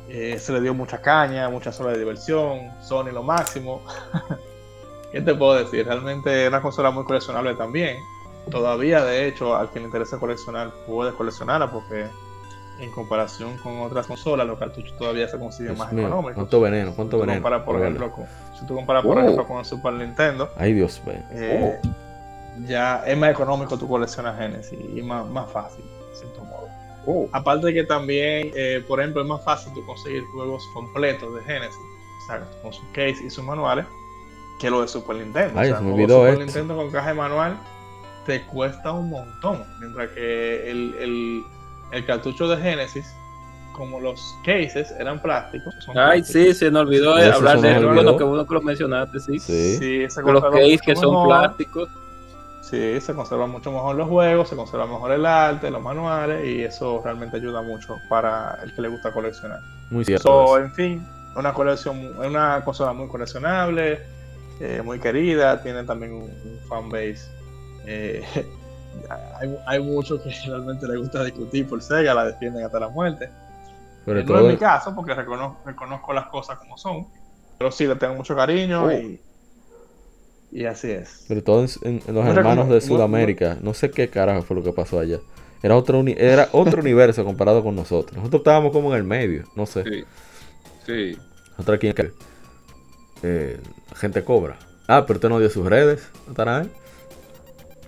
[0.10, 3.82] Eh, se le dio mucha caña, muchas horas de diversión, Sony lo máximo.
[5.12, 5.86] ¿Qué te puedo decir?
[5.86, 7.98] Realmente es una consola muy coleccionable también.
[8.50, 12.08] Todavía, de hecho, al que le interesa coleccionar, puede coleccionarla porque
[12.80, 16.36] en comparación con otras consolas, los cartuchos todavía se consiguen Dios más mío, económicos.
[16.36, 17.42] cuánto veneno, cuánto Si veneno.
[17.42, 18.26] comparas, por ejemplo, con,
[18.60, 19.22] si tú comparas, por Oh.
[19.22, 21.16] ejemplo, con el Super Nintendo, Ay, Dios mío.
[21.32, 21.90] eh, Oh.
[22.68, 26.68] ya es más económico tu coleccionar Genesis y más, más fácil, de cierto modo.
[27.06, 27.28] Oh.
[27.34, 31.42] Aparte de que también, eh, por ejemplo, es más fácil tú conseguir juegos completos de
[31.44, 31.78] Genesis,
[32.24, 33.86] exacto, con sus case y sus manuales,
[34.62, 35.60] que lo de Super Nintendo.
[35.60, 36.46] Ay, o sea, se me olvidó Super esto.
[36.46, 37.58] Nintendo con caja de manual
[38.26, 41.44] te cuesta un montón, mientras que el, el-
[41.92, 43.06] el cartucho de Genesis,
[43.74, 46.44] como los cases eran plásticos, son Ay, plásticos.
[46.48, 47.88] sí, se nos olvidó hablar de eso.
[47.94, 49.40] Bueno, que bueno que lo mencionaste, sí.
[49.40, 49.78] Sí.
[49.78, 51.28] Sí, se los conserva case mucho que son mejor.
[51.28, 51.90] plásticos.
[52.62, 56.62] Sí, se conservan mucho mejor los juegos, se conserva mejor el arte, los manuales y
[56.64, 59.60] eso realmente ayuda mucho para el que le gusta coleccionar.
[59.90, 60.24] Muy cierto.
[60.48, 64.00] So, en fin, una colección, una consola muy coleccionable,
[64.62, 67.20] eh, muy querida, tiene también un, un fanbase.
[67.86, 68.24] eh,
[69.40, 73.30] hay, hay muchos que realmente les gusta discutir por Sega, la defienden hasta la muerte.
[74.06, 77.08] Sobre Eh, no es mi caso, porque reconozco, reconozco las cosas como son,
[77.58, 78.92] pero sí le tengo mucho cariño Oh.
[78.92, 79.20] y,
[80.52, 81.10] y así es.
[81.28, 83.58] sobre todo en, en- en los hermanos de Sudamérica.
[83.62, 85.20] No sé qué carajo fue lo que pasó allá.
[85.64, 88.18] Era otro, uni- era otro universo comparado con nosotros.
[88.18, 89.44] Nosotros estábamos como en el medio.
[89.56, 89.84] No sé.
[89.84, 90.04] Sí.
[90.86, 91.18] Sí.
[91.52, 91.94] Nosotros aquí en
[93.24, 93.60] eh,
[93.96, 94.58] gente cobra.
[94.88, 96.70] Ah, pero usted no dio sus redes, Natanael.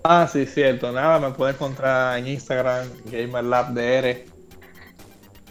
[0.03, 0.91] Ah, sí, cierto.
[0.91, 4.25] Nada, me pueden encontrar en Instagram, GamerLabDR.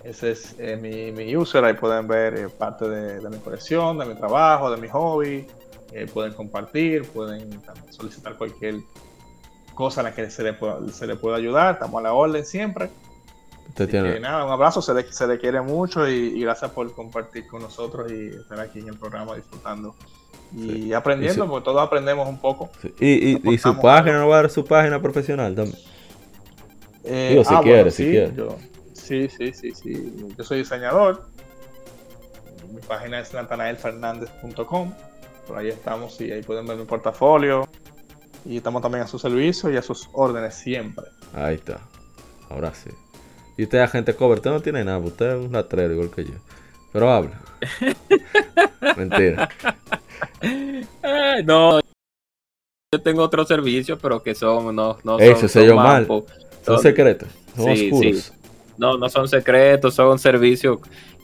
[0.04, 1.64] Ese es eh, mi, mi user.
[1.64, 5.46] Ahí pueden ver eh, parte de, de mi colección, de mi trabajo, de mi hobby.
[5.92, 8.76] Eh, pueden compartir, pueden solicitar cualquier
[9.74, 10.56] cosa en la que se le
[10.90, 11.74] se le pueda ayudar.
[11.74, 12.90] Estamos a la orden siempre.
[13.74, 14.14] Tiene.
[14.14, 17.46] que nada, un abrazo, se le, se le quiere mucho y, y gracias por compartir
[17.46, 19.94] con nosotros y estar aquí en el programa disfrutando
[20.54, 22.70] y aprendiendo, Y su- porque todos aprendemos un poco.
[22.82, 22.92] sí.
[23.00, 25.78] Y, y- y su página, no va a dar su página profesional también.
[27.04, 28.34] Eh, Digo, si quiere, si sí, quiere.
[28.36, 28.56] yo-
[28.92, 30.26] sí, sí, sí, sí.
[30.36, 31.24] Yo soy diseñador.
[32.72, 34.92] Mi página es natanaelfernandez.com.
[35.46, 37.66] Por ahí estamos y ahí pueden ver mi portafolio.
[38.44, 41.04] Y estamos también a su servicio y a sus órdenes siempre.
[41.34, 41.80] Ahí está.
[42.50, 42.90] Ahora sí.
[43.56, 44.98] Y usted, agente cover, usted no tiene nada.
[44.98, 46.32] Usted es un latrero igual que yo.
[46.92, 47.40] Pero habla.
[48.96, 49.48] Mentira.
[51.02, 51.80] Ay, no.
[52.94, 54.74] Yo tengo otros servicios, pero que son.
[54.74, 56.06] No, no Ey, son, se son mal.
[56.06, 56.24] Son
[56.64, 57.28] Son- secretos.
[57.56, 58.16] Son Sí, oscuros.
[58.22, 58.32] sí.
[58.78, 60.78] No, no son secretos, son servicios.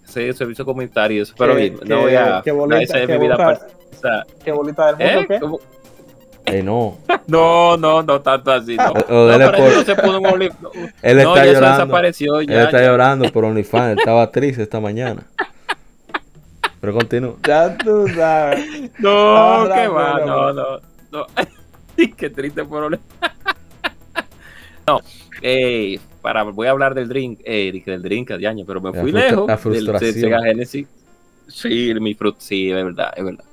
[0.06, 1.34] Sí, servicios comunitarios.
[1.36, 2.40] Pero Qué- bien, qué- no voy a.
[2.44, 5.34] qué bonita- esa es qué mi vida bonita- per- o sea, ¿Qué bolita del mundo
[5.34, 5.38] ¿eh?
[5.40, 5.46] qué?
[6.52, 6.98] Eh, no.
[7.26, 8.76] No, no, no tanto así.
[8.76, 9.02] No, no,
[9.52, 10.52] por- eso se puso un Only-
[11.02, 11.78] Él No, está ya llorando.
[11.84, 12.86] desapareció, Él ya, está ya.
[12.86, 13.92] llorando por OnlyFans.
[13.92, 15.26] Él estaba triste esta mañana.
[16.80, 17.34] Pero continúa.
[17.46, 18.90] Ya tú sabes.
[18.98, 21.26] No, Ah, qué no, va, no, no, no.
[21.96, 22.16] no.
[22.16, 23.02] qué triste problema.
[24.86, 25.00] no,
[25.42, 28.92] eh, para, voy a hablar del drink, eh, dije del drink de año, pero me
[28.92, 30.12] La fui lejos la del, del frustración.
[30.14, 30.86] Sega Genesis.
[31.48, 33.44] Sí, mi frut, sí, es verdad, es verdad.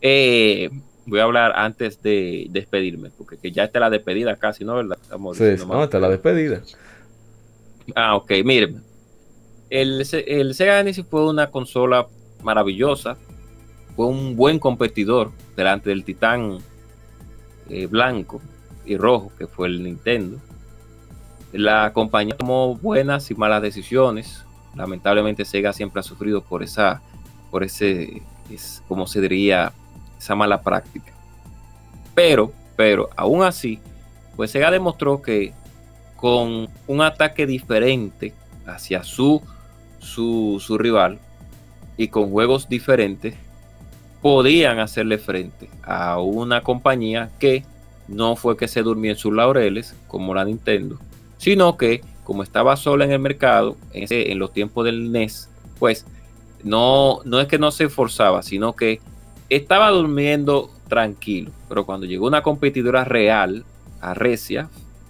[0.00, 0.70] Eh,
[1.06, 4.74] voy a hablar antes de despedirme, porque que ya está la despedida casi, ¿no?
[4.76, 4.98] ¿Verdad?
[5.00, 5.84] Estamos Sí, no, más.
[5.84, 6.62] esta es la despedida.
[7.94, 8.82] Ah, ok, miren.
[9.70, 12.06] El Sega Genesis fue una consola
[12.42, 13.16] maravillosa.
[13.94, 16.58] Fue un buen competidor delante del titán
[17.70, 18.40] eh, blanco
[18.84, 20.38] y rojo que fue el Nintendo.
[21.52, 24.44] La compañía tomó buenas y malas decisiones.
[24.74, 27.00] Lamentablemente Sega siempre ha sufrido por esa,
[27.50, 28.20] por ese,
[28.50, 29.72] es, como se diría,
[30.18, 31.12] esa mala práctica.
[32.14, 33.78] Pero, pero, aún así,
[34.36, 35.52] pues Sega demostró que
[36.16, 38.32] con un ataque diferente
[38.66, 39.42] hacia su,
[39.98, 41.18] su, su rival
[41.96, 43.34] y con juegos diferentes,
[44.22, 47.64] podían hacerle frente a una compañía que
[48.08, 50.98] no fue que se durmió en sus laureles, como la Nintendo,
[51.38, 56.04] sino que como estaba sola en el mercado, en, los tiempos del NES, pues
[56.64, 59.00] no, no es que no se esforzaba, sino que
[59.48, 61.50] estaba durmiendo tranquilo.
[61.68, 63.64] Pero cuando llegó una competidora real,
[64.00, 64.68] a Recia,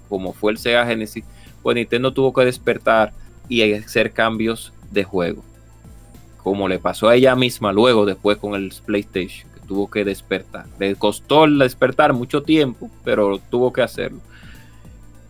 [0.08, 1.24] como fue el Sega Genesis,
[1.62, 3.12] pues Nintendo tuvo que despertar
[3.48, 5.44] y hacer cambios de juego.
[6.38, 10.66] Como le pasó a ella misma luego, después con el PlayStation, que tuvo que despertar.
[10.78, 14.20] Le costó despertar mucho tiempo, pero tuvo que hacerlo.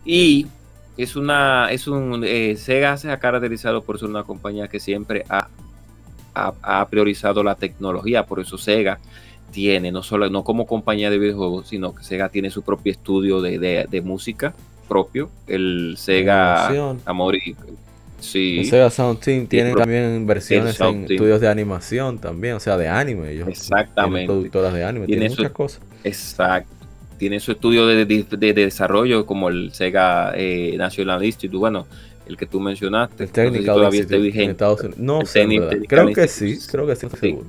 [0.05, 0.47] Y
[0.95, 5.25] es una, es un, eh, Sega se ha caracterizado por ser una compañía que siempre
[5.29, 5.47] ha,
[6.45, 8.99] ha, ha priorizado la tecnología, por eso Sega
[9.51, 13.41] tiene, no solo no como compañía de videojuegos, sino que Sega tiene su propio estudio
[13.41, 14.53] de, de- de música
[14.87, 17.01] propio, el Sega Animación.
[17.05, 17.55] Amor y
[18.19, 21.05] sí, El Sega Sound Team tiene también Sound en Team.
[21.11, 23.31] estudios de animación también, o sea, de anime.
[23.31, 24.27] Ellos Exactamente.
[24.27, 25.81] productoras de anime, Tiene muchas cosas.
[26.03, 26.73] exacto.
[27.17, 31.87] Tiene su estudio de, de- de desarrollo como el Sega eh, National Institute, bueno,
[32.27, 33.23] el que tú mencionaste.
[33.23, 34.51] El no sé si Technical Institute en vigente.
[34.51, 34.97] Estados Unidos.
[34.99, 35.49] No sé, en.
[35.49, 37.27] Technical Creo que sí, creo que sí, estoy Sí.
[37.29, 37.47] seguro.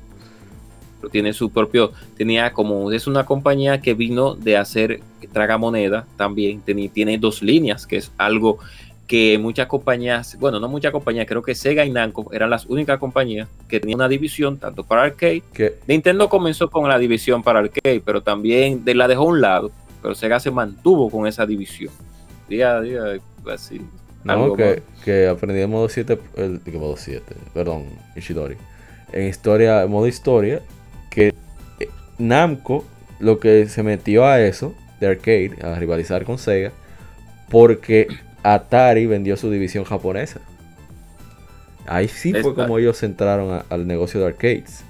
[1.01, 5.01] pero tiene su propio, tenía como, es una compañía que vino de hacer
[5.33, 8.59] tragamoneda también, tiene, tiene dos líneas, que es algo
[9.07, 12.99] que muchas compañías, bueno, no muchas compañías, creo que Sega y Namco eran las únicas
[12.99, 15.43] compañías que tenían una división tanto para arcade.
[15.53, 19.41] Que Nintendo comenzó con la división para arcade, pero también de, la dejó a un
[19.41, 19.71] lado,
[20.03, 21.93] pero Sega se mantuvo con esa división.
[22.49, 23.03] Día a día,
[23.51, 23.81] así.
[24.37, 27.85] No, que, que aprendí en modo 7, el, que modo 7, perdón,
[28.17, 28.57] Ishidori.
[29.13, 30.61] En historia, en modo historia,
[31.11, 31.29] que
[31.81, 32.85] eh, Namco
[33.21, 36.73] lo que se metió a eso, de arcade, a rivalizar con Sega,
[37.49, 38.07] porque
[38.43, 40.41] Atari vendió su división japonesa.
[41.87, 44.85] Ahí sí fue como ellos entraron a- al negocio de arcades.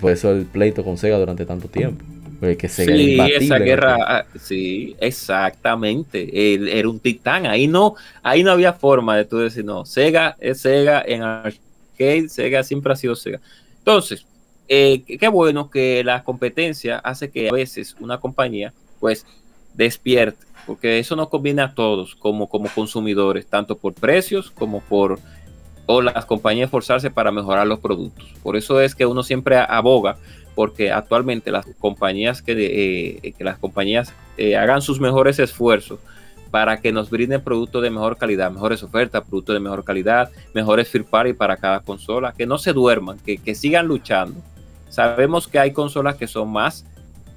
[0.00, 2.04] Por eso el pleito con Sega durante tanto tiempo.
[2.42, 4.12] Porque Sega Sí, esa guerra, arcade.
[4.18, 6.54] ah, sí, exactamente.
[6.54, 7.46] Él era un titán.
[7.46, 12.28] Ahí no, ahí no había forma de tú decir, no, Sega es Sega en arcade,
[12.28, 13.40] Sega siempre ha sido Sega.
[13.78, 14.26] Entonces,
[14.66, 19.24] eh, qué bueno que la competencia hace que a veces una compañía, pues,
[19.74, 25.20] despierte, porque eso nos conviene a todos como, como consumidores, tanto por precios como por
[25.86, 28.34] o las compañías esforzarse para mejorar los productos.
[28.42, 30.16] Por eso es que uno siempre aboga
[30.54, 32.52] porque actualmente las compañías que,
[33.24, 35.98] eh, que las compañías eh, hagan sus mejores esfuerzos
[36.50, 40.88] para que nos brinden productos de mejor calidad, mejores ofertas, productos de mejor calidad, mejores
[40.88, 44.38] first party para cada consola, que no se duerman, que, que sigan luchando.
[44.90, 46.84] Sabemos que hay consolas que son más,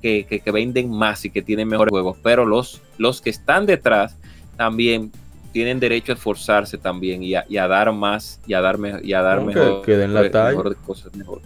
[0.02, 3.66] que, que- que venden más y que tienen mejores juegos, pero los, los que están
[3.66, 4.18] detrás
[4.58, 5.11] también
[5.53, 9.00] tienen derecho a esforzarse también y a, y a dar más y a dar, me-
[9.02, 10.58] y a dar mejor, que den la talla.
[10.58, 11.42] mejor cosas mejor.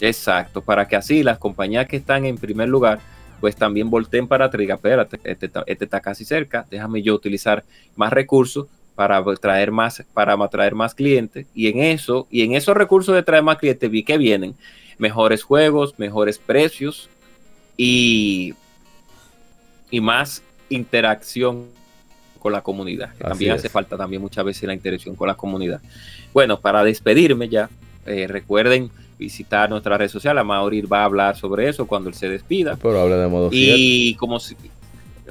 [0.00, 3.00] Exacto, para que así las compañías que están en primer lugar,
[3.40, 7.02] pues también volteen para atrás y digan, espérate, este, está- este está casi cerca, déjame
[7.02, 11.46] yo utilizar más recursos para traer más, para traer más clientes.
[11.54, 14.54] Y en eso, y en esos recursos de traer más clientes, vi que vienen
[14.98, 17.10] mejores juegos, mejores precios
[17.76, 18.54] y,
[19.90, 21.66] y más interacción
[22.38, 23.12] con la comunidad.
[23.16, 23.58] que también es.
[23.58, 25.80] hace falta también muchas veces la interacción con la comunidad.
[26.32, 27.68] Bueno, para despedirme ya,
[28.06, 30.42] eh, recuerden visitar nuestra red social.
[30.44, 32.76] Mauri va a hablar sobre eso cuando él se despida.
[32.80, 33.74] Pero habla de modo 7.
[33.76, 34.56] Y como si.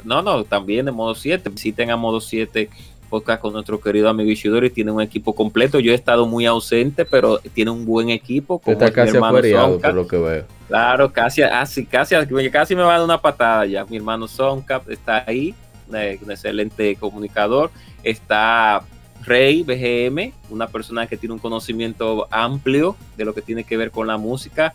[0.03, 1.49] No, no, también de modo 7.
[1.49, 2.69] Visiten a modo 7
[3.09, 4.69] podcast con nuestro querido amigo Ishidori.
[4.69, 5.80] Tiene un equipo completo.
[5.80, 8.59] Yo he estado muy ausente, pero tiene un buen equipo.
[8.59, 9.88] Como Está casi Sonka.
[9.88, 10.45] por lo que veo.
[10.67, 12.15] Claro, casi, así, casi,
[12.51, 13.85] casi me va a dar una patada ya.
[13.85, 15.53] Mi hermano Soncap está ahí,
[15.88, 17.72] un excelente comunicador.
[18.03, 18.83] Está
[19.26, 23.92] Rey BGM, una persona que tiene un conocimiento amplio de lo que tiene que ver
[23.92, 24.74] con la música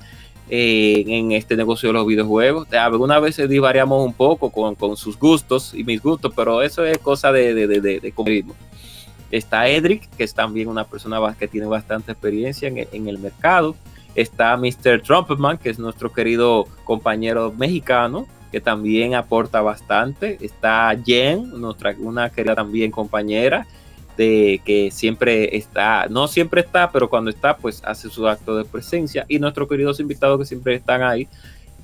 [0.49, 2.73] eh, en este negocio de los videojuegos.
[2.73, 7.31] Algunas veces divariamos un poco con, sus gustos y mis gustos, pero eso es cosa
[7.31, 8.13] de, de, de, de
[9.31, 13.77] Está Edric, que es también una persona que tiene bastante experiencia en el, mercado.
[14.17, 15.03] Está Mr.
[15.03, 20.37] Trumpman, que es nuestro querido compañero mexicano, que también aporta bastante.
[20.41, 23.69] Está Jen, nuestra, una querida también compañera,
[24.17, 28.65] de que siempre está, no siempre está, pero cuando está, pues hace su acto de
[28.65, 29.25] presencia.
[29.29, 31.29] Y nuestros queridos invitados que siempre están ahí.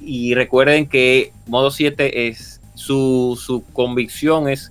[0.01, 4.71] Y recuerden que Modo 7 es su, su convicción es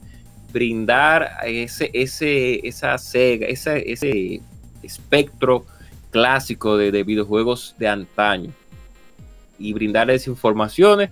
[0.53, 4.41] brindar ese, ese, esa sega, ese, ese
[4.83, 5.65] espectro
[6.11, 8.51] clásico de, videojuegos de antaño
[9.59, 11.09] y brindarles informaciones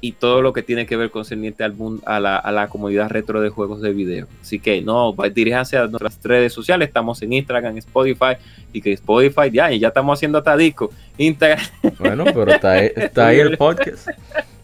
[0.00, 3.10] y todo lo que tiene que ver concerniente al mundo, a la, a la comunidad
[3.10, 4.26] retro de juegos de video.
[4.40, 8.36] Así que no, diríjanse a nuestras redes sociales, estamos en Instagram, Spotify,
[8.72, 10.90] y que Spotify ya, y ya estamos haciendo hasta disco.
[11.18, 11.60] Instagram.
[11.98, 14.08] Bueno, pero está ahí, está ahí el podcast.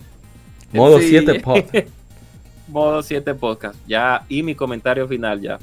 [0.73, 1.89] Modo 7 podcast
[2.69, 3.79] modo 7 podcast.
[3.87, 5.59] Ya, y mi comentario final ya.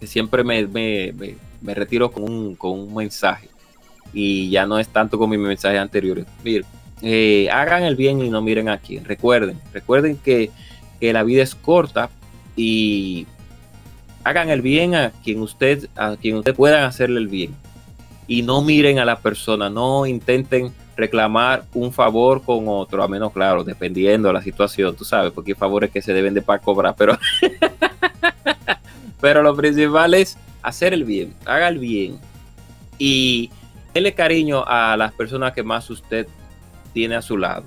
[0.00, 3.48] Que siempre me, me, retiro con un, con un, mensaje.
[4.12, 6.24] Y ya no es tanto como mi mensaje anterior.
[6.42, 6.66] Miren,
[7.02, 8.98] eh, hagan el bien y no miren aquí.
[8.98, 10.50] Recuerden, recuerden que,
[11.00, 12.10] que la vida es corta
[12.56, 13.26] y
[14.24, 17.54] hagan el bien a quien usted, a quien usted puedan hacerle el bien.
[18.26, 23.32] Y no miren a la persona, no intenten reclamar un favor con otro, a menos
[23.32, 26.60] claro, dependiendo de la situación, tú sabes, porque hay favores que se deben de para
[26.60, 27.18] cobrar, pero,
[29.20, 32.18] pero lo principal es hacer el bien, haga el bien
[32.98, 33.50] y
[33.92, 36.26] déle cariño a las personas que más usted
[36.94, 37.64] tiene a su lado,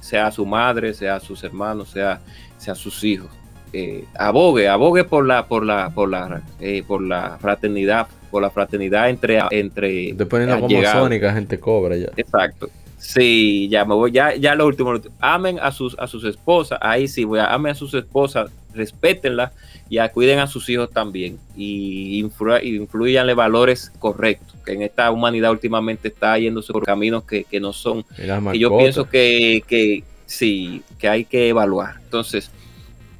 [0.00, 2.20] sea su madre, sea sus hermanos, sea,
[2.58, 3.30] sea sus hijos.
[3.72, 8.50] Eh, abogue, abogue por la, por la, por la, eh, por la fraternidad, por la
[8.50, 12.08] fraternidad entre, entre Dependiendo cómo Sónica, gente cobra ya.
[12.16, 12.68] Exacto.
[12.96, 17.06] Sí, ya me voy, ya, ya lo último, amen a sus, a sus esposas, ahí
[17.06, 19.52] sí voy a amen a sus esposas, respétenlas
[19.88, 25.50] y cuiden a sus hijos también y influ, influyanle valores correctos, que en esta humanidad
[25.50, 28.04] últimamente está yéndose por caminos que, que no son,
[28.52, 31.96] y yo pienso que, que sí, que hay que evaluar.
[32.02, 32.50] Entonces,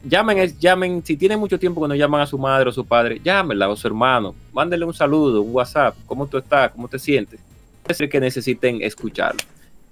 [0.05, 3.69] llamen, llamen, si tienen mucho tiempo cuando llaman a su madre o su padre, llámenla
[3.69, 6.73] o su hermano, mándenle un saludo, un WhatsApp, ¿cómo tú estás?
[6.73, 7.41] ¿Cómo te sientes?
[7.89, 9.41] Es que necesiten escucharlo.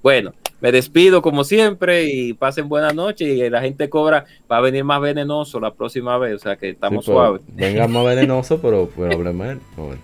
[0.05, 4.61] Bueno, me despido como siempre y pasen buena noche y la gente cobra, va a
[4.61, 7.41] venir más venenoso la próxima vez, o sea que estamos suaves.
[7.49, 9.95] Venga más venenoso, pero, pero hablemos no,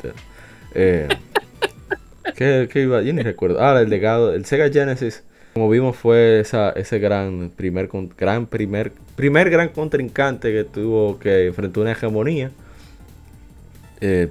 [0.74, 1.06] eh,
[2.34, 3.02] ¿qué, ¿qué, iba?
[3.02, 3.62] Yo ni recuerdo.
[3.62, 5.22] Ah, el legado, el Sega Genesis
[5.52, 11.48] como vimos fue esa, ese gran primer, gran primer, primer gran contrincante que tuvo que
[11.48, 12.50] enfrentar una hegemonía.
[14.00, 14.30] Eh,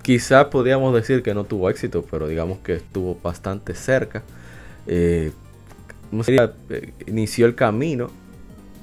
[0.00, 4.22] quizás podríamos decir que no tuvo éxito, pero digamos que estuvo bastante cerca.
[4.86, 5.32] Eh,
[6.12, 8.10] eh, inició el camino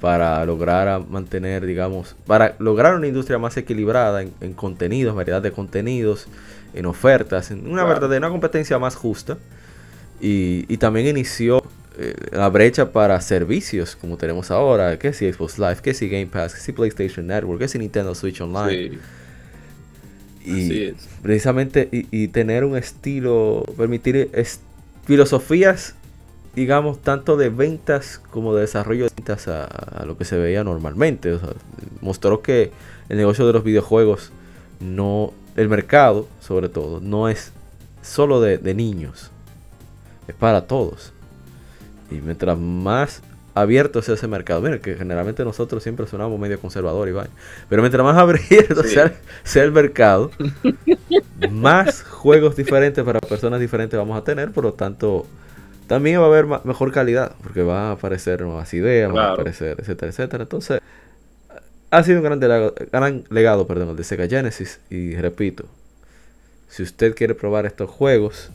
[0.00, 6.28] para lograr mantener, digamos, para lograr una industria más equilibrada en, contenidos, variedad de contenidos,
[6.74, 9.38] en ofertas, en una verdadera competencia más justa.
[10.20, 11.62] Y, y, también inició
[12.00, 16.26] eh, la brecha para servicios como tenemos ahora, que si Xbox Live, que si Game
[16.26, 18.98] Pass, que si PlayStation Network, que si Nintendo Switch Online.
[20.44, 24.30] Y precisamente y, tener un estilo, permitir
[25.08, 25.94] filosofías,
[26.54, 31.38] digamos, tanto de ventas como de desarrollo de ventas a, lo que se veía normalmente.
[32.02, 32.72] mostró que
[33.08, 34.32] el negocio de los videojuegos
[34.80, 37.52] no, el mercado sobre todo, no es
[38.02, 39.30] solo de, de niños,
[40.28, 41.14] es para todos.
[42.10, 43.22] Y mientras más
[43.60, 47.12] abierto sea ese mercado, mira que generalmente nosotros siempre sonamos medio conservador y
[47.68, 49.12] pero mientras más abierto sea,
[49.54, 50.30] el mercado,
[51.50, 55.26] más juegos diferentes para personas diferentes vamos a tener, por lo tanto,
[55.86, 59.76] también va a haber mejor calidad, porque va a aparecer nuevas ideas, va a aparecer,
[59.80, 60.42] etcétera, etcétera.
[60.42, 60.80] Entonces,
[61.90, 65.64] ha sido un gran legado, gran legado perdón, el de Sega Genesis, y repito,
[66.68, 68.50] si usted quiere probar estos juegos,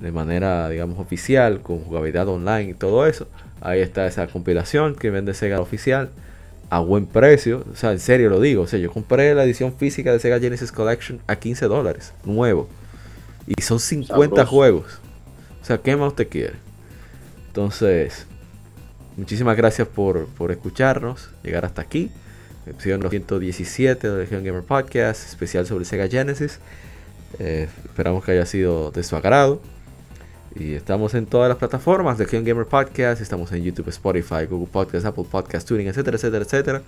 [0.00, 3.26] de manera, digamos, oficial, con jugabilidad online y todo eso.
[3.66, 6.10] Ahí está esa compilación que vende Sega oficial
[6.70, 7.64] a buen precio.
[7.72, 8.62] O sea, en serio lo digo.
[8.62, 12.68] O sea, yo compré la edición física de Sega Genesis Collection a 15 dólares, nuevo.
[13.44, 15.00] Y son 50 juegos.
[15.60, 16.54] O sea, ¿qué más usted quiere?
[17.48, 18.28] Entonces,
[19.16, 22.12] muchísimas gracias por, por escucharnos, llegar hasta aquí.
[22.68, 26.60] Episodio 117 de Legion Gamer Podcast, especial sobre Sega Genesis.
[27.40, 29.60] Eh, esperamos que haya sido de su agrado.
[30.58, 33.20] Y estamos en todas las plataformas de Legion Gamer Podcast.
[33.20, 36.82] Estamos en YouTube, Spotify, Google Podcast, Apple Podcast, Tuning, etcétera, etcétera, etcétera.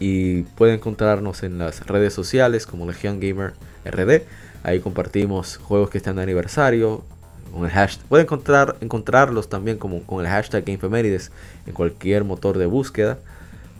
[0.00, 3.52] Y pueden encontrarnos en las redes sociales como Legion Gamer
[3.84, 4.22] RD.
[4.62, 7.04] Ahí compartimos juegos que están de aniversario.
[7.52, 8.06] Con el hashtag.
[8.06, 11.30] Pueden encontrar, encontrarlos también como, con el hashtag GameFemérides
[11.66, 13.18] en cualquier motor de búsqueda.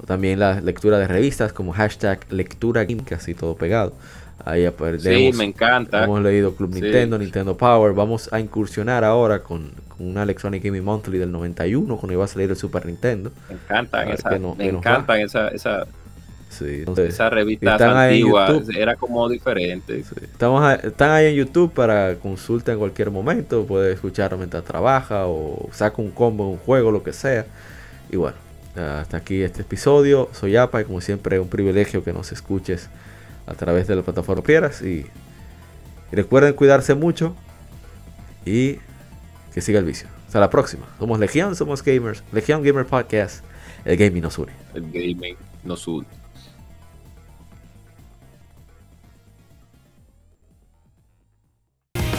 [0.02, 3.94] O también la lectura de revistas como hashtag lectura game, casi todo pegado.
[4.44, 6.04] Ahí Sí, me encanta.
[6.04, 7.92] Hemos leído Club Nintendo, Nintendo Power.
[7.92, 12.28] Vamos a incursionar ahora con, con una Electronic Gaming Monthly del 91, cuando iba a
[12.28, 13.30] salir el Super Nintendo.
[13.48, 15.86] Me encantan, esa, me encantan esa, esa,
[16.52, 20.00] Sí, Esas revistas antiguas era como diferente.
[20.00, 23.64] Estamos están ahí en YouTube para consulta en cualquier momento.
[23.64, 27.46] Puede escuchar mientras trabaja o saca un combo, un juego, lo que sea.
[28.10, 28.36] Y bueno,
[28.76, 30.28] hasta aquí este episodio.
[30.32, 32.90] Soy APA y como siempre es un privilegio que nos escuches
[33.46, 34.82] a través de la plataforma Pieras.
[34.82, 35.06] Y,
[36.10, 37.34] y recuerden cuidarse mucho
[38.44, 38.78] y
[39.52, 40.08] que siga el vicio.
[40.26, 40.86] Hasta la próxima.
[40.98, 42.22] Somos Legión, somos gamers.
[42.32, 43.44] Legión Gamer Podcast.
[43.84, 44.52] El gaming nos une.
[44.74, 46.06] El gaming nos une.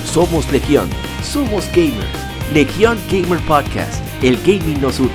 [0.05, 0.89] Somos Legión,
[1.23, 2.05] somos gamers.
[2.53, 5.09] Legión Gamer Podcast, el gaming nos une.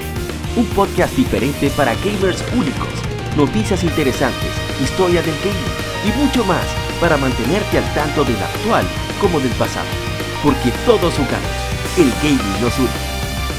[0.56, 2.88] Un podcast diferente para gamers únicos,
[3.36, 4.50] noticias interesantes,
[4.82, 6.64] historia del gaming y mucho más
[7.00, 8.86] para mantenerte al tanto del actual
[9.20, 9.88] como del pasado.
[10.42, 11.56] Porque todos jugamos,
[11.96, 12.88] el gaming nos une.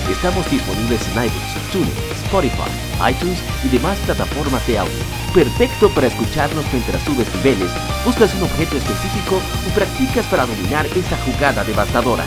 [0.10, 1.94] Estamos disponibles en iBooks, TuneIn,
[2.24, 2.72] Spotify,
[3.12, 5.20] iTunes y demás plataformas de audio.
[5.34, 7.70] Perfecto para escucharnos mientras subes niveles,
[8.04, 12.26] buscas un objeto específico y practicas para dominar esta jugada devastadora.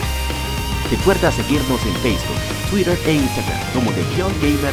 [0.90, 4.72] Recuerda seguirnos en Facebook, Twitter e Instagram como Legion Gamer